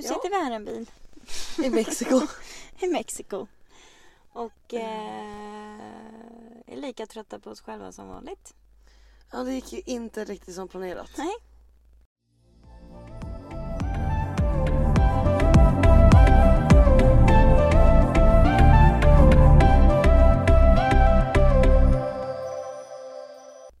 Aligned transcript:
Nu 0.00 0.06
Ja. 0.06 0.14
sitter 0.14 0.28
vi 0.30 0.34
här 0.44 0.50
i 0.50 0.54
en 0.54 0.64
bil 0.64 0.90
I 1.64 1.70
Mexiko. 1.70 2.20
i 2.78 2.86
Mexiko. 2.86 3.46
Och 4.32 4.74
eh, 4.74 5.80
är 6.66 6.76
lika 6.76 7.06
trötta 7.06 7.38
på 7.38 7.50
oss 7.50 7.60
själva 7.60 7.92
som 7.92 8.08
vanligt. 8.08 8.54
ja, 9.32 9.38
det 9.44 9.52
gick 9.54 9.72
ju 9.72 9.82
inte 9.86 10.24
riktigt 10.24 10.54
som 10.54 10.68
planerat. 10.68 11.10
Nej. 11.16 11.34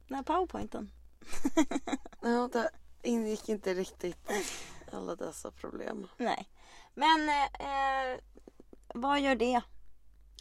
Den 0.08 0.16
här 0.16 0.22
powerpointen. 0.22 0.90
Ja, 2.22 2.48
det 2.52 2.70
ingick 3.02 3.48
inte 3.48 3.74
riktigt 3.74 4.30
alla 4.94 5.14
dessa 5.16 5.50
problem. 5.50 6.08
Nej. 6.16 6.48
Men 6.94 7.28
eh, 7.28 8.20
vad 8.94 9.20
gör 9.20 9.34
det? 9.34 9.60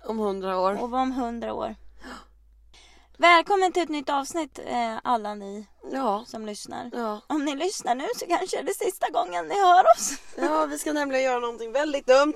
Om 0.03 0.20
hundra 0.20 0.59
år. 0.59 0.81
Och 0.84 0.90
vad 0.90 1.02
om 1.02 1.12
hundra 1.12 1.53
år? 1.53 1.76
Välkommen 3.17 3.71
till 3.73 3.84
ett 3.84 3.90
nytt 3.90 4.09
avsnitt 4.09 4.59
eh, 4.66 4.98
alla 5.04 5.35
ni 5.35 5.67
Ja, 5.91 6.23
som 6.27 6.45
lyssnar. 6.45 6.90
ja. 6.93 7.21
Om 7.27 7.45
ni 7.45 7.55
lyssnar 7.55 7.95
nu 7.95 8.07
så 8.16 8.26
kanske 8.27 8.62
det 8.62 8.71
är 8.71 8.85
sista 8.85 9.09
gången 9.09 9.48
ni 9.48 9.55
hör 9.62 9.84
oss. 9.98 10.12
Ja, 10.38 10.66
vi 10.66 10.77
ska 10.79 10.93
nämligen 10.93 11.23
göra 11.23 11.40
någonting 11.40 11.71
väldigt 11.71 12.07
dumt. 12.07 12.34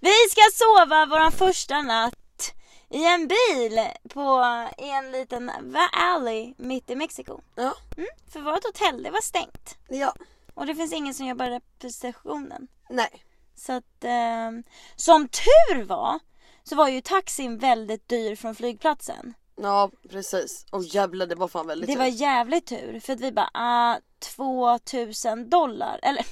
Vi 0.00 0.12
ska 0.30 0.40
sova 0.52 1.06
våran 1.06 1.32
första 1.32 1.82
natt 1.82 2.54
i 2.90 3.04
en 3.04 3.28
bil 3.28 3.80
på 4.08 4.44
en 4.78 5.12
liten 5.12 5.46
va- 5.72 5.90
alley 5.92 6.54
mitt 6.58 6.90
i 6.90 6.94
Mexiko. 6.96 7.40
Ja, 7.54 7.74
Mm, 7.96 8.08
för 8.32 8.40
vårt 8.40 8.64
hotell 8.64 9.02
det 9.02 9.10
var 9.10 9.20
stängt. 9.20 9.76
ja. 9.88 10.14
Och 10.54 10.66
det 10.66 10.74
finns 10.74 10.92
ingen 10.92 11.14
som 11.14 11.26
jobbar 11.26 11.60
receptionen. 11.80 12.68
Nej. 12.90 13.24
Så 13.56 13.72
att 13.72 14.04
eh, 14.04 14.50
som 14.96 15.28
tur 15.28 15.84
var 15.84 16.18
så 16.62 16.76
var 16.76 16.88
ju 16.88 17.00
taxin 17.00 17.58
väldigt 17.58 18.08
dyr 18.08 18.36
från 18.36 18.54
flygplatsen. 18.54 19.34
Ja, 19.56 19.90
precis. 20.10 20.66
Och 20.72 20.82
jävlar, 20.84 21.26
det 21.26 21.34
var 21.34 21.48
fan 21.48 21.66
väldigt 21.66 21.90
Det 21.90 21.96
var 21.96 22.04
tur. 22.10 22.12
jävligt 22.20 22.66
tur 22.66 23.00
för 23.00 23.12
att 23.12 23.20
vi 23.20 23.32
bara 23.32 23.50
ah, 23.54 23.96
2000 24.36 25.50
dollar 25.50 26.00
eller 26.02 26.26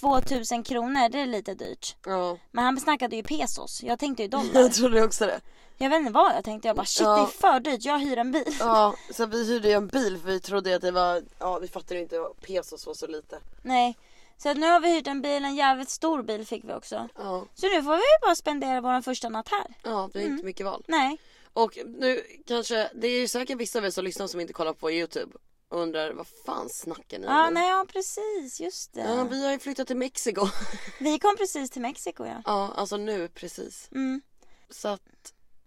2000 0.00 0.62
kronor 0.62 1.08
det 1.08 1.20
är 1.20 1.26
lite 1.26 1.54
dyrt. 1.54 1.96
Ja, 2.06 2.38
Men 2.50 2.64
han 2.64 2.80
snackade 2.80 3.16
ju 3.16 3.22
pesos. 3.22 3.82
Jag 3.82 3.98
tänkte 3.98 4.22
ju 4.22 4.28
dollar. 4.28 4.50
jag 4.60 4.72
trodde 4.72 5.02
också 5.04 5.26
det. 5.26 5.40
Jag 5.78 5.90
vet 5.90 5.98
inte 6.00 6.12
vad 6.12 6.34
jag 6.36 6.44
tänkte. 6.44 6.68
Jag 6.68 6.76
bara 6.76 6.86
shit 6.86 7.04
Ja. 7.06 7.16
det 7.16 7.22
är 7.22 7.26
för 7.26 7.60
dyrt. 7.60 7.84
Jag 7.84 7.98
hyr 7.98 8.18
en 8.18 8.32
bil. 8.32 8.56
Ja, 8.60 8.94
så 9.10 9.26
vi 9.26 9.46
hyrde 9.46 9.68
ju 9.68 9.74
en 9.74 9.86
bil 9.86 10.18
för 10.18 10.26
vi 10.28 10.40
trodde 10.40 10.76
att 10.76 10.82
det 10.82 10.90
var, 10.90 11.22
ja 11.38 11.58
vi 11.58 11.68
fattade 11.68 11.94
ju 11.94 12.00
inte 12.00 12.18
vad 12.18 12.40
pesos 12.40 12.86
var 12.86 12.94
så 12.94 13.06
lite. 13.06 13.38
Nej. 13.62 13.96
Så 14.36 14.48
att 14.48 14.56
nu 14.56 14.66
har 14.66 14.80
vi 14.80 14.94
hyrt 14.94 15.06
en 15.06 15.22
bil. 15.22 15.44
En 15.44 15.54
jävligt 15.56 15.90
stor 15.90 16.22
bil 16.22 16.46
fick 16.46 16.64
vi 16.64 16.72
också. 16.72 17.08
Ja, 17.16 17.44
Så 17.54 17.66
nu 17.66 17.82
får 17.82 17.90
vi 17.92 17.96
ju 18.02 18.18
bara 18.26 18.34
spendera 18.34 18.80
vår 18.80 19.00
första 19.02 19.28
natt 19.28 19.48
här. 19.48 19.66
ja 19.82 20.10
det 20.12 20.18
är 20.18 20.22
Mm. 20.22 20.32
inte 20.34 20.44
mycket 20.46 20.66
val. 20.66 20.84
Nej. 20.88 21.18
Och 21.52 21.78
nu 21.86 22.22
kanske, 22.46 22.90
det 22.94 23.06
är 23.08 23.20
ju 23.20 23.28
säkert 23.28 23.58
vissa 23.58 23.78
av 23.78 23.84
er 23.86 23.90
som 23.90 24.04
lyssnar 24.04 24.26
som 24.26 24.40
inte 24.40 24.52
kollar 24.52 24.72
på 24.72 24.90
youtube 24.90 25.32
och 25.74 25.80
undrar 25.80 26.12
vad 26.12 26.26
fan 26.46 26.68
snackar 26.68 27.18
ni 27.18 27.26
Ja, 27.26 27.48
om? 27.48 27.54
nej, 27.54 27.68
ja 27.68 27.84
precis. 27.88 28.60
Just 28.60 28.92
det. 28.94 29.00
Ja, 29.00 29.24
vi 29.24 29.44
har 29.44 29.52
ju 29.52 29.58
flyttat 29.58 29.86
till 29.86 29.96
Mexiko. 29.96 30.46
Vi 31.00 31.18
kom 31.18 31.36
precis 31.36 31.70
till 31.70 31.82
Mexiko 31.82 32.26
ja. 32.26 32.42
ja, 32.44 32.72
alltså 32.76 32.96
nu 32.96 33.28
precis. 33.28 33.88
Mm. 33.92 34.22
Så 34.70 34.88
att 34.88 35.02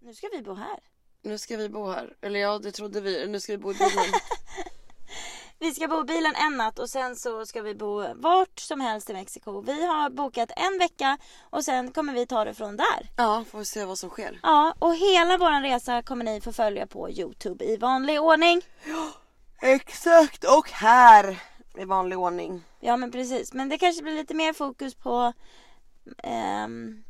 Nu 0.00 0.14
ska 0.14 0.28
vi 0.32 0.42
bo 0.42 0.54
här. 0.54 0.78
nu 1.22 1.38
ska 1.38 1.56
vi 1.56 1.68
bo 1.68 1.86
här. 1.90 2.16
Eller 2.20 2.40
ja, 2.40 2.58
det 2.58 2.72
trodde 2.72 3.00
vi. 3.00 3.26
Nu 3.26 3.40
ska 3.40 3.52
vi 3.52 3.58
bo 3.58 3.70
i 3.70 3.74
bilen. 3.74 4.04
Vi 5.60 5.74
ska 5.74 5.88
bo 5.88 6.00
i 6.00 6.04
bilen 6.04 6.34
en 6.34 6.56
natt 6.56 6.78
och 6.78 6.90
sen 6.90 7.16
så 7.16 7.46
ska 7.46 7.62
vi 7.62 7.74
bo 7.74 8.14
vart 8.14 8.58
som 8.60 8.80
helst 8.80 9.10
i 9.10 9.12
Mexiko. 9.12 9.60
Vi 9.60 9.86
har 9.86 10.10
bokat 10.10 10.50
en 10.56 10.78
vecka 10.78 11.18
och 11.50 11.64
sen 11.64 11.92
kommer 11.92 12.12
vi 12.12 12.26
ta 12.26 12.44
det 12.44 12.54
från 12.54 12.76
där. 12.76 13.10
ja, 13.16 13.44
får 13.50 13.58
vi 13.58 13.64
se 13.64 13.84
vad 13.84 13.98
som 13.98 14.10
sker. 14.10 14.40
Ja, 14.42 14.74
och 14.78 14.94
hela 14.96 15.38
våran 15.38 15.62
resa 15.62 16.02
kommer 16.02 16.24
ni 16.24 16.40
få 16.40 16.52
följa 16.52 16.86
på 16.86 17.10
Youtube 17.10 17.64
i 17.64 17.76
vanlig 17.76 18.20
ordning. 18.22 18.62
Exakt, 19.60 20.44
och 20.44 20.70
här 20.70 21.38
i 21.78 21.84
vanlig 21.84 22.18
ordning. 22.18 22.64
Ja 22.80 22.96
men 22.96 23.10
precis, 23.12 23.52
men 23.52 23.68
det 23.68 23.78
kanske 23.78 24.02
blir 24.02 24.14
lite 24.14 24.34
mer 24.34 24.52
fokus 24.52 24.94
på 24.94 25.32
ehm, 26.22 27.04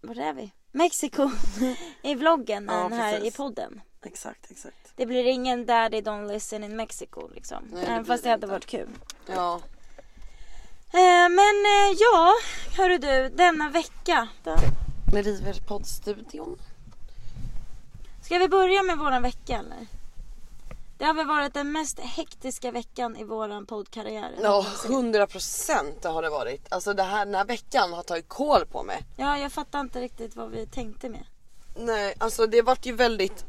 Var 0.00 0.18
är 0.20 0.32
vi? 0.32 0.52
Mexiko 0.72 1.30
i 2.02 2.14
vloggen 2.14 2.68
Ja, 2.70 2.84
än 2.86 2.92
här 2.92 3.14
i 3.14 3.18
precis. 3.20 3.36
podden. 3.36 3.80
Exakt, 4.04 4.50
exakt. 4.50 4.92
Det 4.96 5.06
blir 5.06 5.24
ingen 5.24 5.66
Daddy 5.66 6.00
Don't 6.00 6.32
Listen 6.32 6.64
in 6.64 6.76
Mexico 6.76 7.28
liksom. 7.34 7.64
Nej, 7.72 7.80
det 7.80 7.86
Även 7.90 8.02
blir 8.02 8.12
fast 8.14 8.22
det 8.22 8.28
det 8.28 8.32
hade 8.32 8.46
inte. 8.46 8.52
varit 8.52 8.66
kul. 8.66 8.88
Ja, 9.26 9.60
Eh, 10.92 11.28
men 11.28 11.56
eh, 11.66 11.96
ja, 11.98 12.32
hörru 12.76 12.98
du, 12.98 13.28
denna 13.36 13.70
vecka. 13.70 14.28
Då. 14.44 14.56
vi 15.12 15.22
river 15.22 15.54
poddstudion. 15.68 16.58
Ska 18.22 18.38
vi 18.38 18.48
börja 18.48 18.82
med 18.82 18.98
våran 18.98 19.22
vecka 19.22 19.56
eller? 19.58 19.86
Det 20.98 21.04
har 21.04 21.14
väl 21.14 21.26
varit 21.26 21.54
den 21.54 21.72
mest 21.72 22.00
hektiska 22.00 22.70
veckan 22.70 23.16
i 23.16 23.24
våran 23.24 23.66
poddkarriär. 23.66 24.34
Ja, 24.42 24.66
hundra 24.88 25.26
procent 25.26 26.04
har 26.04 26.22
det 26.22 26.30
varit. 26.30 26.72
Alltså 26.72 26.94
det 26.94 27.02
här, 27.02 27.24
den 27.24 27.34
här 27.34 27.44
veckan 27.44 27.92
har 27.92 28.02
tagit 28.02 28.28
koll 28.28 28.66
på 28.66 28.82
mig. 28.82 29.02
Ja, 29.16 29.38
jag 29.38 29.52
fattar 29.52 29.80
inte 29.80 30.00
riktigt 30.00 30.36
vad 30.36 30.50
vi 30.50 30.66
tänkte 30.66 31.08
med. 31.08 31.24
Nej, 31.76 32.14
alltså 32.18 32.46
det 32.46 32.62
vart 32.62 32.86
ju 32.86 32.92
väldigt 32.92 33.44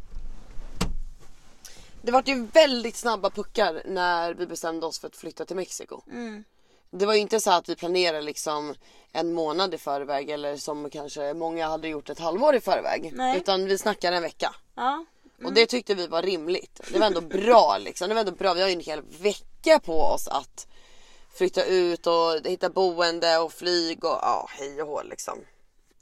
Det 2.01 2.11
vart 2.11 2.27
ju 2.27 2.45
väldigt 2.45 2.95
snabba 2.95 3.29
puckar 3.29 3.81
när 3.85 4.33
vi 4.33 4.47
bestämde 4.47 4.85
oss 4.85 4.99
för 4.99 5.07
att 5.07 5.15
flytta 5.15 5.45
till 5.45 5.55
Mexiko. 5.55 6.01
Mm. 6.11 6.43
Det 6.89 7.05
var 7.05 7.13
ju 7.13 7.19
inte 7.19 7.39
så 7.39 7.51
att 7.51 7.69
vi 7.69 7.75
planerade 7.75 8.21
liksom 8.21 8.75
en 9.11 9.33
månad 9.33 9.73
i 9.73 9.77
förväg 9.77 10.29
eller 10.29 10.57
som 10.57 10.89
kanske 10.89 11.33
många 11.33 11.67
hade 11.67 11.87
gjort 11.87 12.09
ett 12.09 12.19
halvår 12.19 12.55
i 12.55 12.59
förväg. 12.59 13.11
Nej. 13.15 13.37
Utan 13.37 13.65
vi 13.65 13.77
snackade 13.77 14.15
en 14.15 14.23
vecka. 14.23 14.55
Ja, 14.75 15.05
Och 15.43 15.53
det 15.53 15.65
tyckte 15.65 15.95
vi 15.95 16.07
var 16.07 16.21
rimligt. 16.21 16.81
Det 16.91 16.99
var 16.99 17.07
ändå 17.07 17.21
bra 17.21 17.77
liksom. 17.77 18.09
Det 18.09 18.13
var 18.13 18.19
ändå 18.19 18.31
bra. 18.31 18.53
Vi 18.53 18.61
har 18.61 18.67
ju 18.67 18.73
en 18.73 18.79
hel 18.79 19.01
vecka 19.01 19.79
på 19.79 20.01
oss 20.01 20.27
att 20.27 20.67
flytta 21.33 21.65
ut 21.65 22.07
och 22.07 22.45
hitta 22.45 22.69
boende 22.69 23.37
och 23.37 23.53
flyg 23.53 24.03
och 24.03 24.19
ja, 24.21 24.49
hej 24.49 24.81
och 24.81 24.87
hå 24.87 25.03
liksom. 25.03 25.39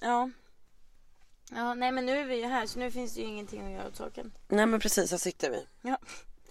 ja. 0.01 0.29
Ja, 1.51 1.73
nej 1.73 1.91
men 1.91 2.05
nu 2.05 2.19
är 2.19 2.25
vi 2.25 2.35
ju 2.35 2.45
här 2.45 2.65
så 2.65 2.79
nu 2.79 2.91
finns 2.91 3.13
det 3.13 3.21
ju 3.21 3.27
ingenting 3.27 3.65
att 3.65 3.71
göra 3.71 3.87
åt 3.87 3.95
saken. 3.95 4.33
Nej 4.47 4.65
men 4.65 4.79
precis, 4.79 5.11
här 5.11 5.17
sitter 5.17 5.49
vi. 5.49 5.67
Ja. 5.81 5.97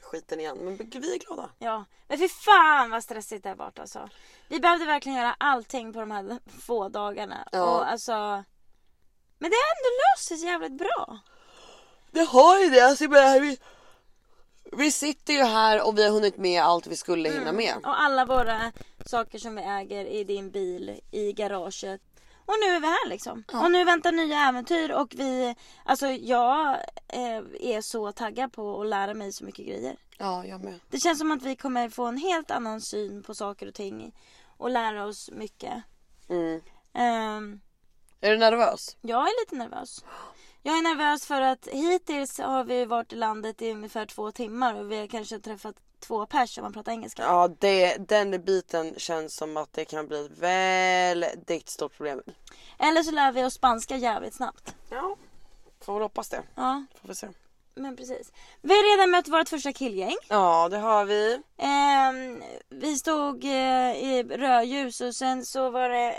Skiten 0.01 0.41
igen. 0.41 0.59
Men 0.59 0.77
vi 0.77 1.15
är 1.15 1.19
glada. 1.19 1.51
Ja, 1.59 1.85
men 2.09 2.19
för 2.19 2.29
fan 2.29 2.91
vad 2.91 3.05
stressigt 3.05 3.43
det 3.43 3.49
har 3.49 3.57
varit 3.57 3.79
alltså. 3.79 4.09
Vi 4.49 4.61
behövde 4.61 4.87
verkligen 4.87 5.19
göra 5.19 5.37
allting 5.39 5.93
på 5.93 6.01
de 6.01 6.11
här 6.11 6.39
få 6.61 6.89
dagarna. 6.89 7.49
Ja. 7.53 7.63
Och 7.63 7.91
alltså... 7.91 8.13
Men 9.39 9.51
det 9.51 9.57
har 9.57 9.71
ändå 9.77 9.91
löst 10.03 10.29
sig 10.29 10.45
jävligt 10.45 10.79
bra. 10.79 11.19
Det 12.15 12.25
har 12.25 12.59
ju 12.61 12.71
det. 12.71 12.81
Alltså, 12.81 13.09
vi, 13.41 13.59
vi 14.73 14.93
sitter 14.93 15.33
ju 15.33 15.43
här 15.43 15.87
och 15.87 15.99
vi 15.99 16.05
har 16.05 16.11
hunnit 16.11 16.37
med 16.37 16.63
allt 16.63 16.87
vi 16.87 16.97
skulle 16.97 17.31
hinna 17.31 17.53
med. 17.53 17.77
Och 17.77 18.01
alla 18.03 18.25
våra 18.25 18.73
saker 19.07 19.39
som 19.39 19.55
vi 19.57 19.63
äger 19.63 20.05
i 20.07 20.25
din 20.25 20.51
bil, 20.51 21.01
i 21.11 21.33
garaget. 21.33 22.01
Och 22.47 22.55
nu 22.61 22.67
är 22.77 22.81
vi 22.81 22.87
här 22.87 23.09
liksom. 23.09 23.45
Och 23.53 23.71
nu 23.71 23.85
väntar 23.85 24.13
nya 24.13 24.39
äventyr 24.39 24.91
och 24.93 25.15
vi, 25.17 25.55
alltså 25.85 26.07
jag 26.07 26.71
eh, 27.09 27.37
är 27.61 27.81
så 27.81 28.13
taggad 28.13 28.53
på 28.53 28.81
att 28.81 28.87
lära 28.87 29.15
mig 29.15 29.33
så 29.33 29.45
mycket 29.45 29.67
grejer. 29.67 29.97
Ja, 30.19 30.45
jag 30.47 30.65
med. 30.65 30.81
Det 30.91 31.01
känns 31.01 31.19
som 31.19 31.33
att 31.33 31.43
vi 31.43 31.57
kommer 31.57 31.89
få 31.89 32.07
en 32.07 32.19
helt 32.19 32.51
annan 32.51 32.81
syn 32.81 33.23
på 33.23 33.35
saker 33.35 33.69
och 33.69 33.75
ting. 33.75 34.15
Och 34.57 34.71
lära 34.71 35.05
oss 35.05 35.31
mycket. 35.31 35.75
Mm. 36.29 36.61
Ehm, 36.93 37.61
Är 38.21 38.31
du 38.31 38.39
nervös? 38.39 38.97
jag 39.01 39.21
är 39.21 39.43
lite 39.45 39.57
nervös. 39.57 40.05
Jag 40.67 40.79
är 40.79 40.83
nervös 40.83 41.27
för 41.27 41.41
att 41.41 41.69
hittills 41.73 42.39
har 42.39 42.65
vi 42.65 42.85
varit 42.85 43.13
i 43.13 43.17
landet 43.17 43.63
i 43.63 43.71
ungefär 43.73 44.07
två 44.07 44.31
timmar 44.33 44.75
och 44.75 44.93
vi 44.93 44.99
har 45.01 45.07
kanske 45.07 45.39
träffat 45.39 45.75
två 46.01 46.27
pers 46.27 46.59
om 46.59 46.63
man 46.65 46.73
pratar 46.73 46.93
engelska. 46.93 47.23
Ja, 47.23 47.49
det, 47.59 47.97
den 48.09 48.45
biten 48.45 48.95
känns 48.97 49.35
som 49.37 49.57
att 49.57 49.73
det 49.73 49.85
kan 49.85 50.07
bli 50.09 50.25
ett 50.27 50.39
väldigt 50.39 51.69
stort 51.69 51.97
problem. 51.97 52.23
Eller 52.79 53.03
så 53.03 53.11
lär 53.11 53.33
vi 53.33 53.45
oss 53.45 53.55
spanska 53.55 53.97
jävligt 53.97 54.35
snabbt. 54.35 54.75
Ja, 54.91 55.17
får 55.81 55.93
väl 55.95 56.03
hoppas 56.03 56.29
det. 56.29 56.43
Ja, 56.55 56.85
Får 57.01 57.09
vi 57.09 57.15
se. 57.15 57.29
men 57.75 57.97
precis. 57.97 58.33
Vi 58.63 58.75
har 58.75 58.97
redan 58.97 59.11
mött 59.11 59.29
vårt 59.29 59.49
första 59.49 59.73
killgäng. 59.73 60.17
Ja, 60.29 60.69
det 60.69 60.79
har 60.79 61.05
vi. 61.05 61.41
Ehm, 61.57 62.43
vi 62.69 62.97
stod 62.97 63.45
eh, 63.45 63.93
i 64.05 64.23
rödljus 64.31 65.01
och 65.01 65.15
sen 65.15 65.45
så 65.47 65.71
var 65.71 65.89
det 65.89 66.15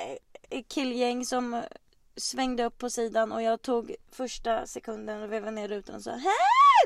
killgäng 0.68 1.26
som 1.26 1.54
eh, 1.54 1.64
svängde 2.18 2.64
upp 2.66 2.78
på 2.78 2.90
sidan 2.90 3.32
och 3.32 3.42
jag 3.42 3.62
tog 3.62 3.96
första 4.12 4.68
sekunden 4.68 5.22
och 5.24 5.32
vevade 5.32 5.52
ner 5.52 5.68
rutan 5.68 5.96
och 5.96 6.02
sa 6.02 6.12
Hej! 6.12 6.24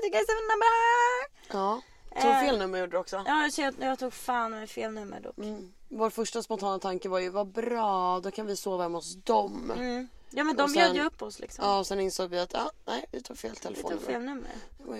Du 0.03 0.09
kan 0.09 0.21
se 0.25 0.33
nummer! 0.33 1.29
Ja. 1.59 1.81
Tog 2.21 2.31
Eh. 2.31 2.39
fel 2.41 2.57
nummer 2.59 2.79
gjorde 2.79 2.91
du 2.91 2.97
också. 2.97 3.23
Ja, 3.27 3.49
så 3.51 3.61
jag, 3.61 3.73
jag 3.79 3.99
tog 3.99 4.13
fan 4.13 4.51
med 4.51 4.69
fel 4.69 4.91
nummer 4.93 5.19
dock. 5.19 5.37
Mm. 5.37 5.73
Vår 5.89 6.09
första 6.09 6.43
spontana 6.43 6.79
tanke 6.79 7.09
var 7.09 7.19
ju 7.19 7.29
vad 7.29 7.47
bra, 7.47 8.19
då 8.19 8.31
kan 8.31 8.45
vi 8.45 8.55
sova 8.55 8.83
hemma 8.83 8.97
hos 8.97 9.15
dem. 9.15 9.71
Mm. 9.77 10.07
Ja 10.31 10.43
men 10.43 10.55
de 10.55 10.63
Och 10.63 10.69
sen- 10.69 10.75
bjöd 10.75 10.95
ju 10.95 11.01
upp 11.05 11.21
oss 11.21 11.39
liksom. 11.39 11.65
Ja, 11.65 11.79
och 11.79 11.87
sen 11.87 11.99
insåg 11.99 12.29
vi 12.29 12.39
att 12.39 12.53
ja, 12.53 12.71
nej, 12.85 13.05
vi 13.11 13.21
tog 13.21 13.37
fel 13.37 13.51
vi 13.69 13.81
tog 13.81 14.01
fel 14.01 14.21
nummer. 14.21 14.51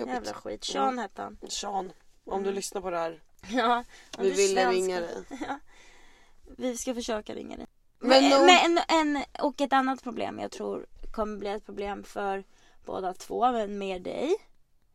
Jävla 0.07 0.33
skit. 0.33 0.63
Sean 0.63 0.99
hette 0.99 1.21
han. 1.21 1.37
Sean, 1.49 1.91
om 2.25 2.43
du 2.43 2.51
lyssnar 2.51 2.81
på 2.81 2.89
det 2.89 2.97
här. 2.97 3.21
Ja. 3.49 3.83
Vi 4.17 4.31
ville 4.31 4.71
ringa 4.71 4.99
dig. 4.99 5.23
Vi 6.57 6.77
ska 6.77 6.93
försöka 6.93 7.35
ringa 7.35 7.57
dig. 7.57 7.67
Men 7.99 8.29
Men, 8.29 8.39
om- 8.39 8.45
men 8.45 8.79
en, 8.87 9.23
och 9.39 9.61
ett 9.61 9.73
annat 9.73 10.03
problem 10.03 10.39
jag 10.39 10.51
tror 10.51 10.85
kommer 11.11 11.37
bli 11.37 11.49
ett 11.49 11.65
problem 11.65 12.03
för 12.03 12.43
båda 12.85 13.13
två, 13.13 13.51
men 13.51 13.77
mer 13.77 13.99
dig. 13.99 14.35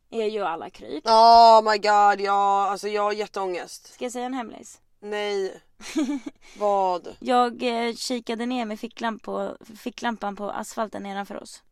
Är 0.09 0.25
ju 0.25 0.41
alla 0.43 0.69
kryp. 0.69 1.05
Oh 1.07 1.71
my 1.71 1.77
god, 1.77 2.21
ja 2.25 2.67
alltså 2.69 2.87
jag 2.87 3.01
har 3.01 3.11
jätteångest. 3.11 3.93
Ska 3.93 4.05
jag 4.05 4.11
säga 4.11 4.25
en 4.25 4.33
hemlis? 4.33 4.81
Nej. 4.99 5.61
Vad? 6.57 7.15
Jag 7.19 7.63
eh, 7.87 7.95
kikade 7.95 8.45
ner 8.45 8.65
med 8.65 8.79
ficklamp 8.79 9.23
på, 9.23 9.57
ficklampan 9.77 10.35
på 10.35 10.51
asfalten 10.51 11.03
nedanför 11.03 11.43
oss. 11.43 11.63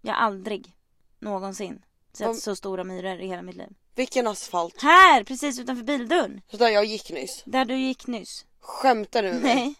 Jag 0.00 0.12
har 0.14 0.20
aldrig 0.20 0.72
någonsin 1.18 1.82
sett 2.12 2.26
Vad- 2.26 2.36
så 2.36 2.56
stora 2.56 2.84
myror 2.84 3.20
i 3.20 3.26
hela 3.26 3.42
mitt 3.42 3.56
liv. 3.56 3.74
Vilken 3.94 4.26
asfalt? 4.26 4.82
Här! 4.82 5.24
Precis 5.24 5.58
utanför 5.58 5.84
bildörren. 5.84 6.40
Så 6.50 6.56
där 6.56 6.68
jag 6.68 6.84
gick 6.84 7.10
nyss. 7.10 7.42
Där 7.46 7.64
du 7.64 7.76
gick 7.76 8.06
nyss. 8.06 8.44
Skämtar 8.60 9.22
du 9.22 9.32
med 9.32 9.42
mig? 9.42 9.54
Nej. 9.54 9.74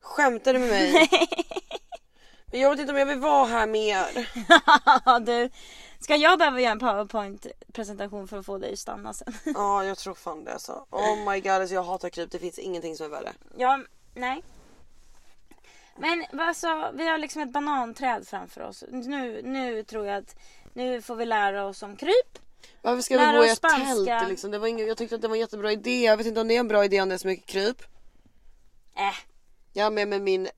Skämtar 0.00 0.52
du 0.52 0.58
med 0.58 0.68
mig? 0.68 1.08
Men 2.46 2.60
jag 2.60 2.70
vet 2.70 2.80
inte 2.80 2.92
om 2.92 2.98
jag 2.98 3.06
vill 3.06 3.18
vara 3.18 3.46
här 3.46 3.66
mer. 3.66 4.28
du. 5.26 5.50
Ska 6.00 6.16
jag 6.16 6.38
behöva 6.38 6.60
göra 6.60 6.72
en 6.72 6.78
powerpoint 6.78 7.46
presentation 7.72 8.28
för 8.28 8.38
att 8.38 8.46
få 8.46 8.58
dig 8.58 8.72
att 8.72 8.78
stanna 8.78 9.12
sen? 9.12 9.34
Ja 9.54 9.84
jag 9.84 9.98
tror 9.98 10.14
fan 10.14 10.44
det 10.44 10.52
alltså. 10.52 10.86
Oh 10.90 11.30
my 11.30 11.40
god 11.40 11.52
alltså 11.52 11.74
jag 11.74 11.82
hatar 11.82 12.08
kryp. 12.10 12.30
Det 12.30 12.38
finns 12.38 12.58
ingenting 12.58 12.96
som 12.96 13.06
är 13.06 13.10
värre. 13.10 13.32
Ja, 13.56 13.80
nej. 14.14 14.42
Men 15.96 16.24
alltså, 16.40 16.90
vi 16.94 17.08
har 17.08 17.18
liksom 17.18 17.42
ett 17.42 17.52
bananträd 17.52 18.28
framför 18.28 18.60
oss. 18.60 18.84
Nu, 18.90 19.42
nu 19.44 19.82
tror 19.84 20.06
jag 20.06 20.16
att 20.16 20.36
nu 20.74 21.02
får 21.02 21.16
vi 21.16 21.26
lära 21.26 21.64
oss 21.64 21.82
om 21.82 21.96
kryp. 21.96 22.38
Varför 22.82 23.02
ska 23.02 23.14
vi 23.14 23.20
Lära 23.20 23.38
bo 23.38 23.44
i 23.44 23.46
oss 23.46 23.52
ett 23.52 23.58
spanska. 23.58 24.18
tält 24.18 24.28
liksom? 24.28 24.50
Det 24.50 24.58
var 24.58 24.66
ingen, 24.66 24.86
jag 24.86 24.96
tyckte 24.96 25.14
att 25.14 25.22
det 25.22 25.28
var 25.28 25.34
en 25.34 25.40
jättebra 25.40 25.72
idé. 25.72 26.04
Jag 26.04 26.16
vet 26.16 26.26
inte 26.26 26.40
om 26.40 26.48
det 26.48 26.56
är 26.56 26.60
en 26.60 26.68
bra 26.68 26.84
idé 26.84 27.00
om 27.00 27.08
det 27.08 27.14
är 27.14 27.18
så 27.18 27.26
mycket 27.26 27.46
kryp. 27.46 27.82
Äh, 28.96 29.14
Jag 29.72 29.84
har 29.84 29.90
med 29.90 30.08
mig 30.08 30.20
min 30.20 30.48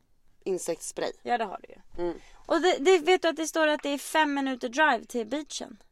insektsspray. 0.45 1.13
ja 1.23 1.39
det 1.39 1.45
har 1.45 1.61
du 1.63 1.69
ju. 1.75 2.05
Mm. 2.05 2.21
Och 2.47 2.61
det, 2.61 2.77
det 2.79 2.99
vet 2.99 3.23
du 3.23 3.29
att 3.29 3.37
det 3.37 3.47
står 3.47 3.67
att 3.67 3.83
det 3.83 3.89
är 3.89 3.99
fem 3.99 4.35
minuter 4.35 4.69
drive 4.69 5.05
till 5.05 5.27
beachen. 5.27 5.83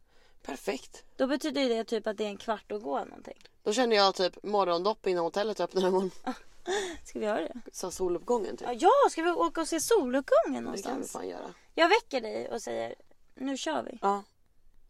Perfekt. 0.43 1.05
Då 1.17 1.27
betyder 1.27 1.69
det 1.69 1.85
typ 1.85 2.07
att 2.07 2.17
det 2.17 2.25
är 2.25 2.29
en 2.29 2.37
kvart 2.37 2.73
att 2.73 2.83
gå 2.83 3.05
någonting. 3.05 3.39
Då 3.63 3.73
känner 3.73 3.97
jag 3.97 4.15
typ 4.15 4.43
morgondopp 4.43 5.07
innan 5.07 5.25
hotellet 5.25 5.61
öppnar 5.61 5.87
imorgon. 5.89 6.11
Ska 7.05 7.19
vi 7.19 7.25
göra 7.27 7.41
det? 7.41 7.61
Så 7.73 7.91
soluppgången 7.91 8.57
typ. 8.57 8.69
Ja, 8.69 8.73
Ja, 9.05 9.11
ska 9.11 9.23
vi 9.23 9.31
åka 9.31 9.61
och 9.61 9.69
se 9.69 9.81
soluppgången 9.81 10.25
Det 10.47 10.53
kan 10.53 10.55
vi 10.55 10.61
någonstans? 10.61 11.13
fan 11.13 11.29
göra. 11.29 11.55
Jag 11.75 11.89
väcker 11.89 12.21
dig 12.21 12.49
och 12.51 12.63
säger 12.63 12.95
nu 13.35 13.57
kör 13.57 13.83
vi. 13.83 13.99
Ja. 14.03 14.23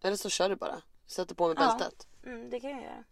Eller 0.03 0.17
så 0.17 0.29
kör 0.31 0.49
du 0.49 0.57
bara. 0.57 0.83
Sätter 1.07 1.35
på 1.35 1.47
mig 1.49 1.57
Ja. 1.59 1.77
bältet. 1.79 2.07
Mm, 2.27 2.51
det 2.51 2.61
kan 2.61 2.71
jag 2.71 2.83
göra. 2.83 3.05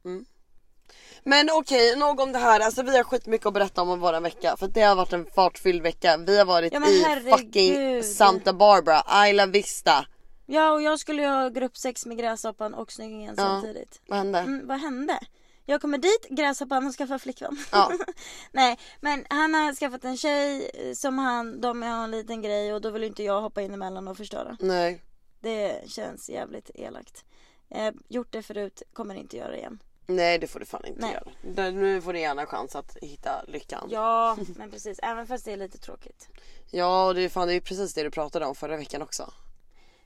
Men 1.24 1.48
okej, 1.52 1.96
nog 1.96 2.20
om 2.20 2.32
det 2.32 2.38
här. 2.38 2.60
Alltså 2.60 2.82
vi 2.82 2.96
har 2.96 3.04
skitmycket 3.04 3.46
att 3.46 3.54
berätta 3.54 3.82
om 3.82 4.00
våran 4.00 4.22
vecka. 4.22 4.56
För 4.56 4.68
det 4.68 4.80
har 4.82 4.94
varit 4.96 5.12
en 5.12 5.26
fartfylld 5.26 5.82
vecka. 5.82 6.16
Vi 6.16 6.38
har 6.38 6.44
varit 6.44 6.72
Ja, 6.72 6.88
i 6.88 7.02
herregud. 7.02 7.32
fucking 7.38 8.02
Santa 8.02 8.52
Barbara, 8.52 9.28
Isla 9.28 9.46
Vista. 9.46 10.06
Ja, 10.46 10.72
och 10.72 10.82
jag 10.82 10.98
skulle 11.00 11.22
ju 11.22 11.28
ha 11.28 11.48
gruppsex 11.48 12.06
med 12.06 12.18
gräshoppan 12.18 12.74
och 12.74 12.92
snyggingen 12.92 13.34
Ja. 13.38 13.42
samtidigt. 13.44 14.00
Vad 14.08 14.18
hände? 14.18 14.38
Mm, 14.38 14.66
vad 14.66 14.80
hände? 14.80 15.18
Jag 15.66 15.80
kommer 15.80 15.98
dit, 15.98 16.26
gräshoppan 16.30 16.86
och 16.86 16.94
skaffar 16.94 17.18
flickvän. 17.18 17.56
Ja. 17.72 17.92
Nej, 18.52 18.78
men 19.00 19.24
han 19.30 19.54
har 19.54 19.74
skaffat 19.74 20.04
en 20.04 20.16
tjej 20.16 20.70
eh, 20.74 20.92
som 20.94 21.18
han, 21.18 21.60
de 21.60 21.82
har 21.82 22.04
en 22.04 22.10
liten 22.10 22.42
grej 22.42 22.74
och 22.74 22.80
då 22.80 22.90
vill 22.90 23.04
inte 23.04 23.22
jag 23.22 23.40
hoppa 23.40 23.62
in 23.62 23.74
emellan 23.74 24.08
och 24.08 24.16
förstöra. 24.16 24.56
Nej. 24.60 25.02
Det 25.40 25.90
känns 25.90 26.30
jävligt 26.30 26.70
elakt. 26.74 27.24
Eh, 27.70 27.92
gjort 28.08 28.32
det 28.32 28.42
förut, 28.42 28.82
kommer 28.92 29.14
inte 29.14 29.36
göra 29.36 29.50
det 29.50 29.56
igen. 29.58 29.78
Nej 30.10 30.38
det 30.38 30.46
får 30.46 30.60
du 30.60 30.66
fan 30.66 30.84
inte 30.84 31.00
Nej. 31.00 31.12
göra. 31.12 31.70
Nu 31.70 32.00
får 32.00 32.12
du 32.12 32.20
gärna 32.20 32.46
chans 32.46 32.76
att 32.76 32.96
hitta 33.02 33.42
lyckan. 33.48 33.88
Ja, 33.90 34.36
men 34.56 34.70
precis. 34.70 34.98
Även 35.02 35.26
fast 35.26 35.44
det 35.44 35.52
är 35.52 35.56
lite 35.56 35.78
tråkigt. 35.78 36.28
Ja 36.70 37.06
och 37.06 37.14
det 37.14 37.22
är 37.22 37.28
fan 37.28 37.48
det 37.48 37.54
är 37.54 37.60
precis 37.60 37.94
det 37.94 38.02
du 38.02 38.10
pratade 38.10 38.46
om 38.46 38.54
förra 38.54 38.76
veckan 38.76 39.02
också. 39.02 39.32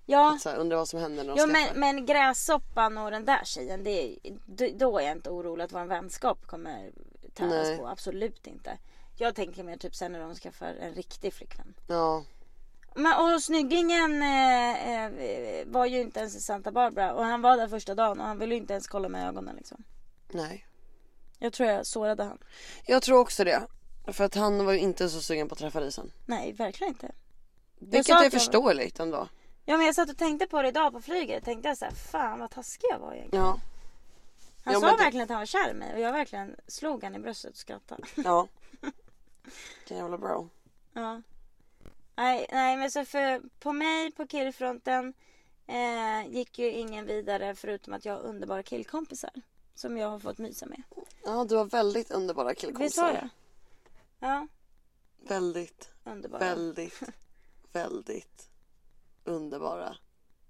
Ja, 0.06 0.38
Så 0.40 0.49
här, 0.49 0.56
undrar 0.56 0.76
vad 0.76 0.88
som 0.88 1.00
händer 1.00 1.25
när 1.25 1.37
de 1.37 1.38
ja 1.38 1.46
men, 1.46 1.81
men 1.81 2.06
gräshoppan 2.06 2.99
och 2.99 3.10
den 3.10 3.25
där 3.25 3.40
tjejen, 3.44 3.84
det 3.84 3.90
är, 3.90 4.78
då 4.78 4.99
är 4.99 5.02
jag 5.02 5.12
inte 5.12 5.31
orolig 5.31 5.64
att 5.64 5.72
vår 5.72 5.84
vänskap 5.84 6.46
kommer 6.46 6.90
täras 7.34 7.69
Nej. 7.69 7.78
på. 7.78 7.88
Absolut 7.88 8.46
inte. 8.46 8.78
Jag 9.16 9.34
tänker 9.34 9.62
mer 9.62 9.76
typ 9.76 9.94
sen 9.94 10.12
när 10.12 10.20
de 10.20 10.34
skaffar 10.34 10.66
en 10.66 10.94
riktig 10.94 11.34
flickvän. 11.34 11.75
Ja. 11.87 12.25
Men, 12.94 13.34
och 13.34 13.43
snyggingen 13.43 14.22
eh, 14.22 15.06
eh, 15.06 15.66
var 15.66 15.87
ju 15.87 16.00
inte 16.00 16.20
ens 16.20 16.37
i 16.37 16.40
Santa 16.40 16.72
Barbara 16.72 17.14
och 17.14 17.25
han 17.25 17.43
var 17.43 17.56
där 17.56 17.69
första 17.69 17.94
dagen 17.94 18.20
och 18.20 18.26
han 18.26 18.38
ville 18.38 18.54
ju 18.54 18.60
inte 18.60 18.72
ens 18.72 18.87
kolla 18.87 19.08
med 19.08 19.28
ögonen 19.28 19.56
liksom. 19.56 19.84
Nej. 20.34 20.67
Jag 21.38 21.52
tror 21.52 21.69
jag 21.69 21.87
sårade 21.87 22.25
han. 22.25 22.38
Jag 22.87 23.02
tror 23.02 23.19
också 23.20 23.44
det. 23.44 23.62
För 24.06 24.25
att 24.25 24.34
han 24.34 24.64
var 24.67 24.73
ju 24.73 24.79
inte 24.79 25.08
så 25.08 25.20
sugen 25.20 25.49
på 25.49 25.52
att 25.52 25.58
träffa 25.58 25.81
dig 25.81 25.93
sen. 25.93 26.12
Nej, 26.26 26.52
verkligen 26.52 26.93
inte. 26.93 27.12
Vilket 27.79 28.17
är 28.17 28.23
jag- 28.23 28.32
förståeligt 28.32 29.00
ändå. 29.00 29.29
Ja 29.64 29.76
men 29.76 29.87
jag 29.87 29.94
satt 29.94 30.11
och 30.11 30.19
tänkte 30.19 30.46
på 30.46 30.62
det 30.62 30.69
idag 30.69 30.93
på 30.93 31.00
flyget. 31.00 31.44
Tänkte 31.44 31.69
jag 31.69 31.79
så 31.79 31.84
här, 31.84 31.93
fan 31.93 32.38
vad 32.38 32.50
taskig 32.50 32.87
jag 32.90 32.99
var 32.99 33.12
egentligen. 33.14 33.44
Ja. 33.44 33.61
Han 34.64 34.75
Ja, 34.75 34.81
sa 34.81 34.90
det- 34.90 34.96
verkligen 35.02 35.25
att 35.25 35.31
han 35.31 35.38
var 35.38 35.46
kär 35.46 35.70
i 35.70 35.75
mig 35.75 35.94
och 35.94 36.00
jag 36.00 36.12
verkligen 36.12 36.56
slog 36.67 37.05
han 37.05 37.14
i 37.14 37.19
bröstet 37.19 37.50
och 37.50 37.56
skrattade. 37.56 38.02
Ja. 38.25 38.49
Vilken 39.78 39.96
jävla 39.96 40.19
bro. 40.19 40.49
Ja. 40.93 41.23
Nej, 42.17 42.46
nej 42.52 42.76
men 42.76 42.90
så 42.90 43.05
för 43.05 43.40
på 43.61 43.73
mig 43.73 44.12
på 44.12 44.26
killfronten 44.26 45.14
eh, 45.67 46.28
gick 46.28 46.58
ju 46.58 46.70
ingen 46.70 47.06
vidare 47.06 47.55
förutom 47.55 47.93
att 47.94 48.05
jag 48.05 48.12
har 48.14 48.20
underbara 48.20 48.62
killkompisar. 48.62 49.31
Som 49.74 49.96
jag 49.98 50.08
har 50.08 50.19
fått 50.19 50.38
mysa 50.38 50.66
med. 50.66 50.82
Ja 51.24 51.44
du 51.44 51.56
har 51.56 51.64
väldigt 51.64 52.10
underbara 52.10 52.48
Visst 52.48 52.60
killkompisar. 52.60 53.02
har 53.02 53.12
jag? 53.12 53.28
Ja, 54.20 54.46
Väldigt, 55.28 55.90
underbara. 56.04 56.40
väldigt, 56.40 57.00
väldigt 57.72 58.48
underbara 59.24 59.96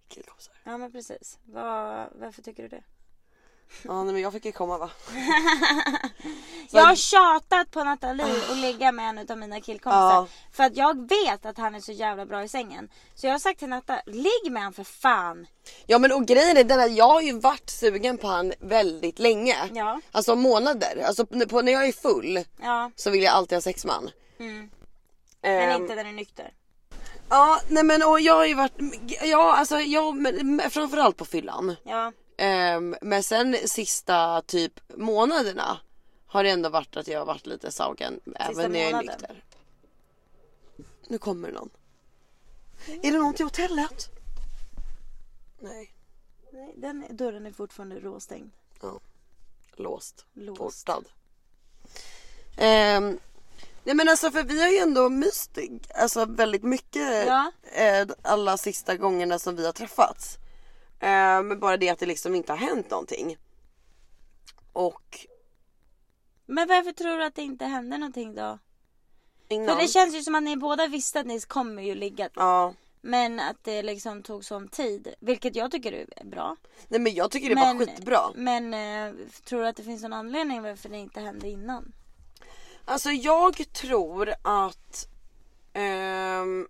killkompisar. 0.09 0.55
Ja 0.65 0.79
men 0.79 0.93
precis. 0.93 1.39
Var, 1.45 2.13
varför 2.15 2.43
tycker 2.43 2.63
du 2.63 2.69
det? 2.69 2.85
Ja 3.83 4.03
nej, 4.05 4.13
men 4.13 4.23
jag 4.23 4.33
fick 4.33 4.45
ju 4.45 4.53
komma 4.53 4.79
va. 4.79 4.91
Jag 6.71 6.83
har 6.83 6.95
tjatat 6.95 7.71
på 7.71 7.85
Nathalie 7.85 8.27
att 8.51 8.57
ligga 8.57 8.93
med 8.93 9.09
en 9.09 9.31
av 9.31 9.39
mina 9.39 9.61
killkompisar. 9.61 10.11
Ja. 10.15 10.27
För 10.53 10.65
att 10.65 10.77
jag 10.77 11.09
vet 11.09 11.47
att 11.47 11.59
han 11.59 11.75
är 11.75 11.81
så 11.81 11.93
jävla 11.93 12.27
bra 12.27 12.43
i 12.43 12.49
sängen. 12.49 12.89
Så 13.15 13.27
jag 13.27 13.35
har 13.35 13.39
sagt 13.39 13.59
till 13.59 13.69
Natta, 13.69 14.01
ligg 14.07 14.53
med 14.53 14.63
han 14.63 14.73
för 14.73 14.85
fan. 14.85 15.47
Ja 15.87 15.99
men 15.99 16.13
och 16.13 16.27
grejen 16.27 16.57
är 16.57 16.65
den 16.65 16.81
att 16.81 16.97
jag 16.97 17.09
har 17.09 17.21
ju 17.21 17.41
varit 17.41 17.71
sugen 17.71 18.19
på 18.19 18.27
han 18.27 18.53
väldigt 18.61 19.19
länge. 19.19 19.57
Ja. 19.73 20.01
Alltså 20.13 20.37
månader. 20.37 21.05
Alltså 21.07 21.27
på, 21.27 21.63
när 21.63 21.73
jag 21.73 21.89
är 21.89 21.93
full 21.93 22.45
Ja, 22.63 22.91
så 22.97 23.11
vill 23.11 23.23
jag 23.23 23.35
alltid 23.35 23.57
ha 23.57 23.63
sex 23.63 23.85
man. 23.85 24.11
mm. 24.39 24.71
men 25.43 25.71
Ehm, 25.71 25.83
inte 25.83 25.95
när 25.95 26.05
du 26.05 26.11
är 26.11 26.15
nykter. 26.15 26.53
Ja 27.29 27.61
nej 27.69 27.85
men 27.85 28.03
och 28.03 28.21
jag 28.21 28.35
har 28.35 28.47
ju 28.47 28.55
varit, 28.55 28.79
ja 29.23 29.57
alltså 29.57 29.81
jag, 29.81 30.17
men 30.17 30.61
framförallt 30.71 31.17
på 31.17 31.25
fyllan. 31.25 31.77
Ja, 31.85 32.13
Ehm, 32.43 32.97
men 33.03 33.23
sen 33.23 33.57
sista 33.65 34.43
typ 34.47 34.81
månaderna 34.97 35.81
har 36.27 36.45
det 36.45 36.51
ändå 36.51 36.69
varit 36.69 36.97
att 36.97 37.09
jag 37.09 37.19
har 37.19 37.27
varit 37.27 37.47
lite 37.47 37.73
saugen 37.73 38.21
även 38.37 38.73
när 38.73 38.81
jag 38.81 38.91
är 38.91 38.97
nykter. 39.03 39.45
Nu 41.09 41.19
kommer 41.19 41.53
någon. 41.53 41.71
Är 43.03 43.13
det 43.13 43.19
någon 43.19 43.35
till 43.35 43.45
hotellet? 43.47 44.09
Nej, 45.61 45.93
Nej, 46.53 46.75
den 46.77 47.17
dörren 47.17 47.47
är 47.47 47.53
fortfarande 47.53 48.01
råstängd. 48.01 48.51
låst. 49.77 50.25
Låst. 50.33 50.59
Portad. 50.87 51.05
Ehm, 52.57 53.19
nej 53.85 53.95
men 53.95 54.09
alltså 54.09 54.31
för 54.31 54.43
vi 54.43 54.63
har 54.63 54.69
ju 54.69 54.79
ändå 54.79 55.09
myst 55.09 55.59
alltså 55.95 56.25
väldigt 56.25 56.63
mycket 56.63 57.27
Ja. 57.27 57.53
eh, 57.73 58.09
alla 58.23 58.57
sista 58.57 58.97
gångerna 58.97 59.39
som 59.39 59.57
vi 59.57 59.67
har 59.67 59.73
träffats. 59.73 60.39
Ehm, 61.03 61.49
men 61.49 61.61
bara 61.61 61.77
det 61.77 61.89
att 61.89 61.99
det 61.99 62.07
liksom 62.07 62.35
inte 62.35 62.53
har 62.53 62.57
hänt 62.57 62.91
någonting. 62.91 63.37
Och 64.73 65.27
Men 66.47 66.69
varför 66.69 66.93
tror 66.93 67.19
du 67.19 67.25
att 67.25 67.35
det 67.35 67.43
inte 67.43 67.65
hände 67.65 67.99
någonting 67.99 68.35
då? 68.35 68.59
innan. 69.49 69.77
För 69.77 69.83
det 69.83 69.89
känns 69.89 70.15
ju 70.15 70.23
som 70.23 70.35
att 70.35 70.43
ni 70.43 70.57
båda 70.57 70.87
visste 70.87 71.21
att 71.21 71.27
ni 71.27 71.41
kommer 71.41 71.83
ju 71.83 71.95
ligga. 71.95 72.29
Ja. 72.35 72.75
Men 73.01 73.41
att 73.41 73.65
det 73.65 73.83
liksom 73.83 74.23
tog 74.23 74.45
sån 74.45 74.69
tid. 74.69 75.15
Vilket 75.21 75.57
jag 75.57 75.71
tycker 75.71 75.93
är 75.93 76.25
bra. 76.25 76.57
Nej 76.89 77.01
men 77.01 77.15
jag 77.15 77.31
tycker 77.31 77.49
det 77.49 77.55
var 77.55 77.79
skitbra. 77.79 78.21
Men 78.35 78.75
eh, 78.75 79.15
tror 79.45 79.61
du 79.61 79.67
att 79.67 79.77
det 79.77 79.83
finns 79.83 80.03
någon 80.03 80.13
anledning 80.13 80.63
varför 80.63 80.89
det 80.89 80.99
inte 80.99 81.21
hände 81.21 81.49
innan? 81.49 81.93
Alltså 82.85 83.11
jag 83.11 83.73
tror 83.73 84.35
att 84.43 85.09
ehm, 85.73 86.69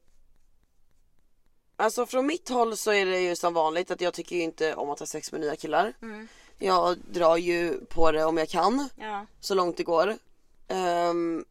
Alltså 1.83 2.07
från 2.07 2.27
mitt 2.27 2.49
håll 2.49 2.77
så 2.77 2.93
är 2.93 3.07
det 3.07 3.21
ju 3.21 3.37
som 3.37 3.55
vanligt 3.55 3.91
att 3.91 4.01
jag 4.01 4.15
tycker 4.15 4.37
ju 4.37 4.43
inte 4.43 4.75
om 4.75 4.91
att 4.91 4.99
ha 4.99 5.07
sex 5.07 5.33
med 5.33 5.41
nya 5.41 5.57
killar. 5.57 5.93
Mm. 6.03 6.29
Jag 6.59 6.99
drar 6.99 7.37
ju 7.37 7.85
på 7.85 8.13
det 8.13 8.25
om 8.25 8.37
jag 8.37 8.49
kan 8.49 8.89
Ja. 8.97 9.27
så 9.41 9.55
långt 9.55 9.77
det 9.77 9.83
går. 9.83 10.17
Ehm, 10.69 11.45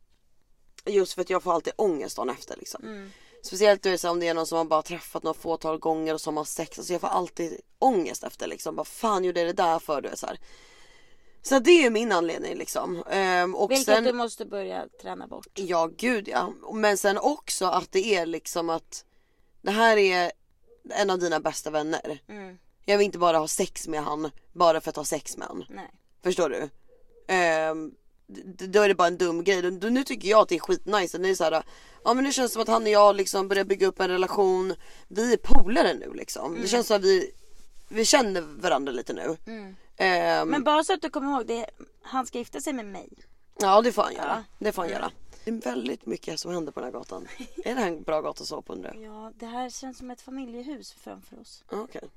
just 0.85 1.13
för 1.13 1.21
att 1.21 1.29
jag 1.29 1.43
får 1.43 1.53
alltid 1.53 1.73
ångest 1.75 2.15
dagen 2.15 2.29
efter 2.29 2.57
liksom. 2.57 2.83
Mm. 2.83 3.11
Speciellt 3.43 4.05
om 4.05 4.19
det 4.19 4.27
är 4.27 4.33
någon 4.33 4.45
som 4.47 4.57
man 4.57 4.67
bara 4.67 4.81
träffat 4.81 5.23
några 5.23 5.39
fåtal 5.39 5.77
gånger 5.77 6.13
och 6.13 6.21
som 6.21 6.38
har 6.38 6.43
sex. 6.43 6.77
Alltså 6.77 6.93
jag 6.93 7.01
får 7.01 7.07
alltid 7.07 7.61
ångest 7.79 8.23
efter 8.23 8.47
liksom. 8.47 8.75
Vad 8.75 8.88
fan 8.88 9.23
gjorde 9.23 9.39
jag 9.39 9.50
det 9.50 9.63
där 9.63 9.79
för? 9.79 10.01
Du 10.01 10.09
vet, 10.09 10.19
så 10.19 10.27
här. 10.27 10.39
Så 11.41 11.59
det 11.59 11.71
är 11.71 11.81
ju 11.83 11.89
min 11.89 12.11
anledning 12.11 12.55
liksom. 12.55 13.03
Ehm, 13.09 13.55
och 13.55 13.71
Vilket 13.71 13.85
sen, 13.85 14.03
du 14.03 14.13
måste 14.13 14.45
börja 14.45 14.88
träna 15.01 15.27
bort. 15.27 15.47
Ja 15.53 15.89
gud 15.97 16.27
ja. 16.27 16.53
Men 16.73 16.97
sen 16.97 17.17
också 17.17 17.65
att 17.65 17.91
det 17.91 18.15
är 18.15 18.25
liksom 18.25 18.69
att 18.69 19.05
det 19.61 19.71
här 19.71 19.97
är 19.97 20.31
en 20.89 21.09
av 21.09 21.19
dina 21.19 21.39
bästa 21.39 21.69
vänner. 21.69 22.19
Mm. 22.27 22.57
Jag 22.85 22.97
vill 22.97 23.05
inte 23.05 23.17
bara 23.17 23.37
ha 23.37 23.47
sex 23.47 23.87
med 23.87 24.03
han 24.03 24.31
bara 24.53 24.81
för 24.81 24.89
att 24.89 24.95
ha 24.95 25.05
sex 25.05 25.37
med 25.37 25.47
han. 25.47 25.65
Nej. 25.69 25.91
Förstår 26.23 26.49
du? 26.49 26.69
D- 28.27 28.65
då 28.67 28.81
är 28.81 28.87
det 28.87 28.95
bara 28.95 29.07
en 29.07 29.17
dum 29.17 29.43
grej. 29.43 29.71
Nu 29.71 30.03
tycker 30.03 30.29
jag 30.29 30.39
att 30.39 30.49
det 30.49 30.55
är 30.55 30.59
skitnice. 30.59 31.17
Det 31.17 31.29
är 31.29 31.35
så 31.35 31.43
här, 31.43 31.63
ja 32.03 32.13
men 32.13 32.23
det 32.25 32.31
känns 32.31 32.53
som 32.53 32.61
att 32.61 32.67
han 32.67 32.83
och 32.83 32.89
jag 32.89 33.15
liksom 33.15 33.47
börjar 33.47 33.63
bygga 33.63 33.87
upp 33.87 33.99
en 33.99 34.09
relation. 34.09 34.73
Vi 35.07 35.33
är 35.33 35.37
polare 35.37 35.93
nu 35.93 36.13
liksom. 36.13 36.61
Det 36.61 36.67
känns 36.67 36.87
som 36.87 36.95
att 36.97 37.03
vi, 37.03 37.31
vi 37.89 38.05
känner 38.05 38.41
varandra 38.41 38.91
lite 38.91 39.13
nu. 39.13 39.37
Ehm, 39.97 40.47
Men 40.49 40.63
bara 40.63 40.83
så 40.83 40.93
att 40.93 41.01
du 41.01 41.09
kommer 41.09 41.31
ihåg, 41.31 41.47
det, 41.47 41.65
han 42.01 42.25
ska 42.25 42.37
gifta 42.37 42.61
sig 42.61 42.73
med 42.73 42.85
mig. 42.85 43.09
Ja 43.59 43.81
det 43.81 43.91
får 43.91 44.03
han 44.03 44.13
göra. 44.13 44.43
Ja. 44.49 44.55
Det 44.65 44.71
får 44.71 44.81
han 44.81 44.91
göra. 44.91 45.11
Det 45.43 45.51
är 45.51 45.62
väldigt 45.62 46.05
mycket 46.05 46.39
som 46.39 46.51
händer 46.51 46.71
på 46.71 46.79
den 46.79 46.93
här 46.93 47.00
gatan. 47.00 47.27
är 47.65 47.75
det 47.75 47.81
här 47.81 47.88
en 47.88 48.03
bra 48.03 48.21
gata 48.21 48.41
att 48.41 48.48
sova 48.48 48.62
på 48.62 48.74
undrar? 48.74 48.93
Ja, 48.93 49.31
det 49.36 49.45
här 49.45 49.69
känns 49.69 49.98
som 49.98 50.12
ett 50.12 50.21
familjehus 50.21 50.93
framför 50.93 51.39
oss. 51.39 51.63
Okej. 51.71 52.10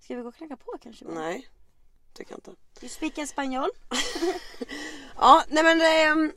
Ska 0.00 0.16
vi 0.16 0.22
gå 0.22 0.28
och 0.28 0.34
knacka 0.34 0.56
på 0.56 0.78
kanske? 0.82 1.04
Nej. 1.04 1.48
Tycker 2.12 2.32
jag 2.32 2.38
inte. 2.38 2.54
Du 2.80 2.88
speak 2.88 3.18
espanol? 3.18 3.68
Ja 5.16 5.44
nej 5.48 5.62
men 5.64 5.80
ehm, 5.80 6.32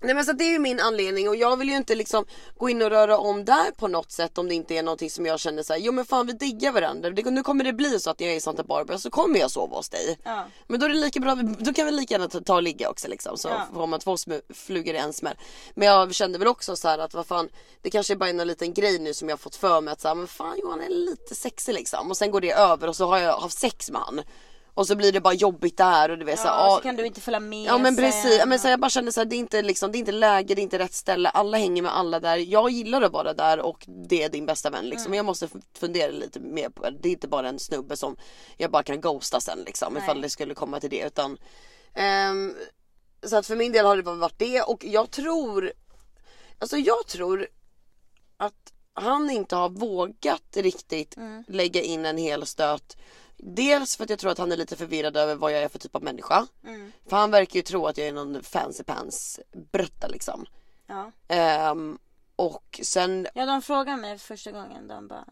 Nej 0.00 0.14
men 0.14 0.24
så 0.24 0.32
det 0.32 0.44
är 0.44 0.50
ju 0.52 0.58
min 0.58 0.80
anledning 0.80 1.28
och 1.28 1.36
jag 1.36 1.56
vill 1.56 1.68
ju 1.68 1.76
inte 1.76 1.94
liksom 1.94 2.24
gå 2.58 2.68
in 2.70 2.82
och 2.82 2.90
röra 2.90 3.18
om 3.18 3.44
där 3.44 3.70
på 3.70 3.88
något 3.88 4.12
sätt 4.12 4.38
om 4.38 4.48
det 4.48 4.54
inte 4.54 4.74
är 4.74 4.82
någonting 4.82 5.10
som 5.10 5.26
jag 5.26 5.40
känner 5.40 5.62
såhär, 5.62 5.80
jo 5.80 5.92
men 5.92 6.04
fan 6.04 6.26
vi 6.26 6.32
diggar 6.32 6.72
varandra. 6.72 7.10
Det, 7.10 7.30
nu 7.30 7.42
kommer 7.42 7.64
det 7.64 7.72
bli 7.72 8.00
så 8.00 8.10
att 8.10 8.20
jag 8.20 8.30
är 8.30 8.36
i 8.36 8.40
Santa 8.40 8.62
Barbara 8.62 8.98
så 8.98 9.10
kommer 9.10 9.38
jag 9.38 9.50
sova 9.50 9.76
hos 9.76 9.88
dig. 9.88 10.18
Ja. 10.24 10.44
Men 10.66 10.80
då 10.80 10.86
är 10.86 10.90
det 10.90 10.96
lika 10.96 11.20
bra, 11.20 11.34
då 11.58 11.72
kan 11.72 11.86
vi 11.86 11.92
lika 11.92 12.14
gärna 12.14 12.28
ta, 12.28 12.40
ta 12.40 12.54
och 12.54 12.62
ligga 12.62 12.90
också 12.90 13.08
liksom. 13.08 13.38
Så 13.38 13.48
Ja. 13.48 13.66
får 13.74 13.86
man 13.86 14.00
två 14.00 14.16
flugor 14.54 14.94
i 14.94 14.98
en 14.98 15.12
smäll. 15.12 15.36
Men 15.74 15.88
jag 15.88 16.14
kände 16.14 16.38
väl 16.38 16.48
också 16.48 16.76
så 16.76 16.88
här 16.88 16.98
att 16.98 17.14
vad 17.14 17.26
fan, 17.26 17.48
det 17.82 17.90
kanske 17.90 18.12
är 18.14 18.16
bara 18.16 18.30
en 18.30 18.36
liten 18.36 18.74
grej 18.74 18.98
nu 18.98 19.14
som 19.14 19.28
jag 19.28 19.36
har 19.36 19.38
fått 19.38 19.56
för 19.56 19.80
mig 19.80 19.92
att 19.92 20.00
säga, 20.00 20.14
men 20.14 20.26
fan 20.26 20.58
Johan 20.62 20.80
är 20.80 20.88
lite 20.88 21.34
sexig 21.34 21.72
liksom. 21.74 22.10
Och 22.10 22.16
sen 22.16 22.30
går 22.30 22.40
det 22.40 22.52
över 22.52 22.88
och 22.88 22.96
så 22.96 23.06
har 23.06 23.18
jag 23.18 23.38
haft 23.38 23.58
sex 23.58 23.90
med 23.90 24.00
han. 24.00 24.20
Och 24.78 24.86
så 24.86 24.96
blir 24.96 25.12
det 25.12 25.20
bara 25.20 25.34
jobbigt 25.34 25.76
där 25.76 26.10
och 26.10 26.18
du 26.18 26.24
vet 26.24 26.38
så, 26.38 26.48
här, 26.48 26.54
Ja, 26.54 26.66
ah, 26.66 26.76
så 26.76 26.82
kan 26.82 26.96
du 26.96 27.06
inte 27.06 27.20
följa 27.20 27.40
med 27.40 27.64
Ja 27.64 27.78
men 27.78 27.96
precis, 27.96 28.38
ja, 28.38 28.46
men 28.46 28.58
så 28.58 28.68
jag 28.68 28.80
bara 28.80 28.90
kände 28.90 29.12
så 29.12 29.20
här, 29.20 29.24
det 29.24 29.36
är 29.36 29.38
inte 29.38 29.62
liksom, 29.62 29.92
det 29.92 29.98
är 29.98 30.00
inte 30.00 30.12
läge, 30.12 30.54
det 30.54 30.60
är 30.60 30.62
inte 30.62 30.78
rätt 30.78 30.94
ställe, 30.94 31.28
alla 31.28 31.58
hänger 31.58 31.82
med 31.82 31.96
alla 31.96 32.20
där. 32.20 32.36
Jag 32.36 32.70
gillar 32.70 33.02
att 33.02 33.12
vara 33.12 33.34
där 33.34 33.60
och 33.60 33.86
det 34.08 34.22
är 34.22 34.28
din 34.28 34.46
bästa 34.46 34.70
vän 34.70 34.88
liksom. 34.88 35.14
Jag 35.14 35.24
måste 35.24 35.48
fundera 35.78 36.10
lite 36.10 36.40
mer 36.40 36.68
på 36.68 36.82
det. 36.82 36.98
Det 37.00 37.08
är 37.08 37.12
inte 37.12 37.28
bara 37.28 37.48
en 37.48 37.58
snubbe 37.58 37.96
som 37.96 38.16
jag 38.56 38.70
bara 38.70 38.82
kan 38.82 39.00
ghosta 39.00 39.40
sen 39.40 39.58
liksom 39.66 39.94
Nej. 39.94 40.02
ifall 40.02 40.20
det 40.20 40.30
skulle 40.30 40.54
komma 40.54 40.80
till 40.80 40.90
det 40.90 41.06
utan 41.06 41.38
ehm, 41.94 42.54
Så 43.22 43.36
att 43.36 43.46
för 43.46 43.56
min 43.56 43.72
del 43.72 43.86
har 43.86 43.96
det 43.96 44.02
bara 44.02 44.14
varit 44.14 44.38
det 44.38 44.62
och 44.62 44.84
jag 44.84 45.10
tror 45.10 45.72
Alltså 46.58 46.76
jag 46.76 47.06
tror 47.06 47.46
att 48.36 48.72
han 48.94 49.30
inte 49.30 49.56
har 49.56 49.68
vågat 49.68 50.56
riktigt 50.56 51.16
lägga 51.46 51.82
in 51.82 52.06
en 52.06 52.18
hel 52.18 52.46
stöt 52.46 52.96
Dels 53.38 53.96
för 53.96 54.04
att 54.04 54.10
jag 54.10 54.18
tror 54.18 54.30
att 54.30 54.38
han 54.38 54.52
är 54.52 54.56
lite 54.56 54.76
förvirrad 54.76 55.16
över 55.16 55.34
vad 55.34 55.52
jag 55.52 55.62
är 55.62 55.68
för 55.68 55.78
typ 55.78 55.94
av 55.96 56.02
människa. 56.02 56.46
Mm. 56.64 56.92
För 57.08 57.16
han 57.16 57.30
verkar 57.30 57.56
ju 57.56 57.62
tro 57.62 57.86
att 57.86 57.98
jag 57.98 58.06
är 58.06 58.12
någon 58.12 58.42
fancy 58.42 58.84
pants 58.84 59.40
brötta 59.72 60.06
liksom. 60.08 60.46
Ja. 60.86 61.12
Ehm, 61.28 61.98
och 62.36 62.80
sen, 62.82 63.26
ja, 63.34 63.46
de 63.46 63.62
frågade 63.62 63.96
mig 63.96 64.18
första 64.18 64.52
gången. 64.52 64.88
De 64.88 65.08
bara, 65.08 65.24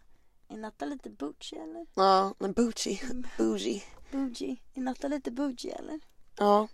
är 0.48 0.56
Natta 0.56 0.84
lite 0.84 1.10
bougie 1.10 1.62
eller? 1.62 1.86
ja, 1.94 2.34
men 2.38 2.52
bougie, 2.52 3.00
bougie. 3.38 3.82
Bougie? 4.12 4.56
Är 4.74 4.80
Natta 4.80 5.08
lite 5.08 5.30
bougie 5.30 5.74
eller? 5.74 6.00
Ja, 6.38 6.68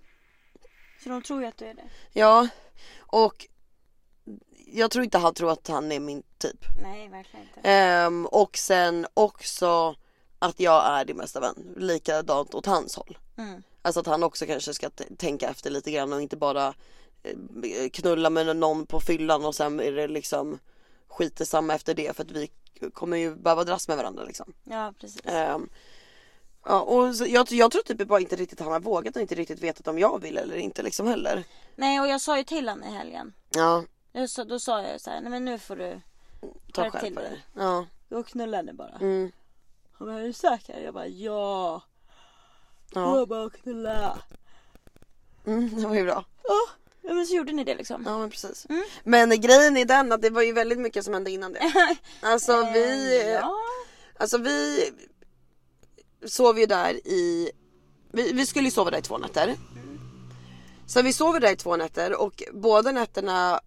Så 1.03 1.09
de 1.09 1.23
tror 1.23 1.41
ju 1.43 1.47
att 1.47 1.57
du 1.57 1.65
är 1.67 1.75
det. 1.75 1.85
ja. 2.13 2.49
Och 2.99 3.47
jag 4.67 4.91
tror 4.91 5.05
inte 5.05 5.19
han 5.19 5.35
tror 5.35 5.51
att 5.53 5.69
han 5.69 5.93
är 5.93 6.01
min 6.01 6.23
typ. 6.39 6.65
Nej, 6.83 7.09
verkligen 7.09 7.47
inte. 7.47 7.61
Ehm, 7.71 8.27
och 8.27 8.57
sen 8.57 9.07
också 9.15 9.95
att 10.43 10.61
jag 10.61 10.87
är 10.87 11.05
din 11.05 11.17
bästa 11.17 11.41
vän. 11.41 11.75
Likadant 11.77 12.55
åt 12.55 12.67
hans 12.67 12.97
håll. 12.97 13.19
Mm. 13.37 13.63
Alltså 13.83 14.01
att 14.01 14.07
han 14.07 14.23
också 14.23 14.47
kanske 14.47 14.75
ska 14.75 14.91
tänka 15.17 15.49
efter 15.51 15.71
lite 15.71 15.91
grann 15.91 16.13
och 16.13 16.23
inte 16.23 16.37
bara 16.37 16.75
eh, 17.23 17.89
knulla 17.93 18.31
med 18.31 18.57
någon 18.57 18.87
på 18.87 19.01
fyllan 19.01 19.45
och 19.45 19.55
sen 19.55 19.81
är 19.81 19.93
det 19.93 20.09
liksom 20.09 20.59
skit 21.09 21.49
samma 21.49 21.75
efter 21.75 21.95
det 21.95 22.17
för 22.17 22.25
att 22.25 22.31
vi 22.31 22.51
kommer 22.93 23.17
ju 23.17 23.35
behöva 23.35 23.65
dras 23.65 23.89
med 23.89 23.97
varandra 23.97 24.25
liksom. 24.25 24.53
Ja, 24.65 24.95
precis. 25.01 25.21
Ehm, 25.25 25.69
ja, 26.65 26.81
och 26.81 27.17
så, 27.17 27.27
jag, 27.27 27.53
jag 27.53 27.73
tror 27.73 27.83
typ 27.83 28.09
bara 28.09 28.21
inte 28.21 28.37
riktigt 28.37 28.61
han 28.61 28.73
har 28.73 28.81
vågat 28.81 29.17
och 29.17 29.23
inte 29.23 29.35
riktigt 29.35 29.61
vetat 29.61 29.89
om 29.89 29.99
jag 29.99 30.23
vill 30.23 30.39
eller 30.39 30.57
inte 30.57 30.83
liksom 30.83 31.07
heller. 31.07 31.45
Nej, 31.77 32.01
och 32.01 32.09
jag 32.09 32.21
sa 32.21 32.39
ju 32.39 32.45
till 32.45 32.69
honom 32.69 32.85
i 32.85 32.91
helgen. 32.91 33.33
Ja, 33.51 33.85
Jag 34.13 34.31
sa, 34.31 34.45
då 34.45 34.59
sa 34.61 34.83
jag 34.83 35.01
så 35.01 35.11
här, 35.11 35.21
nej 35.21 35.31
men 35.31 35.45
nu 35.45 35.59
får 35.59 35.77
du 35.77 36.01
ta 36.73 36.91
själv 36.91 37.05
till 37.05 37.15
på 37.15 37.21
dig. 37.21 37.45
Ja. 37.55 37.87
gå 38.09 38.19
och 38.19 38.27
knulla 38.27 38.57
henne 38.57 38.73
bara. 38.73 38.99
Mm. 39.01 39.33
Han 40.03 40.15
bara, 40.15 40.21
är 40.21 40.27
du 40.27 40.33
säker? 40.33 40.81
Jag 40.81 40.95
bara, 40.95 41.07
ja. 41.07 41.83
Ja. 42.95 43.19
Jag 43.19 43.29
bara, 43.29 43.51
knulla. 43.51 44.19
Mm, 45.47 45.81
det 45.81 45.87
var 45.87 45.95
ju 45.95 46.05
bra. 46.05 46.25
Ja, 46.45 46.61
ja, 47.03 47.15
men 47.15 47.27
så 47.27 47.35
gjorde 47.35 47.53
ni 47.53 47.65
det 47.65 47.75
liksom. 47.75 48.03
Ja 48.07 48.19
men 48.19 48.31
precis. 48.31 48.67
Mm. 48.69 48.83
Men 49.05 49.41
grejen 49.41 49.77
är 49.77 49.85
den 49.85 50.13
att 50.13 50.23
det 50.23 50.31
var 50.31 50.43
ju 50.43 50.53
väldigt 50.53 50.79
mycket 50.79 51.05
som 51.05 51.15
hände 51.15 51.31
innan 51.31 51.53
det. 51.53 51.73
Alltså 52.23 52.71
vi, 52.73 53.21
Eh, 53.23 53.29
Ja. 53.31 53.55
alltså 54.19 54.39
vi 54.39 54.91
sov 56.27 56.59
ju 56.59 56.67
där 56.67 56.95
i, 57.07 57.51
vi, 58.13 58.33
vi 58.33 58.47
skulle 58.47 58.65
ju 58.65 58.71
sova 58.71 58.91
där 58.91 58.99
i 58.99 59.03
två 59.03 59.19
nätter. 59.19 59.57
Så 60.87 61.03
vi 61.03 61.13
sover 61.13 61.41
där 61.41 61.53
i 61.53 61.57
två 61.57 61.77
nätter 61.77 62.21
och 62.21 62.43
båda 62.53 62.93
nätterna 62.93 63.61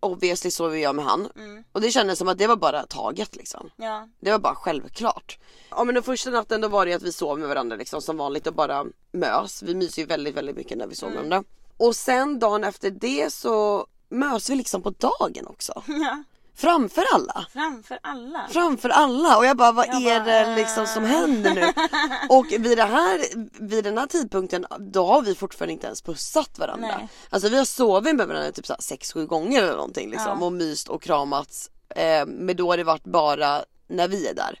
obviously 0.00 0.50
sov 0.50 0.78
jag 0.78 0.94
med 0.94 1.04
han. 1.04 1.28
Mm. 1.36 1.64
Och 1.72 1.80
det 1.80 1.90
kändes 1.90 2.18
som 2.18 2.28
att 2.28 2.38
det 2.38 2.46
var 2.46 2.56
bara 2.56 2.86
taget 2.86 3.36
liksom. 3.36 3.70
Ja. 3.76 4.08
Det 4.20 4.30
var 4.30 4.38
bara 4.38 4.54
självklart. 4.54 5.38
Ja 5.70 5.84
men 5.84 5.94
den 5.94 6.04
första 6.04 6.30
natten 6.30 6.60
då 6.60 6.68
var 6.68 6.86
det 6.86 6.92
att 6.92 7.02
vi 7.02 7.12
sov 7.12 7.38
med 7.38 7.48
varandra 7.48 7.76
liksom 7.76 8.02
som 8.02 8.16
vanligt 8.16 8.46
och 8.46 8.54
bara 8.54 8.84
mös. 9.12 9.62
Vi 9.62 9.74
myser 9.74 10.02
ju 10.02 10.06
väldigt 10.06 10.36
väldigt 10.36 10.56
mycket 10.56 10.78
när 10.78 10.86
vi 10.86 10.94
sover 10.94 11.12
med 11.12 11.16
varandra. 11.16 11.44
Och 11.76 11.96
sen 11.96 12.38
dagen 12.38 12.64
efter 12.64 12.90
det 12.90 13.32
så 13.32 13.86
mös 14.08 14.50
vi 14.50 14.54
liksom 14.54 14.82
på 14.82 14.90
dagen 14.90 15.46
också. 15.46 15.82
ja. 15.86 16.22
Framför 16.60 17.04
alla. 17.14 17.46
Framför 17.52 17.98
alla. 18.02 18.46
Framför 18.50 18.88
alla 18.88 19.36
och 19.38 19.46
jag 19.46 19.56
bara 19.56 19.72
vad 19.72 19.86
Jag 19.86 20.02
är 20.02 20.20
bara, 20.20 20.46
det 20.50 20.56
liksom 20.56 20.86
som 20.86 21.04
händer 21.04 21.54
nu? 21.54 21.72
Och 22.28 22.46
vid, 22.50 22.78
det 22.78 22.84
här, 22.84 23.20
vid 23.62 23.84
den 23.84 23.98
här 23.98 24.06
tidpunkten 24.06 24.66
då 24.78 25.06
har 25.06 25.22
vi 25.22 25.34
fortfarande 25.34 25.72
inte 25.72 25.86
ens 25.86 26.02
pussat 26.02 26.58
varandra. 26.58 26.88
Nej. 26.98 27.08
Alltså 27.30 27.48
vi 27.48 27.58
har 27.58 27.64
sovit 27.64 28.16
med 28.16 28.28
varandra 28.28 28.52
typ 28.52 28.64
6-7 28.66 29.26
gånger 29.26 29.62
eller 29.62 29.76
någonting 29.76 30.10
liksom 30.10 30.38
Ja. 30.40 30.46
och 30.46 30.52
myst 30.52 30.88
och 30.88 31.02
kramats. 31.02 31.70
Eh, 31.96 32.26
men 32.26 32.56
då 32.56 32.70
har 32.70 32.76
det 32.76 32.84
varit 32.84 33.04
bara 33.04 33.64
när 33.88 34.08
vi 34.08 34.26
är 34.28 34.34
där. 34.34 34.60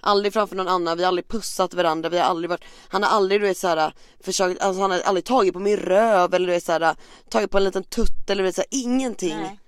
Aldrig 0.00 0.32
framför 0.32 0.56
någon 0.56 0.68
annan, 0.68 0.96
vi 0.96 1.04
har 1.04 1.08
aldrig 1.08 1.28
pussat 1.28 1.74
varandra, 1.74 2.08
vi 2.08 2.18
har 2.18 2.24
aldrig 2.24 2.50
varit, 2.50 2.64
han 2.88 3.02
har 3.02 3.10
aldrig 3.10 3.40
du 3.40 3.46
vet 3.46 3.58
såhär 3.58 3.92
försökt, 4.24 4.62
alltså 4.62 4.82
han 4.82 4.90
har 4.90 5.00
aldrig 5.00 5.24
tagit 5.24 5.52
på 5.52 5.60
min 5.60 5.76
röv 5.76 6.34
eller 6.34 6.46
du 6.46 6.52
vet 6.52 6.64
såhär 6.64 6.96
tagit 7.30 7.50
på 7.50 7.58
en 7.58 7.64
liten 7.64 7.84
tutt 7.84 8.30
eller 8.30 8.42
du 8.42 8.46
vet 8.48 8.54
såhär 8.54 8.68
ingenting 8.70 9.36
Nej. 9.36 9.60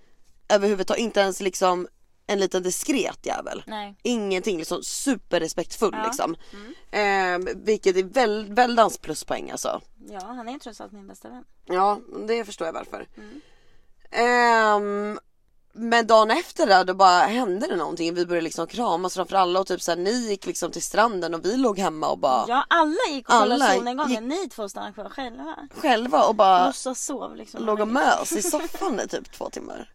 Överhuvudtaget, 0.49 1.01
inte 1.03 1.21
ens 1.21 1.41
liksom 1.41 1.89
en 2.27 2.39
liten 2.41 2.63
diskret 2.63 3.27
jävel. 3.27 3.63
Nej. 3.67 3.97
Ingenting, 4.03 4.59
liksom 4.59 4.83
superrespektfull 4.83 5.95
Ja. 5.97 6.05
liksom. 6.07 6.37
Eh, 6.91 7.55
vilket 7.57 7.97
är 7.97 8.03
väl, 8.03 8.55
väldans 8.55 8.99
pluspoäng 8.99 9.51
alltså. 9.51 9.81
Ja, 10.11 10.21
han 10.27 10.49
är 10.49 10.59
trots 10.59 10.81
allt 10.81 10.93
min 10.93 11.07
bästa 11.09 11.29
vän. 11.29 11.45
Ja, 11.67 12.01
det 12.29 12.45
förstår 12.45 12.67
jag 12.67 12.73
varför. 12.75 13.07
Ehm, 14.11 15.19
men 15.73 16.07
dagen 16.07 16.31
efter 16.31 16.67
där 16.67 16.85
då 16.85 16.95
bara 16.95 17.21
hände 17.21 17.67
det 17.67 17.77
någonting. 17.77 18.15
Vi 18.15 18.27
började 18.27 18.45
liksom 18.45 18.67
kramas 18.67 19.15
framför 19.15 19.37
alla 19.37 19.61
och 19.61 19.67
typ 19.67 19.83
såhär 19.83 19.99
ni 19.99 20.11
gick 20.29 20.47
liksom 20.47 20.71
till 20.73 20.83
stranden 20.83 21.35
och 21.35 21.45
vi 21.45 21.57
låg 21.57 21.79
hemma 21.79 22.09
och 22.09 22.19
bara 22.19 22.45
Ja, 22.49 22.65
alla 22.69 22.97
gick 23.11 23.29
och 23.29 23.35
kollade 23.41 23.75
solnedgången. 23.75 24.29
Ni 24.29 24.49
två 24.49 24.69
stannade 24.69 24.93
kvar 24.93 25.09
själva. 25.09 25.57
själva 25.71 26.23
och 26.23 26.35
bara 26.35 26.67
Mossa 26.67 26.95
sov 26.95 27.37
liksom. 27.37 27.65
låg 27.65 27.81
och 27.81 27.89
mös 27.89 28.33
i 28.33 28.43
soffan 28.43 29.01
i 29.01 29.09
typ 29.09 29.33
två 29.33 29.51
timmar. 29.51 29.91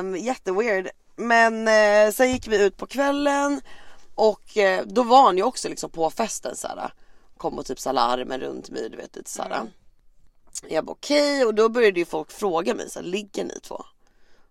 Um, 0.00 0.16
jätteweird. 0.16 0.88
Men 1.16 1.68
eh, 1.68 2.12
sen 2.12 2.32
gick 2.32 2.48
vi 2.48 2.64
ut 2.64 2.76
på 2.76 2.86
kvällen 2.86 3.60
och 4.14 4.56
eh, 4.56 4.86
då 4.86 5.02
var 5.02 5.22
han 5.22 5.36
ju 5.36 5.42
också 5.42 5.68
liksom 5.68 5.90
på 5.90 6.10
festen 6.10 6.56
såhär. 6.56 6.92
Kom 7.36 7.58
och 7.58 7.66
typ 7.66 7.80
så 7.80 7.92
larmen 7.92 8.40
runt 8.40 8.70
mig 8.70 8.88
du 8.90 8.96
vet 8.96 9.16
lite 9.16 9.30
såhär. 9.30 9.62
Jag 10.68 10.84
bara 10.84 10.92
okej 10.92 11.44
och 11.44 11.54
då 11.54 11.68
började 11.68 12.00
ju 12.00 12.06
folk 12.06 12.30
fråga 12.30 12.74
mig 12.74 12.90
såhär, 12.90 13.06
ligger 13.06 13.44
ni 13.44 13.60
två? 13.62 13.84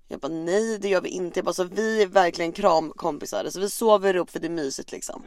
Jag 0.08 0.20
bara 0.20 0.32
nej 0.32 0.78
det 0.80 0.90
gör 0.90 1.02
vi 1.02 1.10
inte. 1.10 1.40
Jag 1.40 1.46
bara 1.46 1.54
så 1.54 1.64
vi 1.64 2.02
är 2.02 2.08
verkligen 2.08 2.52
kramkompisar. 2.52 3.50
Så 3.50 3.60
vi 3.60 3.70
sover 3.70 4.16
upp 4.16 4.30
för 4.32 4.40
det 4.40 4.48
är 4.48 4.52
mysigt 4.52 4.92
liksom. 4.92 5.24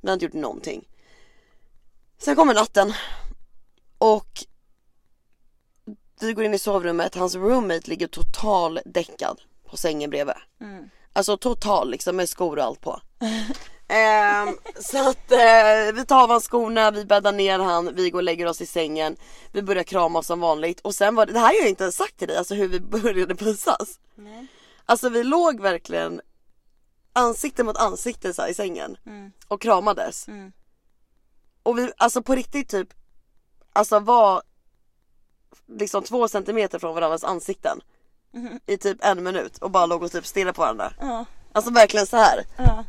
Vi 0.00 0.08
har 0.08 0.14
inte 0.14 0.24
gjort 0.24 0.34
någonting. 0.34 0.88
Sen 2.18 2.36
kommer 2.36 2.54
natten. 2.54 2.92
Och 3.98 4.44
vi 6.20 6.32
går 6.32 6.44
in 6.44 6.54
i 6.54 6.58
sovrummet, 6.58 7.14
hans 7.14 7.34
roommate 7.34 7.90
ligger 7.90 8.06
total 8.06 8.80
däckad 8.84 9.40
på 9.70 9.76
sängen 9.76 10.10
bredvid. 10.10 10.34
Mm. 10.60 10.90
Alltså 11.12 11.36
total 11.36 11.90
liksom 11.90 12.16
med 12.16 12.28
skor 12.28 12.58
och 12.58 12.64
allt 12.64 12.80
på. 12.80 13.00
Ehm, 13.88 14.56
så 14.80 15.08
att 15.10 15.32
eh, 15.32 15.94
vi 15.94 16.04
tar 16.08 16.22
av 16.22 16.30
hans 16.30 16.48
skorna, 16.48 16.90
vi 16.90 17.04
bäddar 17.04 17.32
ner 17.32 17.58
han, 17.58 17.94
vi 17.94 18.10
går 18.10 18.18
och 18.18 18.22
lägger 18.22 18.46
oss 18.46 18.60
i 18.60 18.66
sängen. 18.66 19.16
Vi 19.52 19.62
börjar 19.62 19.82
krama 19.82 20.22
som 20.22 20.40
vanligt 20.40 20.80
och 20.80 20.94
sen 20.94 21.14
var 21.14 21.26
det, 21.26 21.32
det 21.32 21.38
här 21.38 21.46
har 21.46 21.54
jag 21.54 21.68
inte 21.68 21.84
ens 21.84 21.96
sagt 21.96 22.16
till 22.18 22.28
dig, 22.28 22.36
alltså 22.36 22.54
hur 22.54 22.68
vi 22.68 22.80
började 23.00 23.34
pussas. 23.34 23.98
Nej. 24.14 24.46
Alltså 24.84 25.08
vi 25.08 25.24
låg 25.24 25.60
verkligen 25.60 26.20
ansikte 27.12 27.64
mot 27.64 27.76
ansikte 27.76 28.34
så 28.34 28.42
här, 28.42 28.48
i 28.48 28.54
sängen 28.54 28.96
Mm. 29.06 29.32
och 29.48 29.60
kramades. 29.62 30.28
Mm. 30.28 30.52
Och 31.62 31.78
vi, 31.78 31.92
alltså 31.96 32.22
på 32.22 32.34
riktigt 32.34 32.68
typ, 32.70 32.88
alltså 33.72 33.98
var 33.98 34.42
liksom 35.66 36.02
två 36.02 36.28
centimeter 36.28 36.78
från 36.78 36.94
varandras 36.94 37.24
ansikten. 37.24 37.80
Mhm. 38.34 38.60
I 38.66 38.76
typ 38.76 38.98
en 39.04 39.22
minut 39.22 39.58
och 39.58 39.70
bara 39.70 39.86
låg 39.86 40.02
och 40.02 40.12
typ 40.12 40.26
stirrade 40.26 40.52
på 40.52 40.62
varandra. 40.62 40.92
Ja. 41.00 41.24
Alltså 41.52 41.70
verkligen 41.70 42.06
så 42.06 42.16
här. 42.16 42.44
Ja. 42.58 42.84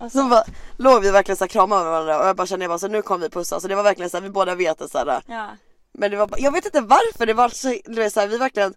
Och 0.00 0.12
så, 0.12 0.24
bara, 0.28 0.44
låg 0.76 1.02
vi 1.02 1.10
verkligen 1.10 1.36
så 1.36 1.44
här 1.44 1.48
kramade 1.48 1.84
varandra 1.84 2.20
och 2.20 2.26
jag 2.26 2.36
bara 2.36 2.46
kände 2.46 2.64
jag 2.64 2.70
bara 2.70 2.78
så 2.78 2.88
nu 2.88 3.02
kommer 3.02 3.26
vi 3.26 3.30
pussa. 3.30 3.60
Så 3.60 3.68
det 3.68 3.74
var 3.74 3.82
verkligen 3.82 4.10
så 4.10 4.16
här, 4.16 4.22
vi 4.22 4.30
båda 4.30 4.54
vet 4.54 4.78
det 4.78 4.88
så 4.88 4.98
här. 4.98 5.22
ja. 5.26 5.48
Men 5.94 6.10
det 6.10 6.16
var 6.16 6.30
jag 6.38 6.52
vet 6.52 6.64
inte 6.64 6.80
varför 6.80 7.26
det 7.26 7.34
var 7.34 7.48
så, 7.48 7.68
det 7.84 8.02
var 8.02 8.08
så 8.08 8.20
här, 8.20 8.26
vi 8.26 8.38
verkligen 8.38 8.74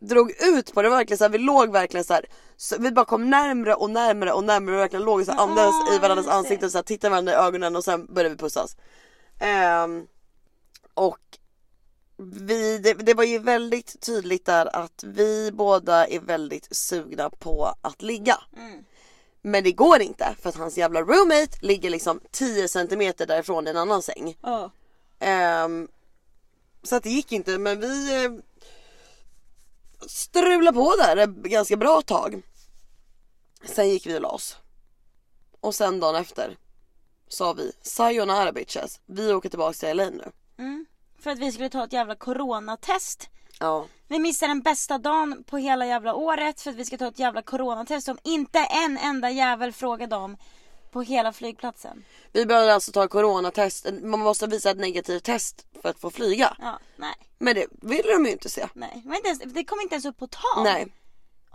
drog 0.00 0.30
ut 0.30 0.74
på 0.74 0.82
det, 0.82 0.88
verkligen 0.88 1.18
så 1.18 1.24
här, 1.24 1.28
vi 1.28 1.38
låg 1.38 1.72
verkligen 1.72 2.04
så 2.04 2.14
här, 2.14 2.26
så 2.56 2.76
vi 2.78 2.90
bara 2.90 3.04
kom 3.04 3.30
närmre 3.30 3.74
och 3.74 3.90
närmre 3.90 4.32
och 4.32 4.44
närmre 4.44 4.74
och 4.74 4.80
verkligen 4.80 5.04
låg 5.04 5.24
så 5.24 5.32
här, 5.32 5.38
andades 5.38 5.74
Åh, 5.88 5.96
i 5.96 5.98
varandras 5.98 6.28
ansikten 6.28 6.70
så 6.70 6.78
här, 6.78 6.82
tittade 6.82 7.10
varandra 7.10 7.32
i 7.32 7.36
ögonen 7.36 7.76
och 7.76 7.84
sen 7.84 8.06
började 8.14 8.34
vi 8.34 8.38
pussas. 8.38 8.76
Ehm, 9.40 10.06
och 10.94 11.18
vi, 12.16 12.78
det, 12.78 12.94
det 12.94 13.14
var 13.14 13.24
ju 13.24 13.38
väldigt 13.38 14.00
tydligt 14.00 14.44
där 14.44 14.76
att 14.76 15.04
vi 15.06 15.50
båda 15.52 16.06
är 16.06 16.20
väldigt 16.20 16.76
sugna 16.76 17.30
på 17.30 17.74
att 17.80 18.02
ligga. 18.02 18.38
Mm. 18.56 18.84
Men 19.42 19.64
det 19.64 19.72
går 19.72 20.00
inte 20.00 20.36
för 20.42 20.48
att 20.48 20.56
hans 20.56 20.78
jävla 20.78 21.00
roommate 21.00 21.58
ligger 21.60 21.90
liksom 21.90 22.20
10 22.30 22.68
centimeter 22.68 23.26
därifrån 23.26 23.66
i 23.66 23.70
en 23.70 23.76
annan 23.76 24.02
säng. 24.02 24.36
Ja. 24.42 24.70
Ehm, 25.18 25.88
så 26.82 26.96
att 26.96 27.02
det 27.02 27.10
gick 27.10 27.32
inte 27.32 27.58
men 27.58 27.80
vi 27.80 28.24
eh, 28.24 28.32
strulade 30.06 30.72
på 30.72 30.94
där 30.96 31.16
ett 31.16 31.30
ganska 31.30 31.76
bra 31.76 32.02
tag. 32.02 32.42
Sen 33.64 33.88
gick 33.88 34.06
vi 34.06 34.16
och 34.16 34.20
la 34.20 34.28
oss. 34.28 34.56
Och 35.60 35.74
sen 35.74 36.00
dagen 36.00 36.16
efter 36.16 36.56
sa 37.28 37.52
vi 37.52 37.72
sayonara 37.82 38.52
bitches. 38.52 39.00
Vi 39.06 39.32
åker 39.32 39.48
tillbaka 39.48 39.72
till 39.72 39.96
LA 39.96 40.10
nu. 40.10 40.32
Mm. 40.58 40.86
För 41.18 41.30
att 41.30 41.38
vi 41.38 41.52
skulle 41.52 41.68
ta 41.68 41.84
ett 41.84 41.92
jävla 41.92 42.14
coronatest. 42.14 43.28
Ja. 43.60 43.86
Vi 44.08 44.18
missar 44.18 44.48
den 44.48 44.62
bästa 44.62 44.98
dagen 44.98 45.44
på 45.46 45.56
hela 45.56 45.86
jävla 45.86 46.14
året 46.14 46.60
för 46.60 46.70
att 46.70 46.76
vi 46.76 46.84
ska 46.84 46.96
ta 46.98 47.08
ett 47.08 47.18
jävla 47.18 47.42
coronatest 47.42 48.04
som 48.06 48.18
inte 48.24 48.58
en 48.58 48.98
enda 48.98 49.30
jävel 49.30 49.72
frågade 49.72 50.16
om 50.16 50.36
på 50.90 51.02
hela 51.02 51.32
flygplatsen. 51.32 52.04
Vi 52.32 52.46
behövde 52.46 52.74
alltså 52.74 52.92
ta 52.92 53.08
coronatest. 53.08 53.86
Man 54.02 54.20
måste 54.20 54.46
visa 54.46 54.70
ett 54.70 54.78
negativt 54.78 55.24
test 55.24 55.66
för 55.82 55.88
att 55.88 56.00
få 56.00 56.10
flyga. 56.10 56.56
Ja, 56.60 56.78
nej, 56.96 57.14
Men 57.38 57.54
det 57.54 57.66
ville 57.70 58.12
de 58.12 58.26
ju 58.26 58.32
inte 58.32 58.48
se. 58.48 58.68
nej. 58.74 59.00
Det, 59.04 59.08
var 59.08 59.16
inte 59.16 59.28
ens, 59.28 59.42
det 59.54 59.64
kom 59.64 59.80
inte 59.80 59.94
ens 59.94 60.04
upp 60.06 60.18
på 60.18 60.26
tal. 60.26 60.64
Nej. 60.64 60.86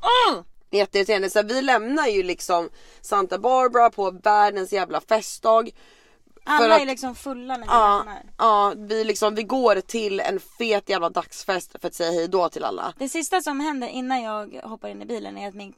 Åh! 0.02 0.42
Jätteirriterande. 0.72 1.30
Så 1.30 1.44
vi 1.44 1.62
lämnar 1.62 2.08
ju 2.08 2.24
liksom 2.24 2.70
Santa 3.02 3.38
Barbara 3.40 3.90
på 3.90 4.12
världens 4.12 4.74
jävla 4.74 5.02
festdag. 5.02 5.70
Alla 6.44 6.76
att- 6.76 6.82
är 6.82 6.86
liksom 6.86 7.16
fulla 7.16 7.54
när 7.58 7.64
vi 7.64 7.68
Ja, 7.74 7.98
lämnar. 8.06 8.24
ja 8.38 8.74
vi, 8.78 9.04
liksom, 9.04 9.36
vi 9.36 9.44
går 9.44 9.76
till 9.82 10.20
en 10.20 10.40
fet 10.40 10.90
jävla 10.90 11.10
dagsfest 11.10 11.72
för 11.82 11.88
att 11.88 11.94
säga 11.94 12.12
hej 12.12 12.28
då 12.28 12.50
till 12.50 12.64
alla. 12.64 12.94
Det 12.98 13.10
sista 13.10 13.42
som 13.42 13.60
händer 13.60 13.88
innan 13.88 14.22
jag 14.22 14.62
hoppar 14.64 14.90
in 14.90 15.02
i 15.02 15.06
bilen 15.06 15.38
är 15.38 15.48
att 15.48 15.56
min 15.56 15.74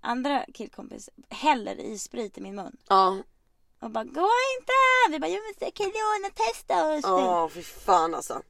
andra 0.00 0.44
killkompis 0.54 1.08
häller 1.30 1.74
i 1.80 1.98
sprit 1.98 2.38
i 2.38 2.40
min 2.40 2.54
mun. 2.54 2.76
Ja, 2.88 3.16
Och 3.80 3.90
bara 3.90 4.04
gå 4.04 4.28
inte! 4.60 4.72
Vi 5.10 5.18
bara 5.18 5.28
jag 5.28 5.40
måste 5.48 5.70
coronatesta 5.70 6.88
oss. 6.94 7.00
ja 7.04 7.48
fy 7.54 7.62
fan 7.62 8.14
alltså. 8.14 8.42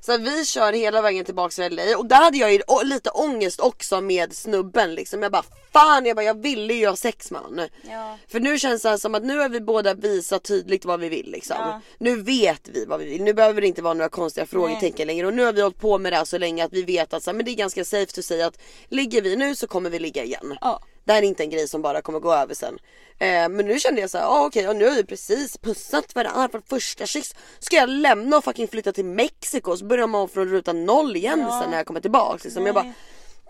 Så 0.00 0.18
vi 0.18 0.44
kör 0.44 0.72
hela 0.72 1.02
vägen 1.02 1.24
tillbaka 1.24 1.54
till 1.54 1.76
LA 1.76 1.98
och 1.98 2.06
där 2.06 2.16
hade 2.16 2.38
jag 2.38 2.52
ju 2.52 2.60
lite 2.84 3.10
ångest 3.10 3.60
också 3.60 4.00
med 4.00 4.32
snubben 4.32 4.94
liksom. 4.94 5.22
Jag 5.22 5.32
bara 5.32 5.44
fan, 5.72 6.06
jag, 6.06 6.16
bara, 6.16 6.24
jag 6.24 6.42
ville 6.42 6.74
ju 6.74 6.86
ha 6.86 6.96
sex 6.96 7.30
med 7.30 7.40
honom. 7.40 7.68
Ja. 7.90 8.18
För 8.28 8.40
nu 8.40 8.58
känns 8.58 8.82
det 8.82 8.98
som 8.98 9.14
att 9.14 9.24
nu 9.24 9.38
har 9.38 9.48
vi 9.48 9.60
båda 9.60 9.94
visat 9.94 10.42
tydligt 10.42 10.84
vad 10.84 11.00
vi 11.00 11.08
vill 11.08 11.30
liksom. 11.30 11.56
Ja. 11.58 11.80
Nu 11.98 12.22
vet 12.22 12.68
vi 12.68 12.84
vad 12.84 13.00
vi 13.00 13.06
vill. 13.06 13.22
Nu 13.22 13.34
behöver 13.34 13.60
det 13.60 13.66
inte 13.66 13.82
vara 13.82 13.94
några 13.94 14.08
konstiga 14.08 14.46
frågetecken 14.46 15.06
längre. 15.06 15.26
Och 15.26 15.34
nu 15.34 15.44
har 15.44 15.52
vi 15.52 15.62
hållit 15.62 15.80
på 15.80 15.98
med 15.98 16.12
det 16.12 16.16
här 16.16 16.24
så 16.24 16.38
länge 16.38 16.64
att 16.64 16.72
vi 16.72 16.82
vet 16.82 17.14
att 17.14 17.22
så 17.22 17.30
här, 17.30 17.36
men 17.36 17.44
det 17.44 17.50
är 17.50 17.56
ganska 17.56 17.84
safe 17.84 18.20
att 18.20 18.24
säga 18.24 18.46
att 18.46 18.58
ligger 18.88 19.22
vi 19.22 19.36
nu 19.36 19.54
så 19.54 19.66
kommer 19.66 19.90
vi 19.90 19.98
ligga 19.98 20.24
igen. 20.24 20.58
Ja. 20.60 20.82
Det 21.04 21.12
här 21.12 21.22
är 21.22 21.26
inte 21.26 21.42
en 21.42 21.50
grej 21.50 21.68
som 21.68 21.82
bara 21.82 22.02
kommer 22.02 22.20
gå 22.20 22.32
över 22.34 22.54
sen. 22.54 22.78
Eh, 23.18 23.48
men 23.48 23.66
nu 23.66 23.78
kände 23.78 24.00
jag 24.00 24.10
så 24.10 24.18
här, 24.18 24.26
ah, 24.26 24.46
okej 24.46 24.68
och 24.68 24.76
nu 24.76 24.88
har 24.88 24.94
vi 24.96 25.04
precis 25.04 25.58
pussat 25.58 26.14
varandra 26.14 26.48
för 26.48 26.62
första 26.68 27.06
kyss. 27.06 27.34
Ska 27.58 27.76
jag 27.76 27.88
lämna 27.88 28.36
och 28.36 28.44
fucking 28.44 28.68
flytta 28.68 28.92
till 28.92 29.04
Mexiko 29.04 29.76
så 29.76 29.84
börjar 29.84 30.06
man 30.06 30.28
från 30.28 30.48
ruta 30.48 30.72
noll 30.72 31.16
igen 31.16 31.40
Ja. 31.40 31.60
sen 31.62 31.70
när 31.70 31.76
jag 31.76 31.86
kommer 31.86 32.00
tillbaks. 32.00 32.44
Liksom. 32.44 32.66
Jag 32.66 32.74
bara, 32.74 32.92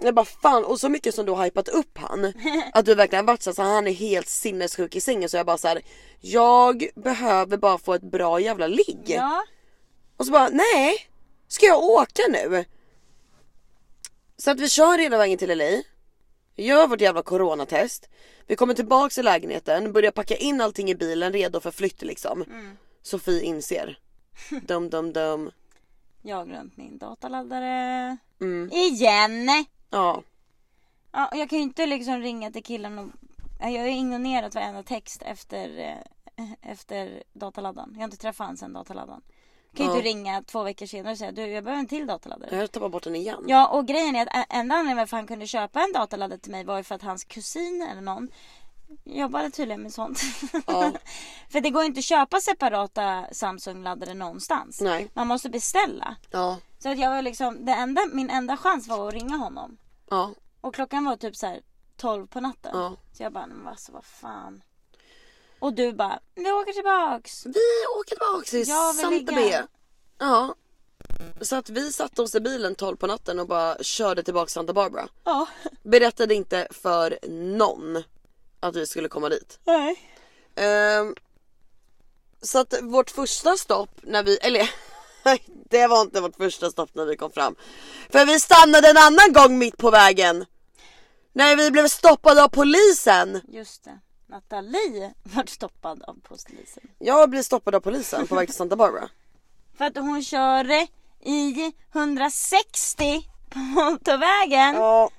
jag 0.02 0.14
bara 0.14 0.24
fan 0.24 0.64
och 0.64 0.80
så 0.80 0.88
mycket 0.88 1.14
som 1.14 1.26
du 1.26 1.32
har 1.32 1.44
hypat 1.44 1.68
upp 1.68 1.98
han. 1.98 2.32
Att 2.72 2.84
du 2.86 2.94
verkligen 2.94 3.26
varit 3.26 3.42
så 3.42 3.50
här, 3.50 3.54
så 3.54 3.62
han 3.62 3.86
är 3.86 3.92
helt 3.92 4.28
sinnessjuk 4.28 4.96
i 4.96 5.00
sängen 5.00 5.28
så 5.28 5.36
jag 5.36 5.46
bara 5.46 5.58
så 5.58 5.68
här. 5.68 5.82
Jag 6.20 6.88
behöver 6.94 7.56
bara 7.56 7.78
få 7.78 7.94
ett 7.94 8.02
bra 8.10 8.40
jävla 8.40 8.66
ligg. 8.66 9.02
Ja. 9.06 9.44
Och 10.16 10.26
så 10.26 10.32
bara 10.32 10.48
nej. 10.48 11.06
Ska 11.48 11.66
jag 11.66 11.82
åka 11.82 12.22
nu? 12.28 12.64
Så 14.36 14.50
att 14.50 14.60
vi 14.60 14.68
kör 14.68 14.98
hela 14.98 15.18
vägen 15.18 15.38
till 15.38 15.58
LA. 15.58 15.82
Gör 16.56 16.86
vårt 16.86 17.00
jävla 17.00 17.22
coronatest. 17.22 18.08
Vi 18.46 18.56
kommer 18.56 18.74
tillbaks 18.74 19.18
i 19.18 19.22
lägenheten, 19.22 19.92
börjar 19.92 20.10
packa 20.10 20.36
in 20.36 20.60
allting 20.60 20.90
i 20.90 20.94
bilen 20.94 21.32
redo 21.32 21.60
för 21.60 21.70
flytt 21.70 22.02
liksom. 22.02 22.44
Sofie 23.02 23.42
inser. 23.42 23.98
Dum 24.66 24.90
dum 24.90 25.12
dum. 25.12 25.50
Jag 26.22 26.36
har 26.36 26.44
glömt 26.46 26.76
min 26.76 26.98
dataladdare. 26.98 28.16
Mm. 28.40 28.70
Igen! 28.72 29.48
Ja. 29.90 30.22
Ja, 31.12 31.30
jag 31.32 31.50
kan 31.50 31.58
ju 31.58 31.62
inte 31.62 31.86
liksom 31.86 32.20
ringa 32.20 32.50
till 32.52 32.64
killen 32.64 32.98
och... 32.98 33.08
Ja, 33.60 33.68
Jag 33.70 33.80
har 33.80 33.88
ju 33.88 33.94
ignorerat 33.96 34.54
varenda 34.54 34.82
text 34.82 35.22
efter, 35.22 35.78
eh, 36.36 36.52
efter 36.62 37.22
dataladdaren. 37.32 37.90
Jag 37.92 37.98
har 38.00 38.04
inte 38.04 38.16
träffat 38.16 38.46
honom 38.46 38.56
sen 38.56 38.72
dataladdaren. 38.72 39.22
Kan 39.76 39.86
ju 39.86 39.92
Ja. 39.92 39.96
inte 39.96 40.08
ringa 40.08 40.42
två 40.42 40.62
veckor 40.62 40.86
senare 40.86 41.12
och 41.12 41.18
säga 41.18 41.32
du 41.32 41.46
jag 41.46 41.64
behöver 41.64 41.80
en 41.80 41.86
till 41.88 42.06
dataladdare. 42.06 42.56
Jag 42.56 42.72
tappar 42.72 42.88
bort 42.88 43.02
den 43.02 43.16
igen. 43.16 43.44
Ja 43.48 43.68
och 43.68 43.86
grejen 43.86 44.16
är 44.16 44.22
att 44.22 44.46
enda 44.50 44.74
anledningen 44.74 44.96
varför 44.96 45.16
han 45.16 45.26
kunde 45.26 45.46
köpa 45.46 45.80
en 45.80 45.92
dataladdare 45.92 46.38
till 46.38 46.52
mig 46.52 46.64
var 46.64 46.76
ju 46.76 46.82
för 46.84 46.94
att 46.94 47.02
hans 47.02 47.24
kusin 47.24 47.88
eller 47.90 48.00
någon 48.00 48.28
jobbade 49.04 49.50
tydligen 49.50 49.82
med 49.82 49.92
sånt. 49.92 50.20
Ja. 50.66 50.92
för 51.50 51.60
det 51.60 51.70
går 51.70 51.82
ju 51.82 51.86
inte 51.88 51.98
att 51.98 52.04
köpa 52.04 52.40
separata 52.40 53.24
Samsung-laddare 53.32 54.14
någonstans. 54.14 54.80
Nej. 54.80 55.10
Man 55.14 55.26
måste 55.26 55.50
beställa. 55.50 56.16
Ja. 56.30 56.58
Så 56.78 56.88
att 56.88 56.98
jag 56.98 57.10
var 57.10 57.22
liksom, 57.22 57.64
det 57.66 57.72
enda, 57.72 58.00
min 58.12 58.30
enda 58.30 58.56
chans 58.56 58.88
var 58.88 59.08
att 59.08 59.14
ringa 59.14 59.36
honom. 59.36 59.76
Ja. 60.10 60.30
Och 60.60 60.74
klockan 60.74 61.04
var 61.04 61.16
typ 61.16 61.36
så 61.36 61.46
här 61.46 61.60
12 61.96 62.26
på 62.26 62.40
natten. 62.40 62.70
Ja. 62.74 62.96
Så 63.12 63.22
jag 63.22 63.32
bara, 63.32 63.46
men 63.46 63.68
alltså 63.68 63.92
vad 63.92 64.04
fan. 64.04 64.62
Och 65.62 65.74
du 65.74 65.92
bara, 65.92 66.20
vi 66.34 66.52
åker 66.52 66.72
tillbaks. 66.72 67.46
Vi 67.46 67.86
åker 67.98 68.08
tillbaks 68.08 68.50
till 68.50 68.68
Jag 68.68 68.92
vill 68.92 69.00
Santa 69.00 69.34
ligga. 69.34 69.62
B. 69.62 69.74
Ja. 70.18 70.54
Så 71.40 71.56
att 71.56 71.70
vi 71.70 71.92
satte 71.92 72.22
oss 72.22 72.34
i 72.34 72.40
bilen 72.40 72.74
12 72.74 72.96
på 72.96 73.06
natten 73.06 73.40
och 73.40 73.46
bara 73.46 73.82
körde 73.82 74.22
tillbaka 74.22 74.46
till 74.46 74.52
Santa 74.52 74.72
Barbara. 74.72 75.08
Ja. 75.24 75.46
Berättade 75.82 76.34
inte 76.34 76.68
för 76.70 77.18
någon 77.28 78.02
att 78.60 78.76
vi 78.76 78.86
skulle 78.86 79.08
komma 79.08 79.28
dit. 79.28 79.58
Nej. 79.64 80.08
Ehm, 80.54 81.14
så 82.40 82.58
att 82.58 82.74
vårt 82.82 83.10
första 83.10 83.56
stopp 83.56 84.00
när 84.02 84.22
vi, 84.22 84.36
eller 84.36 84.70
det 85.70 85.86
var 85.86 86.00
inte 86.02 86.20
vårt 86.20 86.36
första 86.36 86.70
stopp 86.70 86.94
när 86.94 87.04
vi 87.04 87.16
kom 87.16 87.32
fram. 87.32 87.56
För 88.10 88.26
vi 88.26 88.40
stannade 88.40 88.88
en 88.88 88.96
annan 88.98 89.32
gång 89.32 89.58
mitt 89.58 89.76
på 89.76 89.90
vägen. 89.90 90.44
När 91.32 91.56
vi 91.56 91.70
blev 91.70 91.88
stoppade 91.88 92.44
av 92.44 92.48
polisen. 92.48 93.40
Just 93.48 93.84
det. 93.84 94.00
Nathalie 94.32 95.14
vart 95.22 95.48
stoppad 95.48 96.02
av 96.02 96.16
polisen. 96.22 96.82
Jag 96.98 97.30
blev 97.30 97.42
stoppad 97.42 97.74
av 97.74 97.80
polisen 97.80 98.26
på 98.26 98.34
väg 98.34 98.48
till 98.48 98.56
Santa 98.56 98.76
Barbara. 98.76 99.08
För 99.78 99.84
att 99.84 99.96
hon 99.96 100.22
kör 100.22 100.66
i 101.20 101.72
160 101.94 103.28
på 103.48 103.58
motorvägen. 103.58 104.74
Ja, 104.74 105.10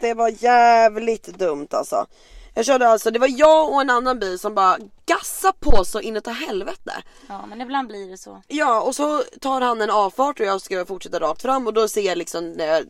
det 0.00 0.14
var 0.14 0.44
jävligt 0.44 1.26
dumt 1.26 1.68
alltså. 1.70 2.06
Jag 2.54 2.66
körde 2.66 2.88
alltså, 2.88 3.10
det 3.10 3.18
var 3.18 3.30
jag 3.38 3.68
och 3.72 3.80
en 3.80 3.90
annan 3.90 4.18
bil 4.18 4.38
som 4.38 4.54
bara 4.54 4.78
gassade 5.06 5.54
på 5.60 5.84
så 5.84 6.00
inåt 6.00 6.26
helvete. 6.26 6.92
Ja 7.28 7.46
men 7.46 7.60
ibland 7.60 7.88
blir 7.88 8.10
det 8.10 8.18
så. 8.18 8.42
Ja 8.48 8.80
och 8.80 8.94
så 8.94 9.22
tar 9.40 9.60
han 9.60 9.80
en 9.82 9.90
avfart 9.90 10.40
och 10.40 10.46
jag 10.46 10.60
ska 10.60 10.86
fortsätta 10.86 11.20
rakt 11.20 11.42
fram 11.42 11.66
och 11.66 11.72
då 11.72 11.88
ser 11.88 12.00
jag 12.00 12.18
liksom 12.18 12.52
när 12.52 12.66
jag 12.66 12.84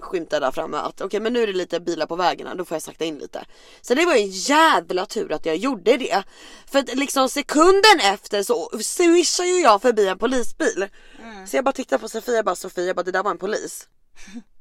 skymtar 0.00 0.40
där 0.40 0.50
framme 0.50 0.76
att 0.76 1.00
okej 1.00 1.20
men 1.20 1.32
nu 1.32 1.42
är 1.42 1.46
det 1.46 1.52
lite 1.52 1.80
bilar 1.80 2.06
på 2.06 2.16
vägarna, 2.16 2.54
då 2.54 2.64
får 2.64 2.74
jag 2.74 2.82
sakta 2.82 3.04
in 3.04 3.18
lite. 3.18 3.44
Så 3.80 3.94
det 3.94 4.04
var 4.06 4.14
en 4.14 4.30
jävla 4.30 5.06
tur 5.06 5.32
att 5.32 5.46
jag 5.46 5.56
gjorde 5.56 5.96
det. 5.96 6.22
För 6.66 6.78
att 6.78 6.94
liksom 6.94 7.28
sekunden 7.28 8.00
efter 8.02 8.42
så 8.42 8.70
swishar 8.82 9.44
ju 9.44 9.60
jag 9.60 9.82
förbi 9.82 10.08
en 10.08 10.18
polisbil. 10.18 10.88
Så 11.46 11.56
jag 11.56 11.64
bara 11.64 11.72
tittar 11.72 11.98
på 11.98 12.08
Sofia, 12.08 12.34
jag 12.34 12.44
bara 12.44 12.54
Sofia, 12.54 12.94
bara 12.94 13.02
det 13.02 13.12
där 13.12 13.22
var 13.22 13.30
en 13.30 13.38
polis. 13.38 13.88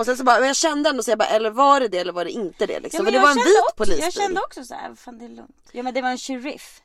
Och 0.00 0.06
sen 0.06 0.16
så 0.16 0.24
bara, 0.24 0.38
men 0.38 0.46
jag 0.46 0.56
kände 0.56 0.90
ändå 0.90 1.02
så 1.02 1.10
jag 1.10 1.18
bara, 1.18 1.28
eller 1.28 1.50
var 1.50 1.80
det 1.80 1.88
det 1.88 1.98
eller 1.98 2.12
var 2.12 2.24
det 2.24 2.30
inte 2.30 2.66
det 2.66 2.80
liksom? 2.80 2.98
Ja, 2.98 3.02
men 3.02 3.12
det 3.12 3.16
jag 3.16 3.22
var 3.22 3.30
en 3.30 3.36
vit 3.36 3.60
också, 3.62 3.76
polisbil. 3.76 4.04
Jag 4.04 4.12
kände 4.12 4.40
också 4.40 4.64
så 4.64 4.74
här, 4.74 4.94
fan 4.94 5.18
det 5.18 5.24
är 5.24 5.28
lugnt. 5.28 5.68
Ja 5.72 5.82
men 5.82 5.94
det 5.94 6.02
var 6.02 6.08
en 6.08 6.18
sheriff. 6.18 6.80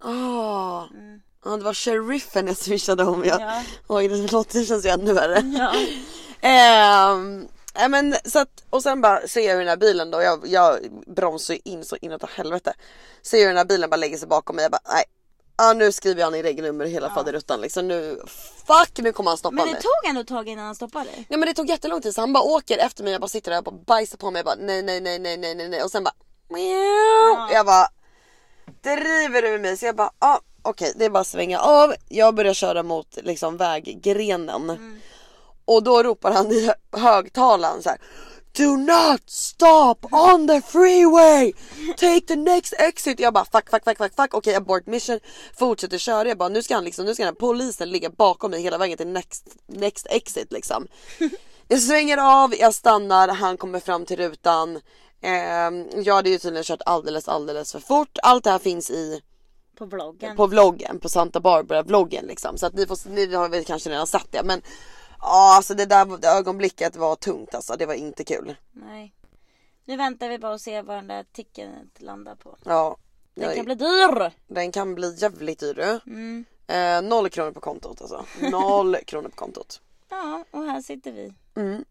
Ah. 0.00 0.84
Mm. 0.90 1.20
Ja 1.44 1.56
det 1.56 1.64
var 1.64 1.74
sheriffen 1.74 2.46
jag 2.46 2.56
swishade 2.56 3.04
om 3.04 3.24
ja. 3.24 3.36
Ja. 3.40 3.62
Oj 3.88 4.08
det 4.08 4.32
låter 4.32 4.58
det 4.58 4.64
känns 4.64 4.86
ju 4.86 4.88
ännu 4.88 5.12
värre. 5.12 5.40
Ja. 5.40 5.72
Ehm, 6.48 7.48
ja, 7.74 7.88
men 7.88 8.16
så 8.24 8.38
att, 8.38 8.64
och 8.70 8.82
sen 8.82 9.00
bara 9.00 9.28
ser 9.28 9.48
jag 9.48 9.58
den 9.58 9.68
här 9.68 9.76
bilen 9.76 10.10
då, 10.10 10.22
jag, 10.22 10.46
jag 10.46 10.78
bromsar 11.06 11.54
ju 11.54 11.60
in 11.64 11.84
så 11.84 11.96
inåt 12.00 12.30
helvete. 12.30 12.74
Ser 13.22 13.38
hur 13.38 13.46
den 13.46 13.56
här 13.56 13.64
bilen 13.64 13.90
bara 13.90 13.96
lägger 13.96 14.18
sig 14.18 14.28
bakom 14.28 14.56
mig, 14.56 14.62
jag 14.62 14.72
bara 14.72 14.92
nej. 14.94 15.04
Ja 15.56 15.72
nu 15.72 15.92
skriver 15.92 16.24
han 16.24 16.34
i 16.34 16.42
regelnummer 16.42 16.84
hela 16.86 17.06
Ja. 17.06 17.14
faderuttan 17.14 17.60
liksom 17.60 17.88
nu, 17.88 18.20
fuck 18.66 18.98
nu 18.98 19.12
kommer 19.12 19.30
han 19.30 19.38
stoppa 19.38 19.54
Men 19.54 19.66
det 19.66 19.72
mig. 19.72 19.82
tog 19.82 20.08
ändå 20.10 20.20
ett 20.20 20.26
tag 20.28 20.48
innan 20.48 20.64
han 20.66 20.74
stoppade 20.74 21.04
dig. 21.04 21.26
Nej 21.28 21.38
men 21.38 21.48
det 21.48 21.54
tog 21.54 21.68
jättelång 21.68 22.00
tid 22.00 22.14
så 22.14 22.20
han 22.20 22.32
bara 22.32 22.44
åker 22.44 22.78
efter 22.78 23.04
mig, 23.04 23.12
jag 23.12 23.20
bara 23.20 23.28
sitter 23.28 23.50
där 23.50 23.58
och 23.58 23.64
bara 23.64 23.76
bajsar 23.86 24.18
på 24.18 24.30
mig, 24.30 24.38
jag 24.40 24.44
bara 24.46 24.54
nej 24.66 24.82
nej 24.82 25.00
nej 25.00 25.18
nej 25.18 25.36
nej 25.36 25.54
nej 25.68 25.82
och 25.82 25.90
sen 25.90 26.04
bara 26.04 26.14
ja. 26.48 27.48
Jag 27.52 27.66
bara 27.66 27.86
driver 28.82 29.42
du 29.42 29.48
med 29.50 29.60
mig? 29.60 29.76
Så 29.76 29.86
jag 29.86 29.96
bara 29.96 30.10
ah, 30.18 30.38
okej 30.62 30.92
det 30.96 31.04
är 31.04 31.10
bara 31.10 31.20
att 31.20 31.26
svänga 31.26 31.58
av, 31.60 31.94
jag 32.08 32.34
börjar 32.34 32.54
köra 32.54 32.82
mot 32.82 33.18
liksom 33.22 33.56
väggrenen. 33.56 35.00
Och 35.64 35.82
då 35.82 36.02
ropar 36.02 36.32
han 36.32 36.52
i 36.52 36.70
högtalaren 36.96 37.82
så 37.82 37.88
här. 37.88 37.98
Do 38.56 38.76
not 38.76 39.30
stop 39.30 39.94
on 40.12 40.46
the 40.46 40.60
freeway! 40.60 41.52
Take 41.96 42.20
the 42.26 42.36
next 42.36 42.74
exit! 42.78 43.20
Jag 43.20 43.34
bara 43.34 43.44
fuck 43.44 43.70
fuck 43.70 43.84
fuck 43.84 43.98
fuck 43.98 44.14
fuck 44.16 44.34
okej 44.34 44.54
abort 44.54 44.86
mission 44.86 45.20
Fortsätter 45.58 45.98
köra 45.98 46.28
jag 46.28 46.38
bara 46.38 46.48
nu 46.48 46.62
ska 46.62 46.74
han 46.74 46.84
liksom 46.84 47.04
nu 47.04 47.14
ska 47.14 47.24
den 47.24 47.34
polisen 47.34 47.90
ligga 47.90 48.10
bakom 48.10 48.50
mig 48.50 48.62
hela 48.62 48.78
vägen 48.78 48.96
till 48.98 49.08
next, 49.08 49.56
next 49.66 50.06
exit 50.10 50.52
liksom 50.52 50.86
Jag 51.68 51.80
svänger 51.80 52.18
av, 52.18 52.54
jag 52.58 52.74
stannar, 52.74 53.28
han 53.28 53.56
kommer 53.56 53.80
fram 53.80 54.06
till 54.06 54.16
rutan 54.16 54.80
Ehm, 55.22 55.88
Jag 56.02 56.14
hade 56.14 56.30
ju 56.30 56.38
tydligen 56.38 56.64
kört 56.64 56.82
alldeles 56.86 57.28
alldeles 57.28 57.72
för 57.72 57.80
fort 57.80 58.18
Allt 58.22 58.44
det 58.44 58.50
här 58.50 58.58
finns 58.58 58.90
i 58.90 59.20
På 59.78 59.84
vloggen. 59.86 60.36
på 60.36 60.46
vloggen, 60.46 61.00
på 61.00 61.08
Santa 61.08 61.40
Barbara 61.40 61.82
vloggen 61.82 62.24
liksom. 62.26 62.58
Så 62.58 62.66
att 62.66 62.74
ni, 62.74 62.86
får, 62.86 63.10
ni 63.10 63.34
har 63.34 63.48
väl 63.48 63.64
kanske 63.64 63.90
redan 63.90 64.06
sett 64.06 64.26
det 64.30 64.42
men 64.44 64.62
ja 65.22 65.56
alltså 65.56 65.74
det 65.74 65.86
där 65.86 66.18
det 66.18 66.28
ögonblicket 66.28 66.96
var 66.96 67.16
tungt 67.16 67.54
alltså, 67.54 67.76
det 67.76 67.86
var 67.86 67.94
inte 67.94 68.24
kul. 68.24 68.56
Nej. 68.72 69.14
Nu 69.84 69.96
väntar 69.96 70.28
vi 70.28 70.38
bara 70.38 70.52
och 70.52 70.60
ser 70.60 70.82
vad 70.82 70.96
den 70.96 71.06
där 71.06 71.24
ticket 71.32 71.68
landar 71.98 72.34
på. 72.34 72.56
Ja. 72.64 72.96
Den 73.34 73.44
jag- 73.44 73.56
kan 73.56 73.64
bli 73.64 73.74
dyr! 73.74 74.32
den 74.46 74.72
kan 74.72 74.94
bli 74.94 75.14
jävligt 75.18 75.60
dyr. 75.60 76.00
Mm. 76.06 76.44
Eh, 76.66 77.02
noll 77.02 77.28
kronor 77.30 77.50
på 77.52 77.60
kontot 77.60 78.00
alltså. 78.00 78.24
Noll 78.40 78.96
kronor 79.06 79.28
på 79.28 79.36
kontot. 79.36 79.80
Ja, 80.08 80.44
och 80.50 80.64
här 80.64 80.82
sitter 80.82 81.12
vi. 81.12 81.32
Mm. 81.56 81.84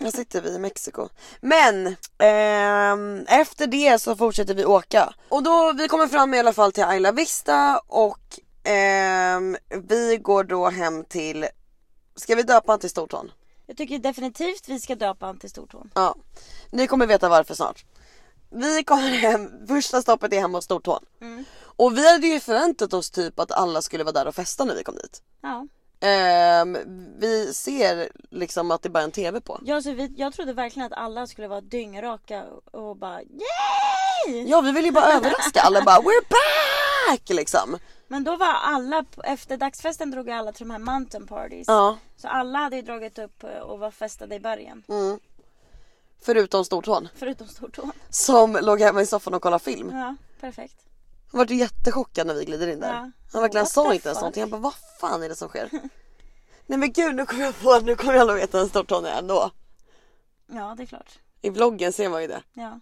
Här 0.00 0.10
sitter 0.10 0.40
vi 0.42 0.50
i 0.50 0.58
Mexiko. 0.58 1.08
Men 1.40 1.96
ehm, 2.18 3.24
efter 3.28 3.66
det 3.66 3.98
så 3.98 4.16
fortsätter 4.16 4.54
vi 4.54 4.64
åka. 4.64 5.14
Och 5.28 5.42
då, 5.42 5.72
vi 5.72 5.88
kommer 5.88 6.06
fram 6.06 6.34
i 6.34 6.38
alla 6.38 6.52
fall 6.52 6.72
till 6.72 6.84
Isla 6.94 7.12
Vista 7.12 7.78
och 7.86 8.40
ehm, 8.64 9.56
vi 9.68 10.16
går 10.22 10.44
då 10.44 10.68
hem 10.68 11.04
till, 11.04 11.46
ska 12.16 12.34
vi 12.34 12.42
döpa 12.42 12.72
han 12.72 12.80
till 12.80 12.90
Stortån? 12.90 13.30
Jag 13.70 13.76
tycker 13.76 13.98
definitivt 13.98 14.68
vi 14.68 14.80
ska 14.80 14.94
döpa 14.94 15.26
han 15.26 15.38
till 15.38 15.50
stortån. 15.50 15.90
Ja, 15.94 16.14
ni 16.70 16.86
kommer 16.86 17.06
veta 17.06 17.28
varför 17.28 17.54
snart. 17.54 17.84
Vi 18.50 18.84
kommer 18.84 19.10
hem, 19.10 19.66
första 19.66 20.02
stoppet 20.02 20.32
är 20.32 20.40
hemma 20.40 20.58
hos 20.58 20.64
Stortån. 20.64 21.04
Mm. 21.20 21.44
Och 21.60 21.98
vi 21.98 22.12
hade 22.12 22.26
ju 22.26 22.40
förväntat 22.40 22.92
oss 22.92 23.10
typ 23.10 23.38
att 23.38 23.52
alla 23.52 23.82
skulle 23.82 24.04
vara 24.04 24.12
där 24.12 24.26
och 24.26 24.34
festa 24.34 24.64
när 24.64 24.74
vi 24.74 24.84
kom 24.84 24.94
dit. 24.94 25.22
Ja. 25.40 25.66
Ehm, 26.00 26.78
vi 27.18 27.54
ser 27.54 28.08
liksom 28.30 28.70
att 28.70 28.82
det 28.82 28.88
bara 28.88 29.00
är 29.00 29.04
en 29.04 29.10
TV 29.10 29.40
på. 29.40 29.60
Jag, 29.64 29.82
så 29.82 29.92
vi, 29.92 30.14
jag 30.16 30.32
trodde 30.32 30.52
verkligen 30.52 30.86
att 30.86 30.98
alla 30.98 31.26
skulle 31.26 31.48
vara 31.48 31.60
dyngraka 31.60 32.44
och 32.70 32.96
bara 32.96 33.20
yay! 33.22 34.44
Ja 34.48 34.60
vi 34.60 34.72
vill 34.72 34.84
ju 34.84 34.92
bara 34.92 35.12
överraska 35.12 35.60
alla 35.60 35.82
bara 35.82 35.98
we're 35.98 36.24
back 36.30 37.28
liksom. 37.28 37.78
Men 38.08 38.24
då 38.24 38.36
var 38.36 38.54
alla, 38.54 39.04
efter 39.24 39.56
dagsfesten 39.56 40.10
drog 40.10 40.30
alla 40.30 40.52
till 40.52 40.68
de 40.68 40.70
här 40.70 40.78
mountain 40.78 41.26
parties. 41.26 41.68
Ja. 41.68 41.98
Så 42.16 42.28
alla 42.28 42.58
hade 42.58 42.76
ju 42.76 42.82
dragit 42.82 43.18
upp 43.18 43.44
eh, 43.44 43.58
och 43.60 43.78
var 43.78 43.90
festade 43.90 44.34
i 44.34 44.40
bergen. 44.40 44.82
Mm. 44.88 45.18
Förutom 46.22 46.64
Stortån 46.64 47.08
Förutom 47.14 47.48
stortån. 47.48 47.92
som 48.10 48.58
låg 48.62 48.80
hemma 48.80 49.02
i 49.02 49.06
soffan 49.06 49.34
och 49.34 49.42
kollade 49.42 49.64
film. 49.64 49.90
Ja, 49.92 50.16
perfekt. 50.40 50.89
Han 51.32 51.38
var 51.38 51.46
jättechockad 51.54 52.26
när 52.26 52.34
vi 52.34 52.44
glider 52.44 52.66
in 52.68 52.80
där. 52.80 52.92
Ja. 52.92 53.10
Han 53.32 53.42
verkligen 53.42 53.64
What 53.64 53.72
sa 53.72 53.94
inte 53.94 54.08
ens 54.08 54.20
någonting. 54.20 54.42
Han 54.42 54.50
bara 54.50 54.60
vad 54.60 54.74
fan 55.00 55.22
är 55.22 55.28
det 55.28 55.36
som 55.36 55.48
sker? 55.48 55.70
Nej 56.66 56.78
men 56.78 56.92
gud 56.92 57.14
nu 57.14 57.26
kommer 57.26 57.44
jag 57.44 57.60
på, 57.60 57.78
nu 57.80 57.96
kommer 57.96 58.14
jag 58.14 58.26
nog 58.26 58.36
veta 58.36 58.58
vem 58.58 58.68
Stortån 58.68 59.04
är 59.04 59.18
ändå. 59.18 59.50
Ja, 60.52 60.74
det 60.76 60.82
är 60.82 60.86
klart. 60.86 61.18
I 61.42 61.50
vloggen 61.50 61.92
ser 61.92 62.08
man 62.08 62.22
ju 62.22 62.28
det. 62.28 62.42
Ja. 62.54 62.80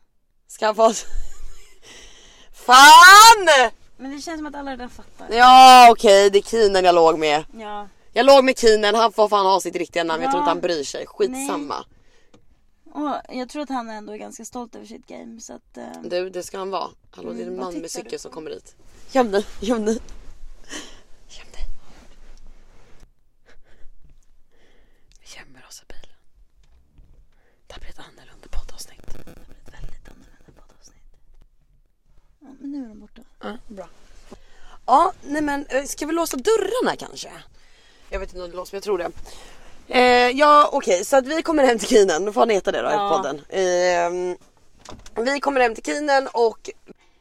Skaffa 0.61 0.83
oss. 0.87 1.05
Fan! 2.53 3.71
Men 3.97 4.11
det 4.17 4.21
känns 4.23 4.39
som 4.39 4.47
att 4.47 4.55
alla 4.55 4.71
redan 4.73 4.91
fattar. 4.91 5.27
Ja 5.37 5.89
okej 5.91 6.31
det 6.31 6.39
är 6.39 6.43
Keenan 6.43 6.85
jag 6.85 6.95
låg 6.95 7.19
med. 7.19 7.45
Ja. 7.55 7.89
Jag 8.13 8.27
låg 8.27 8.45
med 8.45 8.59
Keenan, 8.59 8.95
han 8.95 9.13
får 9.13 9.29
fan 9.29 9.47
ha 9.47 9.61
sitt 9.61 9.77
riktiga 9.77 10.05
namn. 10.05 10.23
Jag 10.23 10.31
tror 10.33 10.39
Ja. 10.39 10.43
inte 10.45 10.51
han 10.51 10.61
bryr 10.61 10.85
sig. 10.85 11.07
Skitsamma. 11.07 11.85
Och 12.93 13.17
jag 13.29 13.49
tror 13.49 13.63
att 13.63 13.69
han 13.69 13.91
ändå 13.91 14.13
är 14.13 14.17
ganska 14.17 14.45
stolt 14.45 14.75
över 14.75 14.87
sitt 14.87 15.07
game 15.07 15.41
så 15.41 15.53
att... 15.53 15.77
eh, 15.77 16.03
Du 16.03 16.31
det 16.31 16.43
ska 16.43 16.59
han 16.59 16.71
vara. 16.71 16.91
Hallå 17.11 17.33
det 17.33 17.39
är 17.39 17.43
en 17.43 17.49
Mm, 17.49 17.57
vad 17.61 17.75
man 17.75 17.83
med 17.83 17.91
tittar 17.91 18.05
cykel 18.05 18.19
som 18.19 18.31
kommer 18.31 18.51
hit. 18.51 18.77
Göm 19.13 19.31
dig, 19.31 19.47
göm 19.61 19.85
dig. 19.85 19.99
Göm 21.29 21.47
dig. 21.53 21.65
Vi 25.21 25.27
gömmer 25.39 25.67
oss 25.69 25.83
i 25.83 25.87
bilen. 25.89 26.17
Det 27.67 27.73
här 27.75 27.81
blir 27.81 27.91
ett 27.91 27.99
annorlunda 27.99 28.49
poddavsnitt. 28.51 29.07
Det 29.07 29.25
blir 29.25 29.35
ett 29.35 29.75
väldigt 29.75 30.09
annorlunda 30.09 30.53
poddavsnitt. 30.63 31.17
Ja, 32.41 32.49
men 32.61 32.71
nu 32.71 32.85
är 32.85 32.89
de 32.89 33.01
borta. 33.01 33.23
Ja, 33.41 33.57
bra. 33.69 33.89
Ja, 34.87 35.13
nej 35.23 35.43
men 35.43 35.67
eh, 35.67 35.85
ska 35.85 36.07
vi 36.07 36.13
låsa 36.13 36.37
dörrarna 36.37 36.97
kanske? 36.97 37.31
Jag 38.11 38.21
vet 38.21 38.29
inte 38.29 38.43
om 38.45 38.51
det 38.51 38.57
låser 38.57 38.75
men 38.75 38.77
jag 38.77 38.85
tror 38.85 38.99
det. 38.99 39.11
Eh, 39.89 40.01
ja 40.31 40.69
okej 40.73 41.05
så 41.05 41.17
att 41.17 41.27
vi 41.27 41.43
kommer 41.43 41.65
hem 41.65 41.79
till 41.79 41.89
Kinen, 41.89 42.25
nu 42.25 42.33
får 42.33 42.41
han 42.41 42.51
heta 42.51 42.73
det 42.73 42.83
då 42.83 42.89
Ja. 42.89 43.07
i 43.11 43.17
podden. 43.17 43.37
Eh, 43.49 44.37
vi 45.25 45.41
kommer 45.41 45.61
hem 45.61 45.75
till 45.75 45.85
Kinen 45.85 46.29
och 46.33 46.71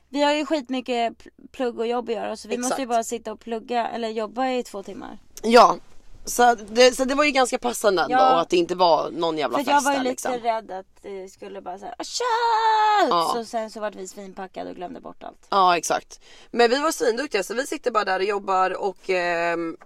Vi 0.10 0.24
har 0.24 0.34
ju 0.34 0.46
skitmycket 0.46 1.14
pl- 1.14 1.30
plugg 1.52 1.80
och 1.80 1.88
jobb 1.88 2.10
att 2.10 2.16
göra 2.16 2.38
så 2.38 2.48
vi 2.48 2.58
måste 2.58 2.82
ju 2.82 2.84
Exakt. 2.84 2.90
bara 2.96 3.04
sitta 3.04 3.32
och 3.32 3.40
plugga 3.40 3.88
eller 3.88 4.08
jobba 4.10 4.48
i 4.50 4.64
två 4.64 4.84
timmar. 4.84 5.18
ja. 5.44 5.78
Så 6.26 6.56
det, 6.56 6.96
så 6.96 7.06
det 7.06 7.16
var 7.16 7.24
ju 7.24 7.32
ganska 7.32 7.58
passande 7.58 8.02
ändå 8.02 8.16
Ja. 8.16 8.34
och 8.36 8.42
att 8.42 8.50
det 8.50 8.58
inte 8.58 8.76
var 8.76 9.10
någon 9.12 9.38
jävla 9.38 9.58
För 9.58 9.66
fest 9.66 9.74
jag 9.74 9.82
var 9.82 9.92
ju 9.92 9.98
där 9.98 10.04
lite 10.04 10.12
liksom. 10.32 10.32
rädd 10.50 10.72
att 10.72 10.86
det 11.02 11.30
skulle 11.30 11.62
bara 11.62 11.80
såhär 11.80 11.96
tja! 12.04 13.08
Ja. 13.10 13.32
Så 13.36 13.46
sen 13.46 13.72
så 13.72 13.80
vart 13.80 13.96
vi 13.96 14.08
svinpackade 14.08 14.70
och 14.70 14.76
glömde 14.76 15.00
bort 15.02 15.24
allt. 15.24 15.48
Ja 15.50 15.78
exakt. 15.78 16.20
Men 16.52 16.70
vi 16.70 16.80
var 16.80 16.92
svinduktiga 16.92 17.44
så 17.44 17.54
vi 17.54 17.68
sitter 17.68 17.92
bara 17.92 18.04
där 18.06 18.20
och 18.20 18.26
jobbar 18.26 18.72
och 18.82 19.10
ehm, 19.10 19.78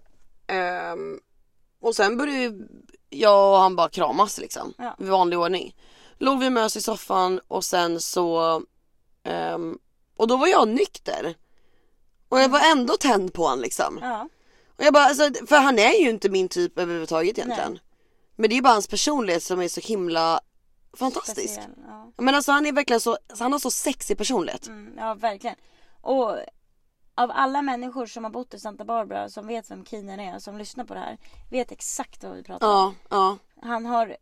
ehm, 0.48 1.20
och 1.82 1.96
sen 1.96 2.17
började 2.17 2.39
ju 2.39 2.67
jag 3.10 3.54
och 3.54 3.60
han 3.60 3.76
bara 3.76 3.89
kramas 3.89 4.38
liksom. 4.38 4.74
Ja. 4.78 4.96
I 5.00 5.04
vanlig 5.04 5.39
ordning. 5.39 5.76
Låg 6.17 6.39
vi 6.39 6.50
med 6.50 6.63
oss 6.63 6.78
i 6.78 6.82
soffan 6.82 7.39
och 7.48 7.63
sen 7.63 8.02
så 8.02 8.62
ehm, 9.24 9.78
och 10.17 10.28
då 10.28 10.38
var 10.38 10.48
jag 10.48 10.67
nykter. 10.67 11.36
Och 12.30 12.39
jag 12.39 12.50
var 12.50 12.72
ändå 12.72 12.98
tänd 12.98 13.34
på 13.34 13.44
honom 13.44 13.62
liksom. 13.62 14.00
Ja. 14.02 14.30
Och 14.78 14.84
jag 14.84 14.94
bara, 14.94 15.06
alltså, 15.06 15.46
för 15.48 15.56
han 15.56 15.80
är 15.80 15.94
ju 15.94 16.10
inte 16.10 16.30
min 16.30 16.50
typ 16.50 16.80
överhuvudtaget 16.80 17.38
egentligen. 17.38 17.80
Men 18.36 18.50
det 18.50 18.58
är 18.58 18.62
bara 18.62 18.74
hans 18.74 18.88
personlighet 18.88 19.44
som 19.44 19.62
är 19.62 19.67
så 19.67 19.82
himla 19.82 20.41
fantastisk. 20.94 21.54
Speciell, 21.54 21.72
ja. 21.88 22.13
Men 22.17 22.36
alltså 22.36 22.52
han 22.52 22.65
är 22.65 22.72
verkligen 22.72 23.00
så, 23.00 23.17
han 23.39 23.52
har 23.52 23.60
så 23.60 23.72
sexig 23.72 24.17
personlighet. 24.17 24.67
Mm, 24.67 24.94
ja 24.98 25.13
verkligen. 25.13 25.56
Och 26.02 26.38
av 27.15 27.32
alla 27.34 27.62
människor 27.62 28.06
som 28.06 28.24
har 28.24 28.32
bott 28.32 28.54
i 28.54 28.60
Santa 28.60 28.86
Barbara 28.86 29.30
som 29.30 29.47
vet 29.47 29.71
vem 29.71 29.86
Keenan 29.86 30.19
är 30.19 30.39
som 30.39 30.58
lyssnar 30.58 30.86
på 30.86 30.93
det 30.93 31.00
här 31.00 31.17
vet 31.52 31.71
exakt 31.71 32.24
vad 32.24 32.36
vi 32.36 32.43
pratar 32.43 32.67
om. 32.67 32.74
Ja, 32.74 32.93
ja. 33.10 33.38
Han 33.67 33.86
har 33.86 34.17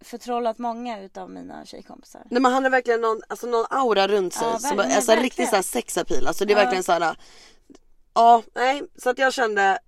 förtrollat 0.00 0.58
många 0.58 1.00
utav 1.00 1.30
mina 1.30 1.64
tjejkompisar. 1.66 2.22
Nej 2.30 2.42
men 2.42 2.52
han 2.52 2.64
har 2.64 2.70
verkligen 2.70 3.00
någon, 3.00 3.20
alltså 3.28 3.46
någon 3.46 3.66
aura 3.70 4.08
runt 4.08 4.34
sig. 4.34 4.48
Ja, 4.52 4.58
som, 4.58 4.78
alltså 4.78 4.94
verkligen. 4.94 5.22
riktigt 5.22 5.48
såhär 5.48 5.62
sexapil. 5.62 6.26
Alltså 6.26 6.44
det 6.44 6.52
är 6.52 6.56
Ja. 6.56 6.62
verkligen 6.62 6.84
såhär. 6.84 7.16
Ja, 8.14 8.42
nej. 8.54 8.82
Så 8.96 9.10
att 9.10 9.18
jag 9.18 9.32
kände. 9.34 9.78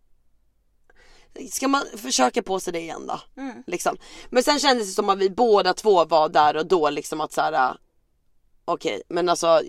Ska 1.51 1.69
man 1.69 1.83
försöka 1.97 2.43
på 2.43 2.61
sig 2.61 2.73
det 2.73 2.81
igen 2.81 3.07
då? 3.07 3.21
Mm. 3.43 3.63
Liksom. 3.67 3.97
Men 4.31 4.43
sen 4.43 4.59
kändes 4.59 4.87
det 4.87 4.93
som 4.93 5.09
att 5.09 5.19
vi 5.19 5.31
båda 5.31 5.75
två 5.75 6.05
var 6.05 6.29
där 6.29 6.57
och 6.57 6.67
då 6.67 6.91
liksom 6.91 7.21
att 7.21 7.33
såhär. 7.33 7.77
Okej 8.73 9.03
men 9.09 9.29
alltså. 9.29 9.63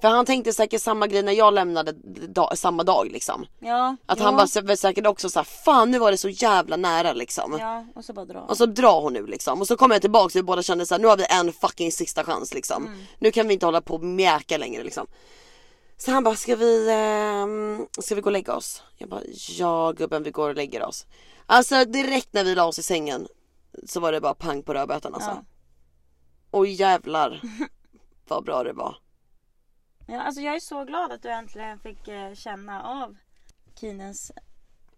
För 0.00 0.08
han 0.08 0.26
tänkte 0.26 0.52
säkert 0.52 0.82
samma 0.82 1.06
grej 1.06 1.22
när 1.22 1.32
jag 1.32 1.54
lämnade 1.54 1.92
dag, 2.28 2.58
samma 2.58 2.82
dag 2.84 3.08
liksom. 3.12 3.46
Ja. 3.60 3.96
Att 4.06 4.18
jo. 4.18 4.24
han 4.24 4.36
var 4.36 4.46
sä- 4.46 4.76
säkert 4.76 5.06
också 5.06 5.28
såhär. 5.28 5.44
Fan 5.44 5.90
nu 5.90 5.98
var 5.98 6.10
det 6.10 6.16
så 6.16 6.28
jävla 6.28 6.76
nära 6.76 7.12
liksom. 7.12 7.56
Ja 7.60 7.86
och 7.94 8.04
så 8.04 8.12
bara 8.12 8.24
dra. 8.24 8.40
Och 8.40 8.56
så 8.56 8.66
drar 8.66 9.00
hon 9.00 9.12
nu 9.12 9.26
liksom. 9.26 9.60
Och 9.60 9.66
så 9.66 9.76
kommer 9.76 9.94
jag 9.94 10.02
tillbaka 10.02 10.24
och 10.24 10.36
vi 10.36 10.42
båda 10.42 10.62
kände 10.62 10.86
såhär, 10.86 11.00
nu 11.00 11.06
har 11.06 11.16
vi 11.16 11.26
en 11.30 11.52
fucking 11.52 11.92
sista 11.92 12.24
chans 12.24 12.54
liksom. 12.54 12.86
Mm. 12.86 12.98
Nu 13.18 13.30
kan 13.30 13.48
vi 13.48 13.54
inte 13.54 13.66
hålla 13.66 13.80
på 13.80 13.94
och 13.94 14.04
mjäka 14.04 14.58
längre 14.58 14.84
liksom. 14.84 15.06
Så 15.96 16.10
han 16.10 16.24
bara, 16.24 16.36
ska 16.36 16.56
vi, 16.56 16.90
ehm, 16.90 17.86
ska 17.98 18.14
vi 18.14 18.20
gå 18.20 18.28
och 18.28 18.32
lägga 18.32 18.54
oss? 18.54 18.82
Jag 18.98 19.08
bara, 19.08 19.20
ja 19.58 19.92
gubben 19.92 20.22
vi 20.22 20.30
går 20.30 20.48
och 20.48 20.56
lägger 20.56 20.82
oss. 20.82 21.06
Alltså 21.46 21.84
direkt 21.84 22.32
när 22.32 22.44
vi 22.44 22.54
la 22.54 22.64
oss 22.64 22.78
i 22.78 22.82
sängen 22.82 23.28
så 23.86 24.00
var 24.00 24.12
det 24.12 24.20
bara 24.20 24.34
pang 24.34 24.62
på 24.62 24.74
rödbetan 24.74 25.14
alltså. 25.14 25.30
Ja. 25.30 25.44
Och 26.50 26.66
jävlar 26.66 27.40
vad 28.28 28.44
bra 28.44 28.62
det 28.62 28.72
var. 28.72 28.96
Ja, 30.06 30.22
alltså 30.22 30.40
jag 30.40 30.54
är 30.54 30.60
så 30.60 30.84
glad 30.84 31.12
att 31.12 31.22
du 31.22 31.28
äntligen 31.28 31.78
fick 31.78 32.08
eh, 32.08 32.34
känna 32.34 32.82
av 32.82 33.16
Kinens 33.80 34.32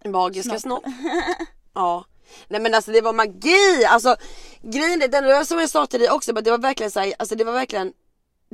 Magiska 0.05 0.59
Snopp. 0.59 0.85
ja. 1.75 2.05
Nej 2.49 2.61
men 2.61 2.75
alltså 2.75 2.93
det 2.93 3.01
var 3.01 3.13
magi! 3.13 3.85
Alltså 3.89 4.17
grejen 4.63 5.03
är, 5.03 5.09
den 5.09 5.25
var 5.25 5.45
som 5.45 5.59
jag 5.59 5.71
sa 5.71 5.87
till 5.87 6.01
dig 6.01 6.11
också, 6.11 6.33
det 6.33 6.51
var 6.51 6.59
verkligen 6.59 6.91
så 6.91 7.01
här, 7.01 7.13
alltså 7.19 7.35
det 7.35 7.45
var 7.45 7.53
verkligen 7.53 7.93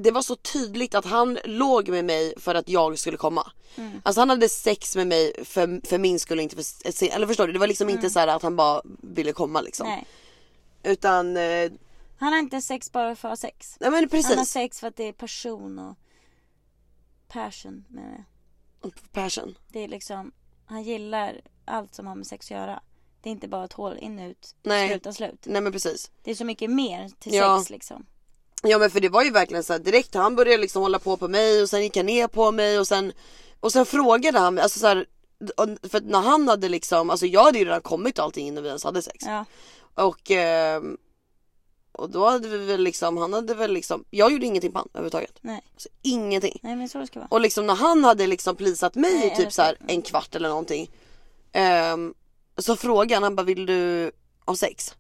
det 0.02 0.10
var 0.10 0.22
så 0.22 0.36
tydligt 0.36 0.94
att 0.94 1.04
han 1.04 1.38
låg 1.44 1.88
med 1.88 2.04
mig 2.04 2.34
för 2.36 2.54
att 2.54 2.68
jag 2.68 2.98
skulle 2.98 3.16
komma. 3.16 3.50
Mm. 3.76 4.00
Alltså 4.04 4.20
han 4.20 4.30
hade 4.30 4.48
sex 4.48 4.96
med 4.96 5.06
mig 5.06 5.44
för, 5.44 5.86
för 5.86 5.98
min 5.98 6.20
skull 6.20 6.40
inte 6.40 6.56
för 6.56 7.14
eller 7.14 7.26
förstår 7.26 7.46
du? 7.46 7.52
Det 7.52 7.58
var 7.58 7.66
liksom 7.66 7.88
inte 7.88 8.10
så 8.10 8.18
här 8.18 8.28
att 8.28 8.42
han 8.42 8.56
bara 8.56 8.82
ville 9.02 9.32
komma 9.32 9.60
liksom. 9.60 9.86
Nej. 9.86 10.06
Utan, 10.82 11.36
eh, 11.36 11.70
Han 12.20 12.32
har 12.32 12.38
inte 12.40 12.60
sex 12.60 12.92
bara 12.92 13.16
för 13.16 13.28
att 13.28 13.32
ha 13.32 13.36
sex. 13.36 13.76
men 13.80 13.92
Han 13.92 14.02
har 14.02 14.08
precis. 14.08 14.50
sex 14.50 14.80
för 14.80 14.86
att 14.88 14.96
det 14.96 15.04
är 15.04 15.12
passion 15.12 15.78
och 15.78 15.96
passion 17.28 17.84
menar 17.88 18.24
jag. 18.82 18.92
Passion. 19.12 19.58
Det 19.68 19.84
är 19.84 19.88
liksom, 19.88 20.32
han 20.66 20.82
gillar 20.82 21.40
allt 21.64 21.94
som 21.94 22.06
har 22.06 22.14
med 22.14 22.26
sex 22.26 22.46
att 22.46 22.50
göra. 22.50 22.82
Det 23.22 23.28
är 23.28 23.32
inte 23.32 23.48
bara 23.48 23.64
ett 23.64 23.72
hål 23.72 23.98
in 23.98 24.18
ut, 24.18 24.54
Nej. 24.62 24.88
spruta 24.88 25.12
slut. 25.12 25.40
Nej 25.46 25.62
men 25.62 25.72
precis. 25.72 26.10
Det 26.22 26.30
är 26.30 26.34
så 26.34 26.44
mycket 26.44 26.70
mer 26.70 27.10
till 27.18 27.34
Ja. 27.34 27.58
sex 27.58 27.70
liksom. 27.70 28.06
Ja 28.62 28.78
men 28.78 28.90
för 28.90 29.00
det 29.00 29.08
var 29.08 29.22
ju 29.22 29.30
verkligen 29.30 29.64
så 29.64 29.72
här 29.72 29.80
direkt 29.80 30.14
han 30.14 30.36
började 30.36 30.62
liksom 30.62 30.82
hålla 30.82 30.98
på 30.98 31.16
på 31.16 31.28
mig 31.28 31.62
och 31.62 31.70
sen 31.70 31.82
gick 31.82 31.96
han 31.96 32.06
ner 32.06 32.28
på 32.28 32.52
mig 32.52 32.78
och 32.78 32.86
sen 32.88 33.12
och 33.60 33.72
sen 33.72 33.86
frågade 33.86 34.38
han 34.38 34.54
mig, 34.54 34.62
alltså 34.62 34.78
så 34.78 34.86
här, 34.86 35.06
för 35.88 36.00
när 36.00 36.20
han 36.20 36.48
hade 36.48 36.68
liksom, 36.68 37.10
alltså 37.10 37.26
jag 37.26 37.44
hade 37.44 37.58
ju 37.58 37.64
redan 37.64 37.80
kommit 37.80 38.18
och 38.18 38.24
allting 38.24 38.46
innan 38.46 38.62
vi 38.62 38.68
ens 38.68 38.84
hade 38.84 39.02
sex. 39.02 39.24
Ja. 39.26 39.44
Och 39.94 40.30
ehm, 40.30 40.96
och 42.00 42.10
då 42.10 42.28
hade 42.28 42.48
vi 42.48 42.58
väl 42.58 42.80
liksom, 42.80 43.16
han 43.16 43.32
hade 43.32 43.54
väl 43.54 43.72
liksom, 43.72 44.04
jag 44.10 44.32
gjorde 44.32 44.46
ingenting 44.46 44.72
på 44.72 44.78
han 44.78 44.88
överhuvudtaget. 44.92 45.38
Nej. 45.40 45.60
Alltså, 45.74 45.88
ingenting. 46.02 46.58
Nej 46.62 46.76
men 46.76 46.88
så 46.88 46.98
det 46.98 47.06
ska 47.06 47.18
vara. 47.18 47.28
Och 47.30 47.40
liksom 47.40 47.66
när 47.66 47.74
han 47.74 48.04
hade 48.04 48.26
liksom 48.26 48.56
plisat 48.56 48.94
mig 48.94 49.14
Nej, 49.14 49.32
i 49.32 49.36
typ 49.36 49.52
så 49.52 49.62
här 49.62 49.76
en 49.88 50.02
kvart 50.02 50.34
eller 50.34 50.48
någonting. 50.48 50.90
ehm, 51.52 52.14
så 52.58 52.76
frågade 52.76 53.14
han, 53.14 53.22
han 53.22 53.36
bara 53.36 53.42
vill 53.42 53.66
du 53.66 54.12
ha 54.46 54.56
sex? 54.56 54.94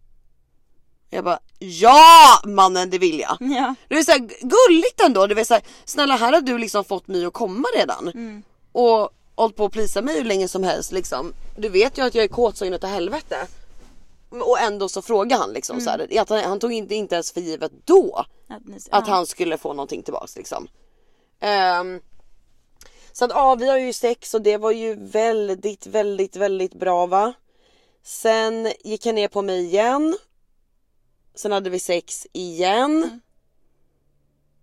Jag 1.10 1.24
bara 1.24 1.38
ja 1.58 2.40
mannen 2.44 2.90
det 2.90 2.98
vill 2.98 3.20
jag. 3.20 3.36
Ja. 3.40 3.74
Det 3.88 3.98
är 3.98 4.02
så 4.02 4.12
här 4.12 4.18
gulligt 4.40 5.00
ändå. 5.00 5.26
Det 5.26 5.40
är 5.40 5.44
så 5.44 5.54
här, 5.54 5.62
snälla 5.84 6.16
här 6.16 6.32
har 6.32 6.40
du 6.40 6.58
liksom 6.58 6.84
fått 6.84 7.08
mig 7.08 7.24
att 7.24 7.32
komma 7.32 7.68
redan. 7.76 8.08
Mm. 8.08 8.42
Och 8.72 9.10
hållit 9.34 9.56
på 9.56 9.64
att 9.64 9.72
plisa 9.72 10.02
mig 10.02 10.16
hur 10.16 10.24
länge 10.24 10.48
som 10.48 10.62
helst 10.64 10.92
liksom. 10.92 11.32
Du 11.56 11.68
vet 11.68 11.98
ju 11.98 12.02
att 12.02 12.14
jag 12.14 12.24
är 12.24 12.28
kåt 12.28 12.56
så 12.56 12.64
inåt 12.64 12.84
helvete. 12.84 13.46
Och 14.30 14.60
ändå 14.60 14.88
så 14.88 15.02
frågar 15.02 15.38
han 15.38 15.52
liksom 15.52 15.80
så 15.80 15.90
här, 15.90 16.20
att 16.20 16.28
han, 16.28 16.44
han 16.44 16.60
tog 16.60 16.72
inte, 16.72 16.94
inte 16.94 17.14
ens 17.14 17.32
för 17.32 17.40
givet 17.40 17.72
då 17.84 18.24
Att, 18.48 18.66
ni, 18.66 18.76
att 18.76 19.06
ja. 19.06 19.14
han 19.14 19.26
skulle 19.26 19.58
få 19.58 19.72
någonting 19.72 20.02
tillbaks 20.02 20.36
liksom. 20.36 20.68
Ehm, 21.40 22.00
så 23.12 23.24
att 23.24 23.30
ja, 23.30 23.54
vi 23.54 23.68
har 23.68 23.78
ju 23.78 23.92
sex 23.92 24.34
och 24.34 24.42
det 24.42 24.56
var 24.56 24.70
ju 24.70 24.94
väldigt, 24.94 25.86
väldigt, 25.86 26.36
väldigt 26.36 26.74
bra 26.74 27.06
va. 27.06 27.32
Sen 28.02 28.72
gick 28.84 29.06
han 29.06 29.14
ner 29.14 29.28
på 29.28 29.42
mig 29.42 29.64
igen. 29.64 30.16
Sen 31.34 31.52
hade 31.52 31.70
vi 31.70 31.78
sex 31.78 32.26
igen. 32.32 33.20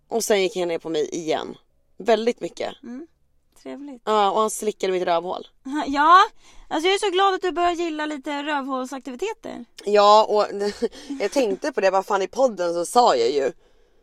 Och 0.08 0.24
sen 0.24 0.42
gick 0.42 0.56
han 0.56 0.68
ner 0.68 0.80
på 0.80 0.90
mig 0.90 1.10
igen. 1.16 1.58
Väldigt 1.98 2.40
mycket. 2.42 2.74
Trevligt. 3.68 4.02
Ja, 4.06 4.32
och 4.32 4.40
han 4.40 4.50
slickade 4.50 4.94
mitt 4.94 5.04
rövhål. 5.04 5.48
Ja, 5.88 6.20
alltså 6.68 6.88
jag 6.88 6.96
är 6.96 7.00
så 7.00 7.12
glad 7.12 7.34
att 7.34 7.42
du 7.42 7.52
börjar 7.52 7.72
gilla 7.72 8.06
lite 8.06 8.44
rövhålsaktiviteter. 8.44 9.66
Ja, 9.86 10.26
och 10.30 10.46
jag 11.20 11.32
tänkte 11.32 11.72
på 11.72 11.82
det, 11.82 11.90
vad 11.90 12.06
fan 12.06 12.22
i 12.22 12.28
podden 12.28 12.74
så 12.74 12.86
sa 12.86 13.16
jag 13.16 13.32
ju. 13.32 13.52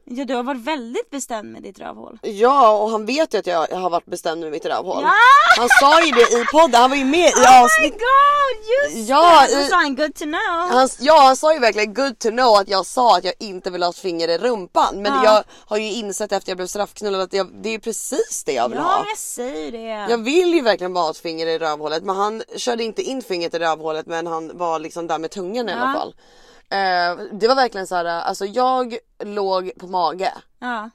Ja, 0.07 0.25
du 0.25 0.35
har 0.35 0.43
varit 0.43 0.61
väldigt 0.61 1.11
bestämd 1.11 1.53
med 1.53 1.63
ditt 1.63 1.79
rövhål. 1.79 2.19
Ja, 2.23 2.79
och 2.79 2.91
han 2.91 3.07
vet 3.07 3.35
ju 3.35 3.39
att 3.39 3.47
jag 3.47 3.67
har 3.69 3.91
varit 3.91 4.07
bestämd 4.07 4.41
med 4.41 4.51
mitt 4.51 4.65
rövhål. 4.67 5.03
Ja! 5.03 5.13
Han 5.59 5.69
sa 5.81 6.05
ju 6.05 6.13
det 6.13 6.21
i 6.41 6.45
podden, 6.53 6.81
han 6.81 6.91
var 6.91 6.97
ju 6.97 7.05
med 7.05 7.29
i 7.29 7.33
Oh 7.33 7.41
my 7.41 7.47
avsnitt 7.65 7.93
god, 7.93 8.95
just 8.95 9.09
Ja, 9.09 9.47
det! 9.49 9.61
I- 9.67 9.69
sa 9.69 9.77
han 9.77 9.97
good 9.97 10.15
to 10.15 10.25
know. 10.25 10.69
Han, 10.71 10.89
ja 11.01 11.21
han 11.23 11.37
sa 11.37 11.53
ju 11.55 11.59
verkligen 11.61 11.95
good 11.95 12.19
to 12.19 12.29
know 12.29 12.57
att 12.57 12.69
jag 12.69 12.87
sa 12.87 13.17
att 13.17 13.25
jag 13.25 13.35
inte 13.39 13.71
vill 13.71 13.83
ha 13.83 13.91
ett 13.91 13.99
finger 13.99 14.29
i 14.29 14.39
rumpan 14.39 15.03
men 15.03 15.13
Ja. 15.13 15.25
jag 15.25 15.45
har 15.69 15.77
ju 15.77 15.93
insett 15.93 16.33
efter 16.33 16.51
jag 16.51 16.57
blev 16.57 16.67
straffknullad 16.67 17.21
att 17.21 17.33
jag, 17.33 17.47
det 17.63 17.69
är 17.75 17.79
precis 17.79 18.43
det 18.47 18.53
jag 18.53 18.69
vill 18.69 18.79
ja, 18.79 18.85
ha. 18.85 19.05
jag 19.09 19.19
säger 19.19 19.73
det. 19.73 20.07
Jag 20.13 20.19
vill 20.19 20.55
ju 20.55 20.61
verkligen 20.61 20.93
bara 20.93 21.05
ha 21.05 21.11
ett 21.11 21.19
finger 21.19 21.47
i 21.47 21.59
rövhålet 21.59 22.03
men 22.05 22.17
han 22.17 22.43
körde 22.57 22.85
inte 22.85 23.03
in 23.03 23.23
fingret 23.23 23.55
i 23.55 23.59
rövhålet 23.59 24.07
men 24.07 24.27
han 24.27 24.59
var 24.59 24.79
liksom 24.79 25.07
där 25.07 25.19
med 25.19 25.31
tungan 25.31 25.69
i 25.69 25.73
alla 25.73 25.93
Ja. 25.95 25.99
fall. 26.01 26.15
Eh, 26.71 27.17
det 27.33 27.49
var 27.49 27.55
verkligen 27.55 27.87
så 27.87 27.95
här, 27.95 28.05
alltså 28.05 28.47
jag 28.47 28.97
låg 29.25 29.71
på 29.79 29.87
mage, 29.87 30.35
Ja, 30.59 30.91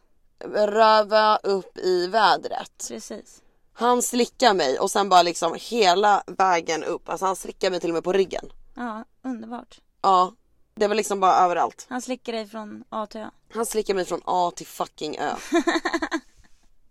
röva 0.46 1.38
upp 1.38 1.78
i 1.78 2.08
vädret. 2.08 2.86
precis. 2.88 3.42
Han 3.74 4.02
slickade 4.02 4.54
mig 4.54 4.80
och 4.80 4.92
sen 4.92 5.10
bara 5.10 5.22
liksom 5.22 5.56
hela 5.60 6.24
vägen 6.28 6.84
upp, 6.84 7.10
alltså 7.10 7.26
han 7.26 7.36
slickade 7.36 7.72
mig 7.72 7.80
till 7.80 7.90
och 7.90 7.94
med 7.94 8.04
på 8.04 8.14
ryggen. 8.14 8.46
Ja, 8.76 9.04
underbart. 9.24 9.82
Ja, 10.02 10.34
det 10.76 10.88
var 10.88 10.96
liksom 10.96 11.20
bara 11.20 11.34
överallt. 11.36 11.86
Han 11.90 12.02
slickar 12.02 12.34
dig 12.34 12.48
från 12.48 12.84
A 12.90 13.08
till 13.10 13.22
Ö. 13.22 13.30
Han 13.54 13.66
slickade 13.66 13.96
mig 13.96 14.06
från 14.06 14.22
A 14.26 14.52
till 14.56 14.68
fucking 14.68 15.18
Ö. 15.18 15.32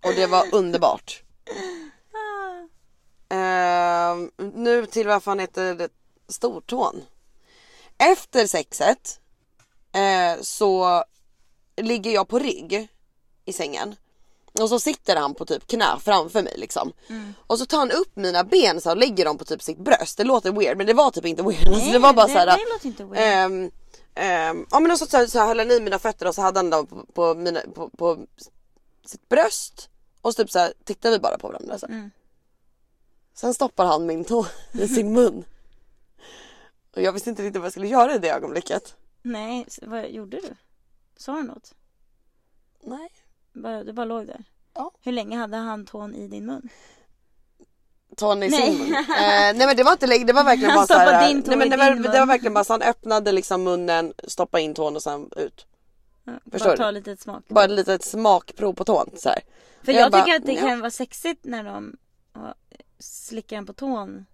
Och 0.04 0.14
det 0.16 0.26
var 0.26 0.54
underbart. 0.54 1.22
Ehm, 3.30 4.30
nu 4.54 4.86
till 4.86 5.06
vad 5.06 5.22
fan 5.22 5.38
heter 5.38 5.74
det? 5.74 5.88
Stortån. 6.28 7.02
Efter 7.98 8.46
sexet 8.46 9.20
eh, 9.92 10.42
så 10.42 11.04
ligger 11.76 12.10
jag 12.10 12.28
på 12.28 12.38
rygg 12.38 12.88
i 13.44 13.52
sängen. 13.52 13.96
Och 14.60 14.68
så 14.68 14.80
sitter 14.80 15.16
han 15.16 15.34
på 15.34 15.44
typ 15.44 15.66
knä 15.66 15.98
framför 16.00 16.42
mig 16.42 16.54
liksom. 16.56 16.92
Och 17.46 17.58
så 17.58 17.66
tar 17.66 17.78
han 17.78 17.90
upp 17.90 18.16
mina 18.16 18.44
ben 18.44 18.80
så 18.80 18.90
och 18.90 18.96
lägger 18.96 19.24
dem 19.24 19.38
på 19.38 19.44
typ 19.44 19.62
sitt 19.62 19.78
bröst. 19.78 20.16
Det 20.16 20.24
låter 20.24 20.52
weird 20.52 20.76
men 20.76 20.86
det 20.86 20.94
var 20.94 21.10
typ 21.10 21.24
inte 21.24 21.42
weird. 21.42 21.68
Alltså, 21.68 21.90
det 21.92 21.98
var 21.98 22.12
bara 22.12 22.26
det, 22.26 22.32
så 22.32 22.38
här. 22.38 22.46
det 22.46 22.72
låter 22.72 22.86
inte 22.86 23.04
weird. 23.04 23.22
Ehm, 23.22 23.70
ehm, 24.14 24.66
ja 24.70 24.80
men 24.80 24.90
och 24.90 24.98
så, 24.98 25.06
så, 25.06 25.16
här, 25.16 25.26
så 25.26 25.38
här 25.38 25.46
höll 25.46 25.58
han 25.58 25.70
i 25.70 25.80
mina 25.80 25.98
fötter 25.98 26.26
och 26.26 26.34
så 26.34 26.42
hade 26.42 26.58
han 26.58 26.70
dem 26.70 26.86
på, 26.86 27.06
på, 27.12 27.34
mina, 27.34 27.60
på, 27.74 27.90
på 27.90 28.18
sitt 29.06 29.28
bröst. 29.28 29.88
Och 30.22 30.34
så 30.34 30.42
typ 30.42 30.50
så 30.50 30.68
tittade 30.84 31.16
vi 31.16 31.20
bara 31.20 31.38
på 31.38 31.48
varandra. 31.48 31.78
Så. 31.78 31.86
Mm. 31.86 32.10
Sen 33.34 33.54
stoppar 33.54 33.84
han 33.84 34.06
min 34.06 34.24
tå 34.24 34.46
i 34.72 34.88
sin 34.94 35.12
mun. 35.12 35.44
Och 36.98 37.04
jag 37.04 37.12
visste 37.12 37.30
inte 37.30 37.42
riktigt 37.42 37.60
vad 37.60 37.66
jag 37.66 37.72
skulle 37.72 37.88
göra 37.88 38.14
i 38.14 38.18
det 38.18 38.30
ögonblicket. 38.30 38.94
Nej, 39.22 39.66
vad 39.82 40.10
gjorde 40.10 40.36
du? 40.36 40.56
Sa 41.16 41.32
du 41.36 41.42
något? 41.42 41.74
Nej. 42.82 43.08
Bara, 43.52 43.84
du 43.84 43.92
bara 43.92 44.04
låg 44.06 44.26
där? 44.26 44.44
Ja. 44.74 44.92
Hur 45.02 45.12
länge 45.12 45.36
hade 45.38 45.56
han 45.56 45.86
tån 45.86 46.14
i 46.14 46.28
din 46.28 46.46
mun? 46.46 46.68
Tån 48.16 48.42
i 48.42 48.48
Nej. 48.48 48.62
sin 48.62 48.78
mun. 48.78 48.94
Eh, 48.94 49.04
nej 49.54 49.66
men 49.66 49.76
det 49.76 49.82
var 49.82 49.92
inte 49.92 50.06
längre, 50.06 50.24
det 50.24 50.32
var 50.32 50.44
verkligen 50.44 50.70
Han 50.70 50.78
bara 50.78 50.86
så 50.86 50.94
här. 50.94 51.06
stoppade 51.06 51.28
din 51.28 51.42
tå 51.42 51.48
nej, 51.50 51.58
men 51.58 51.70
det, 51.70 51.76
var, 51.76 51.90
din 51.90 52.02
det 52.02 52.08
var 52.08 52.18
mun. 52.18 52.28
verkligen 52.28 52.54
bara 52.54 52.64
så 52.64 52.72
han 52.72 52.82
öppnade 52.82 53.32
liksom 53.32 53.62
munnen, 53.64 54.12
stoppade 54.28 54.62
in 54.62 54.74
tån 54.74 54.96
och 54.96 55.02
sen 55.02 55.30
ut. 55.36 55.66
Ja, 56.24 56.32
Förstår 56.52 56.68
bara 56.68 56.76
ta 56.76 56.90
lite 56.90 57.16
smak. 57.16 57.44
Bara 57.48 57.64
ett 57.64 57.70
litet 57.70 58.04
smakprov 58.04 58.72
på 58.72 58.84
tån 58.84 59.10
så 59.16 59.28
här. 59.28 59.40
För 59.82 59.92
Jag 59.92 60.02
jag, 60.02 60.12
bara, 60.12 60.22
tycker 60.22 60.36
att 60.36 60.46
det 60.46 60.52
ja. 60.52 60.60
kan 60.60 60.80
vara 60.80 60.90
sexigt 60.90 61.44
när 61.44 61.64
de 61.64 61.96
slickar 62.98 63.56
en 63.56 63.66
på 63.66 63.72
tån. 63.72 64.26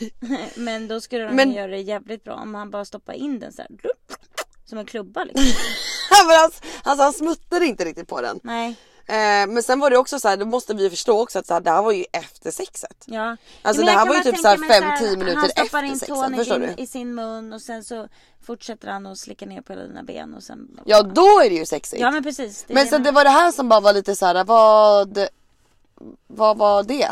Men 0.54 0.88
då 0.88 1.00
skulle 1.00 1.24
de 1.24 1.36
Men- 1.36 1.52
göra 1.52 1.66
det 1.70 1.78
jävligt 1.80 2.24
bra 2.24 2.34
om 2.34 2.54
han 2.54 2.70
bara 2.70 2.84
stoppar 2.84 3.12
in 3.12 3.38
den 3.38 3.52
så 3.52 3.62
här. 3.62 3.70
Som 4.64 4.78
en 4.78 4.86
klubba 4.86 5.24
liksom. 5.24 5.44
men 6.26 6.36
alltså, 6.44 6.62
alltså 6.82 7.02
han 7.04 7.12
smuttade 7.12 7.66
inte 7.66 7.84
riktigt 7.84 8.08
på 8.08 8.20
den. 8.20 8.40
Nej, 8.42 8.74
Eh, 9.06 9.46
men 9.48 9.62
sen 9.62 9.80
var 9.80 9.90
det 9.90 9.96
också 9.96 10.20
så 10.20 10.28
här, 10.28 10.36
då 10.36 10.46
måste 10.46 10.74
vi 10.74 10.90
förstå 10.90 11.20
också 11.22 11.38
att 11.38 11.46
så 11.46 11.54
här, 11.54 11.60
det 11.60 11.70
här 11.70 11.82
var 11.82 11.92
ju 11.92 12.04
efter 12.12 12.50
sexet. 12.50 13.04
ja. 13.06 13.36
Alltså 13.62 13.84
Men 13.84 13.86
det 13.94 13.98
här 13.98 14.06
var 14.06 14.14
ju 14.14 14.22
typ 14.22 14.38
så 14.38 14.48
här 14.48 14.56
tänka 14.56 14.80
mig 14.80 14.98
5-10 15.10 15.16
minuter 15.16 15.36
Han 15.36 15.48
stoppar 15.48 15.64
efter 15.64 15.82
in 15.82 15.98
sexet, 15.98 16.08
tån 16.16 16.34
i 16.34 16.36
förstår 16.36 16.54
sin, 16.54 16.74
du? 16.76 16.82
i 16.82 16.86
sin 16.86 17.14
mun 17.14 17.52
och 17.52 17.62
sen 17.62 17.84
så 17.84 18.08
fortsätter 18.46 18.88
han 18.88 19.06
att 19.06 19.18
slicka 19.18 19.46
ner 19.46 19.60
på 19.60 19.74
dina 19.74 20.02
ben 20.02 20.34
och 20.34 20.42
sen 20.42 20.80
Ja 20.86 21.02
då 21.02 21.40
är 21.44 21.50
det 21.50 21.56
ju 21.56 21.66
sexigt. 21.66 22.02
Ja 22.02 22.10
men 22.10 22.22
precis. 22.22 22.64
Men 22.68 22.86
så 22.86 22.98
det 22.98 23.10
var 23.10 23.24
det 23.24 23.30
här 23.30 23.52
som 23.52 23.68
bara 23.68 23.80
var 23.80 23.92
lite 23.92 24.16
så 24.16 24.26
här, 24.26 24.44
vad, 24.44 25.28
vad 26.26 26.56
var 26.58 26.82
det? 26.82 27.10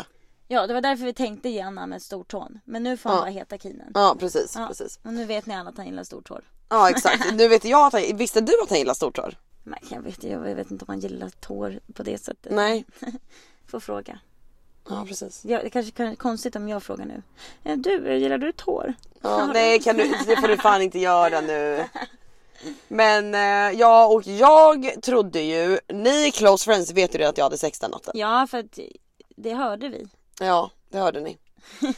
Ja 0.53 0.67
det 0.67 0.73
var 0.73 0.81
därför 0.81 1.05
vi 1.05 1.13
tänkte 1.13 1.49
ge 1.49 1.61
Anna 1.61 1.87
med 1.87 2.01
stortån. 2.01 2.59
Men 2.65 2.83
nu 2.83 2.97
får 2.97 3.09
han 3.09 3.17
Ja. 3.17 3.21
bara 3.23 3.31
heta 3.31 3.57
Kinen. 3.57 3.91
Ja 3.93 4.15
precis, 4.19 4.53
Ja. 4.55 4.67
precis. 4.67 4.99
Och 5.03 5.13
nu 5.13 5.25
vet 5.25 5.45
ni 5.45 5.55
alla 5.55 5.69
att 5.69 5.77
han 5.77 5.85
gillar 5.85 6.03
stortår. 6.03 6.43
Ja 6.69 6.89
exakt, 6.89 7.33
nu 7.33 7.47
vet 7.47 7.65
jag 7.65 7.85
att 7.87 7.93
han, 7.93 8.17
visste 8.17 8.41
du 8.41 8.53
att 8.63 8.69
han 8.69 8.77
gillar 8.79 8.93
stortår? 8.93 9.35
Men 9.63 9.79
jag 9.89 10.01
vet, 10.01 10.23
jag 10.23 10.39
vet 10.39 10.71
inte 10.71 10.85
om 10.85 10.89
han 10.89 10.99
gillar 10.99 11.29
tår 11.29 11.79
på 11.93 12.03
det 12.03 12.17
sättet. 12.17 12.51
Nej. 12.51 12.85
Får 13.67 13.79
fråga. 13.79 14.19
Ja 14.89 15.05
precis. 15.07 15.45
Ja, 15.45 15.63
det 15.63 15.69
kanske 15.69 15.91
kan 15.91 16.15
konstigt 16.15 16.55
om 16.55 16.69
jag 16.69 16.83
frågar 16.83 17.05
nu. 17.05 17.21
Eh, 17.63 17.77
Du, 17.77 18.17
gillar 18.17 18.37
du 18.37 18.51
tår? 18.51 18.93
Ja, 19.21 19.45
nej 19.53 19.79
kan 19.79 19.97
du, 19.97 20.03
det 20.27 20.35
får 20.37 20.47
du 20.47 20.57
fan 20.57 20.81
inte 20.81 20.99
göra 20.99 21.41
nu. 21.41 21.85
Men 22.87 23.35
eh, 23.35 23.79
ja 23.79 24.07
och 24.07 24.27
jag 24.27 25.01
trodde 25.03 25.41
ju, 25.41 25.79
ni 25.93 26.31
close 26.31 26.65
friends 26.65 26.91
vet 26.91 27.15
ju 27.15 27.23
att 27.23 27.37
jag 27.37 27.45
hade 27.45 27.57
sex 27.57 27.79
den 27.79 27.91
natten. 27.91 28.13
Ja, 28.15 28.47
för 28.49 28.57
att 28.59 28.79
det 29.35 29.53
hörde 29.53 29.89
vi. 29.89 30.07
Ja 30.45 30.71
det 30.89 30.97
hörde 30.99 31.19
ni. 31.21 31.37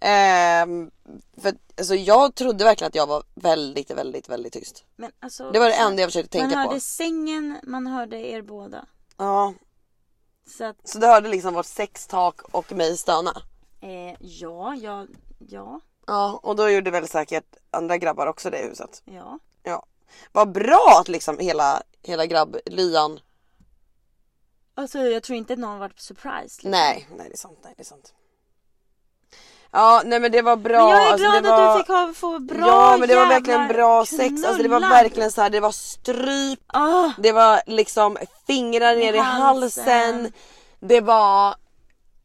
Ehm, 0.00 0.90
för 1.36 1.54
alltså, 1.78 1.94
jag 1.94 2.34
trodde 2.34 2.64
verkligen 2.64 2.88
att 2.88 2.94
jag 2.94 3.06
var 3.06 3.22
väldigt, 3.34 3.90
väldigt, 3.90 4.28
väldigt 4.28 4.52
tyst. 4.52 4.84
Men 4.96 5.10
alltså, 5.20 5.50
Det 5.50 5.58
var 5.58 5.66
det 5.66 5.74
enda 5.74 6.02
jag 6.02 6.08
försökte 6.08 6.38
man 6.38 6.48
tänka 6.48 6.58
hörde 6.62 6.74
på. 6.74 6.80
sängen, 6.80 7.58
man 7.62 7.86
hörde 7.86 8.16
er 8.16 8.42
båda. 8.42 8.86
Ja, 9.16 9.54
Så 10.58 10.64
att, 10.64 10.76
så 10.88 10.98
du 10.98 11.06
hörde 11.06 11.28
liksom 11.28 11.54
vårt 11.54 11.66
sextak 11.66 12.40
och 12.42 12.72
mig 12.72 12.96
stöna. 12.96 13.42
eh, 13.80 14.16
ja, 14.20 14.74
ja, 14.74 15.06
ja, 15.38 15.80
Ja, 16.06 16.40
och 16.42 16.56
då 16.56 16.70
gjorde 16.70 16.90
väl 16.90 17.08
säkert 17.08 17.56
andra 17.70 17.96
grabbar 17.98 18.26
också 18.26 18.50
det 18.50 18.58
i 18.60 18.68
huset. 18.68 19.02
ja. 19.04 19.38
Ja. 19.62 19.86
Vad 20.32 20.52
bra 20.52 20.98
att 21.00 21.08
liksom 21.08 21.38
hela, 21.38 21.82
hela 22.02 22.26
grabblyan 22.26 23.20
Alltså 24.74 24.98
jag 24.98 25.22
tror 25.22 25.38
inte 25.38 25.56
någon 25.56 25.78
varit 25.78 26.00
surprised. 26.00 26.42
Liksom. 26.42 26.70
Nej, 26.70 27.08
nej 27.16 27.28
det 27.28 27.34
är 27.34 27.38
sant, 27.38 27.58
nej 27.64 27.74
det 27.76 27.82
är 27.82 27.84
sant. 27.84 28.14
Ja, 29.74 30.02
nej 30.04 30.20
men 30.20 30.32
det 30.32 30.42
var 30.42 30.56
bra. 30.56 30.88
Men 30.88 30.90
jag 30.90 31.06
är 31.06 31.12
alltså, 31.12 31.30
glad 31.30 31.46
var... 31.46 31.68
att 31.68 31.76
du 31.76 31.82
fick 31.82 31.88
ha, 31.88 32.12
få 32.14 32.38
bra 32.38 32.66
Ja 32.66 32.96
men 32.96 33.08
det 33.08 33.16
var 33.16 33.26
verkligen 33.26 33.68
bra 33.68 34.06
sex, 34.06 34.44
alltså 34.44 34.62
det 34.62 34.68
var 34.68 34.78
knullar. 34.78 35.02
verkligen 35.02 35.30
så 35.30 35.42
här, 35.42 35.50
det 35.50 35.60
var 35.60 35.72
stryp, 35.72 36.60
Ah, 36.66 37.10
det 37.18 37.32
var 37.32 37.60
liksom 37.66 38.16
fingrar 38.46 38.96
ner 38.96 39.12
i 39.12 39.18
halsen. 39.18 39.84
halsen, 39.84 40.32
det 40.80 41.00
var 41.00 41.54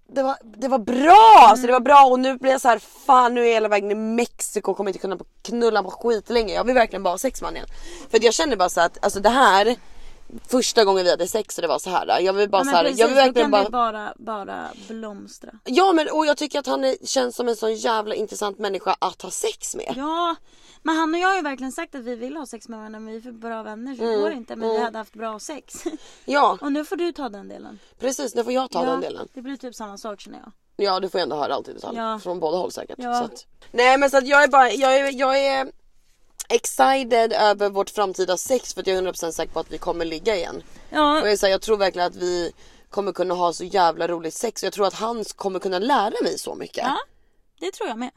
det 0.10 0.24
var, 0.24 0.38
det 0.44 0.68
var 0.68 0.80
bra, 0.80 1.48
alltså 1.50 1.68
det 1.68 1.74
var 1.74 1.80
bra 1.80 2.06
och 2.06 2.20
nu 2.20 2.38
blir 2.38 2.52
jag 2.52 2.62
så 2.62 2.68
här 2.68 2.80
fan 2.80 3.34
nu 3.34 3.42
är 3.42 3.46
jag 3.46 3.54
hela 3.54 3.68
vägen 3.68 3.92
i 3.92 3.96
Mexiko 3.96 4.72
och 4.72 4.78
kommer 4.78 4.90
inte 4.90 5.00
kunna 5.00 5.18
knulla 5.42 5.84
på 5.84 5.92
skit 5.92 6.30
länge. 6.30 6.54
Jag 6.54 6.64
vill 6.64 6.76
verkligen 6.76 7.04
bara 7.04 7.14
ha 7.14 7.18
sex 7.18 7.42
man 7.42 7.56
igen. 7.56 7.68
För 8.12 8.24
jag 8.24 8.34
känner 8.34 8.56
bara 8.56 8.70
så 8.70 8.82
att 8.82 9.04
alltså 9.04 9.20
det 9.20 9.30
här 9.30 9.76
första 10.48 10.86
gången 10.86 11.04
vi 11.04 11.10
hade 11.10 11.28
sex 11.28 11.58
och 11.58 11.62
det 11.62 11.68
var 11.68 11.80
så 11.80 11.90
här. 11.90 12.20
Jag 12.20 12.34
vill 12.34 12.50
bara 12.50 12.62
ja, 12.62 12.64
så 12.64 12.70
här, 12.72 12.84
precis, 12.84 13.00
jag 13.00 13.08
vill 13.08 13.16
verkligen 13.16 13.52
bara 13.52 13.70
bara, 13.70 14.14
bara 14.18 14.70
blomstra. 14.88 15.52
Ja 15.66 15.94
men 15.94 16.08
och 16.10 16.26
jag 16.26 16.38
tycker 16.38 16.60
att 16.60 16.68
han 16.68 16.84
är, 16.84 17.06
känns 17.06 17.36
som 17.36 17.48
en 17.48 17.56
sån 17.56 17.76
jävla 17.76 18.16
intressant 18.16 18.60
människa 18.60 18.96
att 19.00 19.22
ha 19.22 19.32
sex 19.32 19.76
med. 19.76 19.94
Ja, 19.98 20.36
men 20.84 20.96
han 20.96 21.14
och 21.14 21.20
jag 21.20 21.28
har 21.28 21.36
ju 21.36 21.42
verkligen 21.42 21.72
sagt 21.72 21.96
att 21.96 22.02
vi 22.02 22.16
vill 22.16 22.38
ha 22.38 22.46
sex 22.46 22.68
med 22.68 22.80
varandra 22.80 23.00
men 23.00 23.14
vi 23.14 23.18
är 23.18 23.22
för 23.22 23.32
bra 23.32 23.64
vänner 23.64 23.96
så 23.96 24.04
det 24.04 24.18
går 24.18 24.32
inte. 24.32 24.56
Men 24.56 24.70
vi 24.70 24.84
hade 24.84 24.98
haft 24.98 25.14
bra 25.14 25.40
sex. 25.40 25.84
Ja 26.26 26.58
och 26.62 26.72
nu 26.72 26.86
får 26.86 26.96
du 26.96 27.12
ta 27.12 27.30
den 27.30 27.48
delen. 27.48 27.80
precis, 28.00 28.36
nu 28.36 28.44
får 28.44 28.54
jag 28.54 28.72
ta 28.72 28.84
ja, 28.84 28.92
den 28.92 29.02
delen. 29.02 29.28
Det 29.34 29.42
blir 29.42 29.58
typ 29.58 29.76
samma 29.76 29.98
sak 29.98 30.20
känner 30.20 30.40
jag. 30.40 30.52
Ja 30.86 31.00
du 31.00 31.10
får 31.10 31.20
ändå 31.20 31.36
höra 31.36 31.54
allt 31.54 31.68
i 31.68 31.74
detalj. 31.74 31.98
Ja. 31.98 32.20
Från 32.20 32.40
båda 32.40 32.58
håll 32.58 32.72
säkert. 32.72 32.96
Ja. 33.00 33.24
Att... 33.24 33.46
Nej 33.72 33.98
men 33.98 34.10
så 34.10 34.18
att 34.18 34.28
jag 34.28 34.44
är 34.44 34.48
bara, 34.48 34.72
jag 34.72 34.96
är, 34.96 35.20
jag 35.20 35.46
är 35.46 35.72
excited 36.50 37.34
över 37.34 37.70
vårt 37.70 37.90
framtida 37.90 38.38
sex 38.38 38.74
för 38.74 38.82
att 38.82 38.88
jag 38.88 38.98
är 38.98 39.02
100% 39.02 39.32
säker 39.32 39.54
på 39.54 39.60
att 39.60 39.72
vi 39.72 39.78
kommer 39.78 40.06
ligga 40.06 40.36
igen. 40.36 40.64
Ja, 40.90 41.12
Och 41.22 41.28
jag, 41.28 41.32
är 41.32 41.38
så 41.38 41.46
här, 41.46 41.52
jag 41.52 41.62
tror 41.62 41.78
verkligen 41.78 42.08
att 42.08 42.16
vi 42.16 42.52
kommer 42.90 43.12
kunna 43.12 43.34
ha 43.34 43.54
så 43.54 43.64
jävla 43.64 44.08
roligt 44.08 44.34
sex 44.34 44.64
och 44.64 44.66
jag 44.68 44.74
tror 44.74 44.88
att 44.88 44.94
han 44.94 45.24
kommer 45.36 45.60
kunna 45.60 45.80
lära 45.80 46.14
mig 46.24 46.40
så 46.40 46.56
mycket. 46.56 46.84
ja 46.84 46.98
det 47.60 47.72
tror 47.72 47.90
jag 47.90 47.98
med. 47.98 48.12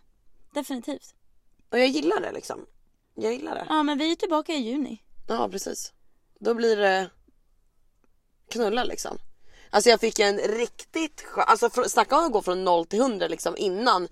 Definitivt. 0.55 1.15
Och 1.71 1.79
jag 1.79 1.89
gillar 1.89 2.21
det 2.21 2.33
liksom. 2.33 2.67
Jag 3.15 3.33
gillar 3.33 3.55
det. 3.55 3.67
Ja 3.69 3.83
men 3.83 3.99
vi 3.99 4.13
är 4.13 4.17
tillbaka 4.17 4.53
i 4.53 4.57
juni. 4.57 5.03
Ja 5.29 5.49
precis. 5.49 5.93
Då 6.41 6.55
blir 6.55 6.77
det 6.77 7.11
knulla 8.49 8.85
liksom. 8.85 9.19
Alltså 9.71 9.91
jag 9.91 10.01
fick 10.01 10.19
en 10.19 10.39
riktigt 10.39 11.21
skön, 11.23 11.45
alltså 11.49 11.71
snacka 11.89 12.19
om 12.19 12.25
att 12.25 12.33
gå 12.33 12.43
från 12.43 12.65
0 12.65 12.87
till 12.87 13.01
100 13.01 13.29
liksom 13.29 13.57
innan 13.57 14.09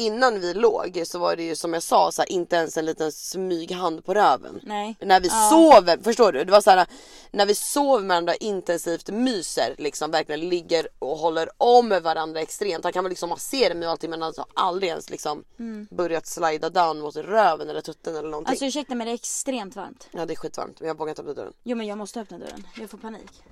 Innan 0.00 0.40
vi 0.40 0.54
låg 0.54 1.02
så 1.06 1.18
var 1.18 1.36
det 1.36 1.42
ju 1.42 1.56
som 1.56 1.74
jag 1.74 1.82
sa 1.82 2.12
så 2.12 2.22
här, 2.22 2.32
inte 2.32 2.56
ens 2.56 2.76
en 2.76 2.86
liten 2.86 3.12
smyghand 3.12 4.04
på 4.04 4.14
röven. 4.14 4.60
Nej. 4.62 4.96
När 5.00 5.20
vi 5.20 5.28
Ja. 5.28 5.50
sover, 5.50 5.98
förstår 6.02 6.32
du? 6.32 6.44
Det 6.44 6.52
var 6.52 6.60
så 6.60 6.70
här 6.70 6.86
när 7.30 7.46
vi 7.46 7.54
sover 7.54 8.00
med 8.00 8.08
varandra 8.08 8.34
intensivt 8.34 9.08
myser 9.10 9.74
liksom 9.78 10.10
verkligen 10.10 10.48
ligger 10.48 10.88
och 10.98 11.16
håller 11.18 11.48
om 11.58 11.88
varandra 11.88 12.40
extremt. 12.40 12.84
Han 12.84 12.92
kan 12.92 13.04
väl 13.04 13.08
liksom 13.10 13.28
massera 13.30 13.74
mig 13.74 13.86
och 13.88 13.92
allting 13.92 14.10
men 14.10 14.22
han 14.22 14.32
har 14.36 14.46
aldrig 14.54 14.90
ens 14.90 15.10
liksom 15.10 15.44
börjat 15.90 16.26
slida 16.26 16.70
down 16.70 17.00
mot 17.00 17.16
röven 17.16 17.70
eller 17.70 17.80
tutten 17.80 18.16
eller 18.16 18.28
någonting. 18.30 18.48
Mm. 18.48 18.52
Alltså 18.52 18.64
ursäkta 18.66 18.94
men 18.94 19.06
det 19.06 19.12
är 19.12 19.14
extremt 19.14 19.76
varmt. 19.76 20.08
Ja 20.10 20.26
det 20.26 20.32
är 20.34 20.36
skitvarmt 20.36 20.80
men 20.80 20.88
jag 20.88 20.98
vågar 20.98 21.10
inte 21.10 21.22
öppna 21.22 21.34
dörren. 21.34 21.52
Jo 21.62 21.76
men 21.76 21.86
jag 21.86 21.98
måste 21.98 22.20
öppna 22.20 22.38
dörren. 22.38 22.66
Jag 22.76 22.90
får 22.90 22.98
panik. 22.98 23.42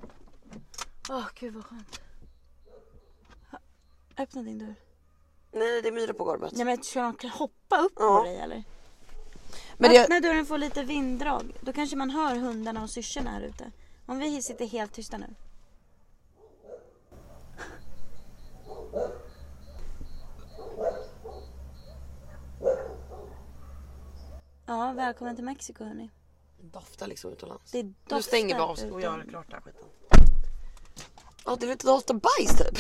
Åh 1.11 1.25
gud 1.41 1.55
vad 1.55 1.65
skönt. 1.65 2.01
Öppna 4.19 4.43
din 4.43 4.59
dörr. 4.59 4.75
Nej 5.53 5.83
det 5.83 5.89
är 5.89 5.93
myror 5.93 6.13
på 6.13 6.25
golvet. 6.25 6.53
Nej 6.57 6.65
men 6.65 6.83
ska 6.83 7.13
de 7.23 7.29
hoppa 7.29 7.79
upp 7.81 7.93
Ja. 7.97 8.19
på 8.19 8.25
dig 8.25 8.37
eller? 8.37 8.65
Men 9.79 9.91
det, 9.91 10.03
Öppna 10.03 10.21
dörren 10.21 10.47
får 10.47 10.59
lite 10.59 10.83
vinddrag. 10.83 11.53
Då 11.61 11.73
kanske 11.73 11.97
man 11.97 12.11
hör 12.11 12.37
hundarna 12.37 12.83
och 12.83 12.91
syrsorna 12.91 13.31
här 13.31 13.41
ute. 13.41 13.71
Om 14.07 14.19
vi 14.19 14.43
sitter 14.43 14.67
helt 14.67 14.93
tysta 14.93 15.19
nu. 15.19 15.35
Ja, 24.67 24.93
välkommen 24.97 25.37
till 25.37 25.45
Mexiko 25.45 25.85
hörni. 25.85 26.11
doftar 26.61 27.07
liksom 27.07 27.33
utomlands. 27.33 27.71
Det 27.73 27.83
Nu 27.83 27.95
doftar 28.07 28.21
stänger 28.21 28.55
vi 28.55 28.61
av 28.61 28.71
och 28.71 28.79
utom- 28.79 29.01
gör 29.01 29.25
klart 29.29 29.47
den 29.51 29.55
här 29.55 29.61
skiten. 29.61 29.85
Ja 31.45 31.57
det 31.61 31.67
lite 31.67 31.87
doftar 31.87 32.15
bajs 32.15 32.59
typ. 32.59 32.79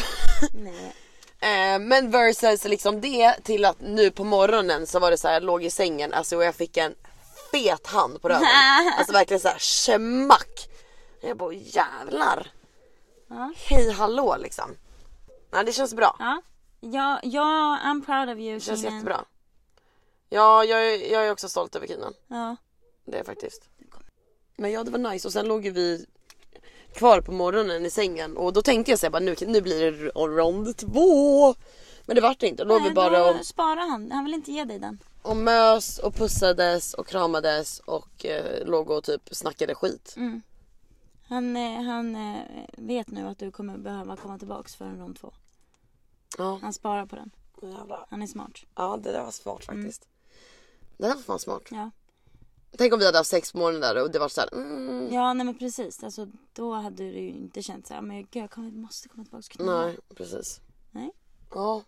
Nej. 0.55 0.95
Eh, 1.41 1.79
men 1.79 2.11
versus 2.11 2.65
liksom 2.65 3.01
det 3.01 3.35
till 3.45 3.65
att 3.65 3.81
nu 3.81 4.11
på 4.11 4.25
morgonen 4.25 4.87
så 4.87 4.99
var 4.99 5.11
det 5.11 5.17
så 5.19 5.29
här, 5.29 5.35
jag 5.35 5.43
låg 5.43 5.65
i 5.65 5.71
sängen 5.71 6.13
alltså, 6.13 6.37
och 6.37 6.45
jag 6.45 6.55
fick 6.55 6.77
en 6.77 6.95
fet 7.53 7.87
hand 7.87 8.23
på 8.23 8.29
röven. 8.29 8.49
alltså 8.99 9.13
verkligen 9.13 9.41
så 9.41 9.49
här 9.49 9.59
smack. 9.59 10.69
Jag 11.21 11.37
bara 11.37 11.53
jävlar. 11.53 12.51
Ja. 13.29 13.53
Hej 13.57 13.91
hallå 13.93 14.37
liksom. 14.39 14.77
Nej 15.53 15.65
det 15.65 15.73
känns 15.73 15.95
bra. 15.95 16.17
Ja. 16.19 16.43
Ja, 16.81 17.21
ja, 17.23 17.79
I'm 17.85 18.05
proud 18.07 18.29
of 18.37 18.39
you 18.43 18.55
Det 18.55 18.61
känns 18.61 18.81
Keenan. 18.81 18.99
jättebra. 18.99 19.25
Ja 20.29 20.65
jag, 20.65 20.89
är- 20.95 21.13
jag 21.13 21.27
är 21.27 21.33
också 21.33 21.49
stolt 21.49 21.77
över 21.77 21.87
Kina. 21.87 22.13
Ja. 22.29 22.57
Det 23.05 23.13
är 23.13 23.17
jag 23.17 23.27
faktiskt. 23.27 23.63
Men 24.57 24.73
ja 24.73 24.85
det 24.85 24.91
var 24.91 24.99
nice 24.99 25.29
och 25.29 25.33
sen 25.33 25.47
låg 25.49 25.65
ju 25.65 25.71
vi 25.71 26.07
kvar 26.93 27.21
på 27.21 27.33
morgonen 27.33 27.87
i 27.87 27.91
sängen 27.91 28.37
och 28.37 28.53
då 28.53 28.63
tänkte 28.63 28.93
jag 28.93 28.99
så 28.99 29.07
här, 29.07 29.11
bara 29.11 29.21
nu, 29.23 29.35
nu 29.47 29.61
blir 29.61 29.93
det 29.93 30.09
rond 30.11 30.77
två. 30.77 31.55
Men 32.07 32.15
det 32.15 32.21
vart 32.21 32.41
det 32.41 32.47
inte. 32.49 32.65
Då 32.65 32.69
låg 32.69 32.83
vi 32.83 32.91
bara 32.91 33.31
och, 33.31 33.47
sparar 33.47 33.91
han. 33.91 34.11
Han 34.11 34.25
vill 34.25 34.35
inte 34.35 34.53
ge 34.53 34.65
dig 34.65 34.79
den. 34.79 34.99
och 35.23 35.37
mös 35.37 35.99
och 35.99 36.15
pussades 36.15 36.95
och 36.95 37.07
kramades 37.07 37.79
och 37.81 38.27
eh, 38.27 38.67
låg 38.67 38.91
och 38.91 39.05
typ 39.05 39.29
snackade 39.33 39.75
skit. 39.75 40.15
Mm. 40.17 40.43
Han, 41.29 41.57
eh, 41.57 41.83
han 41.83 42.17
eh, 42.17 42.41
vet 42.77 43.09
nu 43.11 43.27
att 43.27 43.39
du 43.39 43.51
kommer 43.51 43.79
behöva 43.79 44.17
komma 44.17 44.39
tillbaks 44.39 44.77
för 44.77 44.85
en 44.85 44.99
rond 44.99 45.19
två. 45.21 45.33
Ja, 46.39 46.59
Han 46.63 46.73
sparar 46.73 47.07
på 47.07 47.17
den. 47.17 47.31
jävlar. 47.63 48.07
Han 48.11 48.23
är 48.23 48.27
smart. 48.27 48.53
ja 48.75 48.97
det 49.03 49.13
där 49.13 49.23
var 49.23 49.31
smart 49.31 49.65
faktiskt. 49.65 50.09
Det 50.97 51.07
där 51.07 51.15
var 51.15 51.23
fan 51.23 51.39
smart. 51.39 51.63
Ja, 51.71 51.91
Tänk 52.77 52.93
om 52.93 52.99
vi 52.99 53.07
hade 53.07 53.19
haft 53.19 53.31
sex 53.31 53.53
där 53.53 54.03
och 54.03 54.11
det 54.11 54.19
var 54.19 54.29
såhär 54.29 54.55
mm, 54.55 55.09
ja 55.13 55.33
nej 55.33 55.47
men 55.47 55.59
precis. 55.59 56.03
Alltså, 56.05 56.27
då 56.53 56.75
hade 56.75 56.97
du 56.97 57.19
ju 57.19 57.29
inte 57.29 57.63
känt 57.63 57.87
så 57.87 57.95
här, 57.95 58.01
men 58.01 58.17
gud 58.17 58.43
jag 58.43 58.51
kommer, 58.51 58.71
måste 58.71 59.09
komma 59.09 59.25
tillbaks 59.25 59.47
och 59.49 59.53
knulla. 59.53 59.87
Nej 59.87 59.97
precis. 60.17 60.61
Nej. 60.91 61.11
Ja. 61.55 61.83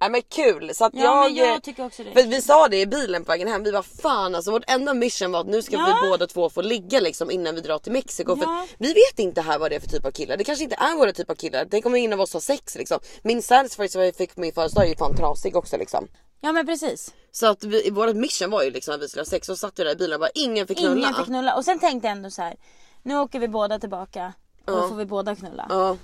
Nej 0.00 0.10
men 0.10 0.22
kul 0.22 0.74
så 0.74 0.84
att 0.84 0.94
Ja 0.94 1.00
jag, 1.02 1.24
men 1.34 1.34
jag 1.52 1.62
tycker 1.62 1.86
också 1.86 2.04
det. 2.04 2.12
För 2.12 2.28
vi 2.28 2.42
sa 2.42 2.68
det 2.68 2.80
i 2.80 2.86
bilen 2.86 3.24
på 3.24 3.32
vägen 3.32 3.48
hem, 3.48 3.62
vi 3.62 3.70
var 3.70 3.82
fan 3.82 4.34
alltså 4.34 4.50
vårt 4.50 4.62
enda 4.70 4.94
mission 4.94 5.32
var 5.32 5.40
att 5.40 5.46
nu 5.46 5.62
ska 5.62 5.76
Ja. 5.76 6.00
vi 6.02 6.08
båda 6.10 6.26
två 6.26 6.50
få 6.50 6.62
ligga 6.62 7.00
liksom 7.00 7.30
innan 7.30 7.54
vi 7.54 7.60
drar 7.60 7.78
till 7.78 7.92
Mexiko. 7.92 8.36
För 8.36 8.44
Ja. 8.44 8.62
att 8.62 8.68
vi 8.78 8.88
vet 8.88 9.18
inte 9.18 9.40
här 9.40 9.58
vad 9.58 9.70
det 9.70 9.76
är 9.76 9.80
för 9.80 9.88
typ 9.88 10.04
av 10.06 10.10
killar, 10.10 10.36
det 10.36 10.44
kanske 10.44 10.64
inte 10.64 10.76
är 10.76 10.96
våra 10.96 11.12
typ 11.12 11.30
av 11.30 11.34
killar. 11.34 11.66
Tänk 11.70 11.86
om 11.86 11.96
ingen 11.96 12.12
av 12.12 12.20
oss 12.20 12.32
har 12.32 12.40
sex 12.40 12.76
liksom. 12.76 13.00
Min 13.22 13.42
satisfier 13.42 13.88
som 13.88 14.02
jag 14.02 14.16
fick 14.16 14.34
på 14.34 14.40
min 14.40 14.52
födelsedag 14.52 14.84
är 14.84 14.88
ju 14.90 14.96
fan 14.96 15.16
trasig 15.16 15.56
också 15.56 15.76
liksom. 15.76 16.08
Ja 16.40 16.52
men 16.52 16.66
precis. 16.66 17.14
Så 17.30 17.46
att 17.46 17.64
vi, 17.64 17.90
vårt 17.90 18.16
mission 18.16 18.50
var 18.50 18.62
ju 18.62 18.70
liksom 18.70 18.94
att 18.94 19.00
vi 19.02 19.08
skulle 19.08 19.20
ha 19.20 19.26
sex 19.26 19.48
och 19.48 19.58
satt 19.58 19.78
vi 19.78 19.84
där 19.84 19.90
i 19.92 19.96
bilen 19.96 20.14
och 20.14 20.20
bara 20.20 20.30
ingen 20.34 20.66
fick 20.66 20.78
knulla. 20.78 20.96
Ingen 20.96 21.14
fick 21.14 21.26
knulla. 21.26 21.56
Och 21.56 21.64
sen 21.64 21.78
tänkte 21.78 22.08
jag 22.08 22.16
ändå 22.16 22.30
så 22.30 22.42
här. 22.42 22.56
Nu 23.02 23.18
åker 23.18 23.40
vi 23.40 23.48
båda 23.48 23.78
tillbaka. 23.78 24.32
Och 24.64 24.72
då 24.72 24.88
får 24.88 24.96
vi 24.96 25.04
båda 25.04 25.36
knulla. 25.36 25.66
Ja. 25.68 25.96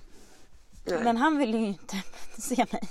Nej. 0.85 1.05
Men 1.05 1.17
han 1.17 1.39
ville 1.39 1.59
ju 1.59 1.67
inte 1.67 1.97
se 2.39 2.67
mig. 2.73 2.89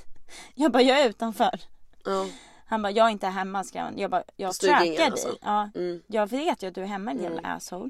Jag 0.56 0.71
bara, 0.71 0.84
jag 0.84 0.99
är 1.01 1.10
utanför. 1.10 1.60
Ja. 2.06 2.25
Han 2.65 2.82
bara, 2.82 2.91
jag 2.91 3.06
är 3.08 3.10
inte 3.10 3.27
hemma 3.27 3.63
han. 3.73 3.97
Jag 3.97 4.12
bara, 4.12 4.23
jag 4.36 4.56
Stugingen, 4.56 4.79
trackar 4.79 4.95
dig. 4.97 5.12
alltså. 5.12 5.38
Ja, 5.41 5.69
Mm. 5.75 6.01
Jag 6.08 6.29
vet 6.29 6.63
ju 6.63 6.67
att 6.67 6.75
du 6.75 6.82
är 6.82 6.86
hemma 6.86 7.13
din 7.13 7.23
jävla 7.23 7.41
asshole. 7.41 7.89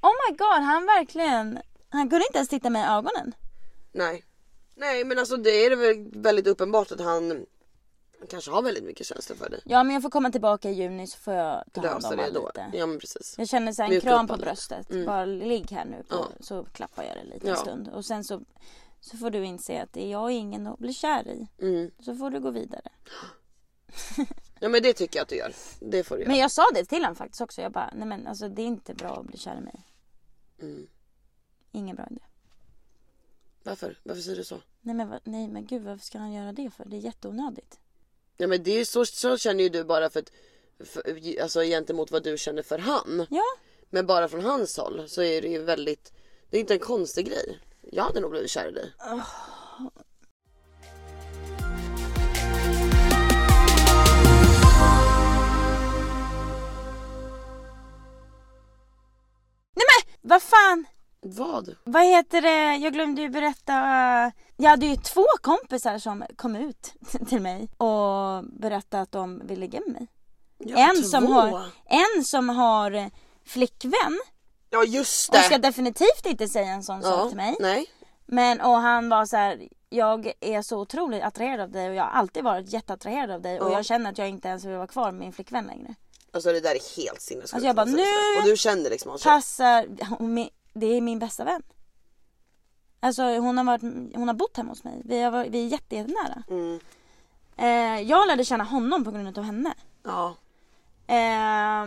Oh 0.00 0.10
my 0.30 0.36
god, 0.36 0.62
han 0.64 0.86
verkligen. 0.86 1.58
Han 1.88 2.10
kunde 2.10 2.26
inte 2.26 2.38
ens 2.38 2.48
titta 2.48 2.70
mig 2.70 2.82
i 2.82 2.86
ögonen. 2.86 3.34
Nej. 3.92 4.24
Nej 4.76 5.04
men 5.04 5.18
alltså 5.18 5.36
det 5.36 5.50
är 5.50 5.76
väl 5.76 6.20
väldigt 6.22 6.46
uppenbart 6.46 6.92
att 6.92 7.00
han, 7.00 7.46
han 8.24 8.28
kanske 8.28 8.50
har 8.50 8.62
väldigt 8.62 8.84
mycket 8.84 9.06
känslor 9.06 9.36
för 9.36 9.50
dig. 9.50 9.60
Ja 9.64 9.84
men 9.84 9.94
jag 9.94 10.02
får 10.02 10.10
komma 10.10 10.30
tillbaka 10.30 10.70
i 10.70 10.72
juni 10.72 11.06
så 11.06 11.18
får 11.18 11.34
jag 11.34 11.64
ta 11.72 11.88
hand 11.88 12.04
om 12.04 12.16
det 12.16 12.30
då. 12.30 12.46
lite. 12.46 12.70
Ja 12.78 12.86
men 12.86 12.98
precis. 12.98 13.34
Jag 13.38 13.48
känner 13.48 13.72
så 13.72 13.82
här, 13.82 13.88
en 13.88 13.90
Mjuka 13.94 14.08
kram 14.08 14.26
på 14.26 14.36
bröstet. 14.36 14.90
Mm. 14.90 15.06
Bara 15.06 15.24
ligg 15.24 15.70
här 15.70 15.84
nu 15.84 16.02
på, 16.08 16.14
Ja. 16.16 16.28
så 16.40 16.64
klappar 16.64 17.02
jag 17.02 17.16
dig 17.16 17.24
lite 17.26 17.46
Ja. 17.46 17.52
en 17.52 17.58
stund. 17.58 17.88
Och 17.88 18.04
sen 18.04 18.24
så, 18.24 18.40
så 19.00 19.16
får 19.16 19.30
du 19.30 19.44
inse 19.44 19.82
att 19.82 19.92
det 19.92 20.04
är 20.06 20.10
jag 20.10 20.30
ingen 20.32 20.66
att 20.66 20.78
bli 20.78 20.92
kär 20.92 21.28
i. 21.28 21.48
Mm. 21.58 21.90
Så 22.00 22.14
får 22.14 22.30
du 22.30 22.40
gå 22.40 22.50
vidare. 22.50 22.88
Ja 24.60 24.68
men 24.68 24.82
det 24.82 24.92
tycker 24.92 25.18
jag 25.18 25.22
att 25.22 25.28
du 25.28 25.36
gör. 25.36 25.54
Det 25.80 26.04
får 26.04 26.16
du 26.16 26.20
göra. 26.22 26.30
Men 26.30 26.40
jag 26.40 26.50
sa 26.50 26.62
det 26.74 26.84
till 26.84 27.02
honom 27.02 27.16
faktiskt 27.16 27.40
också. 27.40 27.62
Jag 27.62 27.72
bara, 27.72 27.90
nej 27.94 28.08
men 28.08 28.26
alltså 28.26 28.48
det 28.48 28.62
är 28.62 28.66
inte 28.66 28.94
bra 28.94 29.16
att 29.20 29.26
bli 29.26 29.38
kär 29.38 29.56
i 29.56 29.60
mig. 29.60 29.86
Mm. 30.60 30.86
Ingen 31.72 31.96
bra 31.96 32.06
idé. 32.10 32.20
Varför? 33.62 33.98
Varför 34.02 34.22
säger 34.22 34.36
du 34.36 34.44
så? 34.44 34.60
Nej 34.80 34.94
men, 34.94 35.20
nej 35.24 35.48
men 35.48 35.66
gud 35.66 35.82
varför 35.82 36.04
ska 36.04 36.18
han 36.18 36.32
göra 36.32 36.52
det 36.52 36.70
för? 36.70 36.84
Det 36.84 36.96
är 36.96 37.00
jätteonödigt. 37.00 37.78
Ja 38.36 38.46
men 38.46 38.62
det 38.62 38.80
är 38.80 38.84
så, 38.84 39.06
så 39.06 39.38
känner 39.38 39.64
ju 39.64 39.70
du 39.70 39.84
bara 39.84 40.10
för 40.10 40.20
att, 40.20 40.30
för, 40.88 41.02
alltså 41.42 41.60
gentemot 41.60 42.10
vad 42.10 42.22
du 42.22 42.38
känner 42.38 42.62
för 42.62 42.78
han. 42.78 43.26
Ja. 43.30 43.44
Men 43.90 44.06
bara 44.06 44.28
från 44.28 44.44
hans 44.44 44.76
håll 44.76 45.08
så 45.08 45.22
är 45.22 45.42
det 45.42 45.48
ju 45.48 45.62
väldigt, 45.62 46.12
det 46.50 46.56
är 46.56 46.60
inte 46.60 46.74
en 46.74 46.80
konstig 46.80 47.26
grej. 47.26 47.58
Jag 47.80 48.04
hade 48.04 48.20
nog 48.20 48.30
blivit 48.30 48.50
kär 48.50 48.68
i 48.68 48.72
dig. 48.72 48.92
Vad 60.26 60.42
fan! 60.42 60.86
Vad? 61.20 61.76
Vad 61.84 62.04
heter 62.04 62.42
det? 62.42 62.76
Jag 62.76 62.92
glömde 62.92 63.22
ju 63.22 63.28
berätta. 63.28 63.72
Jag 64.56 64.70
hade 64.70 64.86
ju 64.86 64.96
två 64.96 65.24
kompisar 65.42 65.98
som 65.98 66.24
kom 66.36 66.56
ut 66.56 66.92
till 67.28 67.40
mig 67.40 67.68
och 67.76 68.44
berättade 68.44 69.02
att 69.02 69.12
de 69.12 69.46
ville 69.46 69.60
ligga 69.60 69.80
med 69.80 69.92
mig. 69.92 70.06
Ja, 70.58 70.76
En 70.90 71.02
två. 71.02 71.08
som, 71.08 71.26
har, 71.26 71.62
en 72.16 72.24
som 72.24 72.48
har 72.48 73.10
flickvän 73.46 74.20
Ja 74.70 74.84
just 74.84 75.28
och 75.28 75.34
det. 75.36 75.42
ska 75.42 75.58
definitivt 75.58 76.26
inte 76.26 76.48
säga 76.48 76.66
en 76.72 76.82
sån 76.82 77.02
sak 77.02 77.28
till 77.28 77.36
mig. 77.36 77.56
Nej. 77.60 77.86
Men 78.26 78.60
och 78.60 78.74
han 78.76 79.08
var 79.08 79.26
så 79.26 79.36
här. 79.36 79.68
Jag 79.88 80.32
är 80.40 80.62
så 80.62 80.78
otroligt 80.80 81.22
attraherad 81.22 81.60
av 81.60 81.70
dig 81.70 81.88
och 81.88 81.94
jag 81.94 82.02
har 82.02 82.10
alltid 82.10 82.44
varit 82.44 82.72
jätteattraherad 82.72 83.30
av 83.30 83.40
dig 83.42 83.60
och 83.60 83.70
Ja. 83.70 83.74
jag 83.76 83.84
känner 83.84 84.10
att 84.10 84.18
jag 84.18 84.28
inte 84.28 84.48
ens 84.48 84.64
vill 84.64 84.74
vara 84.76 84.86
kvar 84.86 85.04
med 85.12 85.20
min 85.20 85.32
flickvän 85.32 85.64
längre. 85.66 85.94
Alltså 86.32 86.52
det 86.52 86.60
där 86.60 86.70
är 86.74 86.96
helt 86.96 87.20
sinnessjukt. 87.20 87.54
Alltså 87.54 87.66
jag 87.66 87.76
bara, 87.76 87.86
sådär. 87.86 88.34
nu- 88.36 88.40
Och 88.42 88.48
du 88.48 88.56
känner 88.56 88.90
liksom 88.90 89.08
honom? 89.08 89.20
Passar, 89.24 89.86
det 90.74 90.86
är 90.86 91.00
min 91.00 91.18
bästa 91.18 91.44
vän. 91.44 91.62
Alltså 93.04 93.22
hon 93.22 93.56
har, 93.58 93.64
varit, 93.64 93.82
hon 94.14 94.28
har 94.28 94.34
bott 94.34 94.56
hemma 94.56 94.68
hos 94.70 94.84
mig. 94.84 95.02
Vi, 95.04 95.22
har, 95.22 95.30
varit- 95.30 95.50
vi 95.50 95.64
är 95.64 95.68
jätte, 95.68 95.96
jättenära. 95.96 96.42
Mm. 96.50 96.80
Eh, 97.56 98.00
jag 98.10 98.26
lärde 98.28 98.44
känna 98.44 98.64
honom 98.64 99.04
på 99.04 99.10
grund 99.10 99.38
av 99.38 99.44
henne. 99.44 99.74
Ja. 100.04 100.34
Eh, 101.06 101.86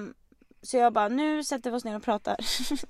så 0.62 0.78
jag 0.78 0.94
bara, 0.94 1.08
nu 1.08 1.44
sätter 1.44 1.72
vi 1.72 1.78
oss 1.78 1.84
ner 1.86 1.96
och 1.96 2.04
pratar. 2.04 2.36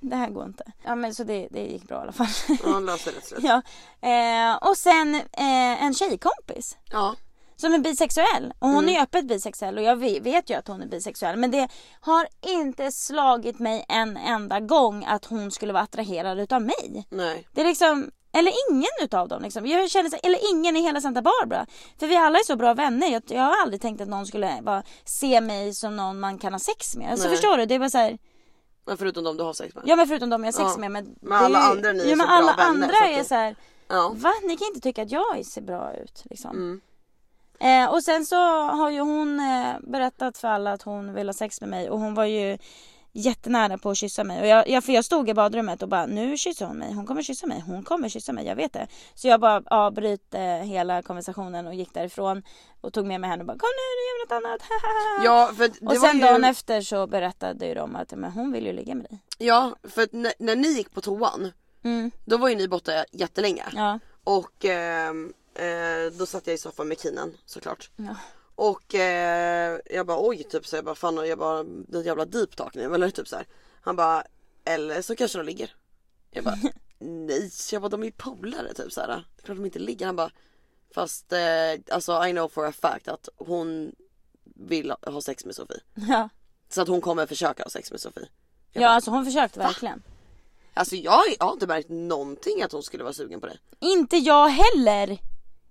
det 0.00 0.16
här 0.16 0.28
går 0.30 0.44
inte. 0.44 0.64
Ja 0.84 0.94
men 0.94 1.14
så 1.14 1.24
det, 1.24 1.48
det 1.50 1.66
gick 1.66 1.88
bra 1.88 1.98
i 1.98 2.00
alla 2.02 2.12
fall. 2.12 2.26
Ja 2.48 2.70
han 2.72 2.86
löser 2.86 3.12
det 3.12 3.20
till 3.36 3.44
ja. 3.44 3.62
eh, 4.08 4.56
och 4.56 4.76
sen 4.76 5.14
eh, 5.14 5.82
en 5.84 5.94
tjejkompis. 5.94 6.76
Ja. 6.90 7.14
Som 7.56 7.74
är 7.74 7.78
bisexuell. 7.78 8.52
Och 8.58 8.68
hon 8.68 8.88
är 8.88 8.92
ju 8.92 8.98
öppet 9.00 9.24
bisexuell 9.28 9.78
och 9.78 9.84
jag 9.84 9.96
ve- 9.96 10.20
vet 10.20 10.50
ju 10.50 10.54
att 10.54 10.68
hon 10.68 10.82
är 10.82 10.86
bisexuell. 10.86 11.36
Men 11.36 11.50
det 11.50 11.68
har 12.00 12.28
inte 12.40 12.92
slagit 12.92 13.58
mig 13.58 13.84
en 13.88 14.16
enda 14.16 14.60
gång 14.60 15.04
att 15.04 15.24
hon 15.24 15.50
skulle 15.50 15.72
vara 15.72 15.82
attraherad 15.82 16.38
utav 16.38 16.62
mig. 16.62 17.06
Nej. 17.10 17.48
Det 17.52 17.60
är 17.60 17.64
liksom, 17.64 18.10
eller 18.32 18.52
ingen 18.70 18.90
utav 19.02 19.28
dem 19.28 19.42
liksom. 19.42 19.66
Jag 19.66 19.90
känner 19.90 20.10
så, 20.10 20.16
eller 20.22 20.54
ingen 20.54 20.76
i 20.76 20.80
hela 20.82 21.00
Santa 21.00 21.22
Barbara. 21.22 21.66
För 22.00 22.06
vi 22.06 22.16
alla 22.16 22.38
är 22.38 22.44
så 22.44 22.56
bra 22.56 22.74
vänner. 22.74 23.08
Jag, 23.08 23.22
jag 23.26 23.42
har 23.42 23.62
aldrig 23.62 23.80
tänkt 23.80 24.00
att 24.00 24.08
någon 24.08 24.26
skulle 24.26 24.58
bara 24.62 24.82
se 25.04 25.40
mig 25.40 25.74
som 25.74 25.96
någon 25.96 26.20
man 26.20 26.38
kan 26.38 26.52
ha 26.52 26.58
sex 26.60 26.96
med. 26.96 27.10
Alltså 27.12 27.28
förstår 27.28 27.56
du? 27.56 27.66
Det 27.66 27.74
är 27.74 27.78
bara 27.78 27.90
så 27.90 27.98
här, 27.98 28.18
Men 28.86 28.96
förutom 28.98 29.24
de 29.24 29.36
du 29.36 29.42
har 29.42 29.52
sex 29.52 29.74
med. 29.74 29.84
ja 29.86 29.96
men 29.96 30.08
förutom 30.08 30.30
de 30.30 30.44
jag 30.44 30.52
har 30.52 30.64
sex 30.64 30.70
Ja. 30.74 30.80
med. 30.80 30.90
Men, 30.90 31.14
Men 31.20 31.32
alla 31.44 31.58
ju- 31.58 31.64
andra 31.70 31.92
ni 31.92 32.00
är 32.02 32.04
ja, 32.04 32.10
så 32.10 32.16
men 32.16 32.26
bra 32.26 32.34
alla 32.36 32.56
vänner, 32.56 32.68
andra 32.68 32.88
så 32.88 33.04
att 33.04 33.10
är 33.10 33.24
så 33.24 33.34
här, 33.34 33.56
Ja. 33.88 34.12
va? 34.16 34.32
Ni 34.42 34.56
kan 34.56 34.68
inte 34.68 34.80
tycka 34.80 35.02
att 35.02 35.10
jag 35.10 35.46
ser 35.46 35.60
bra 35.62 35.94
ut 35.94 36.22
liksom. 36.30 36.50
Mm. 36.50 36.80
Eh, 37.60 37.92
och 37.94 38.02
sen 38.04 38.26
så 38.26 38.36
har 38.66 38.90
ju 38.90 39.00
hon 39.00 39.40
eh, 39.40 39.72
berättat 39.80 40.38
för 40.38 40.48
alla 40.48 40.72
att 40.72 40.82
hon 40.82 41.14
vill 41.14 41.28
ha 41.28 41.32
sex 41.34 41.60
med 41.60 41.70
mig 41.70 41.90
och 41.90 41.98
hon 42.00 42.14
var 42.14 42.24
ju 42.24 42.58
jättenära 43.12 43.78
på 43.78 43.90
att 43.90 43.96
kyssa 43.96 44.24
mig. 44.24 44.40
Och 44.40 44.46
jag, 44.46 44.68
jag, 44.68 44.84
för 44.84 44.92
jag 44.92 45.04
stod 45.04 45.28
i 45.28 45.34
badrummet 45.34 45.82
och 45.82 45.88
bara 45.88 46.06
nu 46.06 46.36
kysser 46.36 46.66
hon 46.66 46.78
mig, 46.78 46.92
hon 46.92 47.06
kommer 47.06 47.22
kyssa 47.22 47.46
mig, 47.46 47.60
hon 47.66 47.82
kommer 47.82 48.08
kyssa 48.08 48.32
mig, 48.32 48.46
jag 48.46 48.56
vet 48.56 48.72
det. 48.72 48.88
Så 49.14 49.28
jag 49.28 49.40
bara 49.40 49.62
avbröt 49.66 50.34
eh, 50.34 50.40
hela 50.42 51.02
konversationen 51.02 51.66
och 51.66 51.74
gick 51.74 51.94
därifrån 51.94 52.42
och 52.80 52.92
tog 52.92 53.06
med 53.06 53.20
mig 53.20 53.30
henne 53.30 53.40
och 53.42 53.46
bara 53.46 53.58
kom 53.58 53.68
nu 53.76 53.84
nu 53.98 54.02
gör 54.08 54.18
vi 54.18 54.34
något 54.34 54.44
annat. 54.44 54.62
Ja 55.24 55.52
för 55.56 55.68
det 55.68 55.86
och 55.86 55.86
var 56.02 56.08
sen 56.08 56.16
ju... 56.18 56.22
dagen 56.24 56.44
efter 56.44 56.80
så 56.80 57.06
berättade 57.06 57.66
ju 57.66 57.74
de 57.74 57.96
att 57.96 58.12
men 58.12 58.32
hon 58.32 58.52
vill 58.52 58.66
ju 58.66 58.72
ligga 58.72 58.94
med 58.94 59.04
dig. 59.04 59.18
Ja 59.38 59.76
för 59.84 60.08
när, 60.12 60.32
när 60.38 60.56
ni 60.56 60.68
gick 60.68 60.90
på 60.94 61.00
toan. 61.00 61.52
Mm, 61.84 62.10
Då 62.24 62.36
var 62.36 62.48
ju 62.48 62.54
ni 62.54 62.68
borta 62.68 63.04
jättelänge. 63.12 63.64
ja. 63.74 63.98
Och 64.24 64.64
ehm, 64.64 65.32
eh, 65.54 66.12
då 66.18 66.26
satt 66.26 66.46
jag 66.46 66.54
i 66.54 66.58
soffan 66.58 66.88
med 66.88 67.00
Kinen 67.00 67.34
såklart. 67.46 67.90
Ja. 67.96 68.16
Och 68.58 68.94
eh, 68.94 69.78
jag 69.90 70.06
bara 70.06 70.28
oj 70.28 70.42
typ 70.42 70.66
så 70.66 70.76
jag 70.76 70.84
bara 70.84 70.94
fan 70.94 71.28
jag 71.28 71.38
bara 71.38 71.58
är 71.92 72.02
jävla 72.02 72.24
deep 72.24 72.56
talk 72.56 72.74
nu 72.74 72.94
eller 72.94 73.10
typ 73.10 73.28
så 73.28 73.36
här. 73.36 73.46
Han 73.80 73.96
bara 73.96 74.22
eller 74.64 75.02
så 75.02 75.16
kanske 75.16 75.38
de 75.38 75.44
ligger. 75.44 75.74
Jag 76.30 76.44
bara 76.44 76.58
nej 76.98 77.50
jag 77.72 77.82
bara 77.82 77.88
de 77.88 78.00
är 78.00 78.06
ju 78.06 78.12
polare 78.12 78.74
typ 78.74 78.92
så 78.92 79.00
här. 79.00 79.24
Klart 79.42 79.56
de 79.56 79.64
inte 79.64 79.78
ligger. 79.78 80.06
Han 80.06 80.16
bara 80.16 80.30
fast 80.94 81.32
eh, 81.32 81.38
alltså 81.90 82.26
I 82.26 82.32
know 82.32 82.48
for 82.48 82.66
a 82.66 82.72
fact 82.72 83.08
att 83.08 83.28
hon 83.36 83.92
vill 84.44 84.94
ha 85.02 85.20
sex 85.20 85.44
med 85.44 85.54
Sofie. 85.54 85.80
Ja. 85.94 86.28
Så 86.68 86.82
att 86.82 86.88
hon 86.88 87.00
kommer 87.00 87.26
försöka 87.26 87.62
ha 87.62 87.70
sex 87.70 87.90
med 87.90 88.00
Sofie. 88.00 88.28
Jag 88.72 88.82
ja 88.82 88.88
bara, 88.88 88.94
alltså 88.94 89.10
hon 89.10 89.24
försökte 89.24 89.58
verkligen. 89.58 90.02
Alltså 90.74 90.96
jag, 90.96 91.20
jag 91.38 91.46
har 91.46 91.52
inte 91.52 91.66
märkt 91.66 91.88
någonting 91.88 92.62
att 92.62 92.72
hon 92.72 92.82
skulle 92.82 93.02
vara 93.04 93.14
sugen 93.14 93.40
på 93.40 93.46
dig. 93.46 93.58
Inte 93.80 94.16
jag 94.16 94.48
heller. 94.48 95.18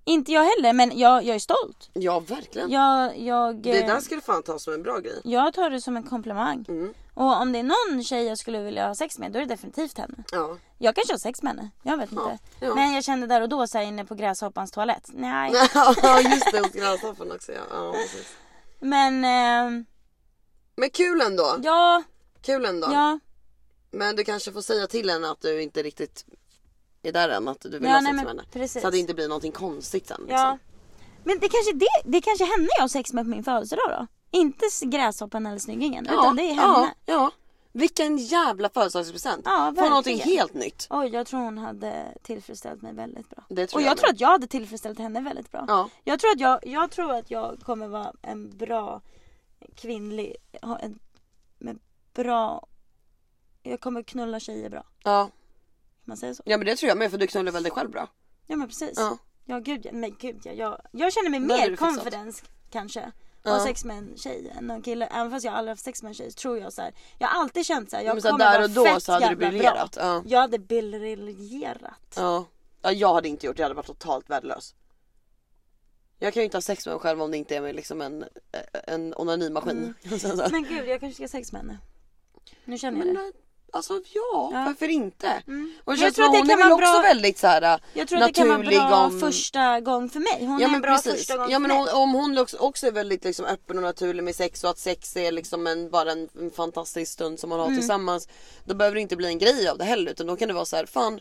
Inte 0.07 0.31
jag 0.31 0.43
heller 0.43 0.73
men 0.73 0.97
jag, 0.99 1.23
jag 1.23 1.35
är 1.35 1.39
stolt. 1.39 1.89
Ja 1.93 2.19
verkligen. 2.19 2.71
Jag, 2.71 3.19
jag, 3.19 3.55
Det 3.61 3.81
eh, 3.81 3.87
där 3.87 3.99
ska 3.99 4.15
du 4.15 4.21
fan 4.21 4.43
ta 4.43 4.59
som 4.59 4.73
en 4.73 4.83
bra 4.83 4.99
grej. 4.99 5.21
Jag 5.23 5.53
tar 5.53 5.69
det 5.69 5.81
som 5.81 5.97
en 5.97 6.03
komplimang. 6.03 6.65
Mm. 6.67 6.93
Och 7.13 7.41
om 7.41 7.51
det 7.51 7.59
är 7.59 7.63
någon 7.63 8.03
tjej 8.03 8.23
jag 8.25 8.37
skulle 8.37 8.63
vilja 8.63 8.87
ha 8.87 8.95
sex 8.95 9.17
med 9.19 9.31
då 9.31 9.39
är 9.39 9.43
det 9.43 9.47
definitivt 9.49 9.97
henne. 9.97 10.13
Ja. 10.31 10.57
Jag 10.77 10.95
kanske 10.95 11.13
har 11.13 11.17
sex 11.17 11.43
med 11.43 11.55
henne, 11.55 11.69
jag 11.83 11.97
vet 11.97 12.11
inte. 12.11 12.37
ja. 12.59 12.75
Men 12.75 12.93
jag 12.93 13.03
kände 13.03 13.27
där 13.27 13.41
och 13.41 13.49
då 13.49 13.67
så 13.67 13.77
här 13.77 13.85
inne 13.85 14.05
på 14.05 14.15
gräshoppans 14.15 14.71
toalett. 14.71 15.09
Nej. 15.13 15.51
Ja 15.73 16.21
just 16.21 16.51
det, 16.51 16.59
hos 16.59 16.71
gräshoppen 16.71 17.31
också 17.31 17.51
ja. 17.51 17.61
ja 17.71 17.91
precis. 17.91 18.35
Men 18.79 19.25
eh, 19.25 19.83
Men 20.75 20.89
kul 20.89 21.21
ändå. 21.21 21.55
ja, 21.63 22.03
Kul 22.41 22.65
ändå. 22.65 22.87
ja. 22.91 23.19
Men 23.91 24.15
du 24.15 24.23
kanske 24.23 24.51
får 24.51 24.61
säga 24.61 24.87
till 24.87 25.09
henne 25.09 25.29
att 25.31 25.41
du 25.41 25.61
inte 25.61 25.83
riktigt 25.83 26.25
är 27.07 27.13
där 27.13 27.29
än, 27.29 27.47
att 27.47 27.61
du 27.61 27.69
vill 27.69 27.83
Ja, 27.83 27.89
ha 27.89 28.01
sex 28.01 28.13
med 28.15 28.27
henne. 28.27 28.43
precis. 28.53 28.81
Så 28.81 28.87
att 28.87 28.93
det 28.93 28.99
inte 28.99 29.13
blir 29.13 29.27
någonting 29.27 29.51
konstigt 29.51 30.07
sen. 30.07 30.17
Liksom. 30.21 30.37
ja. 30.39 30.57
Men 31.23 31.39
det 31.39 31.49
kanske 31.49 31.73
det, 31.73 31.87
det 32.05 32.21
kanske 32.21 32.45
henne 32.45 32.67
jag 32.77 32.83
har 32.83 32.87
sex 32.87 33.13
med 33.13 33.25
på 33.25 33.29
min 33.29 33.43
födelsedag 33.43 33.85
då? 33.89 34.07
Inte 34.31 34.65
gräshoppan 34.81 35.45
eller 35.45 35.59
snyggingen 35.59 36.05
utan 36.05 36.35
det 36.35 36.43
är 36.43 36.53
henne. 36.53 36.91
Ja, 37.05 37.13
ja. 37.13 37.31
Vilken 37.71 38.17
jävla 38.17 38.69
födelsedagspresent. 38.69 39.41
Ja, 39.45 39.73
Få 39.77 39.89
någonting 39.89 40.19
helt 40.19 40.53
nytt. 40.53 40.87
Oj, 40.89 41.07
jag 41.07 41.27
tror 41.27 41.39
hon 41.39 41.57
hade 41.57 42.13
tillfredsställt 42.21 42.81
mig 42.81 42.93
väldigt 42.93 43.29
bra. 43.29 43.43
Det 43.49 43.67
tror 43.67 43.79
och 43.79 43.83
jag 43.83 43.91
jag 43.91 43.97
tror 43.97 44.09
att 44.09 44.19
jag 44.19 44.27
hade 44.29 44.47
tillfredsställt 44.47 44.99
henne 44.99 45.21
väldigt 45.21 45.51
bra. 45.51 45.65
Ja. 45.67 45.89
Jag 46.03 46.19
tror 46.19 46.31
att 46.31 46.39
jag, 46.39 46.59
jag 46.67 46.91
tror 46.91 47.13
att 47.13 47.31
jag 47.31 47.59
kommer 47.65 47.87
vara 47.87 48.13
en 48.21 48.57
bra 48.57 49.01
kvinnlig, 49.75 50.35
en 50.81 50.99
med 51.57 51.79
bra, 52.13 52.67
jag 53.63 53.79
kommer 53.81 54.03
knulla 54.03 54.39
tjejer 54.39 54.69
bra. 54.69 54.83
Ja. 55.03 55.29
Man 56.07 56.17
säga 56.17 56.33
så? 56.33 56.43
ja 56.45 56.57
men 56.57 56.65
det 56.65 56.75
tror 56.75 56.87
jag 56.87 56.97
med 56.97 57.11
för 57.11 57.17
du 57.17 57.27
knullar 57.27 57.51
väl 57.51 57.63
dig 57.63 57.71
själv 57.71 57.91
bra. 57.91 58.09
Ja 58.47 58.55
men 58.55 58.67
precis. 58.67 58.93
Ja. 58.95 59.17
Ja, 59.45 59.59
gud 59.59 59.85
ja, 59.85 59.91
men 59.93 60.15
gud 60.19 60.41
ja. 60.43 60.51
Jag, 60.51 60.81
jag 60.91 61.13
känner 61.13 61.29
mig 61.29 61.39
mer 61.39 61.75
confidence 61.75 62.45
kanske. 62.71 63.11
Ja. 63.43 63.51
Ha 63.51 63.63
sex 63.63 63.85
med 63.85 63.97
en 63.97 64.17
tjej 64.17 64.53
än 64.57 64.71
en 64.71 64.81
kille. 64.81 65.05
Även 65.05 65.31
fast 65.31 65.45
jag 65.45 65.53
aldrig 65.53 65.71
haft 65.71 65.83
sex 65.83 66.03
med 66.03 66.09
en 66.09 66.13
tjej 66.13 66.31
tror 66.31 66.57
jag 66.57 66.73
så 66.73 66.81
här. 66.81 66.93
Jag 67.17 67.27
har 67.27 67.41
alltid 67.41 67.65
känt 67.65 67.89
så 67.89 67.95
här, 67.95 68.03
jag 68.03 68.15
Men 68.15 68.21
så 68.21 68.29
kommer 68.29 68.45
där 68.45 68.51
vara 68.53 68.63
och 68.63 68.69
då 68.69 68.85
fett 68.85 69.03
så 69.03 69.11
hade 69.11 69.29
du 69.29 69.35
briljerat. 69.35 69.91
Bra. 69.91 70.03
Ja. 70.03 70.23
Jag 70.25 70.39
hade 70.39 70.59
briljerat. 70.59 72.13
Ja. 72.15 72.45
ja. 72.81 72.91
Jag 72.91 73.13
hade 73.13 73.27
inte 73.27 73.45
gjort 73.45 73.55
det, 73.57 73.61
jag 73.61 73.65
hade 73.65 73.75
varit 73.75 73.87
totalt 73.87 74.29
värdelös. 74.29 74.75
Jag 76.19 76.33
kan 76.33 76.41
ju 76.41 76.45
inte 76.45 76.57
ha 76.57 76.61
sex 76.61 76.85
med 76.85 76.93
mig 76.93 77.01
själv 77.01 77.21
om 77.21 77.31
det 77.31 77.37
inte 77.37 77.55
är 77.55 77.61
med 77.61 77.75
liksom 77.75 78.01
en, 78.01 78.25
en 78.87 79.13
onanimaskin. 79.17 79.95
Mm. 80.03 80.37
Men 80.51 80.63
gud 80.63 80.87
jag 80.87 80.99
kanske 80.99 81.13
ska 81.13 81.23
ha 81.23 81.27
sex 81.27 81.51
med 81.51 81.61
henne. 81.61 81.77
Nu 82.65 82.77
känner 82.77 82.97
jag 82.97 83.13
Men 83.13 83.15
det. 83.25 83.31
Alltså 83.73 83.93
ja, 83.93 84.49
Ja. 84.53 84.63
varför 84.65 84.87
inte? 84.89 85.27
Mm. 85.47 85.73
Och 85.85 85.95
det 85.95 86.01
jag 86.01 86.13
tror 86.15 86.25
att 86.25 86.31
hon 86.37 86.47
det 86.47 86.53
är 86.53 86.57
kan 86.57 86.69
väl 86.69 86.69
vara 86.69 86.73
också 86.89 86.99
bra- 86.99 87.01
väldigt 87.01 87.37
så 87.37 87.47
här 87.47 87.79
Jag 87.93 88.07
tror 88.07 88.19
att 88.21 88.27
det 88.27 88.33
kan 88.33 88.47
vara 88.47 88.59
bra 88.89 89.05
om... 89.05 89.19
första 89.19 89.79
gång 89.79 90.09
för 90.09 90.19
mig. 90.19 90.45
Hon 90.45 90.59
Ja 90.59 90.69
är 90.69 90.75
en 90.75 90.81
bra 90.81 90.95
precis. 90.95 91.11
första 91.13 91.37
gång 91.37 91.49
Ja 91.51 91.59
men 91.59 91.69
för 91.71 91.77
hon, 91.77 91.85
mig. 91.85 91.93
om 91.93 92.13
hon 92.13 92.37
också- 92.59 92.87
är 92.87 92.91
väldigt 92.91 93.23
liksom 93.23 93.45
öppen 93.45 93.77
och 93.77 93.83
naturlig 93.83 94.23
med 94.23 94.35
sex 94.35 94.63
och 94.63 94.69
att 94.69 94.79
sex 94.79 95.17
är 95.17 95.31
liksom 95.31 95.67
en, 95.67 95.89
bara 95.89 96.11
en, 96.11 96.29
en 96.39 96.51
fantastisk 96.51 97.11
stund 97.13 97.39
som 97.39 97.49
man 97.49 97.59
har 97.59 97.65
Mm. 97.67 97.77
tillsammans. 97.79 98.27
Då 98.65 98.75
behöver 98.75 98.95
det 98.95 99.01
inte 99.01 99.15
bli 99.15 99.27
en 99.27 99.37
grej 99.39 99.67
av 99.69 99.77
det 99.77 99.83
heller 99.85 100.11
utan 100.11 100.27
då 100.27 100.35
kan 100.35 100.47
det 100.47 100.53
vara 100.53 100.65
så 100.65 100.75
här, 100.75 100.85
fan 100.85 101.19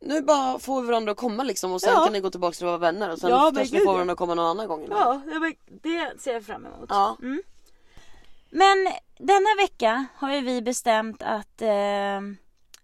nu 0.00 0.20
bara 0.22 0.58
får 0.58 0.80
vi 0.80 0.86
varandra 0.86 1.12
att 1.12 1.18
komma 1.18 1.42
liksom 1.42 1.72
och 1.72 1.80
sen 1.80 1.92
Ja. 1.94 2.04
kan 2.04 2.12
ni 2.12 2.20
gå 2.20 2.30
tillbaka 2.30 2.54
till 2.54 2.64
att 2.66 2.80
vara 2.80 2.92
vänner 2.92 3.10
och 3.12 3.18
sen 3.18 3.30
Ja, 3.30 3.52
kanske 3.56 3.78
ni 3.78 3.84
får 3.84 3.92
varandra 3.92 4.12
att 4.12 4.18
komma 4.18 4.34
någon 4.34 4.46
annan 4.46 4.68
gång. 4.68 4.86
Ja, 4.90 5.20
det 5.82 6.20
ser 6.20 6.32
jag 6.32 6.44
fram 6.44 6.66
emot. 6.66 6.86
Ja. 6.88 7.16
Mm. 7.22 7.42
Men 8.50 8.88
denna 9.18 9.54
vecka 9.60 10.06
har 10.16 10.34
ju 10.34 10.40
vi 10.40 10.62
bestämt 10.62 11.22
att 11.22 11.62
eh, 11.62 12.20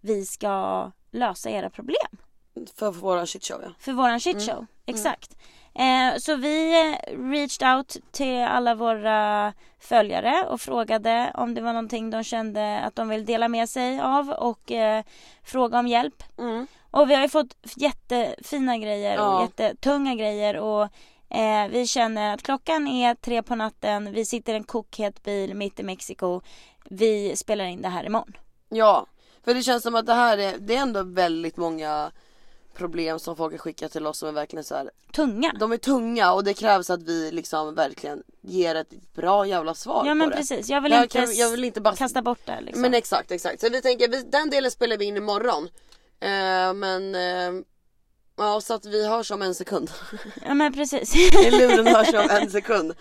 vi 0.01 0.27
ska 0.27 0.91
lösa 1.11 1.51
era 1.51 1.71
problem. 1.71 2.19
För 2.75 2.91
våra 2.91 3.27
shitshow 3.27 3.61
ja. 3.63 3.69
För 3.79 3.93
våran 3.93 4.21
shitshow. 4.21 4.67
Exakt. 4.87 5.37
Eh, 5.75 6.19
så 6.19 6.37
vi 6.37 6.81
eh, 6.81 7.19
reached 7.31 7.77
out 7.77 7.97
till 8.13 8.43
alla 8.43 8.75
våra 8.75 9.53
följare 9.79 10.47
och 10.49 10.61
frågade 10.61 11.33
om 11.35 11.55
det 11.55 11.61
var 11.61 11.73
någonting 11.73 12.11
de 12.11 12.25
kände 12.25 12.81
att 12.81 12.97
de 12.97 13.09
vill 13.09 13.25
dela 13.25 13.49
med 13.49 13.69
sig 13.69 14.01
av 14.01 14.31
och 14.31 14.73
eh, 14.73 15.05
fråga 15.43 15.79
om 15.79 15.87
hjälp. 15.87 16.23
Mm. 16.39 16.67
Och 16.91 17.11
vi 17.11 17.15
har 17.15 17.23
ju 17.23 17.29
fått 17.29 17.57
jättefina 17.77 18.79
grejer 18.79 19.19
och 19.19 19.25
Ja. 19.25 19.43
jättetunga 19.43 20.15
grejer 20.15 20.57
och 20.57 20.89
Eh, 21.35 21.69
vi 21.71 21.87
känner 21.87 22.35
att 22.35 22.43
klockan 22.43 22.89
är 22.89 23.15
tre 23.15 23.43
på 23.43 23.55
natten, 23.55 24.13
vi 24.13 24.25
sitter 24.25 24.53
i 24.53 24.57
en 24.57 24.65
kokhet 24.65 25.23
bil 25.23 25.55
mitt 25.55 25.81
i 25.81 25.83
Mexiko. 25.83 26.41
Vi 26.89 27.37
spelar 27.37 27.65
in 27.65 27.83
det 27.83 27.89
här 27.89 28.05
imorgon. 28.07 28.33
Ja, 28.69 29.07
för 29.45 29.55
det 29.55 29.63
känns 29.63 29.83
som 29.83 29.95
att 29.95 30.07
det 30.07 30.15
här 30.15 30.39
är, 30.39 30.55
det 30.59 30.77
är 30.77 30.81
ändå 30.81 31.03
väldigt 31.03 31.57
många 31.57 32.11
problem 32.75 33.19
som 33.19 33.37
folk 33.37 33.53
har 33.53 33.59
skickat 33.59 33.93
till 33.93 34.07
oss 34.07 34.19
som 34.19 34.29
är 34.29 34.33
verkligen 34.33 34.65
så 34.65 34.75
här, 34.75 34.91
Tunga. 35.13 35.53
De 35.61 35.73
är 35.73 35.77
tunga 35.77 36.33
och 36.33 36.45
det 36.45 36.55
krävs 36.55 36.91
att 36.91 37.03
vi 37.03 37.31
liksom 37.33 37.75
verkligen 37.75 38.23
ger 38.41 38.75
ett 38.75 39.13
bra 39.15 39.47
jävla 39.47 39.75
svar 39.75 40.07
Ja 40.07 40.15
men 40.15 40.31
på 40.31 40.37
precis, 40.37 40.69
jag 40.69 40.81
vill, 40.81 40.93
Jag 40.93 41.03
inte, 41.03 41.19
kan- 41.19 41.35
jag 41.37 41.51
vill 41.51 41.65
inte 41.65 41.81
bara- 41.81 41.97
kasta 41.97 42.23
bort 42.23 42.39
det 42.47 42.61
liksom. 42.61 42.83
Men 42.83 42.95
exakt, 42.95 43.31
exakt. 43.31 43.61
Så 43.61 43.69
vi 43.69 43.83
tänker, 43.83 44.09
vi, 44.09 44.23
den 44.23 44.51
delen 44.51 44.71
spelar 44.71 44.97
vi 44.97 45.05
in 45.05 45.17
imorgon. 45.17 45.69
Eh, 46.21 46.75
men 46.75 47.15
eh, 47.15 47.65
ja, 48.37 48.61
så 48.61 48.75
att 48.75 48.87
vi 48.87 49.09
hörs 49.09 49.31
om 49.31 49.43
en 49.43 49.55
sekund. 49.55 49.91
Ja 50.47 50.55
men 50.55 50.73
precis. 50.73 51.17
I 51.35 51.51
luren 51.51 51.87
hörs 51.87 52.15
om 52.15 52.31
en 52.31 52.51
sekund. 52.51 52.95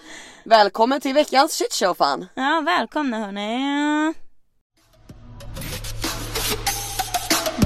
Välkommen 0.44 1.02
till 1.02 1.14
veckans 1.14 1.58
shitshow 1.58 1.94
fan. 1.94 2.26
ja 2.34 2.64
välkomna 2.66 3.26
hörni. 3.26 4.14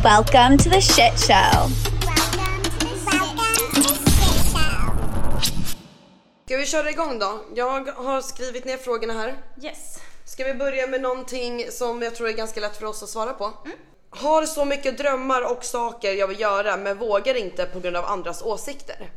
Welcome 0.03 0.57
to 0.57 0.70
the 0.70 0.82
shit 0.82 1.20
show. 1.28 1.70
Ska 6.45 6.57
vi 6.57 6.65
köra 6.65 6.89
igång 6.89 7.20
då? 7.20 7.45
Jag 7.55 7.88
har 7.88 8.22
skrivit 8.22 8.65
ner 8.65 8.78
frågorna 8.78 9.13
här. 9.13 9.36
Yes. 9.61 9.99
Ska 10.26 10.43
vi 10.43 10.53
börja 10.53 10.88
med 10.88 11.01
någonting 11.01 11.65
som 11.72 12.01
jag 12.01 12.15
tror 12.15 12.28
är 12.30 12.34
ganska 12.34 12.59
lätt 12.59 12.78
för 12.78 12.86
oss 12.86 13.03
att 13.03 13.09
svara 13.09 13.34
på? 13.34 13.53
Har 14.09 14.43
så 14.45 14.65
mycket 14.65 14.97
drömmar 14.97 15.51
och 15.51 15.63
saker 15.63 16.11
jag 16.13 16.27
vill 16.27 16.39
göra 16.39 16.77
men 16.77 16.97
vågar 16.97 17.35
inte 17.35 17.65
på 17.65 17.79
grund 17.79 17.95
av 17.97 18.05
andras 18.05 18.41
åsikter. 18.41 19.11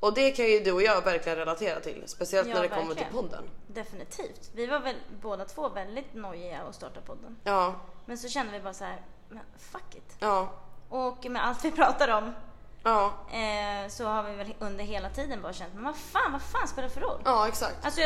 Och 0.00 0.14
det 0.14 0.30
kan 0.30 0.44
ju 0.46 0.60
du 0.60 0.72
och 0.72 0.82
jag 0.82 1.02
verkligen 1.02 1.38
relatera 1.38 1.80
till. 1.80 2.02
Speciellt 2.06 2.48
Ja, 2.48 2.54
när 2.54 2.62
det 2.62 2.68
kommer 2.68 2.94
till 2.94 3.04
verkligen. 3.04 3.12
podden. 3.28 3.44
Definitivt. 3.66 4.50
Vi 4.54 4.66
var 4.66 4.78
väl 4.80 4.96
båda 5.22 5.44
två 5.44 5.68
väldigt 5.68 6.14
nojiga 6.14 6.62
att 6.68 6.74
starta 6.74 7.00
podden. 7.00 7.36
Ja, 7.44 7.74
Men 8.04 8.18
så 8.18 8.28
kände 8.28 8.52
vi 8.52 8.60
bara 8.60 8.74
så 8.74 8.84
här, 8.84 9.00
men 9.28 9.40
fuck 9.58 9.94
it. 9.94 10.16
ja, 10.18 10.48
Och 10.88 11.24
med 11.30 11.46
allt 11.46 11.64
vi 11.64 11.70
pratar 11.70 12.08
om 12.08 12.34
ja, 12.82 13.12
eh, 13.32 13.88
så 13.88 14.04
har 14.04 14.22
vi 14.22 14.36
väl 14.36 14.54
under 14.58 14.84
hela 14.84 15.10
tiden 15.10 15.42
bara 15.42 15.52
känt, 15.52 15.74
men 15.74 15.84
vad 15.84 15.96
fan, 15.96 16.32
vad 16.32 16.42
fan 16.42 16.68
spelar 16.68 16.88
det 16.88 16.94
för 16.94 17.00
roll? 17.00 17.20
ja 17.24 17.48
exakt. 17.48 17.84
Alltså 17.84 18.00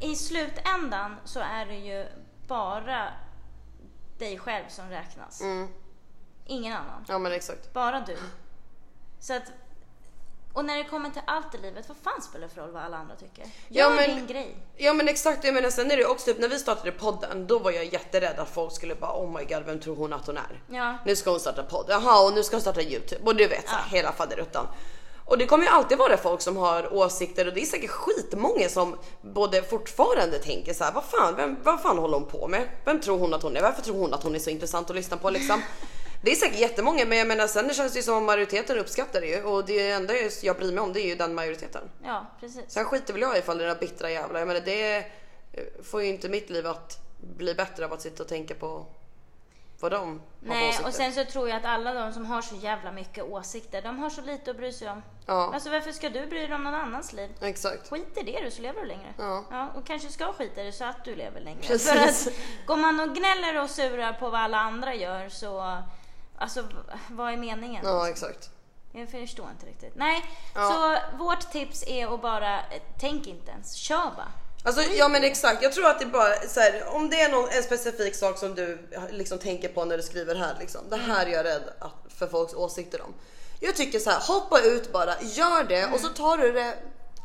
i 0.00 0.16
slutändan 0.16 1.16
så 1.24 1.40
är 1.40 1.66
det 1.66 1.74
ju 1.76 2.06
bara 2.48 3.08
dig 4.18 4.38
själv 4.38 4.64
som 4.68 4.90
räknas. 4.90 5.40
Mm. 5.40 5.68
Ingen 6.46 6.72
annan. 6.72 7.04
Ja 7.08 7.18
men 7.18 7.32
exakt. 7.32 7.72
Bara 7.72 8.00
du. 8.00 8.16
Så 9.20 9.34
att, 9.36 9.42
och 10.52 10.64
när 10.64 10.76
det 10.76 10.84
kommer 10.84 11.10
till 11.10 11.22
allt 11.26 11.54
i 11.54 11.58
livet, 11.58 11.88
vad 11.88 11.96
fan 11.96 12.22
spelar 12.22 12.48
det 12.48 12.54
för 12.54 12.60
roll 12.60 12.70
vad 12.70 12.82
alla 12.82 12.96
andra 12.96 13.16
tycker? 13.16 13.44
Ja, 13.68 13.84
Gör 13.90 13.96
men- 13.96 14.16
din 14.16 14.26
grej. 14.26 14.56
Ja 14.76 14.92
men 14.92 15.08
exakt, 15.08 15.44
jag 15.44 15.54
menar 15.54 15.70
sen 15.70 15.90
är 15.90 15.96
det 15.96 16.04
också 16.06 16.26
typ 16.26 16.38
när 16.38 16.48
vi 16.48 16.58
startade 16.58 16.92
podden 16.92 17.46
då 17.46 17.58
var 17.58 17.70
jag 17.70 17.84
jätterädd 17.84 18.38
att 18.38 18.48
folk 18.50 18.72
skulle 18.72 18.94
bara 18.94 19.12
oh 19.12 19.30
my 19.38 19.44
god 19.44 19.62
vem 19.66 19.80
tror 19.80 19.96
hon 19.96 20.12
att 20.12 20.26
hon 20.26 20.36
är? 20.36 20.62
Ja. 20.70 20.98
Nu 21.04 21.16
ska 21.16 21.30
hon 21.30 21.40
starta 21.40 21.62
podd, 21.62 21.86
jaha 21.88 22.26
och 22.26 22.32
nu 22.34 22.42
ska 22.42 22.56
hon 22.56 22.60
starta 22.60 22.82
youtube 22.82 23.24
och 23.24 23.36
du 23.36 23.46
vet 23.48 23.68
så 23.68 23.74
här, 23.74 23.88
hela 23.96 24.12
faderuttan. 24.12 24.66
Och 25.26 25.38
det 25.38 25.46
kommer 25.46 25.64
ju 25.64 25.70
alltid 25.70 25.98
vara 25.98 26.16
folk 26.16 26.40
som 26.40 26.56
har 26.56 26.94
åsikter 26.94 27.46
och 27.46 27.54
det 27.54 27.60
är 27.60 27.64
säkert 27.64 27.90
skitmånga 27.90 28.68
som 28.68 28.96
både 29.20 29.62
fortfarande 29.62 30.38
tänker 30.38 30.74
så 30.74 30.84
här, 30.84 30.92
vad 30.92 31.04
fan, 31.04 31.36
vem, 31.36 31.56
vad 31.62 31.82
fan 31.82 31.98
håller 31.98 32.18
hon 32.18 32.28
på 32.28 32.48
med? 32.48 32.68
Vem 32.84 33.00
tror 33.00 33.18
hon 33.18 33.34
att 33.34 33.42
hon 33.42 33.56
är? 33.56 33.62
Varför 33.62 33.82
tror 33.82 33.98
hon 33.98 34.14
att 34.14 34.22
hon 34.22 34.34
är 34.34 34.38
så 34.38 34.50
intressant 34.50 34.90
att 34.90 34.96
lyssna 34.96 35.16
på 35.16 35.30
liksom? 35.30 35.62
Det 36.22 36.30
är 36.30 36.34
säkert 36.34 36.60
jättemånga 36.60 37.04
men 37.06 37.18
jag 37.18 37.26
menar 37.26 37.46
sen 37.46 37.68
det 37.68 37.74
känns 37.74 37.92
det 37.92 37.98
ju 37.98 38.02
som 38.02 38.24
majoriteten 38.24 38.78
uppskattar 38.78 39.20
det 39.20 39.26
ju 39.26 39.42
och 39.42 39.64
det 39.64 39.90
enda 39.90 40.14
jag 40.42 40.56
bryr 40.56 40.72
mig 40.72 40.80
om 40.80 40.92
det 40.92 41.00
är 41.00 41.06
ju 41.06 41.14
den 41.14 41.34
majoriteten. 41.34 41.82
Ja, 42.04 42.26
precis. 42.40 42.62
Sen 42.68 42.84
skiter 42.84 43.12
väl 43.12 43.22
jag 43.22 43.38
ifall 43.38 43.58
det 43.58 43.64
är 43.64 43.68
några 43.68 43.80
bittra 43.80 44.10
jävlar. 44.10 44.40
Jag 44.40 44.46
menar 44.46 44.60
det 44.60 44.96
eh, 44.96 45.04
får 45.82 46.02
ju 46.02 46.08
inte 46.08 46.28
mitt 46.28 46.50
liv 46.50 46.66
att 46.66 46.98
bli 47.36 47.54
bättre 47.54 47.84
av 47.84 47.92
att 47.92 48.02
sitta 48.02 48.22
och 48.22 48.28
tänka 48.28 48.54
på 48.54 48.86
vad 49.80 49.92
de 49.92 50.08
har 50.08 50.18
Nej, 50.40 50.68
åsikter. 50.68 50.86
och 50.88 50.94
sen 50.94 51.12
så 51.12 51.24
tror 51.24 51.48
jag 51.48 51.56
att 51.58 51.64
alla 51.64 51.92
de 51.94 52.12
som 52.12 52.26
har 52.26 52.42
så 52.42 52.54
jävla 52.54 52.92
mycket 52.92 53.24
åsikter, 53.24 53.82
de 53.82 53.98
har 53.98 54.10
så 54.10 54.20
lite 54.20 54.50
att 54.50 54.56
bry 54.56 54.72
sig 54.72 54.90
om. 54.90 55.02
Ja. 55.26 55.50
Alltså 55.54 55.70
varför 55.70 55.92
ska 55.92 56.08
du 56.10 56.26
bry 56.26 56.38
dig 56.46 56.54
om 56.54 56.64
någon 56.64 56.74
annans 56.74 57.12
liv? 57.12 57.30
Exakt. 57.40 57.90
Skit 57.90 58.18
i 58.18 58.22
det 58.22 58.40
du 58.44 58.50
så 58.50 58.62
lever 58.62 58.80
du 58.80 58.86
längre. 58.86 59.14
Ja. 59.18 59.70
och 59.76 59.86
kanske 59.86 60.08
ska 60.08 60.32
skita 60.32 60.60
i 60.62 60.64
det 60.64 60.72
så 60.72 60.84
att 60.84 61.04
du 61.04 61.14
lever 61.16 61.40
längre. 61.40 61.60
Precis. 61.62 61.90
För 61.90 61.98
att 62.30 62.36
går 62.66 62.76
man 62.76 63.00
och 63.00 63.16
gnäller 63.16 63.62
och 63.62 63.70
surar 63.70 64.12
på 64.12 64.30
vad 64.30 64.40
alla 64.40 64.58
andra 64.58 64.94
gör 64.94 65.28
så, 65.28 65.82
alltså 66.38 66.64
vad 67.10 67.32
är 67.32 67.36
meningen? 67.36 67.82
Ja 67.86 68.08
exakt. 68.08 68.50
Jag 68.92 69.10
förstår 69.10 69.50
inte 69.50 69.66
riktigt. 69.66 69.92
Nej, 69.96 70.24
Ja. 70.54 70.98
så 71.12 71.16
vårt 71.16 71.40
tips 71.52 71.84
är 71.86 72.14
att 72.14 72.22
bara, 72.22 72.58
eh, 72.58 72.82
tänk 73.00 73.26
inte 73.26 73.50
ens, 73.50 73.74
kör 73.74 74.10
bara. 74.16 74.28
Alltså 74.66 74.82
ja 74.82 75.08
men 75.08 75.24
exakt. 75.24 75.62
Jag 75.62 75.72
tror 75.72 75.86
att 75.86 75.98
det 76.00 76.06
bara 76.06 76.34
så 76.48 76.60
här, 76.60 76.84
om 76.94 77.10
det 77.10 77.20
är 77.20 77.30
någon, 77.30 77.48
en 77.48 77.62
specifik 77.62 78.14
sak 78.14 78.38
som 78.38 78.54
du 78.54 78.88
liksom 79.10 79.38
tänker 79.38 79.68
på 79.68 79.84
när 79.84 79.96
du 79.96 80.02
skriver 80.02 80.34
här 80.34 80.56
liksom. 80.60 80.80
Det 80.90 80.96
här 80.96 81.26
är 81.26 81.30
jag 81.30 81.44
rädd 81.44 81.62
att, 81.78 82.12
för 82.18 82.26
folks 82.26 82.54
åsikter 82.54 83.02
om. 83.02 83.14
Jag 83.60 83.76
tycker 83.76 83.98
så 83.98 84.10
här, 84.10 84.20
hoppa 84.20 84.60
ut 84.60 84.92
bara, 84.92 85.20
gör 85.22 85.64
det 85.64 85.86
och 85.86 86.00
så 86.00 86.08
tar 86.08 86.36
du 86.36 86.52
det 86.52 86.74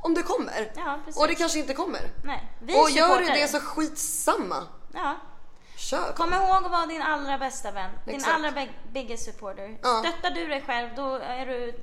om 0.04 0.14
det 0.14 0.24
kommer. 0.24 0.58
Mm. 0.58 0.70
Ja, 0.76 1.00
precis. 1.06 1.22
och 1.22 1.28
det 1.28 1.36
kanske 1.36 1.60
inte 1.60 1.74
kommer. 1.74 2.02
Nej, 2.26 2.52
vi 2.62 2.76
och 2.76 2.90
gör 2.90 3.20
du 3.20 3.26
det 3.26 3.48
så 3.48 3.60
skitsamma. 3.60 4.68
Ja. 4.94 5.16
Kör. 5.78 6.14
Kom 6.16 6.34
ihåg 6.34 6.66
att 6.66 6.72
vara 6.72 6.86
din 6.86 7.02
allra 7.02 7.38
bästa 7.38 7.72
vän. 7.72 7.92
Din 8.06 8.16
Exakt. 8.16 8.36
allra 8.36 8.52
big- 8.52 8.80
biggest 8.94 9.26
supporter. 9.26 9.80
Ja. 9.84 10.04
Stöttar 10.06 10.36
du 10.36 10.48
dig 10.48 10.64
själv, 10.68 10.90
då 10.96 11.16
är 11.16 11.46
du 11.46 11.74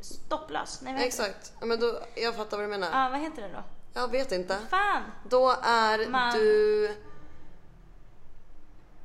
stopplös. 0.00 0.80
Nej? 0.82 1.06
Exakt. 1.06 1.52
Ja, 1.60 1.66
men 1.66 1.80
då, 1.80 2.00
jag 2.14 2.34
fattar 2.34 2.56
vad 2.56 2.66
du 2.66 2.70
menar. 2.70 2.88
Ja, 2.92 3.08
vad 3.08 3.20
heter 3.20 3.42
det 3.42 3.48
då? 3.48 3.62
Jag 3.96 4.10
vet 4.10 4.32
inte. 4.32 4.58
Fan! 4.70 5.02
Då 5.28 5.50
är 5.62 6.08
Man- 6.08 6.32
du 6.34 6.96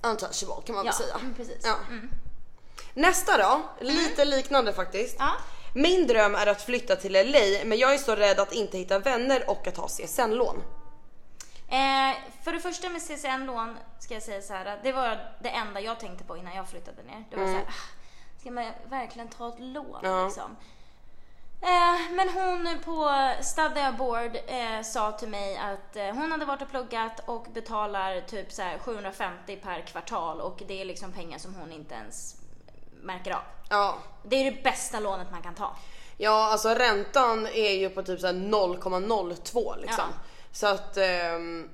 untouchable 0.02 0.62
kan 0.66 0.76
man 0.76 0.86
Ja, 0.86 0.92
väl 0.92 0.94
säga. 1.08 1.16
mm, 1.16 1.34
precis. 1.34 1.62
Ja. 1.66 1.76
Mm. 1.89 2.10
Nästa 2.94 3.38
då, 3.38 3.62
lite 3.80 4.26
liknande 4.26 4.74
faktiskt. 4.74 5.16
Ja. 5.20 5.32
Min 5.76 6.08
dröm 6.08 6.36
är 6.36 6.48
att 6.48 6.62
flytta 6.62 6.96
till 6.96 7.12
LA 7.16 7.64
men 7.66 7.78
jag 7.78 7.94
är 7.94 7.98
så 7.98 8.16
rädd 8.16 8.39
att 8.39 8.54
inte 8.54 8.78
hitta 8.78 9.00
vänner 9.00 9.50
och 9.50 9.68
att 9.68 9.78
ha 9.78 9.88
CSN-lån. 9.88 10.64
Eh, 11.68 12.18
för 12.44 12.52
det 12.52 12.60
första 12.60 12.89
med 12.89 13.02
CSN-lån 13.02 13.78
ska 14.00 14.14
jag 14.14 14.24
säga 14.24 14.42
så 14.42 14.54
här 14.54 14.80
det 14.84 14.92
var 14.92 15.34
det 15.42 15.50
enda 15.50 15.80
jag 15.82 16.00
tänkte 16.00 16.24
på 16.24 16.38
innan 16.38 16.56
jag 16.56 16.70
flyttade 16.70 17.04
ner. 17.04 17.26
Det 17.30 17.38
var 17.38 17.46
så 17.46 17.52
här, 17.52 17.62
ah, 17.68 18.39
ska 18.42 18.52
man 18.52 18.72
verkligen 18.89 19.28
ta 19.28 19.48
ett 19.50 19.60
lån 19.60 20.00
Ja. 20.04 20.26
liksom? 20.26 20.56
Eh, 21.64 22.12
men 22.12 22.30
hon 22.30 22.80
på 22.86 23.12
Study 23.41 23.82
Aboard 23.82 24.36
eh, 24.47 24.82
sa 24.84 25.12
till 25.12 25.30
mig 25.30 25.57
att 25.57 25.95
eh, 25.95 26.05
hon 26.05 26.32
hade 26.32 26.45
varit 26.45 26.62
och 26.62 26.70
pluggat 26.70 27.22
och 27.26 27.47
betalar 27.53 28.22
typ 28.22 28.51
så 28.51 28.62
här 28.62 28.78
750 28.78 29.55
per 29.55 29.82
kvartal 29.82 30.41
och 30.41 30.64
det 30.68 30.82
är 30.82 30.86
liksom 30.86 31.12
pengar 31.12 31.38
som 31.38 31.55
hon 31.55 31.72
inte 31.72 31.95
ens 31.95 32.36
märker 33.01 33.32
av. 33.32 33.41
Ja. 33.70 33.97
Det 34.24 34.36
är 34.36 34.51
det 34.51 34.64
bästa 34.64 34.99
lånet 34.99 35.32
man 35.32 35.41
kan 35.41 35.55
ta. 35.55 35.76
Ja 36.18 36.51
alltså 36.51 36.70
räntan 36.70 37.47
är 37.47 37.72
ju 37.72 37.89
på 37.89 38.03
typ 38.03 38.20
så 38.20 38.28
här 38.28 38.34
0,02 38.34 39.82
liksom. 39.82 40.05
Ja. 40.09 40.26
Så 40.51 40.68
att 40.68 40.97
ehm, 40.97 41.70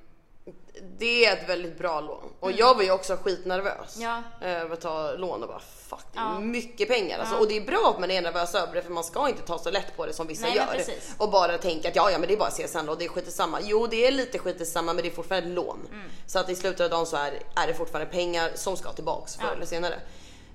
det 0.97 1.25
är 1.25 1.34
ett 1.38 1.49
väldigt 1.49 1.78
bra 1.78 2.01
lån. 2.01 2.23
Och 2.39 2.51
jag 2.51 2.75
var 2.75 2.84
ju 2.84 2.91
också 2.91 3.17
skitnervös 3.23 3.97
Ja. 3.99 4.23
över 4.41 4.73
att 4.73 4.82
ta 4.82 5.11
lån 5.11 5.41
och 5.43 5.49
bara 5.49 5.59
fuck 5.89 5.99
det 6.13 6.19
är 6.19 6.23
Ja. 6.23 6.39
mycket 6.39 6.88
pengar. 6.88 7.19
Alltså, 7.19 7.36
och 7.36 7.47
det 7.47 7.57
är 7.57 7.61
bra 7.61 7.91
att 7.95 7.99
man 7.99 8.11
är 8.11 8.21
nervös 8.21 8.55
över 8.55 8.73
det 8.75 8.82
för 8.82 8.91
man 8.91 9.03
ska 9.03 9.30
inte 9.30 9.41
ta 9.41 9.59
så 9.59 9.71
lätt 9.71 9.97
på 9.97 10.05
det 10.05 10.13
som 10.13 10.28
vissa 10.28 10.47
Nej, 10.47 10.55
gör. 10.55 10.84
Och 11.17 11.32
bara 11.32 11.57
tänka 11.57 11.89
att 11.89 11.95
ja, 11.95 12.11
ja 12.11 12.17
men 12.17 12.28
det 12.28 12.34
är 12.34 12.38
bara 12.38 12.51
CSN 12.51 12.89
och 12.89 12.97
det 12.97 13.05
är 13.05 13.09
skit 13.09 13.32
samma. 13.34 13.59
Jo 13.61 13.88
det 13.88 14.07
är 14.07 14.11
lite 14.11 14.39
skit 14.39 14.67
samma 14.67 14.93
men 14.93 15.03
det 15.03 15.09
är 15.09 15.15
fortfarande 15.15 15.47
ett 15.49 15.55
lån. 15.55 15.80
Mm. 15.91 16.09
Så 16.28 16.39
att 16.39 16.49
i 16.49 16.55
slutet 16.55 16.82
av 16.82 16.89
dagen 16.89 17.05
så 17.05 17.17
är, 17.17 17.32
är 17.55 17.67
det 17.67 17.73
fortfarande 17.73 18.11
pengar 18.11 18.51
som 18.55 18.78
ska 18.78 18.91
tillbaks 18.93 19.36
förr 19.36 19.43
Ja. 19.47 19.53
eller 19.53 19.65
senare. 19.65 19.99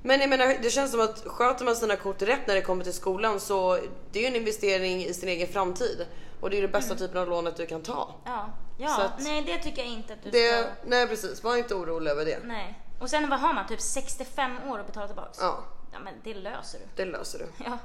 Men 0.04 0.20
jag 0.20 0.30
menar 0.30 0.56
det 0.62 0.70
känns 0.70 0.90
som 0.90 1.00
att 1.00 1.22
sköter 1.26 1.64
man 1.64 1.76
sina 1.76 1.96
kort 1.96 2.22
rätt 2.22 2.46
när 2.46 2.54
det 2.54 2.60
kommer 2.62 2.84
till 2.84 2.92
skolan 2.92 3.40
så 3.40 3.78
det 4.12 4.18
är 4.18 4.22
ju 4.22 4.28
en 4.28 4.36
investering 4.36 5.04
i 5.04 5.14
sin 5.14 5.28
egen 5.28 5.48
framtid. 5.48 6.06
Och 6.42 6.50
det 6.50 6.56
är 6.56 6.60
ju 6.60 6.62
den 6.66 6.72
bästa 6.72 6.94
typen 6.94 7.18
av 7.18 7.28
lånet 7.28 7.56
du 7.56 7.66
kan 7.66 7.82
ta. 7.82 8.14
Ja, 8.24 8.50
ja. 8.78 9.02
att- 9.02 9.12
nej 9.24 9.42
det 9.42 9.58
tycker 9.58 9.82
jag 9.82 9.90
inte 9.90 10.12
att 10.12 10.22
du 10.22 10.30
Det, 10.30 10.58
ska. 10.60 10.70
nej 10.86 11.08
precis, 11.08 11.42
var 11.42 11.56
inte 11.56 11.74
orolig 11.74 12.10
över 12.10 12.24
det. 12.24 12.38
Nej. 12.44 12.78
Och 13.00 13.10
sen 13.10 13.30
vad 13.30 13.40
har 13.40 13.52
man? 13.52 13.66
Typ 13.66 13.80
65 13.80 14.58
år 14.68 14.78
att 14.78 14.86
betala 14.86 15.06
tillbaks? 15.06 15.38
Ja, 15.40 15.64
Ja 15.92 15.98
men 16.04 16.14
det 16.24 16.34
löser 16.34 16.78
du. 16.78 16.84
det 17.04 17.10
löser 17.10 17.38
du. 17.38 17.64
Ja. 17.64 17.78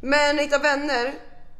Men 0.00 0.38
hitta 0.38 0.58
vänner. 0.58 1.14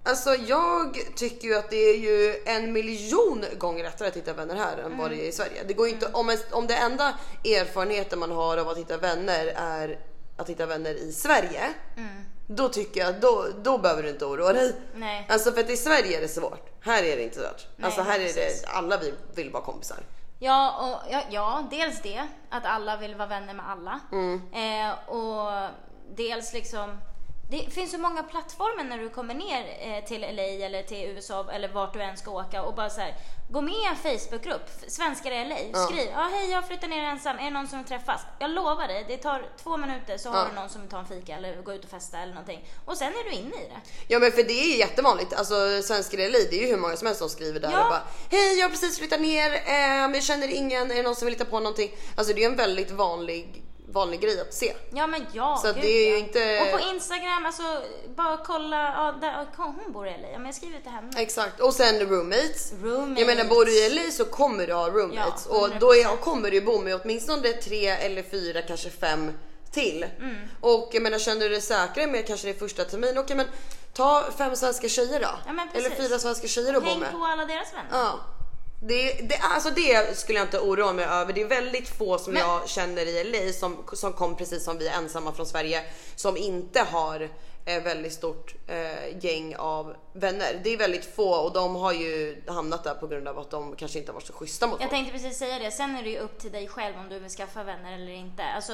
Alltså 0.04 0.34
jag 0.34 0.98
tycker 1.16 1.48
ju 1.48 1.54
att 1.56 1.70
det 1.70 1.76
är 1.76 1.98
ju 1.98 2.42
en 2.46 2.72
miljon 2.72 3.44
gånger 3.58 3.84
lättare 3.84 4.08
att 4.08 4.16
hitta 4.16 4.32
vänner 4.32 4.54
här 4.54 4.78
än 4.78 4.98
vad 4.98 5.10
det 5.10 5.16
är 5.24 5.28
i 5.28 5.32
Sverige. 5.32 5.62
Det 5.68 5.74
går 5.74 5.86
ju 5.88 5.92
inte, 5.94 6.06
om, 6.12 6.30
en, 6.30 6.38
om 6.50 6.66
det 6.66 6.74
enda 6.76 7.14
erfarenheten 7.44 8.18
man 8.18 8.30
har 8.30 8.56
av 8.58 8.68
att 8.68 8.78
hitta 8.78 8.96
vänner 8.96 9.46
är 9.56 9.98
att 10.36 10.48
hitta 10.48 10.66
vänner 10.66 10.94
i 10.94 11.12
Sverige. 11.12 11.72
Då 12.47 12.68
tycker 12.68 13.01
jag 13.01 13.20
då, 13.20 13.47
då 13.62 13.78
behöver 13.78 14.03
du 14.03 14.09
inte 14.09 14.24
oroa 14.24 14.53
dig. 14.53 14.76
Nej. 14.94 15.26
Alltså 15.28 15.53
för 15.53 15.61
att 15.61 15.70
i 15.70 15.76
Sverige 15.76 16.16
är 16.16 16.20
det 16.20 16.28
svårt. 16.28 16.70
Här 16.80 17.03
är 17.03 17.16
det 17.16 17.22
inte 17.22 17.36
svårt. 17.36 17.66
Nej, 17.76 17.86
alltså 17.86 18.03
här 18.03 18.20
är 18.20 18.24
precis. 18.24 18.62
det, 18.62 18.68
alla 18.68 18.99
vi 18.99 19.14
vill 19.34 19.51
vara 19.51 19.62
kompisar. 19.62 19.99
Ja, 20.38 20.76
och, 20.80 21.12
ja, 21.12 21.22
ja, 21.30 21.66
dels 21.70 22.03
det. 22.03 22.22
Att 22.51 22.64
alla 22.64 22.97
vill 22.97 23.14
vara 23.14 23.28
vänner 23.28 23.55
med 23.55 23.70
alla. 23.70 24.01
Mm. 24.12 24.42
Eh, 24.53 25.09
och 25.09 25.70
dels 26.16 26.53
liksom 26.53 26.99
Det 27.51 27.70
finns 27.74 27.90
så 27.92 27.99
många 27.99 28.22
plattformar 28.22 28.84
när 28.84 28.99
du 28.99 29.09
kommer 29.11 29.34
ner 29.34 29.76
eh, 29.80 30.05
till 30.05 30.20
LA 30.20 30.42
eller 30.66 30.82
till 30.82 30.99
USA 31.09 31.47
eller 31.53 31.68
vart 31.68 31.92
du 31.92 32.03
än 32.03 32.16
ska 32.16 32.30
åka 32.30 32.62
och 32.62 32.74
bara 32.74 32.90
så 32.90 33.01
här, 33.01 33.14
gå 33.51 33.61
med 33.61 33.74
i 33.74 33.84
en 33.90 33.97
Facebookgrupp, 33.97 34.70
Svenskar 34.88 35.30
i 35.30 35.44
LA, 35.44 35.86
skriv 35.86 36.09
ja 36.12 36.28
hej 36.32 36.51
jag 36.51 36.66
flyttar 36.66 36.88
ner 36.88 37.03
ensam, 37.05 37.38
är 37.38 37.44
det 37.44 37.51
någon 37.51 37.68
som 37.68 37.78
vill 37.78 37.88
träffas? 37.88 38.20
Jag 38.38 38.51
lovar 38.51 38.88
dig, 38.88 39.05
det 39.09 39.16
tar 39.16 39.49
två 39.62 39.76
minuter 39.76 40.18
så 40.18 40.28
har 40.30 40.38
Ja. 40.38 40.47
du 40.49 40.55
någon 40.61 40.68
som 40.68 40.80
vill 40.80 40.90
ta 40.90 40.99
en 40.99 41.07
fika 41.07 41.36
eller 41.36 41.62
gå 41.62 41.72
ut 41.74 41.84
och 41.84 41.90
festa 41.90 42.18
eller 42.18 42.32
någonting 42.34 42.64
och 42.84 42.97
sen 42.97 43.09
är 43.09 43.24
du 43.30 43.36
inne 43.36 43.57
i 43.57 43.68
det. 43.68 43.80
Ja 44.09 44.18
men 44.18 44.32
för 44.32 44.42
det 44.42 44.53
är 44.62 44.66
ju 44.66 44.76
jättevanligt, 44.76 45.32
alltså 45.32 45.82
svenskar 45.82 46.18
i 46.18 46.28
LA, 46.28 46.38
det 46.51 46.57
är 46.57 46.61
ju 46.61 46.66
hur 46.66 46.76
många 46.76 46.97
som 46.97 47.07
helst 47.07 47.18
som 47.20 47.28
skriver 47.28 47.61
där 47.61 47.70
Ja. 47.72 47.82
och 47.84 47.90
bara 47.90 48.03
Hej 48.30 48.59
jag 48.59 48.64
har 48.64 48.70
precis 48.70 48.99
flyttat 48.99 49.20
ner, 49.20 49.53
eh, 49.66 50.14
jag 50.14 50.22
känner 50.22 50.49
ingen, 50.55 50.90
är 50.90 50.94
det 50.94 51.03
någon 51.03 51.16
som 51.16 51.26
vill 51.26 51.34
hitta 51.34 51.44
på 51.44 51.61
någonting? 51.61 51.90
Alltså 52.16 52.34
det 52.34 52.44
är 52.44 52.51
en 52.51 52.57
väldigt 52.57 52.90
vanlig, 52.90 53.62
vanlig 53.97 54.20
grej 54.20 54.40
att 54.40 54.55
se. 54.55 54.74
Ja 54.94 55.07
men 55.07 55.26
ja, 55.32 55.59
Så 55.62 55.72
gud, 55.72 55.82
det 55.82 55.88
är 55.88 56.07
ju 56.07 56.12
ja. 56.12 56.18
inte- 56.18 56.61
Och 56.74 56.80
på 56.80 56.88
Instagram, 56.94 57.47
alltså 57.47 57.62
bara 58.16 58.36
kolla, 58.36 58.76
ja, 58.76 59.14
där, 59.20 59.47
hon 59.57 59.92
bor 59.92 60.07
i 60.09 60.11
LA, 60.11 60.28
ja 60.32 60.38
men 60.38 60.47
jag 60.47 60.55
skriver 60.55 60.80
till 60.80 60.90
henne. 60.90 61.20
Exakt, 61.22 61.61
och 61.61 61.74
sen 61.74 62.01
roommates. 62.01 62.72
Roommates. 62.82 63.18
Jag 63.20 63.26
menar 63.36 63.44
bor 63.51 63.64
du 63.64 63.72
i 63.86 63.90
LA 63.90 64.11
så 64.12 64.24
kommer 64.24 64.66
du 64.66 64.72
ha 64.74 64.88
roommates 64.88 65.47
Ja, 65.51 65.57
och 65.59 65.70
då 65.80 65.94
är, 65.94 66.05
100%. 66.05 66.16
kommer 66.20 66.51
du 66.51 66.61
bo 66.61 66.78
med 66.78 67.01
åtminstone 67.03 67.53
tre 67.53 67.86
eller 67.88 68.22
fyra, 68.22 68.62
kanske 68.62 68.90
fem 68.90 69.32
till. 69.72 70.07
Mm. 70.18 70.36
Och 70.61 70.90
jag 70.92 71.03
menar 71.03 71.18
känner 71.18 71.40
du 71.40 71.49
dig 71.49 71.61
säkrare 71.61 72.07
med 72.07 72.26
kanske 72.26 72.47
din 72.47 72.59
första 72.59 72.84
termin, 72.84 73.18
okej 73.18 73.36
men 73.36 73.47
ta 73.94 74.24
fem 74.38 74.57
svenska 74.57 74.88
tjejer 74.88 75.20
då. 75.20 75.28
Ja, 75.47 75.53
men 75.53 75.68
eller 75.74 75.90
fyra 75.90 76.18
svenska 76.18 76.47
tjejer 76.49 76.74
att 76.74 76.82
bo 76.82 76.88
Häng 76.88 77.01
med. 77.01 77.12
på 77.12 77.24
alla 77.24 77.44
deras 77.44 77.72
vänner. 77.72 77.88
Ja. 77.92 78.20
Det, 78.89 79.12
det, 79.28 79.37
alltså 79.43 79.70
det 79.70 80.16
skulle 80.18 80.39
jag 80.39 80.47
inte 80.47 80.59
oroa 80.59 80.93
mig 80.93 81.05
över. 81.05 81.32
Det 81.32 81.41
är 81.43 81.49
väldigt 81.49 81.89
få 81.89 82.18
som 82.18 82.32
Men- 82.32 82.43
jag 82.43 82.68
känner 82.68 83.07
i 83.07 83.24
LA 83.24 83.53
som, 83.53 83.76
som 83.93 84.12
kom 84.12 84.37
precis 84.37 84.64
som 84.64 84.78
vi 84.78 84.89
ensamma 84.89 85.32
från 85.32 85.47
Sverige 85.47 85.82
som 86.16 86.37
inte 86.37 86.80
har 86.80 87.28
ett 87.64 87.87
väldigt 87.87 88.12
stort 88.12 88.55
eh, 88.68 89.24
gäng 89.24 89.57
av 89.57 89.97
vänner. 90.12 90.61
Det 90.64 90.70
är 90.72 90.78
väldigt 90.78 91.14
få 91.14 91.34
och 91.34 91.53
de 91.53 91.74
har 91.76 91.93
ju 91.93 92.43
hamnat 92.47 92.84
där 92.84 92.95
på 92.95 93.07
grund 93.07 93.28
av 93.28 93.39
att 93.39 93.51
de 93.51 93.76
kanske 93.76 93.99
inte 93.99 94.11
har 94.11 94.14
varit 94.14 94.26
så 94.26 94.32
schyssta 94.32 94.66
mot 94.66 94.80
Jag 94.80 94.91
folk. 94.91 94.91
tänkte 94.91 95.12
precis 95.12 95.39
säga 95.39 95.59
det, 95.59 95.70
sen 95.70 95.97
är 95.97 96.03
det 96.03 96.11
ju 96.11 96.18
upp 96.18 96.39
till 96.39 96.53
dig 96.53 96.68
själv 96.68 96.97
om 96.99 97.09
du 97.09 97.18
vill 97.18 97.30
skaffa 97.30 97.62
vänner 97.64 97.93
eller 97.95 98.12
inte. 98.12 98.43
Alltså 98.43 98.72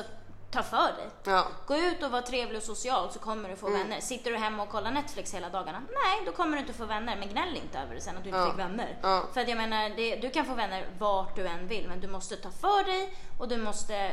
ta 0.52 0.62
för 0.62 0.76
dig. 0.92 1.08
Ja. 1.24 1.46
Gå 1.66 1.76
ut 1.76 2.02
och 2.02 2.10
var 2.10 2.22
trevlig 2.22 2.56
och 2.56 2.62
social 2.62 3.12
så 3.12 3.18
kommer 3.18 3.48
du 3.48 3.56
få 3.56 3.66
Mm. 3.66 3.78
vänner. 3.78 4.00
Sitter 4.00 4.30
du 4.30 4.36
hemma 4.36 4.62
och 4.62 4.68
kollar 4.68 4.90
Netflix 4.90 5.34
hela 5.34 5.48
dagarna? 5.48 5.78
Nej, 5.88 6.22
då 6.26 6.32
kommer 6.32 6.56
du 6.56 6.60
inte 6.60 6.72
få 6.72 6.84
vänner. 6.84 7.16
Men 7.16 7.28
gnäll 7.28 7.56
inte 7.56 7.78
över 7.78 7.94
det 7.94 8.00
sen 8.00 8.16
att 8.16 8.22
du 8.22 8.28
inte 8.28 8.40
Ja. 8.40 8.46
fick 8.50 8.58
vänner. 8.58 8.98
Ja. 9.02 9.24
För 9.32 9.40
att 9.40 9.48
jag 9.48 9.56
menar, 9.58 9.88
det, 9.96 10.16
du 10.16 10.30
kan 10.30 10.44
få 10.44 10.54
vänner 10.54 10.86
vart 10.98 11.36
du 11.36 11.46
än 11.46 11.68
vill, 11.68 11.88
men 11.88 12.00
du 12.00 12.08
måste 12.08 12.36
ta 12.36 12.50
för 12.50 12.84
dig 12.84 13.14
och 13.38 13.48
du 13.48 13.56
måste 13.56 14.12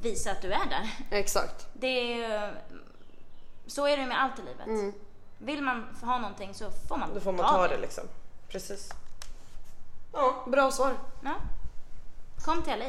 visa 0.00 0.30
att 0.30 0.42
du 0.42 0.52
är 0.52 0.66
där. 0.70 0.90
Exakt. 1.18 1.66
Det 1.72 2.22
är 2.22 2.54
Så 3.66 3.86
är 3.86 3.96
det 3.96 4.06
med 4.06 4.22
allt 4.22 4.38
i 4.38 4.42
livet. 4.42 4.94
Vill 5.38 5.62
man 5.62 5.96
ha 6.02 6.18
någonting 6.18 6.54
så 6.54 6.70
får 6.88 6.96
man 6.96 7.02
Mm. 7.02 7.14
Då 7.14 7.20
får 7.20 7.32
man 7.32 7.46
ta 7.54 7.68
det 7.68 7.78
liksom. 7.78 8.04
Precis. 8.48 8.88
Ja, 10.12 10.44
bra 10.46 10.70
svar. 10.70 10.94
Ja. 11.24 11.34
Kom 12.44 12.62
till 12.62 12.78
LA. 12.78 12.86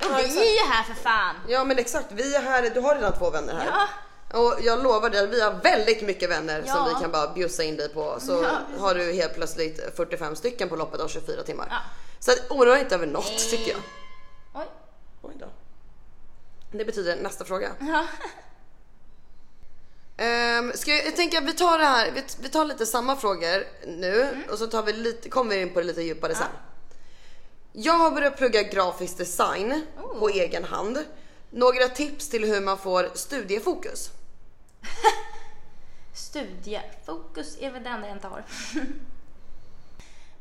Ja, 0.00 0.08
vi 0.16 0.22
exakt. 0.24 0.40
är 0.40 0.50
ju 0.64 0.72
här 0.72 0.82
för 0.84 0.94
fan! 0.94 1.36
Ja 1.48 1.64
men 1.64 1.78
exakt, 1.78 2.06
vi 2.12 2.34
är 2.36 2.42
här, 2.42 2.70
du 2.74 2.80
har 2.80 2.94
redan 2.94 3.12
två 3.18 3.30
vänner 3.30 3.54
här. 3.54 3.66
Ja. 3.66 3.88
Och 4.38 4.58
jag 4.62 4.82
lovar 4.82 5.10
dig, 5.10 5.26
vi 5.26 5.40
har 5.40 5.52
väldigt 5.52 6.02
mycket 6.02 6.30
vänner 6.30 6.64
Ja. 6.66 6.74
som 6.74 6.88
vi 6.88 7.00
kan 7.02 7.10
bara 7.10 7.28
bjussa 7.32 7.62
in 7.62 7.76
dig 7.76 7.88
på. 7.88 8.16
Så 8.20 8.42
Ja, 8.42 8.78
har 8.80 8.94
du 8.94 9.12
helt 9.12 9.34
plötsligt 9.34 9.96
45 9.96 10.36
stycken 10.36 10.68
på 10.68 10.76
loppet 10.76 11.00
av 11.00 11.08
24 11.08 11.42
timmar. 11.42 11.66
Ja. 11.70 11.78
Så 12.20 12.32
oroa 12.54 12.74
dig 12.74 12.82
inte 12.82 12.94
över 12.94 13.06
något 13.06 13.24
Nej. 13.28 13.50
tycker 13.50 13.70
jag. 13.70 13.80
Oj. 14.54 14.66
Oj 15.22 15.34
då. 15.40 15.46
Det 16.72 16.84
betyder 16.84 17.16
nästa 17.16 17.44
fråga. 17.44 17.70
Ja. 17.80 18.06
Um, 20.58 20.72
ska 20.74 20.90
jag, 20.90 21.06
jag 21.06 21.16
tänker 21.16 21.38
att 21.38 21.44
vi 21.44 21.52
tar 21.52 21.78
det 21.78 21.84
här, 21.84 22.10
vi, 22.14 22.24
vi 22.40 22.48
tar 22.48 22.64
lite 22.64 22.86
samma 22.86 23.16
frågor 23.16 23.64
nu 23.86 24.22
Mm. 24.22 24.42
och 24.50 24.58
så 24.58 24.66
tar 24.66 24.82
vi 24.82 24.92
lite, 24.92 25.28
kommer 25.28 25.54
vi 25.54 25.60
in 25.62 25.70
på 25.74 25.80
det 25.80 25.86
lite 25.86 26.02
djupare 26.02 26.34
sen. 26.34 26.46
Jag 27.72 27.92
har 27.92 28.10
börjat 28.10 28.36
plugga 28.36 28.62
grafisk 28.62 29.18
design 29.18 29.82
Oh. 30.02 30.18
på 30.18 30.28
egen 30.28 30.64
hand. 30.64 30.98
Några 31.50 31.88
tips 31.88 32.28
till 32.28 32.44
hur 32.44 32.60
man 32.60 32.78
får 32.78 33.10
studiefokus? 33.14 34.10
Studiefokus 36.14 37.56
är 37.60 37.70
väl 37.70 37.82
det 37.82 37.88
enda 37.90 38.06
jag 38.06 38.16
inte 38.16 38.26
har. 38.26 38.44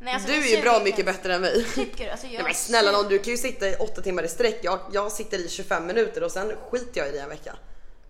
Nej, 0.02 0.14
alltså, 0.14 0.28
du 0.32 0.34
är 0.38 0.56
ju 0.56 0.62
bra 0.62 0.80
mycket 0.84 1.06
bättre 1.06 1.34
än 1.36 1.42
mig. 1.42 1.66
Tycker? 1.76 2.12
Alltså, 2.12 2.28
jag 2.28 2.44
Nej, 2.44 2.54
snälla 2.54 2.92
nån, 2.92 3.08
du 3.08 3.20
kan 3.20 3.32
ju 3.32 3.38
sitta 3.38 3.68
i 3.68 3.76
åtta 3.76 4.02
timmar 4.02 4.24
i 4.24 4.28
sträck. 4.28 4.60
Jag, 4.62 4.80
jag 4.92 5.12
sitter 5.12 5.38
i 5.46 5.50
25 5.50 5.86
minuter 5.88 6.24
och 6.24 6.32
sen 6.32 6.52
skiter 6.70 7.00
jag 7.02 7.10
i 7.10 7.12
det 7.12 7.20
en 7.20 7.30
vecka. 7.30 7.56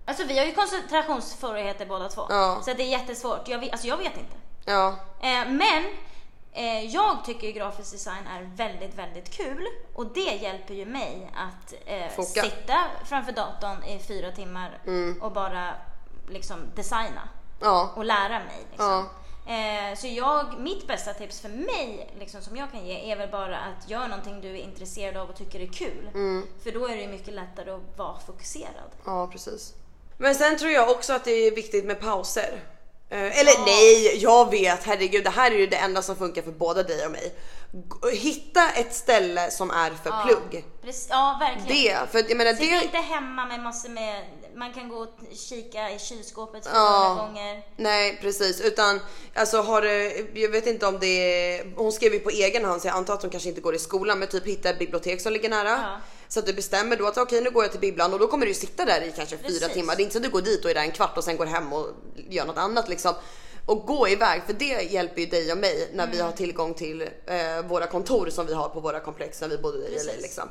Alltså 0.05 0.23
vi 0.23 0.37
har 0.39 0.45
ju 0.45 0.53
koncentrationssvårigheter 0.53 1.85
båda 1.85 2.09
två. 2.09 2.25
Ja. 2.29 2.61
Så 2.65 2.73
det 2.73 2.83
är 2.83 2.87
jättesvårt. 2.99 3.47
Jag 3.47 3.59
vet, 3.59 3.71
alltså 3.71 3.87
jag 3.87 3.97
vet 3.97 4.17
inte. 4.17 4.35
Ja, 4.65 4.99
Eh, 5.21 5.49
men 5.49 5.83
jag 6.89 7.25
tycker 7.25 7.51
grafisk 7.51 7.91
design 7.91 8.27
är 8.27 8.49
väldigt, 8.55 8.95
väldigt 8.95 9.29
kul. 9.29 9.67
Och 9.95 10.05
det 10.13 10.35
hjälper 10.41 10.73
ju 10.73 10.85
mig 10.85 11.31
att 11.35 11.73
eh, 11.85 12.23
sitta 12.25 12.77
framför 13.05 13.31
datorn 13.31 13.83
i 13.83 13.99
fyra 13.99 14.31
timmar 14.31 14.79
Mm. 14.85 15.21
och 15.21 15.31
bara 15.31 15.73
liksom 16.29 16.59
designa. 16.75 17.29
ja, 17.59 17.93
och 17.95 18.05
lära 18.05 18.39
mig. 18.39 18.57
Liksom. 18.69 18.85
Ja. 18.87 19.05
Eh, 19.53 19.95
så 19.95 20.07
jag, 20.07 20.59
mitt 20.59 20.87
bästa 20.87 21.13
tips 21.13 21.41
för 21.41 21.49
mig 21.49 22.09
liksom, 22.19 22.41
som 22.41 22.57
jag 22.57 22.71
kan 22.71 22.85
ge 22.85 23.11
är 23.11 23.15
väl 23.15 23.29
bara 23.29 23.57
att 23.57 23.89
göra 23.89 24.07
någonting 24.07 24.41
du 24.41 24.49
är 24.49 24.55
intresserad 24.63 25.17
av 25.17 25.29
och 25.29 25.35
tycker 25.35 25.59
är 25.59 25.67
kul. 25.67 26.09
Mm. 26.13 26.47
För 26.63 26.71
då 26.71 26.87
är 26.87 26.97
det 26.97 27.07
mycket 27.07 27.33
lättare 27.33 27.71
att 27.71 27.97
vara 27.97 28.19
fokuserad. 28.19 28.91
ja 29.05 29.27
precis. 29.27 29.73
Men 30.17 30.35
sen 30.35 30.57
tror 30.57 30.71
jag 30.71 30.89
också 30.91 31.13
att 31.13 31.23
det 31.25 31.31
är 31.31 31.55
viktigt 31.55 31.85
med 31.85 31.99
pauser. 32.01 32.59
Eh, 33.11 33.39
eller 33.39 33.65
nej, 33.65 34.17
jag 34.23 34.51
vet, 34.51 34.83
herregud, 34.83 35.23
det 35.23 35.29
här 35.29 35.51
är 35.51 35.55
ju 35.55 35.67
det 35.67 35.75
enda 35.75 36.01
som 36.01 36.15
funkar 36.15 36.41
för 36.41 36.51
båda 36.51 36.83
dig 36.83 37.05
och 37.05 37.11
mig. 37.11 37.33
Hitta 38.13 38.69
ett 38.71 38.93
ställe 38.93 39.51
som 39.51 39.71
är 39.71 39.89
för 39.89 40.09
Ja, 40.09 40.23
plugg. 40.27 40.65
Precis, 40.81 41.07
ja, 41.09 41.37
verkligen. 41.39 41.97
Det, 42.05 42.11
för 42.11 42.29
jag 42.29 42.37
menar 42.37 42.53
Sitt 42.53 42.59
det... 42.71 42.83
inte 42.83 42.97
hemma 42.97 43.45
med 43.45 43.59
massor 43.59 43.89
med, 43.89 44.23
man 44.55 44.73
kan 44.73 44.89
gå 44.89 44.95
och 44.97 45.09
kika 45.49 45.89
i 45.91 45.99
kylskåpet 45.99 46.65
för 46.67 46.75
Ja. 46.75 47.15
många 47.15 47.27
gånger. 47.27 47.63
Nej 47.77 48.17
precis 48.21 48.61
utan 48.61 48.99
alltså 49.35 49.61
har 49.61 49.81
du, 49.81 50.27
jag 50.33 50.49
vet 50.49 50.67
inte 50.67 50.87
om 50.87 50.99
det 50.99 51.07
är, 51.07 51.73
hon 51.75 51.91
skrev 51.91 52.13
ju 52.13 52.19
på 52.19 52.29
egen 52.29 52.65
hand 52.65 52.81
så 52.81 52.87
jag 52.87 52.95
antar 52.95 53.13
att 53.13 53.21
hon 53.21 53.31
kanske 53.31 53.49
inte 53.49 53.61
går 53.61 53.75
i 53.75 53.79
skolan 53.79 54.19
men 54.19 54.27
typ 54.27 54.45
hitta 54.45 54.69
ett 54.69 54.79
bibliotek 54.79 55.21
som 55.21 55.33
ligger 55.33 55.49
nära. 55.49 55.69
Ja. 55.69 55.97
Så 56.29 56.39
att 56.39 56.45
du 56.45 56.53
bestämmer 56.53 56.95
då 56.95 57.07
att 57.07 57.17
okej 57.17 57.41
nu 57.41 57.49
går 57.51 57.63
jag 57.63 57.71
till 57.71 57.79
bibblan 57.81 58.13
och 58.13 58.19
då 58.19 58.27
kommer 58.27 58.45
du 58.45 58.53
sitta 58.53 58.85
där 58.85 59.01
i 59.01 59.11
kanske 59.15 59.37
fyra 59.37 59.47
Precis. 59.49 59.73
timmar. 59.73 59.95
Det 59.95 60.01
är 60.01 60.03
inte 60.03 60.13
så 60.13 60.19
att 60.19 60.23
du 60.23 60.29
går 60.29 60.41
dit 60.41 60.65
och 60.65 60.71
är 60.71 60.75
där 60.75 60.81
en 60.81 60.91
kvart 60.91 61.17
och 61.17 61.23
sen 61.23 61.37
går 61.37 61.45
hem 61.45 61.73
och 61.73 61.87
gör 62.29 62.45
något 62.45 62.57
annat 62.57 62.89
liksom. 62.89 63.13
Och 63.65 63.85
gå 63.85 64.07
iväg 64.09 64.41
för 64.45 64.53
det 64.53 64.91
hjälper 64.91 65.21
ju 65.21 65.27
dig 65.27 65.51
och 65.51 65.57
mig 65.57 65.89
när 65.93 66.03
Mm. 66.03 66.15
vi 66.15 66.21
har 66.21 66.31
tillgång 66.31 66.73
till 66.73 67.01
eh, 67.01 67.61
våra 67.67 67.87
kontor 67.87 68.29
som 68.29 68.45
vi 68.45 68.53
har 68.53 68.69
på 68.69 68.79
våra 68.79 68.99
komplex 68.99 69.41
när 69.41 69.47
vi 69.47 69.57
bodde 69.57 69.77
i 69.87 70.03
LA 70.05 70.11
liksom. 70.21 70.49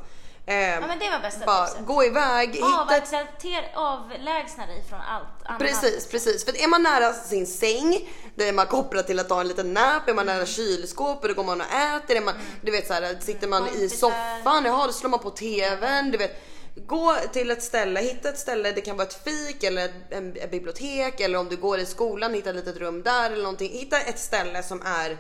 Eh, 0.49 0.57
Ja 0.75 0.81
men 0.87 0.99
det 0.99 1.11
var 1.11 1.19
bästa 1.21 1.47
bara 1.47 1.67
tipset. 1.67 1.87
gå 1.87 2.05
iväg, 2.05 2.61
Avaccepter, 2.63 3.71
avlägsna 3.75 4.67
dig 4.67 4.85
från 4.89 5.01
allt 5.01 5.27
annat. 5.45 5.59
Precis, 5.61 6.07
precis. 6.11 6.45
För 6.45 6.63
är 6.63 6.69
man 6.69 6.83
nära 6.83 7.13
sin 7.13 7.47
säng, 7.47 8.09
då 8.35 8.45
är 8.45 8.53
man 8.53 8.67
kopplad 8.67 9.07
till 9.07 9.19
att 9.19 9.29
ta 9.29 9.41
en 9.41 9.49
liten 9.49 9.75
nap. 9.75 10.09
Är 10.09 10.15
man 10.15 10.27
nära 10.27 10.47
kylskåpet, 10.47 11.29
då 11.31 11.35
går 11.35 11.45
man 11.45 11.61
och 11.61 11.67
äter. 11.73 12.17
Är 12.17 12.21
man, 12.21 12.35
du 12.63 12.73
vet 12.73 12.87
så 12.87 12.93
här, 12.95 13.19
sitter 13.21 13.49
man 13.49 13.67
i 13.67 13.69
Kompisar. 13.69 13.97
soffan, 13.97 14.65
jaha, 14.65 14.87
då 14.87 14.93
slår 14.93 15.11
man 15.11 15.21
på 15.21 15.31
tvn. 15.31 16.11
Du 16.11 16.19
vet, 16.19 16.43
gå 16.87 17.17
till 17.33 17.51
ett 17.51 17.63
ställe, 17.63 18.01
hitta 18.01 18.29
ett 18.29 18.39
ställe. 18.39 18.73
Det 18.73 18.81
kan 18.81 18.97
vara 18.97 19.07
ett 19.07 19.25
fik 19.25 19.65
eller 19.65 19.91
en, 20.11 20.37
ett 20.37 20.51
bibliotek 20.51 21.21
eller 21.21 21.39
om 21.39 21.49
du 21.49 21.57
går 21.57 21.79
i 21.79 21.87
skolan, 21.87 22.35
hitta 22.35 22.51
ett 22.51 22.57
litet 22.57 22.77
rum 22.77 23.03
där 23.03 23.31
eller 23.31 23.43
någonting. 23.43 23.73
Hitta 23.73 24.01
ett 24.01 24.19
ställe 24.19 24.63
som 24.63 24.83
är 24.85 25.19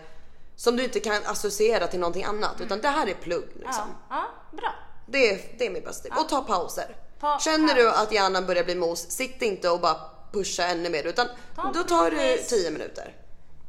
som 0.56 0.76
du 0.76 0.84
inte 0.84 1.00
kan 1.00 1.22
associera 1.26 1.86
till 1.86 2.00
någonting 2.00 2.24
annat 2.24 2.60
utan 2.60 2.80
det 2.80 2.88
här 2.88 3.06
är 3.06 3.14
plugg 3.14 3.44
Ja, 3.54 3.66
liksom. 3.66 3.84
ja, 4.10 4.24
bra. 4.52 4.74
Det 5.11 5.30
är, 5.30 5.40
det 5.59 5.66
är 5.66 5.70
mitt 5.70 5.84
bästa 5.84 6.02
tips. 6.02 6.20
Och 6.20 6.28
ta 6.28 6.40
pauser. 6.42 6.96
Ta 7.20 7.38
Känner 7.38 7.74
du 7.74 7.84
paus. 7.90 7.98
att 7.98 8.12
hjärnan 8.12 8.46
börjar 8.46 8.64
bli 8.64 8.74
mos, 8.74 9.11
sitt 9.11 9.42
inte 9.42 9.70
och 9.70 9.80
bara 9.80 9.96
pusha 10.32 10.62
ännu 10.66 10.90
mer 10.90 11.04
utan 11.06 11.26
Ta 11.56 11.72
då 11.74 11.82
tar 11.82 12.11
du 12.11 12.16
paus. 12.36 12.48
10 12.48 12.70
minuter. 12.70 13.16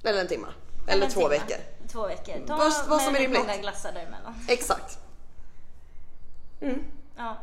Eller 0.04 0.22
en 0.22 0.28
timme. 0.28 0.48
Eller, 0.88 1.06
en 1.06 1.12
två 1.12 1.20
timme. 1.22 1.30
veckor. 1.30 1.58
Två 1.92 2.08
veckor. 2.08 2.48
Ta 2.48 2.58
Vad- 2.58 2.88
vad 2.88 3.02
som 3.02 3.16
är 3.16 3.20
rimligt. 3.20 3.40
många 3.42 3.58
glassar 3.58 3.92
däremellan. 3.92 4.36
Exakt. 4.50 4.98
Ja. 7.18 7.38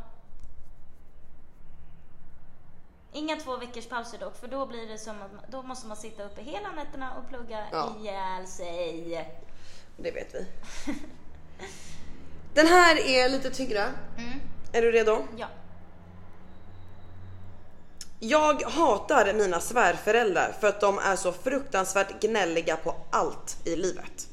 Inga 3.13 3.37
två 3.37 3.57
veckors 3.57 3.87
pauser 3.89 4.19
dock, 4.19 4.37
för 4.37 4.49
då 4.49 4.67
blir 4.67 4.89
det 4.89 4.99
som 4.99 5.23
att 5.23 5.51
då 5.53 5.63
måste 5.63 5.87
man 5.87 5.97
sitta 5.97 6.25
uppe 6.25 6.43
hela 6.43 6.71
nätterna 6.71 7.15
och 7.19 7.29
plugga 7.29 7.67
Ja. 7.73 7.95
ihjäl 8.01 8.47
sig. 8.47 9.29
Det 9.97 10.11
vet 10.11 10.35
vi. 10.35 10.47
Den 12.57 12.67
här 12.67 12.97
är 13.09 13.29
lite 13.29 13.51
tyngre. 13.51 13.83
Mm. 14.19 14.41
Är 14.73 14.83
du 14.83 14.93
redo? 14.93 15.25
Ja. 15.37 15.47
Jag 18.21 18.63
hatar 18.63 19.35
mina 19.35 19.61
svärföräldrar 19.61 20.53
för 20.61 20.69
att 20.69 20.81
de 20.81 20.99
är 20.99 21.17
så 21.17 21.33
fruktansvärt 21.33 22.21
gnälliga 22.21 22.77
på 22.77 22.95
allt 23.11 23.57
i 23.67 23.77
livet. 23.77 24.29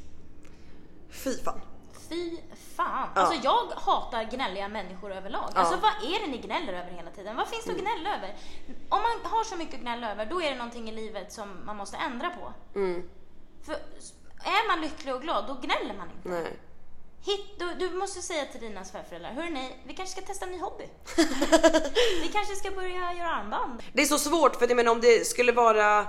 Fy 1.10 1.38
fan. 1.44 1.62
Fy 2.10 2.38
fan. 2.76 3.10
Alltså 3.16 3.40
jag 3.44 3.68
hatar 3.76 4.24
gnälliga 4.24 4.68
människor 4.68 5.12
överlag. 5.14 5.50
Alltså 5.54 5.76
vad 5.76 5.92
är 5.92 6.20
det 6.26 6.28
ni 6.32 6.38
gnäller 6.38 6.74
över 6.74 6.92
hela 6.92 7.12
tiden? 7.12 7.36
Vad 7.36 7.48
finns 7.48 7.66
det 7.66 7.72
att 7.72 7.80
Mm. 7.80 7.92
gnälla 7.92 8.18
över? 8.18 8.36
Om 8.90 9.02
man 9.02 9.32
har 9.32 9.44
så 9.44 9.56
mycket 9.56 9.76
att 9.76 9.82
gnälla 9.82 10.12
över, 10.12 10.26
då 10.26 10.42
är 10.42 10.50
det 10.52 10.58
någonting 10.58 10.90
i 10.90 10.92
livet 10.92 11.34
som 11.34 11.66
man 11.66 11.78
måste 11.78 11.98
ändra 11.98 12.30
på. 12.30 12.54
Mm. 12.80 13.10
För 13.66 13.74
är 14.44 14.68
man 14.68 14.82
lycklig 14.82 15.16
och 15.16 15.22
glad, 15.22 15.48
då 15.48 15.54
gnäller 15.54 15.94
man 15.98 16.08
inte. 16.16 16.30
Nej. 16.30 16.60
Hit, 17.26 17.60
du, 17.60 17.74
du 17.74 17.96
måste 17.96 18.22
säga 18.22 18.46
till 18.46 18.62
dina 18.62 18.86
svärföräldrar, 18.86 19.32
hörni, 19.32 19.76
vi 19.88 19.94
kanske 19.94 20.22
ska 20.22 20.28
testa 20.28 20.46
en 20.46 20.52
ny 20.52 20.60
hobby. 20.60 20.84
vi 22.22 22.30
kanske 22.34 22.56
ska 22.56 22.72
börja 22.72 23.14
göra 23.14 23.30
armband. 23.30 23.84
Det 23.94 24.02
är 24.02 24.06
så 24.06 24.20
svårt 24.20 24.56
för 24.56 24.68
jag 24.68 24.76
menar 24.76 24.92
om 24.92 25.02
det 25.02 25.28
skulle 25.28 25.52
vara 25.52 26.08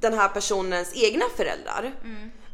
den 0.00 0.14
här 0.14 0.28
personens 0.28 0.92
egna 0.94 1.24
föräldrar. 1.36 1.94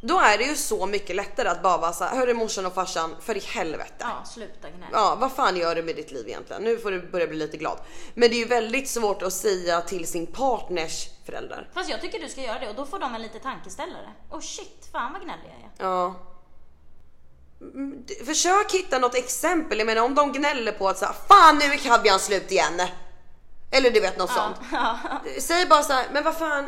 Då 0.00 0.20
är 0.20 0.38
det 0.38 0.44
ju 0.44 0.56
så 0.56 0.86
mycket 0.86 1.16
lättare 1.16 1.48
att 1.48 1.62
bara 1.62 1.78
vara 1.78 1.92
såhär, 1.92 2.16
hörru 2.16 2.34
morsan 2.34 2.66
och 2.66 2.74
farsan 2.74 3.16
för 3.20 3.36
i 3.36 3.40
helvete. 3.40 3.94
Ja, 3.98 4.24
sluta 4.24 4.70
gnälla. 4.70 4.88
Ja, 4.92 5.16
vad 5.20 5.32
fan 5.32 5.56
gör 5.56 5.74
du 5.74 5.82
med 5.82 5.96
ditt 5.96 6.10
liv 6.10 6.28
egentligen? 6.28 6.62
Nu 6.62 6.78
får 6.78 6.90
du 6.90 7.10
börja 7.10 7.26
bli 7.26 7.36
lite 7.36 7.56
glad. 7.56 7.78
Men 8.14 8.30
det 8.30 8.36
är 8.36 8.38
ju 8.38 8.44
väldigt 8.44 8.88
svårt 8.88 9.22
att 9.22 9.32
säga 9.32 9.80
till 9.80 10.06
sin 10.06 10.26
partners 10.26 11.08
föräldrar. 11.26 11.70
Fast 11.74 11.90
jag 11.90 12.00
tycker 12.00 12.18
du 12.20 12.28
ska 12.28 12.40
göra 12.40 12.58
det 12.58 12.68
och 12.68 12.74
då 12.74 12.86
får 12.86 12.98
de 12.98 13.14
en 13.14 13.22
lite 13.22 13.38
tankeställare. 13.38 14.12
Oh 14.30 14.40
shit, 14.40 14.88
fan 14.92 15.12
vad 15.12 15.22
gnällig 15.22 15.54
jag 15.78 15.86
är. 15.86 15.90
Ja. 15.90 16.31
Mm, 17.74 18.04
Försök 18.26 18.72
hitta 18.72 18.98
något 18.98 19.14
exempel. 19.14 19.78
Jag 19.78 19.86
menar 19.86 20.02
om 20.02 20.14
de 20.14 20.32
gnäller 20.32 20.72
på 20.72 20.88
att 20.88 20.98
säga 20.98 21.14
fan 21.28 21.58
nu 21.58 21.64
är 21.64 21.76
kaviarn 21.76 22.18
slut 22.18 22.52
igen. 22.52 22.82
Eller 23.70 23.90
du 23.90 24.00
vet 24.00 24.18
något 24.18 24.30
sånt. 24.32 24.56
Säg 25.40 25.66
bara 25.66 25.82
så 25.82 25.92
här, 25.92 26.06
men 26.12 26.24
vad 26.24 26.36
fan. 26.36 26.66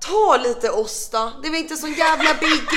Ta 0.00 0.36
lite 0.36 0.70
ost 0.70 1.12
då. 1.12 1.32
Det 1.42 1.48
är 1.48 1.52
väl 1.52 1.60
inte 1.60 1.76
så 1.76 1.88
jävla 1.88 2.34
big. 2.34 2.62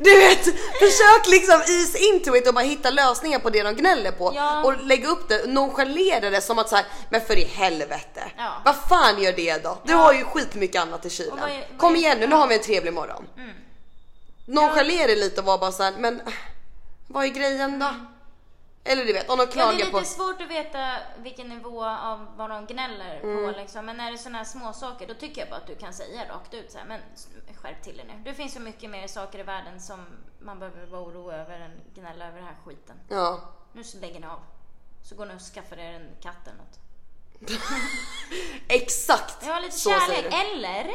Du 0.00 0.14
vet, 0.20 0.44
försök 0.78 1.26
liksom 1.26 1.54
ease 1.60 1.98
into 1.98 2.36
it 2.36 2.48
och 2.48 2.54
bara 2.54 2.64
hitta 2.64 2.90
lösningar 2.90 3.38
på 3.38 3.50
det 3.50 3.62
de 3.62 3.74
gnäller 3.74 4.12
på. 4.12 4.32
Ja. 4.36 4.64
Och 4.64 4.84
lägga 4.84 5.08
upp 5.08 5.28
det, 5.28 5.46
nonchalera 5.46 6.30
det 6.30 6.40
som 6.40 6.58
att 6.58 6.68
säga, 6.68 6.84
men 7.10 7.20
för 7.20 7.38
i 7.38 7.44
helvete. 7.44 8.22
Ja. 8.36 8.52
Vad 8.64 8.74
fan 8.88 9.22
gör 9.22 9.32
det 9.32 9.62
då? 9.62 9.78
Du 9.84 9.94
har 9.94 10.12
ju 10.12 10.24
skitmycket 10.24 10.82
annat 10.82 11.06
i 11.06 11.10
kylen. 11.10 11.38
Vad 11.40 11.50
är- 11.50 11.66
vad 11.70 11.78
Kom 11.80 11.96
igen 11.96 12.18
nu, 12.20 12.26
nu 12.26 12.34
har 12.36 12.46
vi 12.46 12.54
en 12.54 12.62
trevlig 12.62 12.92
morgon. 12.92 13.24
Nonchalera 14.54 15.06
det 15.06 15.16
lite 15.16 15.40
och 15.40 15.46
vara 15.46 15.58
bara 15.58 15.72
såhär, 15.72 15.92
men 15.98 16.22
vad 17.06 17.24
är 17.24 17.28
grejen 17.28 17.78
då? 17.78 17.90
Eller 18.84 19.04
du 19.04 19.12
vet, 19.12 19.30
om 19.30 19.38
de 19.38 19.42
Ja, 19.42 19.46
det 19.46 19.52
klagar 19.52 19.72
är 19.72 19.76
lite 19.78 19.90
på... 19.90 20.04
svårt 20.04 20.40
att 20.42 20.50
veta 20.50 20.96
vilken 21.18 21.48
nivå 21.48 21.84
av 21.84 22.26
vad 22.36 22.50
de 22.50 22.66
gnäller 22.66 23.20
Mm. 23.22 23.44
på 23.54 23.60
liksom. 23.60 23.86
Men 23.86 23.96
när 23.96 24.10
det 24.10 24.16
är 24.16 24.16
sådana 24.16 24.38
här 24.38 24.44
små 24.44 24.72
saker 24.72 25.06
då 25.06 25.14
tycker 25.14 25.40
jag 25.40 25.50
bara 25.50 25.56
att 25.56 25.66
du 25.66 25.74
kan 25.76 25.92
säga 25.92 26.28
rakt 26.28 26.54
ut 26.54 26.72
så 26.72 26.78
här, 26.78 26.84
men 26.84 27.00
skärp 27.62 27.82
till 27.82 28.00
er 28.00 28.04
nu. 28.04 28.12
Det 28.24 28.34
finns 28.34 28.54
så 28.54 28.60
mycket 28.60 28.90
mer 28.90 29.06
saker 29.08 29.38
i 29.38 29.42
världen 29.42 29.80
som 29.80 30.06
man 30.38 30.58
behöver 30.58 30.86
vara 30.86 31.02
orolig 31.02 31.36
över 31.38 31.60
än 31.60 31.80
gnälla 31.94 32.26
över 32.26 32.36
den 32.36 32.46
här 32.46 32.56
skiten. 32.66 32.96
Ja. 33.08 33.40
Nu 33.72 33.84
så 33.84 33.98
lägger 33.98 34.20
ni 34.20 34.26
av. 34.26 34.40
Så 35.02 35.14
går 35.14 35.26
ni 35.26 35.34
och 35.36 35.40
skaffar 35.40 35.76
er 35.76 35.92
en 35.92 36.08
katt 36.22 36.46
eller 36.46 36.58
något. 36.58 36.78
Exakt! 38.68 39.46
Ja, 39.46 39.58
lite 39.58 39.78
så 39.78 39.90
kärlek. 39.90 40.34
Eller 40.34 40.94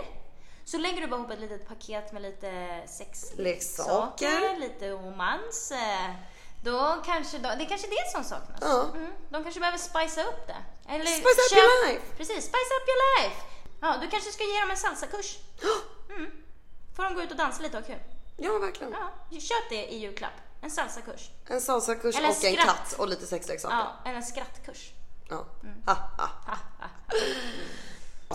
så 0.65 0.77
lägger 0.77 1.01
du 1.01 1.07
bara 1.07 1.19
ihop 1.19 1.31
ett 1.31 1.39
litet 1.39 1.67
paket 1.67 2.13
med 2.13 2.21
lite 2.21 2.81
sexleksaker, 2.87 3.43
Leksaker. 3.43 4.59
lite 4.59 4.89
romans. 4.89 5.71
eh, 5.71 6.11
Då 6.63 7.01
kanske, 7.05 7.37
då, 7.37 7.49
det 7.57 7.63
är 7.63 7.69
kanske 7.69 7.87
det 7.87 8.11
som 8.11 8.23
saknas. 8.23 8.59
Ja. 8.61 8.85
Mm. 8.95 9.11
De 9.29 9.43
kanske 9.43 9.59
behöver 9.59 9.77
spicea 9.77 10.23
upp 10.27 10.47
det. 10.47 10.55
Eller 10.89 11.05
Spice 11.05 11.29
up 11.29 11.57
your 11.57 11.87
life. 11.87 12.05
Precis, 12.17 12.43
spice 12.45 12.71
up 12.81 12.87
your 12.91 13.01
life. 13.21 13.41
Ja, 13.81 13.97
du 14.01 14.07
kanske 14.09 14.31
ska 14.31 14.43
ge 14.43 14.59
dem 14.61 14.71
en 14.71 14.77
salsakurs. 14.77 15.37
Mm. 16.17 16.31
Får 16.95 17.03
de 17.03 17.15
gå 17.15 17.21
ut 17.21 17.31
och 17.31 17.37
dansa 17.37 17.61
lite 17.61 17.77
och 17.77 17.83
ha 17.83 17.87
kul. 17.93 18.03
Ja, 18.37 18.57
verkligen. 18.59 18.93
Ja, 18.93 19.39
köp 19.39 19.69
det 19.69 19.85
i 19.93 19.97
julklapp. 19.97 20.31
En 20.61 20.71
salsakurs. 20.71 21.29
En 21.47 21.61
salsakurs 21.61 22.15
Eller 22.15 22.29
och 22.29 22.35
en 22.35 22.53
skratt. 22.53 22.65
katt 22.65 22.93
och 22.99 23.07
lite 23.07 23.25
sexleksaker. 23.25 23.75
Ja, 23.77 23.93
eller 24.05 24.15
en 24.15 24.23
skrattkurs. 24.23 24.91
Ja. 25.29 25.45
Mm. 25.63 25.83
Ha, 25.85 25.93
ha. 25.93 26.29
Hatar 26.45 26.63
det 27.09 27.17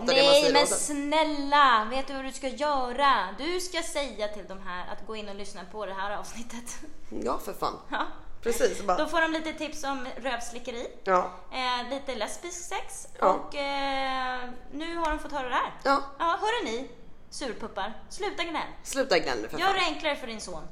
man 0.07 0.14
Nej 0.14 0.53
men 0.53 0.66
snälla, 0.66 1.86
vet 1.90 2.07
du 2.07 2.14
vad 2.14 2.24
du 2.24 2.32
ska 2.32 2.49
göra? 2.49 3.28
Du 3.38 3.61
ska 3.61 3.82
säga 3.82 4.28
till 4.28 4.44
de 4.49 4.61
här 4.62 4.92
att 4.92 5.07
gå 5.07 5.16
in 5.16 5.28
och 5.28 5.34
lyssna 5.34 5.61
på 5.72 5.86
det 5.86 5.94
här 5.94 6.16
avsnittet. 6.16 6.78
Ja, 7.24 7.38
för 7.44 7.53
fan. 7.53 7.74
Ja. 7.90 8.07
Precis. 8.42 8.78
Då 8.78 8.84
Bara. 8.84 9.09
får 9.09 9.20
de 9.20 9.32
lite 9.32 9.53
tips 9.53 9.84
om 9.84 10.07
rövslickeri, 10.16 10.86
Ja. 11.05 11.30
eh, 11.53 11.90
lite 11.90 12.14
lesbisk 12.14 12.64
sex 12.64 13.07
Ja. 13.18 13.26
och 13.26 13.55
eh, 13.55 14.51
nu 14.72 14.96
har 14.96 15.11
de 15.11 15.18
fått 15.18 15.32
höra 15.32 15.49
det 15.49 15.55
här. 15.55 15.72
Ja. 15.84 16.03
Ja, 16.18 16.38
hörru 16.40 16.64
ni 16.64 16.90
surpuppar, 17.30 18.03
sluta 18.09 18.42
gnäll. 18.44 18.62
Sluta 18.82 19.18
gnäll 19.18 19.46
för 19.51 19.59
Gör 19.59 19.66
fan. 19.66 19.74
det 19.76 19.80
enklare 19.80 20.16
för 20.16 20.26
din 20.26 20.40
son. 20.40 20.62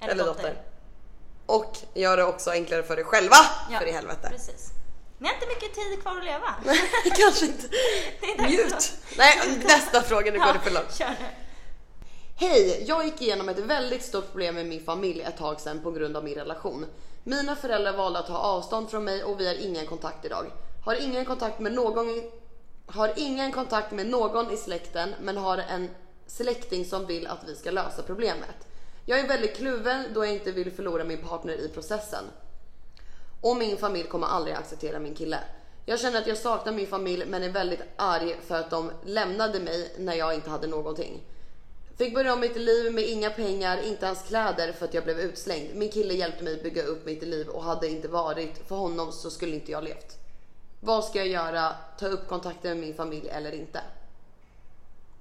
Eller, 0.00 0.12
Eller 0.12 0.24
dotter. 0.24 0.42
dotter. 0.42 0.62
Och 1.46 1.78
gör 1.94 2.16
det 2.16 2.24
också 2.24 2.50
enklare 2.50 2.82
för 2.82 2.96
dig 2.96 3.04
själva. 3.04 3.36
Ja, 3.70 3.78
För 3.78 3.86
i 3.86 3.92
helvete. 3.92 4.28
Precis. 4.30 4.70
Ni 5.18 5.28
har 5.28 5.34
inte 5.34 5.46
mycket 5.46 5.74
tid 5.74 6.02
kvar 6.02 6.18
att 6.18 6.24
leva. 6.24 6.54
Kanske 7.16 7.46
inte. 7.46 7.68
Njut. 8.48 8.92
Nej, 9.18 9.58
nästa 9.64 10.02
fråga. 10.02 10.32
Nu 10.32 10.38
går 10.38 10.52
det 10.52 10.58
för 10.58 10.70
långt. 10.70 10.94
kör 10.98 11.08
nu. 11.08 11.26
Hej! 12.36 12.84
Jag 12.88 13.04
gick 13.04 13.22
igenom 13.22 13.48
ett 13.48 13.58
väldigt 13.58 14.02
stort 14.02 14.30
problem 14.30 14.54
med 14.54 14.66
min 14.66 14.84
familj 14.84 15.22
ett 15.22 15.36
tag 15.36 15.60
sedan 15.60 15.80
på 15.82 15.90
grund 15.90 16.16
av 16.16 16.24
min 16.24 16.34
relation. 16.34 16.86
Mina 17.24 17.56
föräldrar 17.56 17.96
valde 17.96 18.18
att 18.18 18.26
ta 18.26 18.36
avstånd 18.36 18.90
från 18.90 19.04
mig 19.04 19.24
och 19.24 19.40
vi 19.40 19.46
har 19.46 19.54
ingen 19.54 19.86
kontakt 19.86 20.24
idag. 20.24 20.46
Har 20.84 20.94
ingen 20.94 21.24
kontakt 21.24 21.60
med 21.60 21.72
någon 21.72 22.22
har 22.86 23.12
ingen 23.16 23.52
kontakt 23.52 23.92
med 23.92 24.06
någon 24.06 24.50
i 24.50 24.56
släkten 24.56 25.14
men 25.20 25.36
har 25.36 25.58
en 25.58 25.90
släkting 26.26 26.84
som 26.84 27.06
vill 27.06 27.26
att 27.26 27.44
vi 27.46 27.56
ska 27.56 27.70
lösa 27.70 28.02
problemet. 28.02 28.66
Jag 29.06 29.18
är 29.18 29.28
väldigt 29.28 29.56
kluven 29.56 30.04
då 30.14 30.24
jag 30.24 30.32
inte 30.32 30.52
vill 30.52 30.72
förlora 30.72 31.04
min 31.04 31.18
partner 31.18 31.52
i 31.52 31.68
processen. 31.68 32.24
Och 33.40 33.56
min 33.56 33.76
familj 33.76 34.08
kommer 34.08 34.26
aldrig 34.26 34.56
acceptera 34.56 34.98
min 34.98 35.14
kille. 35.14 35.40
Jag 35.86 36.00
känner 36.00 36.18
att 36.20 36.26
jag 36.26 36.36
saknar 36.36 36.72
min 36.72 36.86
familj 36.86 37.26
men 37.26 37.42
är 37.42 37.48
väldigt 37.48 37.80
arg 37.96 38.36
för 38.46 38.54
att 38.54 38.70
de 38.70 38.90
lämnade 39.04 39.60
mig 39.60 39.94
när 39.98 40.14
jag 40.14 40.34
inte 40.34 40.50
hade 40.50 40.66
någonting. 40.66 41.22
Fick 41.96 42.14
börja 42.14 42.32
om 42.32 42.40
mitt 42.40 42.56
liv 42.56 42.94
med 42.94 43.04
inga 43.04 43.30
pengar, 43.30 43.82
inte 43.82 44.06
ens 44.06 44.22
kläder 44.22 44.72
för 44.72 44.84
att 44.84 44.94
jag 44.94 45.04
blev 45.04 45.20
utslängd. 45.20 45.74
Min 45.74 45.90
kille 45.90 46.14
hjälpte 46.14 46.44
mig 46.44 46.62
bygga 46.62 46.82
upp 46.82 47.06
mitt 47.06 47.22
liv 47.22 47.48
och 47.48 47.62
hade 47.62 47.88
inte 47.88 48.08
varit 48.08 48.68
för 48.68 48.76
honom 48.76 49.12
så 49.12 49.30
skulle 49.30 49.54
inte 49.54 49.72
jag 49.72 49.84
levt. 49.84 50.18
Vad 50.80 51.04
ska 51.04 51.18
jag 51.18 51.28
göra? 51.28 51.74
Ta 51.98 52.06
upp 52.06 52.28
kontakten 52.28 52.70
med 52.70 52.86
min 52.86 52.94
familj 52.94 53.28
eller 53.28 53.52
inte? 53.52 53.80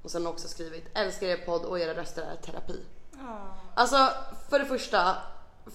Och 0.03 0.11
sen 0.11 0.27
också 0.27 0.47
skrivit 0.47 0.85
älskar 0.93 1.27
er 1.27 1.37
podd 1.37 1.65
och 1.65 1.79
era 1.79 1.93
röster 1.93 2.21
är 2.21 2.35
terapi. 2.35 2.79
Alltså 3.73 4.09
för 4.49 4.59
det 4.59 4.65
första, 4.65 5.15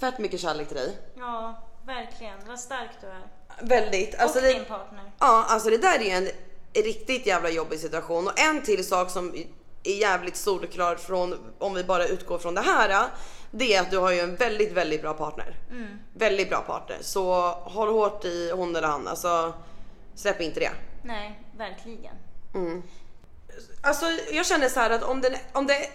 fett 0.00 0.18
mycket 0.18 0.40
kärlek 0.40 0.68
till 0.68 0.76
dig. 0.76 0.96
Ja, 1.14 1.62
verkligen. 1.86 2.38
Vad 2.46 2.60
stark 2.60 2.90
du 3.00 3.06
är. 3.06 3.22
Väldigt. 3.60 4.14
Alltså 4.14 4.38
och 4.38 4.44
det, 4.44 4.52
din 4.52 4.64
partner. 4.64 5.12
Ja, 5.18 5.44
alltså 5.48 5.70
det 5.70 5.78
där 5.78 5.98
är 5.98 6.04
ju 6.04 6.10
en 6.10 6.28
riktigt 6.74 7.26
jävla 7.26 7.50
jobbig 7.50 7.78
situation 7.78 8.26
och 8.26 8.40
en 8.40 8.62
till 8.62 8.86
sak 8.86 9.10
som 9.10 9.34
är 9.84 9.92
jävligt 9.92 10.36
solklar 10.36 10.96
från 10.96 11.54
om 11.58 11.74
vi 11.74 11.84
bara 11.84 12.06
utgår 12.06 12.38
från 12.38 12.54
det 12.54 12.60
här. 12.60 13.08
Det 13.50 13.74
är 13.74 13.80
att 13.80 13.90
du 13.90 13.98
har 13.98 14.12
ju 14.12 14.20
en 14.20 14.36
väldigt, 14.36 14.72
väldigt 14.72 15.02
bra 15.02 15.14
partner. 15.14 15.56
Väldigt 16.14 16.48
bra 16.48 16.60
partner. 16.60 16.98
Så 17.00 17.50
håll 17.50 17.88
hårt 17.88 18.24
i 18.24 18.50
hon 18.50 18.76
eller 18.76 18.88
han. 18.88 19.08
Alltså 19.08 19.54
släpp 20.14 20.40
inte 20.40 20.60
det. 20.60 20.70
Nej, 21.02 21.42
verkligen. 21.56 22.16
Alltså 23.82 24.06
jag 24.32 24.46
känner 24.46 24.68
så 24.68 24.80
här 24.80 24.90
att 24.90 25.02
om, 25.02 25.20
den, 25.20 25.32
om 25.52 25.66
det 25.66 25.90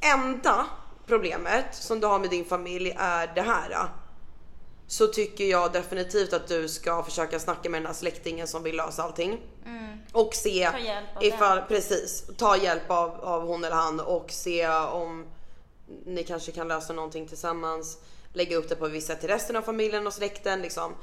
enda 0.00 0.66
problemet 1.06 1.64
som 1.70 2.00
du 2.00 2.06
har 2.06 2.18
med 2.18 2.30
din 2.30 2.44
familj 2.44 2.94
är 2.98 3.32
det 3.34 3.42
här. 3.42 3.88
Så 4.86 5.06
tycker 5.06 5.44
jag 5.44 5.72
definitivt 5.72 6.32
att 6.32 6.48
du 6.48 6.68
ska 6.68 7.02
försöka 7.02 7.38
snacka 7.40 7.70
med 7.70 7.80
den 7.80 7.86
här 7.86 7.94
släktingen 7.94 8.46
som 8.46 8.62
vill 8.62 8.76
lösa 8.76 9.02
allting. 9.02 9.40
Och 10.12 10.34
se 10.34 10.62
Mm. 10.64 10.72
Ta 10.72 10.78
hjälp 10.86 11.16
av 11.16 11.24
ifall, 11.24 11.62
precis, 11.62 12.24
ta 12.36 12.56
hjälp 12.56 12.90
av, 12.90 13.20
av 13.24 13.46
hon 13.46 13.64
eller 13.64 13.76
han 13.76 14.00
och 14.00 14.30
se 14.30 14.68
om 14.68 15.26
ni 16.06 16.24
kanske 16.24 16.52
kan 16.52 16.68
lösa 16.68 16.92
någonting 16.92 17.28
tillsammans. 17.28 17.98
Lägga 18.32 18.56
upp 18.56 18.68
det 18.68 18.76
på 18.76 18.88
vissa 18.88 19.14
till 19.14 19.28
resten 19.28 19.56
av 19.56 19.62
familjen 19.62 20.06
och 20.06 20.12
släkten 20.12 20.62
liksom. 20.62 20.94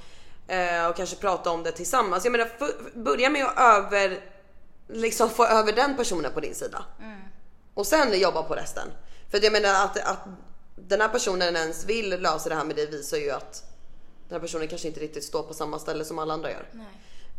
Eh, 0.47 0.85
och 0.87 0.95
kanske 0.95 1.15
prata 1.15 1.49
om 1.49 1.63
det 1.63 1.71
tillsammans. 1.71 2.23
Jag 2.25 2.31
menar 2.31 2.49
f- 2.59 2.75
börja 2.93 3.29
med 3.29 3.45
att 3.45 3.59
över, 3.93 4.19
liksom 4.87 5.29
få 5.29 5.45
över 5.45 5.71
den 5.73 5.97
personen 5.97 6.31
på 6.33 6.39
din 6.39 6.55
sida. 6.55 6.85
Och 7.73 7.87
sen 7.87 8.19
jobba 8.19 8.43
på 8.43 8.53
resten. 8.55 8.87
För 9.31 9.43
jag 9.43 9.53
menar 9.53 9.85
att, 9.85 9.97
att 9.97 10.19
den 10.75 11.01
här 11.01 11.07
personen 11.07 11.55
ens 11.55 11.85
vill 11.85 12.09
lösa 12.21 12.49
det 12.49 12.55
här 12.55 12.63
med 12.63 12.75
dig 12.75 12.85
visar 12.91 13.17
ju 13.17 13.31
att 13.31 13.63
den 14.31 14.35
här 14.35 14.47
personen 14.47 14.67
kanske 14.67 14.87
inte 14.87 14.99
riktigt 14.99 15.23
står 15.23 15.43
på 15.43 15.53
samma 15.53 15.79
ställe 15.79 16.05
som 16.05 16.19
alla 16.19 16.33
andra 16.33 16.51
gör. 16.51 16.65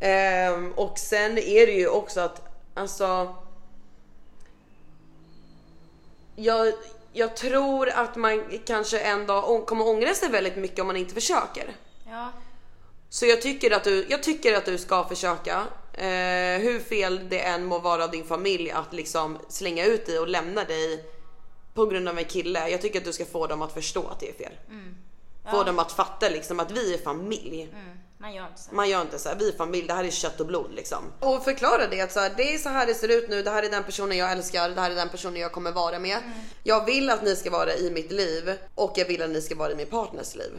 Ehm, 0.00 0.72
och 0.72 0.98
sen 0.98 1.38
är 1.38 1.66
det 1.66 1.72
ju 1.72 1.88
också 1.88 2.20
att 2.20 2.42
alltså. 2.74 3.34
Jag, 6.36 6.72
jag 7.12 7.36
tror 7.36 7.88
att 7.88 8.16
man 8.16 8.44
kanske 8.66 9.00
en 9.00 9.26
dag 9.26 9.66
kommer 9.66 9.88
ångra 9.88 10.14
sig 10.14 10.28
väldigt 10.28 10.56
mycket 10.56 10.78
om 10.78 10.86
man 10.86 10.96
inte 10.96 11.14
försöker. 11.14 11.76
Ja, 12.10 12.32
Så 13.08 13.26
jag 13.26 13.42
tycker 13.42 13.70
att 13.70 13.84
du, 13.84 14.06
jag 14.08 14.22
tycker 14.22 14.56
att 14.56 14.64
du 14.64 14.78
ska 14.78 15.04
försöka. 15.04 15.66
Eh, 15.92 16.58
hur 16.60 16.80
fel 16.80 17.28
det 17.28 17.40
än 17.40 17.64
må 17.64 17.78
vara 17.78 18.04
av 18.04 18.10
din 18.10 18.24
familj 18.24 18.70
att 18.70 18.92
liksom 18.92 19.38
slänga 19.48 19.84
ut 19.86 20.06
dig 20.06 20.18
och 20.18 20.28
lämna 20.28 20.64
dig 20.64 21.04
på 21.74 21.86
grund 21.86 22.08
av 22.08 22.18
en 22.18 22.24
kille. 22.24 22.68
Jag 22.68 22.82
tycker 22.82 22.98
att 22.98 23.04
du 23.04 23.12
ska 23.12 23.24
få 23.24 23.46
dem 23.46 23.62
att 23.62 23.72
förstå 23.72 24.08
att 24.08 24.20
det 24.20 24.28
är 24.28 24.34
fel. 24.34 24.52
Få 25.50 25.62
dem 25.64 25.78
att 25.78 25.92
fatta 25.92 26.28
liksom 26.28 26.60
att 26.60 26.70
vi 26.70 26.94
är 26.94 26.98
familj. 26.98 27.62
Mm, 27.62 27.98
man 28.18 28.34
gör 28.34 28.46
inte 28.46 28.60
så. 28.60 28.74
Man 28.74 28.88
gör 28.88 29.00
inte 29.00 29.18
så 29.18 29.28
vi 29.38 29.48
är 29.48 29.56
familj, 29.56 29.86
det 29.86 29.94
här 29.94 30.04
är 30.04 30.10
kött 30.10 30.40
och 30.40 30.46
blod 30.46 30.70
liksom. 30.74 31.12
Och 31.20 31.44
förklara 31.44 31.86
det 31.86 32.00
att 32.00 32.12
så 32.12 32.20
här, 32.20 32.32
det 32.36 32.54
är 32.54 32.58
så 32.58 32.68
här 32.68 32.86
det 32.86 32.94
ser 32.94 33.08
ut 33.08 33.28
nu, 33.28 33.42
det 33.42 33.50
här 33.50 33.62
är 33.62 33.70
den 33.70 33.82
personen 33.82 34.18
jag 34.18 34.32
älskar, 34.32 34.68
det 34.68 34.80
här 34.80 34.90
är 34.90 34.94
den 34.94 35.08
personen 35.08 35.40
jag 35.40 35.52
kommer 35.52 35.72
vara 35.72 35.98
med. 35.98 36.16
Mm. 36.16 36.30
Jag 36.62 36.84
vill 36.84 37.10
att 37.10 37.22
ni 37.22 37.36
ska 37.36 37.50
vara 37.50 37.74
i 37.74 37.90
mitt 37.90 38.12
liv 38.12 38.58
och 38.74 38.92
jag 38.96 39.04
vill 39.04 39.22
att 39.22 39.30
ni 39.30 39.40
ska 39.40 39.54
vara 39.54 39.72
i 39.72 39.74
min 39.74 39.86
partners 39.86 40.34
liv. 40.34 40.52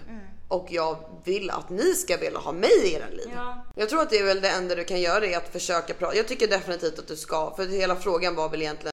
Och 0.48 0.68
jag 0.70 0.98
vill 1.24 1.50
att 1.50 1.70
ni 1.70 1.96
ska 1.96 2.18
vilja 2.18 2.40
ha 2.40 2.52
mig 2.52 2.88
i 2.88 2.94
era 2.94 3.10
liv. 3.10 3.32
Ja. 3.36 3.66
Jag 3.76 3.90
tror 3.90 4.02
att 4.02 4.10
det 4.10 4.18
är 4.18 4.24
väl 4.26 4.42
det 4.42 4.50
enda 4.50 4.76
du 4.76 4.84
kan 4.84 5.02
göra 5.02 5.26
är 5.26 5.38
att 5.38 5.52
försöka 5.52 5.94
prata. 5.94 6.16
Jag 6.16 6.28
tycker 6.28 6.48
definitivt 6.48 7.00
att 7.00 7.08
du 7.08 7.16
ska, 7.16 7.54
för 7.56 7.68
hela 7.68 7.96
frågan 7.96 8.36
var 8.36 8.50
väl 8.50 8.62
egentligen 8.62 8.93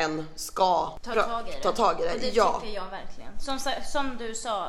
hen 0.00 0.26
ska 0.36 0.98
Ta 1.02 1.14
tag 1.14 1.48
i 1.48 1.50
det. 1.50 1.62
ta 1.62 1.72
tag 1.72 2.00
i 2.00 2.04
det. 2.04 2.14
Och 2.14 2.20
det 2.20 2.28
ja. 2.28 2.60
tycker 2.60 2.74
jag 2.74 2.84
verkligen. 2.90 3.40
Som, 3.40 3.58
som 3.92 4.16
du 4.18 4.34
sa, 4.34 4.68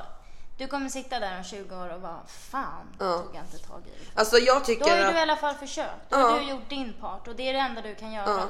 du 0.57 0.67
kommer 0.67 0.89
sitta 0.89 1.19
där 1.19 1.37
om 1.37 1.43
20 1.43 1.75
år 1.75 1.93
och 1.93 2.01
bara 2.01 2.19
fan 2.27 2.87
Ja. 2.99 3.17
tog 3.17 3.35
jag 3.35 3.43
inte 3.43 3.67
tag 3.67 3.81
i 3.85 3.89
det. 3.89 4.19
Alltså 4.19 4.37
jag 4.37 4.61
Då 4.61 4.65
tycker 4.65 4.89
har 4.89 4.97
ju 4.97 5.03
att... 5.03 5.11
du 5.13 5.17
i 5.19 5.21
alla 5.21 5.35
fall 5.35 5.55
försökt. 5.55 6.09
Då 6.09 6.17
Ja. 6.17 6.29
har 6.29 6.39
du 6.39 6.49
gjort 6.49 6.69
din 6.69 6.93
part 7.01 7.27
och 7.27 7.35
det 7.35 7.49
är 7.49 7.53
det 7.53 7.59
enda 7.59 7.81
du 7.81 7.95
kan 7.95 8.13
göra. 8.13 8.25
Ja. 8.29 8.47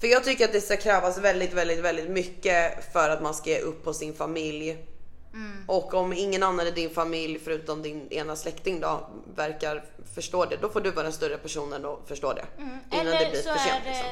För 0.00 0.06
jag 0.06 0.24
tycker 0.24 0.44
att 0.44 0.52
det 0.52 0.60
ska 0.60 0.76
krävas 0.76 1.18
väldigt, 1.18 1.52
väldigt, 1.52 1.78
väldigt 1.78 2.10
mycket 2.10 2.92
för 2.92 3.10
att 3.10 3.22
man 3.22 3.34
ska 3.34 3.50
ge 3.50 3.60
upp 3.60 3.84
på 3.84 3.92
sin 3.94 4.14
familj. 4.14 4.86
Mm. 5.32 5.64
Och 5.68 5.94
om 5.94 6.12
ingen 6.12 6.42
annan 6.42 6.66
i 6.66 6.70
din 6.70 6.90
familj 6.90 7.38
förutom 7.44 7.82
din 7.82 8.08
ena 8.12 8.36
släkting 8.36 8.80
då 8.80 9.08
verkar 9.36 9.84
förstå 10.14 10.44
det, 10.44 10.56
då 10.56 10.68
får 10.68 10.80
du 10.80 10.90
vara 10.90 11.02
den 11.02 11.12
större 11.12 11.38
personen 11.38 11.84
och 11.84 12.02
förstå 12.08 12.32
det. 12.32 12.44
Innan 12.58 12.70
Mm. 12.90 13.06
Eller, 13.06 13.18
det 13.24 13.30
blir 13.30 13.40
så 13.42 13.58
sent. 13.58 13.84
Liksom. 13.86 14.06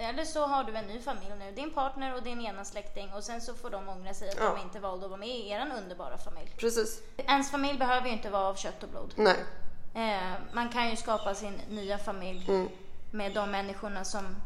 eller 0.00 0.24
så 0.24 0.46
har 0.46 0.64
du 0.64 0.74
en 0.76 0.84
ny 0.84 1.00
familj 1.00 1.32
nu, 1.38 1.52
din 1.52 1.70
partner 1.70 2.14
och 2.14 2.22
din 2.22 2.40
ena 2.40 2.64
släkting 2.64 3.12
och 3.16 3.24
sen 3.24 3.40
så 3.40 3.54
får 3.54 3.70
de 3.70 3.88
ångra 3.88 4.14
sig 4.14 4.28
att 4.28 4.36
Ja. 4.40 4.54
de 4.56 4.62
inte 4.62 4.78
valde 4.80 5.04
att 5.04 5.10
vara 5.10 5.20
med 5.20 5.28
i 5.28 5.48
er 5.50 5.72
underbara 5.82 6.18
familj. 6.18 6.52
Precis. 6.58 7.00
Ens 7.16 7.50
familj 7.50 7.78
behöver 7.78 8.06
ju 8.06 8.12
inte 8.12 8.30
vara 8.30 8.42
av 8.48 8.54
kött 8.54 8.82
och 8.82 8.88
blod. 8.88 9.12
Nej. 9.16 9.36
Eh, 9.94 10.32
man 10.52 10.68
kan 10.68 10.90
ju 10.90 10.96
skapa 10.96 11.34
sin 11.34 11.60
nya 11.70 11.98
familj 11.98 12.44
Mm. 12.48 12.68
med 13.10 13.34
de 13.34 13.50
människorna 13.50 14.04
som 14.04 14.36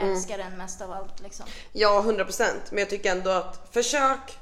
älskar 0.00 0.38
en 0.38 0.58
mest 0.58 0.80
av 0.82 0.92
allt 0.92 1.20
liksom. 1.20 1.46
Ja, 1.72 2.02
100% 2.02 2.70
men 2.70 2.78
jag 2.78 2.90
tycker 2.90 3.10
ändå 3.10 3.30
att 3.30 3.68
försök 3.72 4.38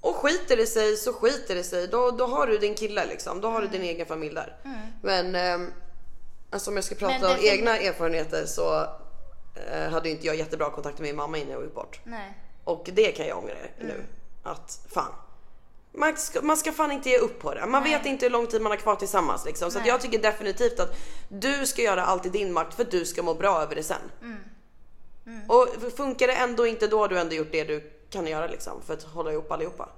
och 0.00 0.16
skiter 0.16 0.56
det 0.56 0.66
sig 0.66 0.96
så 0.96 1.12
skiter 1.12 1.54
det 1.54 1.64
sig. 1.64 1.88
Då, 1.88 2.10
då 2.10 2.26
har 2.26 2.46
du 2.46 2.58
din 2.58 2.74
kille 2.74 3.06
liksom. 3.06 3.40
Då 3.40 3.48
har 3.48 3.60
du 3.60 3.66
din 3.66 3.82
egen 3.82 4.06
familj 4.06 4.34
där. 4.34 4.56
Men 5.02 5.34
ehm, 5.34 5.72
alltså 6.50 6.70
om 6.70 6.76
jag 6.76 6.84
ska 6.84 6.94
prata 6.94 7.14
Mm. 7.14 7.22
Men 7.22 7.30
av 7.32 7.36
defini- 7.38 7.50
egna 7.52 7.78
erfarenheter 7.78 8.46
så 8.46 8.86
eh, 9.72 9.90
hade 9.90 10.10
inte 10.10 10.26
jag 10.26 10.36
jättebra 10.36 10.70
kontakt 10.70 10.98
med 10.98 11.08
min 11.08 11.16
mamma 11.16 11.38
innan 11.38 11.52
jag 11.52 11.62
gick 11.64 11.74
bort. 11.74 12.00
Nej. 12.04 12.34
Och 12.64 12.90
det 12.92 13.12
kan 13.12 13.26
jag 13.26 13.38
ångra 13.38 13.54
nu. 13.80 14.04
Att 14.42 14.80
fan. 14.94 15.12
Man 15.92 16.16
ska, 16.16 16.42
man 16.42 16.56
ska 16.56 16.72
fan 16.72 16.92
inte 16.92 17.08
ge 17.08 17.18
upp 17.18 17.40
på 17.40 17.54
det. 17.54 17.66
Man 17.66 17.82
vet 17.84 18.06
inte 18.06 18.26
hur 18.26 18.30
lång 18.30 18.46
tid 18.46 18.62
man 18.62 18.72
har 18.72 18.76
kvar 18.76 18.96
tillsammans 18.96 19.44
liksom. 19.44 19.70
Så 19.70 19.78
Nej. 19.78 19.88
jag 19.88 20.00
tycker 20.00 20.18
definitivt 20.18 20.80
att 20.80 20.96
du 21.28 21.66
ska 21.66 21.82
göra 21.82 22.04
allt 22.04 22.26
i 22.26 22.28
din 22.28 22.52
makt 22.52 22.74
för 22.74 22.82
att 22.82 22.90
du 22.90 23.04
ska 23.04 23.22
må 23.22 23.34
bra 23.34 23.62
över 23.62 23.74
det 23.74 23.82
sen. 23.82 24.10
Och 25.48 25.68
funkar 25.96 26.26
det 26.26 26.32
ändå 26.32 26.66
inte 26.66 26.86
då 26.86 26.98
har 26.98 27.08
du 27.08 27.18
ändå 27.18 27.34
gjort 27.34 27.52
det 27.52 27.64
du 27.64 27.92
kan 28.10 28.26
göra 28.26 28.46
liksom 28.46 28.82
för 28.82 28.94
att 28.94 29.02
hålla 29.02 29.32
ihop 29.32 29.52
allihopa. 29.52 29.88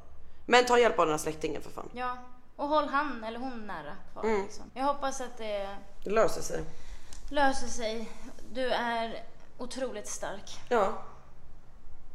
Men 0.47 0.65
ta 0.65 0.79
hjälp 0.79 0.99
av 0.99 1.07
den 1.07 1.13
här 1.13 1.19
släktingen 1.19 1.63
för 1.63 1.71
fan. 1.71 1.89
Ja. 1.93 2.17
Och 2.57 2.69
håll 2.69 2.89
han 2.89 3.25
eller 3.25 3.39
hon 3.39 3.67
nära 3.67 3.97
kvar 4.13 4.25
Mm. 4.25 4.43
liksom. 4.43 4.65
Jag 4.75 4.85
hoppas 4.85 5.21
att 5.21 5.39
det 5.39 5.77
Det 6.05 6.11
löser 6.11 6.43
sig. 6.43 6.65
löser 7.31 7.67
sig. 7.67 8.11
Du 8.53 8.69
är 8.69 9.25
otroligt 9.59 10.09
stark. 10.09 10.59
Ja. 10.69 10.93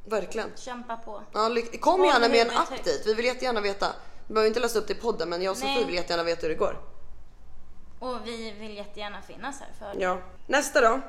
Verkligen. 0.05 0.51
Kämpa 0.55 0.97
på. 0.97 1.21
Ja, 1.33 1.49
kom 1.81 1.99
Håll 1.99 2.09
gärna 2.09 2.27
med 2.29 2.41
en 2.41 2.47
update. 2.47 3.01
Vi 3.05 3.13
vill 3.13 3.25
jättegärna 3.25 3.61
veta. 3.61 3.87
Vi 4.27 4.33
behöver 4.33 4.47
inte 4.47 4.59
läsa 4.59 4.79
upp 4.79 4.87
det 4.87 4.93
i 4.93 5.01
podden 5.01 5.29
men 5.29 5.41
jag 5.41 5.51
och. 5.51 5.57
Sofie 5.57 5.85
vill 5.85 5.95
jättegärna 5.95 6.23
veta 6.23 6.41
hur 6.41 6.49
det 6.49 6.55
går. 6.55 6.77
Och 7.99 8.17
vi 8.27 8.51
vill 8.51 8.77
jättegärna 8.77 9.21
finnas 9.21 9.59
här 9.59 9.69
för 9.79 10.01
Ja. 10.01 10.17
Nästa 10.47 10.81
då. 10.81 10.99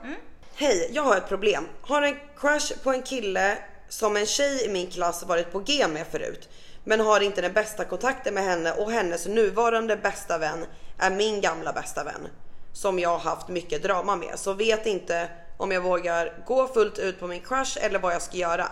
Hej, 0.54 0.90
jag 0.92 1.02
har 1.02 1.16
ett 1.16 1.28
problem. 1.28 1.68
Har 1.82 2.02
en 2.02 2.16
crush 2.36 2.82
på 2.82 2.90
en 2.92 3.02
kille 3.02 3.58
som 3.88 4.16
en 4.16 4.26
tjej 4.26 4.64
i 4.64 4.68
min 4.68 4.90
klass 4.90 5.22
varit 5.22 5.52
på 5.52 5.60
G 5.60 5.88
med 5.88 6.06
förut. 6.06 6.48
Men 6.84 7.00
har 7.00 7.20
inte 7.20 7.40
den 7.40 7.52
bästa 7.52 7.84
kontakten 7.84 8.34
med 8.34 8.44
henne 8.44 8.72
och 8.72 8.90
hennes 8.90 9.26
nuvarande 9.26 9.96
bästa 9.96 10.38
vän 10.38 10.66
är 10.98 11.10
min 11.10 11.40
gamla 11.40 11.72
bästa 11.72 12.04
vän. 12.04 12.28
Som 12.72 12.98
jag 12.98 13.08
har 13.08 13.18
haft 13.18 13.48
mycket 13.48 13.82
drama 13.82 14.16
med. 14.16 14.38
Så 14.38 14.52
vet 14.52 14.86
inte 14.86 15.28
om 15.56 15.72
jag 15.72 15.80
vågar 15.80 16.44
gå 16.46 16.66
fullt 16.66 16.98
ut 16.98 17.20
på 17.20 17.26
min 17.26 17.40
crush 17.40 17.78
eller 17.84 17.98
vad 17.98 18.14
jag 18.14 18.22
ska 18.22 18.36
göra. 18.36 18.68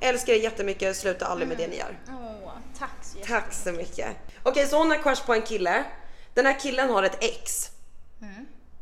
Älskar 0.00 0.32
er 0.32 0.36
jättemycket, 0.36 0.96
sluta 0.96 1.26
aldrig 1.26 1.48
med 1.48 1.56
det 1.56 1.66
ni 1.66 1.76
gör. 1.76 1.98
Åh, 2.08 2.52
tack 2.78 2.90
så 3.02 3.18
jättemycket. 3.18 3.28
Tack 3.28 3.52
så 3.52 3.72
mycket. 3.72 4.08
Okej, 4.42 4.66
så 4.66 4.78
hon 4.78 4.90
har 4.90 5.02
crush 5.02 5.26
på 5.26 5.34
en 5.34 5.42
kille. 5.42 5.84
Den 6.34 6.46
här 6.46 6.60
killen 6.60 6.90
har 6.90 7.02
ett 7.02 7.24
ex. 7.24 7.70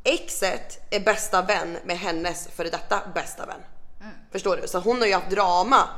Exet 0.04 0.80
är 0.90 1.00
bästa 1.00 1.42
vän 1.42 1.78
med 1.84 1.98
hennes 1.98 2.48
före 2.48 2.70
detta 2.70 3.00
bästa 3.14 3.46
vän. 3.46 3.60
Förstår 4.32 4.56
du? 4.56 4.68
Så 4.68 4.78
hon 4.78 5.00
har 5.00 5.06
ju 5.06 5.14
haft 5.14 5.30
drama 5.30 5.88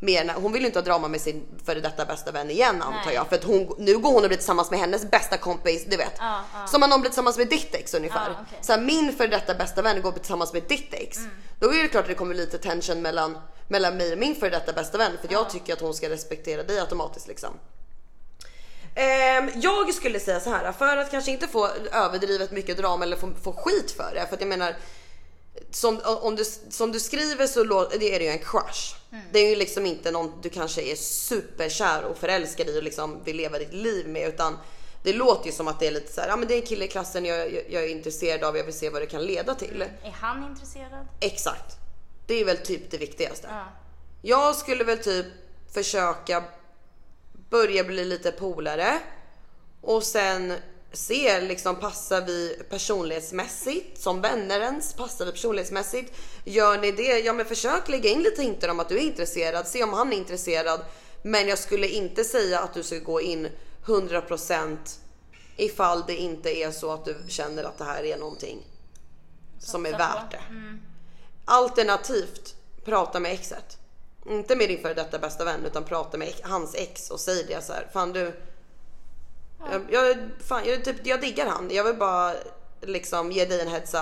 med, 0.00 0.30
hon 0.30 0.52
vill 0.52 0.62
ju 0.62 0.66
inte 0.66 0.78
ha 0.78 0.84
drama 0.84 1.08
med 1.08 1.20
sin 1.20 1.46
före 1.64 1.80
detta 1.80 2.04
bästa 2.04 2.32
vän 2.32 2.50
igen 2.50 2.82
antar 2.82 3.06
Nej. 3.06 3.14
jag. 3.14 3.28
För 3.28 3.36
att 3.36 3.44
hon, 3.44 3.74
nu 3.78 3.98
går 3.98 4.12
hon 4.12 4.22
och 4.22 4.28
blir 4.28 4.36
tillsammans 4.36 4.70
med 4.70 4.80
hennes 4.80 5.10
bästa 5.10 5.36
kompis, 5.36 5.84
du 5.84 5.96
vet. 5.96 6.12
Ja, 6.18 6.40
ja. 6.54 6.66
Som 6.66 6.82
om 6.82 6.90
någon 6.90 7.00
blir 7.00 7.10
tillsammans 7.10 7.38
med 7.38 7.48
ditt 7.48 7.74
ex 7.74 7.94
ungefär. 7.94 8.30
Ja, 8.30 8.36
okej. 8.46 8.58
Så 8.60 8.72
här, 8.72 8.80
min 8.80 9.12
före 9.12 9.28
detta 9.28 9.54
bästa 9.54 9.82
vän 9.82 10.02
går 10.02 10.12
tillsammans 10.12 10.52
med 10.52 10.62
ditt 10.62 10.94
ex. 10.94 11.18
Mm. 11.18 11.30
Då 11.60 11.72
är 11.72 11.82
det 11.82 11.88
klart 11.88 12.02
att 12.02 12.08
det 12.08 12.14
kommer 12.14 12.34
lite 12.34 12.58
tension 12.58 13.02
mellan, 13.02 13.38
mellan 13.68 13.96
mig 13.96 14.12
och 14.12 14.18
min 14.18 14.34
före 14.34 14.50
detta 14.50 14.72
bästa 14.72 14.98
vän. 14.98 15.12
För 15.20 15.32
jag 15.32 15.50
tycker 15.50 15.72
att 15.72 15.80
hon 15.80 15.94
ska 15.94 16.10
respektera 16.10 16.62
dig 16.62 16.80
automatiskt 16.80 17.28
liksom. 17.28 17.50
Ehm, 18.94 19.50
jag 19.54 19.94
skulle 19.94 20.20
säga 20.20 20.40
så 20.40 20.50
här 20.50 20.72
för 20.72 20.96
att 20.96 21.10
kanske 21.10 21.30
inte 21.30 21.48
få 21.48 21.68
överdrivet 21.92 22.50
mycket 22.50 22.76
drama 22.76 23.04
eller 23.04 23.16
få, 23.16 23.30
få 23.42 23.52
skit 23.52 23.90
för 23.90 24.14
det. 24.14 24.26
För 24.26 24.34
att 24.34 24.40
jag 24.40 24.48
menar 24.48 24.76
som, 25.70 26.00
om 26.04 26.36
du, 26.36 26.44
som 26.70 26.92
du 26.92 27.00
skriver 27.00 27.46
så 27.46 27.88
det 27.98 28.14
är 28.14 28.18
det 28.18 28.24
ju 28.24 28.30
en 28.30 28.38
crush. 28.38 28.94
Det 29.32 29.38
är 29.38 29.50
ju 29.50 29.56
liksom 29.56 29.86
inte 29.86 30.10
någon 30.10 30.40
du 30.42 30.48
kanske 30.48 30.82
är 30.82 30.96
superkär 30.96 32.04
och 32.04 32.18
förälskad 32.18 32.68
i 32.68 32.78
och 32.78 32.82
liksom 32.82 33.24
vill 33.24 33.36
leva 33.36 33.58
ditt 33.58 33.72
liv 33.72 34.08
med 34.08 34.28
utan 34.28 34.58
det 35.02 35.12
låter 35.12 35.46
ju 35.46 35.52
som 35.52 35.68
att 35.68 35.80
det 35.80 35.86
är 35.86 35.90
lite 35.90 36.12
så 36.12 36.20
här, 36.20 36.28
ja 36.28 36.36
men 36.36 36.48
det 36.48 36.54
är 36.54 36.60
en 36.60 36.66
kille 36.66 36.84
i 36.84 36.88
klassen 36.88 37.24
jag, 37.24 37.52
jag, 37.52 37.64
jag 37.70 37.84
är 37.84 37.88
intresserad 37.88 38.44
av, 38.44 38.56
jag 38.56 38.64
vill 38.64 38.74
se 38.74 38.90
vad 38.90 39.02
det 39.02 39.06
kan 39.06 39.22
leda 39.22 39.54
till. 39.54 39.82
Är 39.82 40.10
han 40.10 40.44
intresserad? 40.44 41.06
Exakt. 41.20 41.76
Det 42.26 42.34
är 42.34 42.44
väl 42.44 42.56
typ 42.56 42.90
det 42.90 42.98
viktigaste. 42.98 43.48
Ja. 43.50 43.64
Jag 44.22 44.56
skulle 44.56 44.84
väl 44.84 44.98
typ 44.98 45.26
försöka 45.72 46.44
börja 47.50 47.84
bli 47.84 48.04
lite 48.04 48.32
polare 48.32 48.98
och 49.80 50.02
sen 50.02 50.52
se 50.96 51.40
liksom 51.40 51.76
passar 51.76 52.22
vi 52.22 52.62
personlighetsmässigt 52.70 54.00
som 54.00 54.20
vänner 54.20 54.60
ens? 54.60 54.92
Passar 54.92 55.26
vi 55.26 55.32
personlighetsmässigt? 55.32 56.12
Gör 56.44 56.78
ni 56.78 56.92
det? 56.92 57.18
Ja 57.18 57.32
men 57.32 57.46
försök 57.46 57.88
lägga 57.88 58.10
in 58.10 58.22
lite 58.22 58.42
hintar 58.42 58.68
om 58.68 58.80
att 58.80 58.88
du 58.88 58.96
är 58.96 59.02
intresserad, 59.02 59.68
se 59.68 59.82
om 59.82 59.92
han 59.92 60.12
är 60.12 60.16
intresserad. 60.16 60.80
Men 61.22 61.48
jag 61.48 61.58
skulle 61.58 61.88
inte 61.88 62.24
säga 62.24 62.60
att 62.60 62.74
du 62.74 62.82
ska 62.82 62.98
gå 62.98 63.20
in 63.20 63.48
100% 63.84 64.76
ifall 65.56 66.04
det 66.06 66.16
inte 66.16 66.58
är 66.58 66.70
så 66.70 66.92
att 66.92 67.04
du 67.04 67.16
känner 67.28 67.64
att 67.64 67.78
det 67.78 67.84
här 67.84 68.04
är 68.04 68.16
någonting 68.16 68.66
som 69.58 69.86
är 69.86 69.90
värt 69.92 70.30
det. 70.30 70.40
Alternativt 71.44 72.54
prata 72.84 73.20
med 73.20 73.32
exet. 73.32 73.78
Inte 74.26 74.56
med 74.56 74.68
din 74.68 74.82
före 74.82 74.94
detta 74.94 75.18
bästa 75.18 75.44
vän 75.44 75.64
utan 75.64 75.84
prata 75.84 76.18
med 76.18 76.32
hans 76.42 76.74
ex 76.74 77.10
och 77.10 77.20
säg 77.20 77.44
det 77.44 77.64
så 77.64 77.72
här. 77.72 77.88
Fan 77.92 78.12
du. 78.12 78.32
Jag, 79.72 79.82
jag, 79.90 80.16
fan, 80.48 80.62
jag, 80.64 80.84
typ, 80.84 81.06
jag 81.06 81.20
diggar 81.20 81.46
han. 81.46 81.70
Jag 81.70 81.84
vill 81.84 81.96
bara 81.96 82.32
liksom 82.80 83.32
ge 83.32 83.44
dig 83.44 83.60
en 83.60 83.68
heads 83.68 83.94
up. 83.94 84.00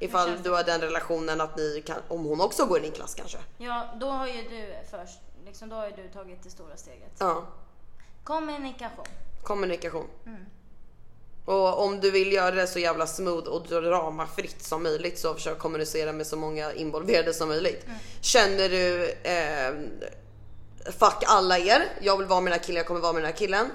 ifall 0.00 0.28
känns 0.28 0.42
du 0.42 0.50
har 0.50 0.62
den 0.64 0.80
relationen 0.80 1.40
att 1.40 1.56
ni 1.56 1.82
kan, 1.86 1.96
om 2.08 2.24
hon 2.24 2.40
också 2.40 2.66
går 2.66 2.78
i 2.78 2.82
din 2.82 2.92
klass 2.92 3.14
kanske. 3.14 3.38
Ja, 3.58 3.94
då 4.00 4.10
har 4.10 4.26
ju 4.26 4.42
du 4.42 4.74
först, 4.90 5.18
liksom, 5.46 5.68
då 5.68 5.76
har 5.76 5.86
ju 5.86 5.92
du 5.96 6.08
tagit 6.08 6.42
det 6.42 6.50
stora 6.50 6.76
steget. 6.76 7.12
Ja, 7.18 7.46
Kommunikation. 8.24 9.06
kommunikation. 9.42 10.06
Och 11.44 11.84
om 11.84 12.00
du 12.00 12.10
vill 12.10 12.32
göra 12.32 12.50
det 12.50 12.66
så 12.66 12.78
jävla 12.78 13.06
smooth 13.06 13.48
och 13.48 13.62
dramafritt 13.62 14.62
som 14.62 14.82
möjligt 14.82 15.18
så 15.18 15.34
försök 15.34 15.58
kommunicera 15.58 16.12
med 16.12 16.26
så 16.26 16.36
många 16.36 16.72
involverade 16.72 17.34
som 17.34 17.48
möjligt. 17.48 17.86
Känner 18.20 18.68
du 18.68 19.08
eh, 19.10 19.74
fuck 20.92 21.24
alla 21.26 21.58
er, 21.58 21.82
jag 22.00 22.16
vill 22.16 22.26
vara 22.26 22.40
med 22.40 22.52
den 22.52 22.58
här 22.60 22.66
killen, 22.66 22.76
jag 22.76 22.86
kommer 22.86 23.00
vara 23.00 23.12
med 23.12 23.22
den 23.22 23.30
här 23.30 23.38
killen. 23.38 23.70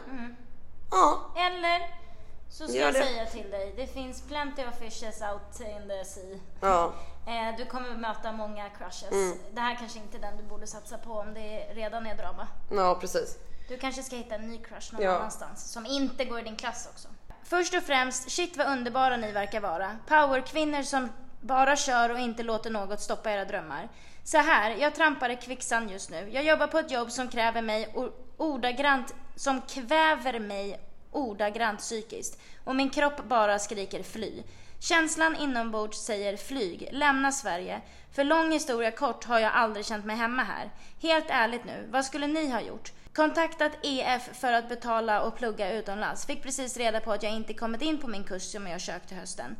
Ja, 0.94 1.32
Eller 1.36 1.90
så 2.50 2.68
ska 2.68 2.78
jag 2.78 2.94
säga 2.96 3.26
till 3.26 3.52
dig, 3.52 3.74
det 3.78 3.88
finns 3.88 4.22
plenty 4.22 4.62
of 4.66 4.76
fishes 4.80 5.22
out 5.22 5.60
in 5.60 5.88
the 5.90 6.06
sea. 6.06 6.40
ja, 6.62 6.94
Eh, 7.28 7.58
du 7.58 7.66
kommer 7.66 7.90
möta 7.96 8.32
många 8.32 8.70
crushes. 8.70 9.12
Mm. 9.12 9.38
Det 9.54 9.62
här 9.62 9.76
kanske 9.76 10.00
inte 10.00 10.18
är 10.18 10.22
den 10.22 10.38
du 10.38 10.44
borde 10.44 10.68
satsa 10.68 10.98
på 10.98 11.12
om 11.14 11.34
det 11.34 11.60
redan 11.74 12.08
är 12.08 12.16
drama. 12.16 12.48
ja 12.72 12.96
precis. 13.02 13.38
Du 13.68 13.78
kanske 13.78 14.04
ska 14.04 14.16
hitta 14.16 14.36
en 14.36 14.48
ny 14.48 14.58
crush 14.58 14.94
någon 14.94 15.02
Ja. 15.04 15.16
annanstans 15.16 15.72
som 15.72 15.86
inte 15.86 16.26
går 16.26 16.40
i 16.40 16.44
din 16.44 16.56
klass 16.56 16.88
också. 16.92 17.08
Först 17.44 17.74
och 17.76 17.84
främst, 17.84 18.32
shit 18.32 18.58
vad 18.58 18.68
underbara 18.68 19.18
ni 19.18 19.32
verkar 19.32 19.60
vara. 19.62 19.98
Powerkvinnor 20.08 20.82
som 20.82 21.10
bara 21.42 21.76
kör 21.76 22.10
och 22.10 22.20
inte 22.20 22.44
låter 22.44 22.70
något 22.70 23.02
stoppa 23.02 23.32
era 23.32 23.46
drömmar. 23.46 23.90
Så 24.24 24.38
här, 24.38 24.72
jag 24.76 24.96
trampar 24.96 25.30
i 25.30 25.36
kvicksand 25.36 25.92
just 25.92 26.10
nu. 26.10 26.30
Jag 26.30 26.44
jobbar 26.44 26.68
på 26.68 26.80
ett 26.80 26.92
jobb 26.92 27.12
som 27.12 27.28
kräver 27.28 27.62
mig 27.62 27.96
ordagrant, 28.38 29.14
som 29.36 29.62
kväver 29.62 30.40
mig 30.40 30.80
ordagrant 31.12 31.80
psykiskt. 31.80 32.42
Och 32.64 32.76
min 32.76 32.90
kropp 32.90 33.24
bara 33.24 33.60
skriker 33.60 34.04
fly. 34.04 34.44
Känslan 34.80 35.36
inombords 35.36 35.98
säger 35.98 36.38
flyg, 36.38 36.90
lämna 36.92 37.32
Sverige. 37.32 37.82
För 38.12 38.24
lång 38.24 38.52
historia 38.52 38.92
kort 38.92 39.24
har 39.24 39.40
jag 39.40 39.52
aldrig 39.54 39.86
känt 39.86 40.06
mig 40.06 40.16
hemma 40.16 40.44
här. 40.44 40.72
Helt 41.02 41.30
ärligt 41.30 41.66
nu, 41.66 41.88
vad 41.92 42.06
skulle 42.06 42.28
ni 42.28 42.52
ha 42.52 42.62
gjort? 42.62 42.92
Kontaktat 43.14 43.72
EF 43.84 44.30
för 44.34 44.54
att 44.54 44.70
betala 44.70 45.22
och 45.22 45.38
plugga 45.38 45.72
utomlands. 45.72 46.26
Fick 46.26 46.44
precis 46.44 46.78
reda 46.78 47.00
på 47.00 47.12
att 47.12 47.24
jag 47.24 47.32
inte 47.32 47.54
kommit 47.54 47.82
in 47.82 47.98
på 47.98 48.08
min 48.08 48.24
kurs 48.24 48.44
som 48.44 48.68
jag 48.68 48.82
sökt 48.82 49.08
till 49.08 49.18
hösten. 49.18 49.56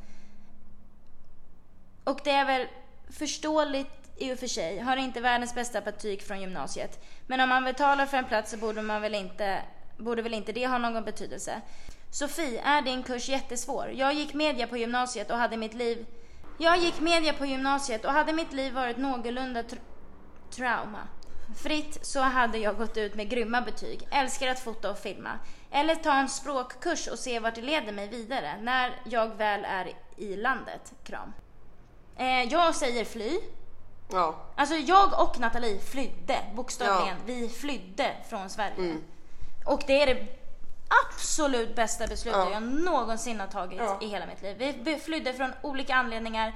Och 2.04 2.20
det 2.24 2.32
är 2.32 2.46
väl 2.46 2.68
förståeligt 3.10 4.03
i 4.18 4.34
och 4.34 4.40
för 4.40 4.48
sig. 4.48 4.80
Har 4.80 4.98
inte 4.98 5.22
världens 5.22 5.56
bästa 5.56 5.82
betyg 5.82 6.22
från 6.22 6.42
gymnasiet. 6.42 7.04
Men 7.28 7.40
om 7.40 7.50
man 7.50 7.64
betalar 7.64 8.06
för 8.06 8.18
en 8.18 8.26
plats 8.26 8.52
så 8.52 8.58
borde 8.58 8.82
man 8.82 9.02
väl 9.02 9.16
inte, 9.16 9.62
borde 9.98 10.22
väl 10.22 10.34
inte 10.34 10.52
det 10.52 10.68
ha 10.68 10.78
någon 10.78 11.04
betydelse. 11.04 11.62
Sofie, 12.12 12.62
är 12.62 12.82
din 12.82 13.04
kurs 13.04 13.30
jättesvår? 13.30 13.92
Jag 13.96 14.14
gick 14.14 14.34
media 14.34 14.68
på 14.68 14.78
gymnasiet 14.78 15.32
och 15.32 15.38
hade 15.38 15.58
mitt 15.58 15.74
liv... 15.74 16.06
Jag 16.58 16.78
gick 16.78 17.00
media 17.00 17.34
på 17.34 17.46
gymnasiet 17.46 18.06
och 18.06 18.12
hade 18.12 18.34
mitt 18.34 18.54
liv 18.54 18.74
varit 18.74 18.98
någorlunda 18.98 19.64
trauma. 20.52 21.08
Fritt 21.64 22.06
så 22.06 22.20
hade 22.20 22.58
jag 22.58 22.78
gått 22.78 22.98
ut 22.98 23.16
med 23.16 23.30
grymma 23.30 23.62
betyg. 23.62 24.08
Älskar 24.12 24.48
att 24.48 24.60
fota 24.60 24.92
och 24.92 24.98
filma. 24.98 25.40
Eller 25.72 25.96
ta 25.96 26.14
en 26.14 26.30
språkkurs 26.30 27.08
och 27.08 27.20
se 27.20 27.40
vart 27.40 27.56
det 27.56 27.62
leder 27.62 27.92
mig 27.92 28.08
vidare 28.08 28.62
när 28.62 29.02
jag 29.06 29.36
väl 29.36 29.66
är 29.66 29.94
i 30.18 30.36
landet. 30.36 30.94
Kram. 31.04 31.34
Eh, 32.18 32.44
jag 32.44 32.76
säger 32.76 33.06
fly. 33.06 33.40
Ja. 34.14 34.36
Alltså 34.56 34.76
jag 34.76 35.20
och 35.22 35.40
Nathalie 35.40 35.80
flydde, 35.80 36.40
bokstavligen. 36.56 37.18
Vi 37.26 37.50
flydde 37.50 38.12
från 38.30 38.50
Sverige. 38.50 38.98
Och 39.66 39.84
det 39.88 40.02
är 40.02 40.06
det 40.16 40.28
absolut 41.10 41.76
bästa 41.76 42.08
beslutet 42.08 42.40
Ja. 42.46 42.52
jag 42.52 42.64
någonsin 42.64 43.40
har 43.40 43.48
tagit 43.48 43.80
Ja. 43.80 43.98
i 44.02 44.08
hela 44.08 44.26
mitt 44.26 44.42
liv. 44.42 44.80
Vi 44.84 45.00
flydde 45.00 45.34
från 45.34 45.54
olika 45.62 45.96
anledningar. 45.96 46.54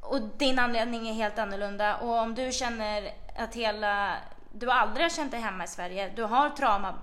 Och 0.00 0.20
din 0.20 0.58
anledning 0.58 1.08
är 1.08 1.12
helt 1.12 1.38
annorlunda. 1.38 1.96
Och 1.96 2.10
om 2.18 2.34
du 2.34 2.52
känner 2.52 3.12
att 3.36 3.54
hela... 3.54 4.16
Du 4.52 4.70
aldrig 4.70 5.04
har 5.04 5.10
känt 5.10 5.30
dig 5.30 5.40
hemma 5.40 5.64
i 5.64 5.68
Sverige. 5.68 6.12
Du 6.16 6.22
har 6.22 6.50
trauma, 6.50 6.94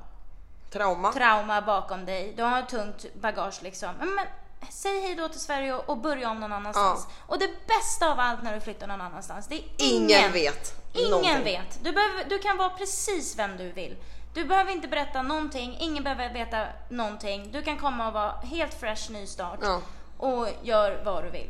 Trauma. 0.71 1.11
trauma 1.11 1.61
bakom 1.61 2.05
dig. 2.05 2.33
Du 2.37 2.43
har 2.43 2.59
ett 2.59 2.69
tungt 2.69 3.05
bagage 3.13 3.59
liksom. 3.63 3.89
Men 3.99 4.25
säg 4.69 4.99
hej 5.01 5.15
då 5.15 5.29
till 5.29 5.39
Sverige 5.39 5.73
och, 5.73 5.97
börja 5.97 6.29
om 6.29 6.39
någon 6.39 6.51
annanstans. 6.53 7.07
Och 7.27 7.39
det 7.39 7.49
bästa 7.67 8.11
av 8.11 8.19
allt 8.19 8.43
när 8.43 8.53
du 8.53 8.61
flyttar 8.61 8.87
någon 8.87 9.01
annanstans, 9.01 9.47
det 9.47 9.55
är 9.55 9.63
ingen, 9.77 10.09
Ingen 10.19 10.31
vet. 10.31 10.73
Ingen 10.93 11.09
någonting. 11.11 11.43
vet. 11.43 11.79
Du, 11.83 11.91
behöver, 11.91 12.25
du 12.29 12.39
kan 12.39 12.57
vara 12.57 12.69
precis 12.69 13.35
vem 13.39 13.57
du 13.57 13.71
vill. 13.71 13.95
Du 14.33 14.45
behöver 14.45 14.71
inte 14.71 14.87
berätta 14.87 15.21
någonting, 15.21 15.77
ingen 15.79 16.03
behöver 16.03 16.33
veta 16.33 16.67
någonting. 16.89 17.51
Du 17.51 17.61
kan 17.61 17.77
komma 17.77 18.07
och 18.07 18.13
vara 18.13 18.31
helt 18.31 18.73
fresh 18.73 19.11
nystart 19.11 19.59
Ja. 19.61 19.81
och 20.17 20.47
gör 20.63 21.01
vad 21.05 21.23
du 21.23 21.29
vill. 21.29 21.49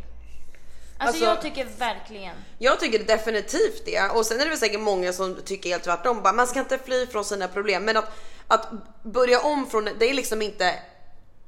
Alltså, 0.98 1.08
Alltså- 1.08 1.26
jag 1.26 1.42
tycker 1.42 1.66
verkligen. 1.66 2.36
Jag 2.58 2.80
tycker 2.80 3.00
definitivt 3.04 3.86
det. 3.86 4.10
Och 4.10 4.26
sen 4.26 4.40
är 4.40 4.44
det 4.44 4.50
väl 4.50 4.60
säkert 4.60 4.80
många 4.80 5.14
som 5.14 5.36
tycker 5.46 5.70
helt 5.70 5.84
tvärtom. 5.84 6.22
Bara, 6.24 6.34
man 6.34 6.48
ska 6.48 6.60
inte 6.60 6.78
fly 6.78 7.08
från 7.08 7.26
sina 7.26 7.48
problem. 7.48 7.86
Men 7.86 7.98
att, 7.98 8.12
att 8.48 8.68
börja 9.04 9.42
om 9.42 9.70
från 9.70 9.86
det 10.00 10.10
är 10.10 10.14
liksom 10.14 10.42
inte 10.42 10.76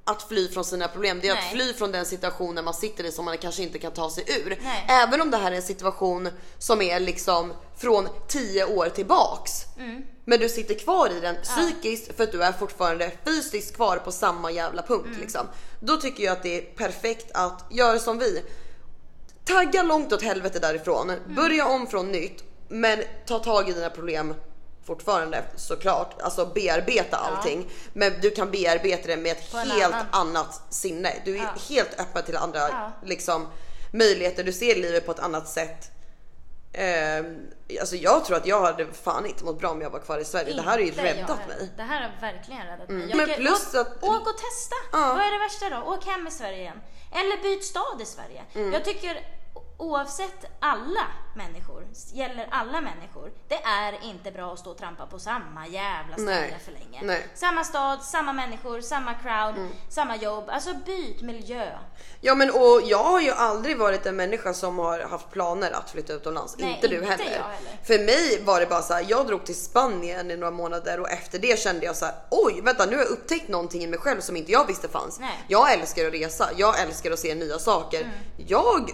att 0.07 0.23
fly 0.23 0.49
från 0.49 0.65
sina 0.65 0.87
problem. 0.87 1.19
Det 1.21 1.27
är 1.27 1.31
att 1.33 1.39
Nej. 1.39 1.51
fly 1.53 1.73
från 1.73 1.91
den 1.91 2.05
situationen 2.05 2.65
man 2.65 2.73
sitter 2.73 3.03
i 3.03 3.11
som 3.11 3.25
man 3.25 3.37
kanske 3.37 3.63
inte 3.63 3.79
kan 3.79 3.91
ta 3.91 4.09
sig 4.09 4.23
ur. 4.27 4.57
Nej. 4.63 4.85
Även 4.87 5.21
om 5.21 5.31
det 5.31 5.37
här 5.37 5.51
är 5.51 5.55
en 5.55 5.61
situation 5.61 6.29
som 6.57 6.81
är 6.81 6.99
liksom 6.99 7.53
från 7.77 8.07
10 8.27 8.65
år 8.65 8.89
tillbaks. 8.89 9.51
Mm. 9.79 10.03
Men 10.25 10.39
du 10.39 10.49
sitter 10.49 10.73
kvar 10.75 11.09
i 11.17 11.19
den 11.19 11.35
psykiskt 11.43 12.17
för 12.17 12.23
att 12.23 12.31
du 12.31 12.43
är 12.43 12.51
fortfarande 12.51 13.11
fysiskt 13.25 13.75
kvar 13.75 13.97
på 13.97 14.11
samma 14.11 14.51
jävla 14.51 14.81
punkt 14.81 15.05
Mm. 15.07 15.19
liksom. 15.19 15.47
Då 15.79 15.97
tycker 15.97 16.23
jag 16.23 16.31
att 16.31 16.43
det 16.43 16.57
är 16.57 16.61
perfekt 16.61 17.31
att 17.33 17.65
göra 17.71 17.99
som 17.99 18.19
vi. 18.19 18.43
Tagga 19.45 19.83
långt 19.83 20.13
åt 20.13 20.21
helvete 20.21 20.59
därifrån. 20.59 21.09
Mm. 21.09 21.35
Börja 21.35 21.67
om 21.67 21.87
från 21.87 22.11
nytt. 22.11 22.43
Men 22.69 23.03
ta 23.25 23.39
tag 23.39 23.69
i 23.69 23.73
dina 23.73 23.89
problem 23.89 24.33
fortfarande 24.87 25.43
såklart. 25.55 26.21
Alltså 26.21 26.45
bearbeta 26.45 27.17
allting. 27.17 27.69
Men 27.93 28.13
du 28.21 28.31
kan 28.31 28.51
bearbeta 28.51 29.07
det 29.07 29.17
med 29.17 29.31
ett 29.31 29.53
helt 29.53 29.93
annan. 29.93 30.05
annat 30.11 30.61
sinne. 30.69 31.13
Du 31.25 31.37
är 31.37 31.43
Ja. 31.43 31.49
helt 31.69 31.99
öppen 31.99 32.23
till 32.23 32.37
andra 32.37 32.59
Ja. 32.59 32.91
liksom, 33.03 33.47
möjligheter. 33.91 34.43
Du 34.43 34.53
ser 34.53 34.75
livet 34.75 35.05
på 35.05 35.11
ett 35.11 35.19
annat 35.19 35.47
sätt. 35.49 35.91
Ehm, 36.73 37.37
alltså 37.79 37.95
jag 37.95 38.25
tror 38.25 38.37
att 38.37 38.45
jag 38.47 38.61
hade 38.61 38.85
fan 38.93 39.25
inte 39.25 39.43
mått 39.43 39.59
bra 39.59 39.69
om 39.69 39.81
jag 39.81 39.89
var 39.89 39.99
kvar 39.99 40.17
i 40.19 40.25
Sverige. 40.25 40.53
det 40.53 40.61
här 40.61 40.71
har 40.71 40.77
ju 40.79 40.87
Inte 40.87 41.01
jag 41.01 41.05
räddat 41.17 41.47
mig. 41.47 41.57
Mm. 41.59 41.69
Det 41.77 41.83
här 41.83 42.01
har 42.01 42.31
verkligen 42.31 42.65
räddat 42.67 42.89
mig. 42.89 43.15
Men 43.15 43.25
tycker- 43.27 43.41
plus 43.41 43.73
åk, 43.73 43.87
att- 43.87 44.03
åk 44.03 44.27
och 44.27 44.37
testa. 44.37 44.75
Ja. 44.91 45.13
Vad 45.13 45.25
är 45.25 45.31
det 45.31 45.37
värsta 45.39 45.69
då? 45.69 45.93
Åk 45.93 46.05
hem 46.05 46.27
i 46.27 46.31
Sverige 46.31 46.57
igen. 46.59 46.81
Eller 47.11 47.41
byt 47.43 47.65
stad 47.65 48.01
i 48.01 48.05
Sverige. 48.05 48.43
Mm. 48.55 48.73
Jag 48.73 48.85
tycker 48.85 49.19
oavsett 49.77 50.45
alla 50.59 51.07
människor, 51.35 51.87
gäller 52.13 52.47
alla 52.51 52.81
människor, 52.81 53.31
det 53.47 53.63
är 53.63 54.03
inte 54.03 54.31
bra 54.31 54.53
att 54.53 54.59
stå 54.59 54.71
och 54.71 54.77
trampa 54.77 55.05
på 55.05 55.19
samma 55.19 55.67
jävla 55.67 56.13
ställe 56.13 56.59
för 56.65 56.71
länge. 56.71 56.99
Nej. 57.03 57.17
Mm. 57.17 57.29
Samma 57.35 57.63
stad, 57.63 58.03
samma 58.03 58.33
människor, 58.33 58.81
samma 58.81 59.13
crowd, 59.13 59.69
samma 59.89 60.15
jobb. 60.15 60.49
Alltså 60.49 60.73
byt 60.85 61.21
miljö. 61.21 61.71
Ja 62.21 62.35
men 62.35 62.49
och 62.49 62.81
jag 62.85 63.03
har 63.03 63.21
ju 63.21 63.31
aldrig 63.31 63.77
varit 63.77 64.05
en 64.05 64.15
människa 64.15 64.53
som 64.53 64.79
har 64.79 64.99
haft 64.99 65.31
planer 65.31 65.71
att 65.71 65.89
flytta 65.89 66.13
utomlands. 66.13 66.55
Nej, 66.57 66.73
inte 66.75 66.87
du 66.87 66.95
inte 66.95 67.09
heller. 67.09 67.25
heller. 67.25 67.79
För 67.83 67.99
mig 67.99 68.43
var 68.43 68.59
det 68.59 68.65
bara 68.65 68.81
så 68.81 68.93
här, 68.93 69.05
jag 69.07 69.27
drog 69.27 69.45
till 69.45 69.55
Spanien 69.55 70.31
i 70.31 70.37
några 70.37 70.51
månader 70.51 70.99
och 70.99 71.09
efter 71.09 71.39
det 71.39 71.59
kände 71.59 71.85
jag 71.85 71.95
så 71.95 72.05
här: 72.05 72.15
oj 72.31 72.61
vänta 72.61 72.85
nu 72.85 72.95
har 72.95 73.03
jag 73.03 73.11
upptäckt 73.11 73.47
någonting 73.47 73.83
i 73.83 73.87
mig 73.87 73.99
själv 73.99 74.21
som 74.21 74.35
inte 74.35 74.51
jag 74.51 74.67
visste 74.67 74.87
fanns. 74.87 75.19
Nej. 75.19 75.29
Mm. 75.29 75.45
Jag 75.47 75.73
älskar 75.73 76.07
att 76.07 76.13
resa, 76.13 76.49
jag 76.55 76.81
älskar 76.81 77.11
att 77.11 77.19
se 77.19 77.35
nya 77.35 77.59
saker. 77.59 78.11
Jag 78.47 78.91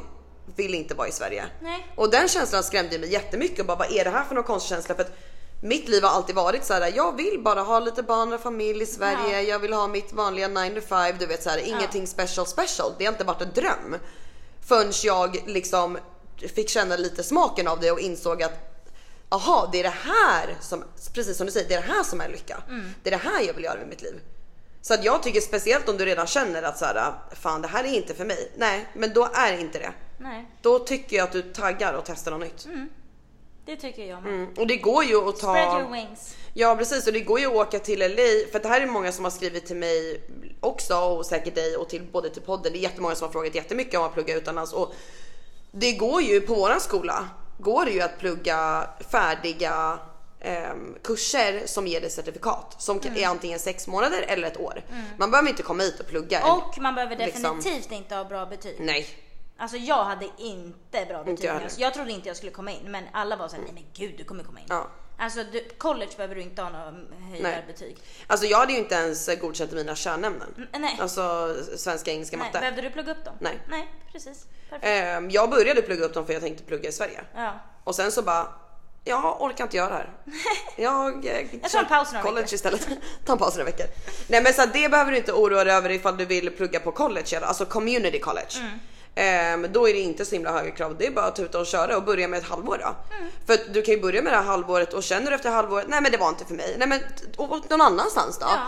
vill 0.55 0.73
inte 0.75 0.95
vara 0.95 1.07
i 1.07 1.11
Sverige. 1.11 1.45
Nej. 1.61 1.87
Och 1.95 2.09
den 2.11 2.27
känslan 2.27 2.63
skrämde 2.63 2.99
mig 2.99 3.11
jättemycket 3.11 3.59
och 3.59 3.65
bara 3.65 3.77
vad 3.77 3.91
är 3.91 4.03
det 4.03 4.09
här 4.09 4.23
för 4.23 4.35
någon 4.35 4.43
konstig 4.43 4.69
känsla? 4.69 4.95
För 4.95 5.03
att 5.03 5.11
mitt 5.61 5.87
liv 5.89 6.03
har 6.03 6.09
alltid 6.09 6.35
varit 6.35 6.65
så 6.65 6.73
här. 6.73 6.93
jag 6.95 7.17
vill 7.17 7.41
bara 7.43 7.61
ha 7.61 7.79
lite 7.79 8.03
barn 8.03 8.33
och 8.33 8.41
familj 8.41 8.83
i 8.83 8.85
Sverige, 8.85 9.41
Ja. 9.41 9.41
jag 9.41 9.59
vill 9.59 9.73
ha 9.73 9.87
mitt 9.87 10.13
vanliga 10.13 10.47
9 10.47 10.81
to 10.81 10.87
5, 10.87 11.15
du 11.19 11.25
vet 11.25 11.43
så 11.43 11.49
här, 11.49 11.57
ingenting 11.57 12.07
special 12.07 12.47
special. 12.47 12.91
Det 12.97 13.05
har 13.05 13.11
inte 13.13 13.23
varit 13.23 13.41
en 13.41 13.53
dröm. 13.53 13.97
Förrän 14.67 14.91
jag 15.03 15.43
liksom 15.45 15.97
fick 16.55 16.69
känna 16.69 16.95
lite 16.95 17.23
smaken 17.23 17.67
av 17.67 17.79
det 17.79 17.91
och 17.91 17.99
insåg 17.99 18.43
att 18.43 18.69
aha, 19.29 19.69
det 19.71 19.79
är 19.79 19.83
det 19.83 19.89
här 20.03 20.57
som, 20.61 20.83
precis 21.13 21.37
som 21.37 21.45
du 21.45 21.51
säger, 21.51 21.67
det 21.69 21.75
är 21.75 21.81
det 21.81 21.93
här 21.93 22.03
som 22.03 22.21
är 22.21 22.29
lycka. 22.29 22.63
Det 23.03 23.09
är 23.09 23.11
det 23.11 23.29
här 23.29 23.41
jag 23.41 23.53
vill 23.53 23.63
göra 23.63 23.77
med 23.79 23.87
mitt 23.87 24.01
liv. 24.01 24.19
Så 24.81 24.93
att 24.93 25.03
jag 25.03 25.23
tycker 25.23 25.41
speciellt 25.41 25.89
om 25.89 25.97
du 25.97 26.05
redan 26.05 26.27
känner 26.27 26.63
att 26.63 26.77
så 26.77 26.85
här, 26.85 27.13
fan 27.31 27.61
det 27.61 27.67
här 27.67 27.83
är 27.83 27.87
inte 27.93 28.13
för 28.13 28.25
mig. 28.25 28.51
Nej, 28.57 28.89
men 28.95 29.13
då 29.13 29.29
är 29.33 29.51
det 29.51 29.59
inte 29.61 29.79
det. 29.79 29.91
Nej, 30.17 30.45
Då 30.61 30.79
tycker 30.79 31.17
jag 31.17 31.23
att 31.23 31.31
du 31.31 31.41
taggar 31.41 31.93
och 31.93 32.03
testar 32.05 32.31
något 32.31 32.39
nytt. 32.41 32.67
det 33.65 33.75
tycker 33.75 34.05
jag 34.05 34.23
med. 34.23 34.33
Mm. 34.33 34.53
Och 34.57 34.67
det 34.67 34.77
går 34.77 35.03
ju 35.03 35.29
att 35.29 35.39
ta... 35.39 35.53
Spread 35.53 35.81
your 35.81 35.91
wings. 35.91 36.35
Ja 36.53 36.75
precis 36.75 37.07
och 37.07 37.13
det 37.13 37.19
går 37.19 37.39
ju 37.39 37.45
att 37.45 37.53
åka 37.53 37.79
till 37.79 37.99
LA 37.99 38.51
för 38.51 38.59
det 38.59 38.67
här 38.67 38.81
är 38.81 38.85
många 38.87 39.11
som 39.11 39.23
har 39.23 39.31
skrivit 39.31 39.65
till 39.65 39.75
mig 39.75 40.21
också 40.59 40.95
och 40.97 41.25
säkert 41.25 41.55
dig 41.55 41.77
och 41.77 41.89
till 41.89 42.01
både 42.11 42.29
till 42.29 42.41
podden. 42.41 42.73
Det 42.73 42.79
är 42.79 42.81
jättemånga 42.81 43.15
som 43.15 43.25
har 43.27 43.31
frågat 43.31 43.55
jättemycket 43.55 43.99
om 43.99 44.05
att 44.05 44.13
plugga 44.13 44.35
utomlands 44.35 44.73
och 44.73 44.93
det 45.71 45.91
går 45.93 46.21
ju 46.21 46.41
på 46.41 46.53
våran 46.55 46.79
skola 46.81 47.29
går 47.57 47.85
det 47.85 47.91
ju 47.91 48.01
att 48.01 48.19
plugga 48.19 48.89
färdiga 49.11 49.99
ehm, 50.39 50.95
kurser 51.03 51.61
som 51.65 51.87
ger 51.87 52.01
dig 52.01 52.09
certifikat 52.09 52.75
som 52.81 52.99
Mm. 52.99 53.17
är 53.17 53.27
antingen 53.27 53.59
sex 53.59 53.87
månader 53.87 54.25
eller 54.27 54.47
ett 54.47 54.57
år. 54.59 54.81
Man 55.17 55.31
behöver 55.31 55.49
inte 55.49 55.63
komma 55.63 55.83
hit 55.83 55.99
och 55.99 56.07
plugga. 56.07 56.39
en- 56.39 56.51
Och 56.51 56.77
man 56.77 56.95
behöver 56.95 57.15
liksom- 57.17 57.57
definitivt 57.57 57.91
inte 57.91 58.15
ha 58.15 58.23
bra 58.25 58.45
betyg. 58.45 58.75
Nej, 58.79 59.07
Alltså 59.63 59.77
jag 59.77 60.03
hade 60.03 60.29
inte 60.37 61.05
bra 61.05 61.23
betyg. 61.23 61.45
jag 61.45 61.61
jag, 61.77 61.93
trodde 61.93 62.11
inte 62.11 62.27
jag 62.27 62.37
skulle 62.37 62.51
komma 62.51 62.71
in 62.71 62.91
men 62.91 63.03
alla 63.11 63.35
var 63.35 63.47
såhär, 63.47 63.63
nej 63.63 63.73
men 63.73 63.83
gud 63.93 64.17
du 64.17 64.23
kommer 64.23 64.43
komma 64.43 64.59
in. 64.59 64.65
Ja. 64.69 64.87
Alltså 65.17 65.43
du, 65.51 65.69
college 65.77 66.11
behöver 66.17 66.35
du 66.35 66.41
inte 66.41 66.61
ha 66.61 66.69
några 66.69 66.93
höjdarbetyg. 67.31 67.97
alltså 68.27 68.45
jag 68.45 68.57
hade 68.57 68.73
ju 68.73 68.79
inte 68.79 68.95
ens 68.95 69.29
godkänt 69.41 69.71
mina 69.71 69.95
kärnämnen. 69.95 70.53
Mm, 70.57 70.81
nej. 70.81 70.97
Alltså 71.01 71.55
svenska, 71.77 72.11
engelska, 72.11 72.37
nej. 72.37 72.45
matte. 72.47 72.59
Behövde 72.59 72.81
du 72.81 72.89
plugga 72.89 73.11
upp 73.11 73.25
dem? 73.25 73.33
Nej. 73.39 73.59
Nej, 73.69 73.93
precis. 74.11 74.45
Perfekt. 74.69 74.87
Ehm, 74.89 75.29
jag 75.29 75.49
började 75.49 75.81
plugga 75.81 76.05
upp 76.05 76.13
dem 76.13 76.25
för 76.25 76.33
jag 76.33 76.41
tänkte 76.41 76.63
plugga 76.63 76.89
i 76.89 76.91
Sverige. 76.91 77.21
Ja. 77.35 77.59
Och 77.83 77.95
sen 77.95 78.11
så 78.11 78.21
bara, 78.21 78.47
jag 79.03 79.41
orkar 79.41 79.63
inte 79.63 79.77
göra 79.77 79.89
det 79.89 79.95
här. 79.95 80.09
Jag, 80.77 81.25
eh, 81.25 81.45
Jag 81.61 81.71
tar 81.71 81.79
en 81.79 81.85
paus 81.85 82.11
några 82.13 82.23
college 82.23 82.41
veckor. 82.41 82.55
istället. 82.55 82.87
Ta 83.25 83.33
en 83.33 83.39
paus 83.39 83.55
några 83.55 83.65
veckor. 83.65 83.85
Nej 84.27 84.43
men 84.43 84.53
så 84.53 84.65
det 84.65 84.89
behöver 84.89 85.11
du 85.11 85.17
inte 85.17 85.33
oroa 85.33 85.63
dig 85.63 85.73
över 85.73 85.89
ifall 85.89 86.17
du 86.17 86.25
vill 86.25 86.51
plugga 86.51 86.79
på 86.79 86.91
college, 86.91 87.37
eller, 87.37 87.47
alltså 87.47 87.65
community 87.65 88.19
college. 88.19 88.59
Mm. 88.59 88.79
Ehm, 89.15 89.67
då 89.71 89.89
är 89.89 89.93
det 89.93 89.99
inte 89.99 90.25
så 90.25 90.35
himla 90.35 90.51
höga 90.51 90.71
krav. 90.71 90.97
Det 90.97 91.07
är 91.07 91.11
bara 91.11 91.25
att 91.25 91.35
tuta 91.35 91.59
och 91.59 91.65
köra 91.65 91.97
och 91.97 92.03
börja 92.03 92.27
med 92.27 92.39
ett 92.39 92.49
halvår 92.49 92.77
då. 92.77 93.15
Mm. 93.17 93.29
För 93.47 93.73
du 93.73 93.81
kan 93.81 93.93
ju 93.93 94.01
börja 94.01 94.21
med 94.21 94.33
det 94.33 94.37
här 94.37 94.43
halvåret 94.43 94.93
och 94.93 95.03
känner 95.03 95.29
du 95.31 95.35
efter 95.35 95.49
halvåret, 95.51 95.85
nej 95.87 96.01
men 96.01 96.11
det 96.11 96.17
var 96.17 96.29
inte 96.29 96.45
för 96.45 96.53
mig. 96.53 96.75
Nej 96.77 96.87
men 96.87 96.99
t- 96.99 97.05
åk 97.37 97.69
någon 97.69 97.81
annanstans 97.81 98.37
då. 98.39 98.45
Ja. 98.49 98.67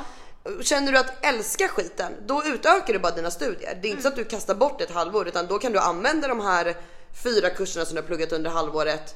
Känner 0.64 0.92
du 0.92 0.98
att 0.98 1.26
älska 1.26 1.68
skiten, 1.68 2.14
då 2.26 2.44
utökar 2.46 2.94
du 2.94 3.00
bara 3.00 3.16
dina 3.16 3.32
studier. 3.32 3.80
Det 3.82 3.88
är 3.88 3.90
inte 3.92 4.02
så 4.04 4.08
att 4.08 4.16
du 4.16 4.26
kastar 4.26 4.56
bort 4.56 4.82
ett 4.82 4.92
halvår 4.92 5.28
utan 5.28 5.48
då 5.48 5.60
kan 5.60 5.72
du 5.72 5.80
använda 5.80 6.28
de 6.28 6.40
här 6.40 6.76
fyra 7.24 7.50
kurserna 7.50 7.86
som 7.86 7.96
du 7.96 8.02
har 8.02 8.08
pluggat 8.08 8.32
under 8.32 8.50
halvåret 8.52 9.16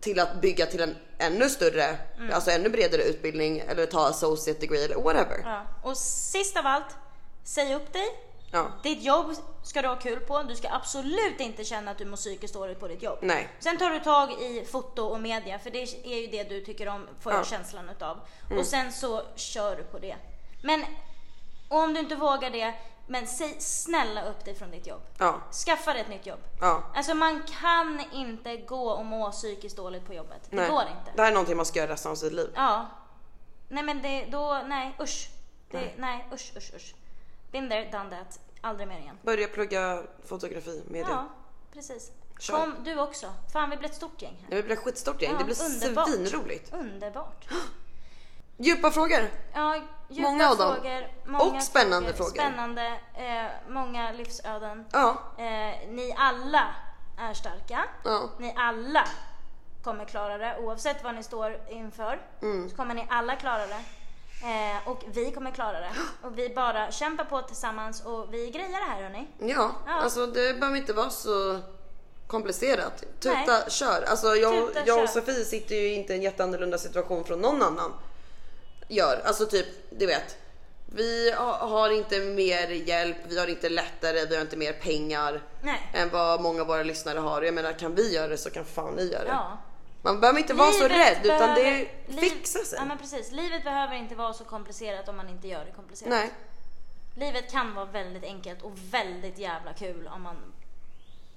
till 0.00 0.20
att 0.20 0.40
bygga 0.40 0.66
till 0.66 0.80
en 0.80 0.96
ännu 1.18 1.48
större, 1.50 1.98
alltså 2.32 2.50
ännu 2.50 2.68
bredare 2.68 3.02
utbildning 3.02 3.58
eller 3.68 3.86
ta 3.86 4.08
associate 4.08 4.60
degree 4.60 4.84
eller 4.84 4.96
whatever. 4.96 5.40
Ja. 5.44 5.62
Och 5.82 5.96
sist 5.96 6.56
av 6.56 6.66
allt, 6.66 6.96
säg 7.44 7.74
upp 7.74 7.92
dig. 7.92 8.06
Ja. 8.52 8.66
Ditt 8.82 9.02
jobb 9.02 9.34
ska 9.62 9.82
du 9.82 9.88
ha 9.88 9.96
kul 9.96 10.20
på. 10.20 10.42
Du 10.42 10.56
ska 10.56 10.68
absolut 10.70 11.40
inte 11.40 11.64
känna 11.64 11.90
att 11.90 11.98
du 11.98 12.04
mår 12.04 12.16
psykiskt 12.16 12.54
dåligt 12.54 12.80
på 12.80 12.88
ditt 12.88 13.02
jobb. 13.02 13.18
Nej. 13.22 13.48
Sen 13.60 13.78
tar 13.78 13.90
du 13.90 14.00
tag 14.00 14.32
i 14.32 14.64
foto 14.64 15.02
och 15.02 15.20
media, 15.20 15.58
för 15.58 15.70
det 15.70 15.82
är 15.82 16.20
ju 16.20 16.26
det 16.26 16.44
du 16.44 16.64
tycker 16.64 16.88
om, 16.88 17.08
får 17.20 17.32
Ja. 17.32 17.44
känslan 17.44 17.88
utav. 17.88 18.20
Och 18.58 18.66
sen 18.66 18.92
så 18.92 19.22
kör 19.36 19.76
du 19.76 19.82
på 19.82 19.98
det. 19.98 20.16
Men 20.62 20.84
om 21.68 21.94
du 21.94 22.00
inte 22.00 22.14
vågar 22.16 22.50
det, 22.50 22.74
men 23.06 23.26
säg 23.26 23.56
snälla 23.60 24.24
upp 24.24 24.44
dig 24.44 24.54
från 24.54 24.70
ditt 24.70 24.86
jobb. 24.86 25.00
Ja. 25.18 25.40
Skaffa 25.66 25.92
dig 25.92 26.02
ett 26.02 26.08
nytt 26.08 26.26
jobb. 26.26 26.40
Ja. 26.60 26.82
Alltså 26.94 27.14
man 27.14 27.42
kan 27.60 28.04
inte 28.12 28.56
gå 28.56 28.90
och 28.90 29.04
må 29.06 29.30
psykiskt 29.32 29.76
dåligt 29.76 30.06
på 30.06 30.14
jobbet. 30.14 30.40
Det 30.50 30.56
Nej. 30.56 30.70
går 30.70 30.82
inte. 30.82 31.12
Det 31.16 31.22
här 31.22 31.28
är 31.28 31.32
någonting 31.32 31.56
man 31.56 31.66
ska 31.66 31.78
göra 31.78 31.92
resten 31.92 32.10
av 32.12 32.16
sitt 32.16 32.32
liv. 32.32 32.50
Ja. 32.54 32.86
Nej 33.68 33.84
men 33.84 34.02
det, 34.02 34.24
då, 34.24 34.62
nej 34.66 34.96
usch. 35.00 35.28
Det, 35.70 35.92
nej. 35.96 36.26
usch 36.32 36.52
usch 36.56 36.74
usch. 36.74 36.94
Been 37.52 37.68
there, 37.68 37.84
done 37.90 38.10
that. 38.10 38.40
Aldrig 38.60 38.88
mer 38.88 38.98
igen. 38.98 39.18
Börja 39.22 39.48
plugga 39.48 40.02
fotografi, 40.24 40.82
media. 40.88 41.08
Ja, 41.10 41.28
precis. 41.72 42.10
Kör. 42.38 42.54
Kom 42.60 42.74
du 42.84 43.00
också. 43.00 43.32
Fan 43.52 43.70
vi 43.70 43.76
blir 43.76 43.88
ett 43.88 43.94
stort 43.94 44.22
gäng 44.22 44.36
här. 44.48 44.56
Det 44.56 44.62
blir 44.62 44.76
ett 44.76 44.82
skitstort 44.82 45.22
gäng, 45.22 45.32
Ja, 45.32 45.38
det 45.38 45.44
blir 45.44 45.64
underbart. 45.64 46.08
svinroligt. 46.08 46.72
Underbart. 46.72 47.48
Djupa 48.56 48.90
frågor. 48.90 49.30
Ja, 49.54 49.76
djupa 50.08 50.30
Många 50.30 50.50
av 50.50 50.56
dem. 50.56 50.74
frågor. 50.74 51.08
Många 51.26 51.56
Och 51.56 51.62
spännande 51.62 52.14
frågor. 52.14 52.30
Spännande. 52.30 52.86
Eh, 53.14 53.46
många 53.68 54.12
livsöden. 54.12 54.86
Ja. 54.92 55.22
Eh, 55.38 55.88
ni 55.88 56.14
alla 56.18 56.74
är 57.18 57.34
starka. 57.34 57.84
Ja. 58.04 58.30
Ni 58.38 58.54
alla 58.56 59.04
kommer 59.84 60.04
klara 60.04 60.38
det 60.38 60.58
oavsett 60.58 61.04
vad 61.04 61.14
ni 61.14 61.22
står 61.22 61.60
inför. 61.68 62.20
Mm. 62.42 62.70
Så 62.70 62.76
kommer 62.76 62.94
ni 62.94 63.06
alla 63.10 63.36
klara 63.36 63.66
det. 63.66 63.80
Eh, 64.42 64.88
och 64.88 65.04
vi 65.12 65.30
kommer 65.32 65.50
klara 65.50 65.80
det. 65.80 65.90
Och 66.22 66.38
vi 66.38 66.48
bara 66.48 66.90
kämpar 66.90 67.24
på 67.24 67.42
tillsammans 67.42 68.04
och 68.04 68.34
vi 68.34 68.50
grejar 68.50 68.68
det 68.68 68.74
här 68.92 69.02
hörni. 69.02 69.28
Ja, 69.38 69.72
Ja. 69.86 69.92
alltså 69.92 70.26
det 70.26 70.54
behöver 70.60 70.76
inte 70.78 70.92
vara 70.92 71.10
så 71.10 71.58
komplicerat. 72.26 73.04
Tuta, 73.20 73.34
Nej. 73.34 73.64
kör. 73.68 74.02
Alltså 74.08 74.36
jag, 74.36 74.68
Tuta, 74.68 74.80
jag 74.86 75.02
och. 75.02 75.08
Sofie 75.08 75.44
sitter 75.44 75.74
ju 75.76 75.94
inte 75.94 76.12
i 76.12 76.16
en 76.16 76.22
jätteannorlunda 76.22 76.78
situation 76.78 77.24
från 77.24 77.40
någon 77.40 77.62
annan 77.62 77.92
gör. 78.88 79.22
Alltså 79.24 79.46
typ, 79.46 79.66
du 79.90 80.06
vet. 80.06 80.36
Vi 80.94 81.32
ha- 81.32 81.56
har 81.66 81.90
inte 81.90 82.18
mer 82.20 82.68
hjälp, 82.68 83.16
vi 83.28 83.38
har 83.38 83.46
inte 83.46 83.68
lättare, 83.68 84.24
vi 84.26 84.34
har 84.34 84.42
inte 84.42 84.56
mer 84.56 84.72
pengar 84.72 85.42
Nej. 85.62 85.90
än 85.94 86.08
vad 86.10 86.40
många 86.40 86.60
av 86.60 86.66
våra 86.66 86.82
lyssnare 86.82 87.18
har. 87.18 87.42
Jag 87.42 87.54
menar 87.54 87.72
kan 87.72 87.94
vi 87.94 88.14
göra 88.14 88.28
det 88.28 88.38
så 88.38 88.50
kan 88.50 88.64
fan 88.64 88.94
ni 88.94 89.02
göra 89.12 89.22
det. 89.24 89.28
Ja. 89.30 89.58
Man 90.02 90.20
behöver 90.20 90.40
inte 90.40 90.54
vara 90.54 90.72
så 90.72 90.88
Livet 90.88 90.98
rädd 90.98 91.26
utan 91.26 91.54
det 91.54 91.88
liv- 92.06 92.18
fixar 92.20 92.60
sig. 92.60 92.78
Ja 92.78 92.84
men 92.84 92.98
precis. 92.98 93.32
Livet 93.32 93.64
behöver 93.64 93.94
inte 93.94 94.14
vara 94.14 94.32
så 94.32 94.44
komplicerat 94.44 95.08
om 95.08 95.16
man 95.16 95.28
inte 95.28 95.48
gör 95.48 95.64
det 95.64 95.70
komplicerat. 95.72 96.10
Nej. 96.10 96.30
Livet 97.16 97.50
kan 97.52 97.74
vara 97.74 97.84
väldigt 97.84 98.24
enkelt 98.24 98.62
och 98.62 98.72
väldigt 98.90 99.38
jävla 99.38 99.72
kul 99.72 100.06
om 100.14 100.22
man 100.22 100.36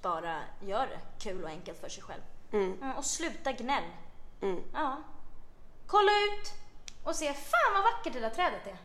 bara 0.02 0.40
gör 0.60 0.86
det 0.86 1.00
kul 1.24 1.44
och 1.44 1.50
enkelt 1.50 1.80
för 1.80 1.88
sig 1.88 2.02
själv. 2.02 2.20
Mm, 2.52 2.92
och 2.96 3.04
sluta 3.04 3.52
gnäll. 3.52 3.84
Mm. 4.42 4.60
Ja. 4.74 5.02
Kolla 5.86 6.10
ut 6.12 6.52
och 7.04 7.16
se, 7.16 7.32
fan 7.34 7.74
vad 7.74 7.82
vackert 7.82 8.12
det 8.12 8.20
där 8.20 8.30
trädet 8.30 8.66
är. 8.66 8.76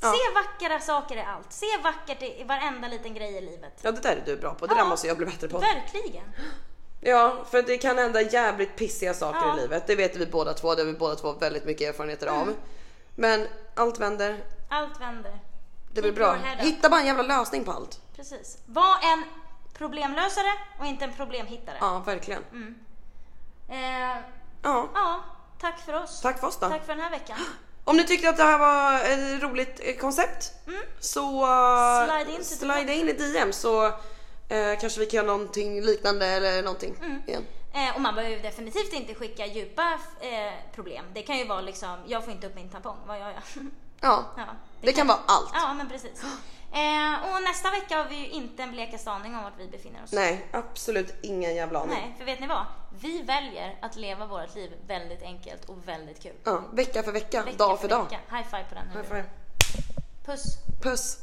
Ja. 0.00 0.12
Se 0.12 0.34
vackra 0.34 0.80
saker 0.80 1.16
i 1.16 1.20
allt. 1.22 1.52
Se 1.52 1.66
vackert 1.82 2.22
i 2.22 2.40
i 2.40 2.44
varenda 2.44 2.88
liten 2.88 3.14
grej 3.14 3.34
i 3.36 3.40
livet. 3.40 3.80
Ja 3.82 3.92
det 3.92 4.00
där 4.00 4.16
är 4.16 4.22
du 4.26 4.36
bra 4.36 4.54
på, 4.54 4.66
det 4.66 4.74
där 4.74 4.80
Ja. 4.80 4.88
måste 4.88 5.06
jag 5.06 5.16
bli 5.16 5.26
bättre 5.26 5.48
på. 5.48 5.58
Verkligen. 5.58 6.24
Ja, 7.06 7.44
för 7.50 7.62
det 7.62 7.78
kan 7.78 7.98
hända 7.98 8.20
jävligt 8.22 8.76
pissiga 8.76 9.14
saker 9.14 9.40
Ja. 9.46 9.58
i 9.58 9.60
livet. 9.60 9.86
Det 9.86 9.94
vet 9.96 10.16
vi 10.16 10.26
båda 10.26 10.54
två, 10.54 10.74
det 10.74 10.82
har 10.82 10.86
vi 10.86 10.92
båda 10.92 11.14
två 11.14 11.32
väldigt 11.32 11.64
mycket 11.64 11.88
erfarenheter 11.88 12.26
Mm. 12.26 12.40
av. 12.40 12.54
Men 13.14 13.46
allt 13.74 13.98
vänder, 13.98 14.44
Allt 14.68 15.00
vänder. 15.00 15.38
det 15.92 16.02
blir 16.02 16.12
bra. 16.12 16.34
Hitta 16.58 16.88
bara 16.90 17.00
en 17.00 17.06
jävla 17.06 17.22
lösning 17.38 17.64
på 17.64 17.72
allt. 17.72 18.00
Precis. 18.16 18.58
Var 18.66 18.96
en 19.12 19.24
problemlösare 19.78 20.52
och 20.80 20.86
inte 20.86 21.04
en 21.04 21.12
problemhittare. 21.12 21.76
Ja, 21.80 22.02
verkligen. 22.06 22.42
Eh, 23.68 24.16
Ja, 24.62 24.88
ja, 24.94 25.24
tack 25.60 25.80
för 25.80 26.02
oss. 26.02 26.20
tack 26.20 26.40
för 26.40 26.46
oss 26.46 26.56
då. 26.60 26.68
Tack 26.68 26.86
för 26.86 26.92
den 26.94 27.02
här 27.02 27.10
veckan. 27.10 27.36
Om 27.84 27.96
ni 27.96 28.04
tyckte 28.04 28.28
att 28.28 28.36
det 28.36 28.42
här 28.42 28.58
var 28.58 28.94
ett 29.00 29.42
roligt 29.42 30.00
koncept 30.00 30.52
så 31.00 31.42
eh, 31.42 32.04
Slide 32.06 32.32
in 32.38 32.44
slide 32.44 32.94
in 32.94 33.08
i 33.08 33.12
DM 33.12 33.52
så 33.52 33.92
eh, 34.48 34.78
kanske 34.80 35.00
vi 35.00 35.06
kan 35.06 35.16
göra 35.16 35.26
någonting 35.26 35.82
liknande 35.82 36.26
eller 36.26 36.62
någonting 36.62 36.96
Mm. 37.02 37.22
igen. 37.26 37.46
Eh, 37.72 37.94
och 37.94 38.00
man 38.00 38.14
behöver 38.14 38.42
definitivt 38.42 38.92
inte 38.92 39.14
skicka 39.14 39.46
djupa 39.46 39.92
eh, 40.20 40.52
problem. 40.74 41.04
Det 41.14 41.22
kan 41.22 41.38
ju 41.38 41.46
vara 41.46 41.60
liksom, 41.60 41.96
jag 42.06 42.24
får 42.24 42.32
inte 42.32 42.46
upp 42.46 42.54
min 42.54 42.68
tampong, 42.68 42.96
vad 43.06 43.18
gör 43.18 43.28
jag? 43.30 43.42
Ja, 44.00 44.24
ja, 44.36 44.44
det 44.80 44.92
kan 44.92 45.06
vara 45.06 45.18
allt. 45.26 45.50
Ja, 45.54 45.74
men 45.74 45.88
precis. 45.88 46.22
Eh, 46.72 47.34
och 47.34 47.42
nästa 47.42 47.70
vecka 47.70 47.96
har 47.96 48.04
vi 48.08 48.16
ju 48.16 48.28
inte 48.28 48.62
en 48.62 48.70
blekaste 48.72 49.10
aning 49.10 49.34
om 49.36 49.42
vart 49.42 49.52
vi 49.58 49.68
befinner 49.68 50.04
oss. 50.04 50.12
Nej, 50.12 50.46
absolut 50.52 51.14
ingen 51.22 51.54
jävla 51.54 51.78
aning. 51.80 51.94
Nej, 51.94 52.14
för 52.18 52.24
vet 52.24 52.40
ni 52.40 52.46
vad? 52.46 52.66
Vi 53.00 53.22
väljer 53.22 53.76
att 53.82 53.96
leva 53.96 54.26
vårt 54.26 54.54
liv 54.54 54.72
väldigt 54.86 55.22
enkelt 55.22 55.64
och 55.64 55.88
väldigt 55.88 56.22
kul. 56.22 56.32
Ja, 56.44 56.62
vecka 56.72 57.02
för 57.02 57.12
vecka, 57.12 57.42
Vecka 57.42 57.56
dag 57.56 57.80
för 57.80 57.88
dag. 57.88 58.04
vecka. 58.04 58.18
High 58.36 58.48
five 58.50 58.64
på 58.68 58.74
den. 58.74 58.88
High 58.90 59.02
five. 59.08 59.24
Puss! 60.26 60.42
Puss! 60.82 61.18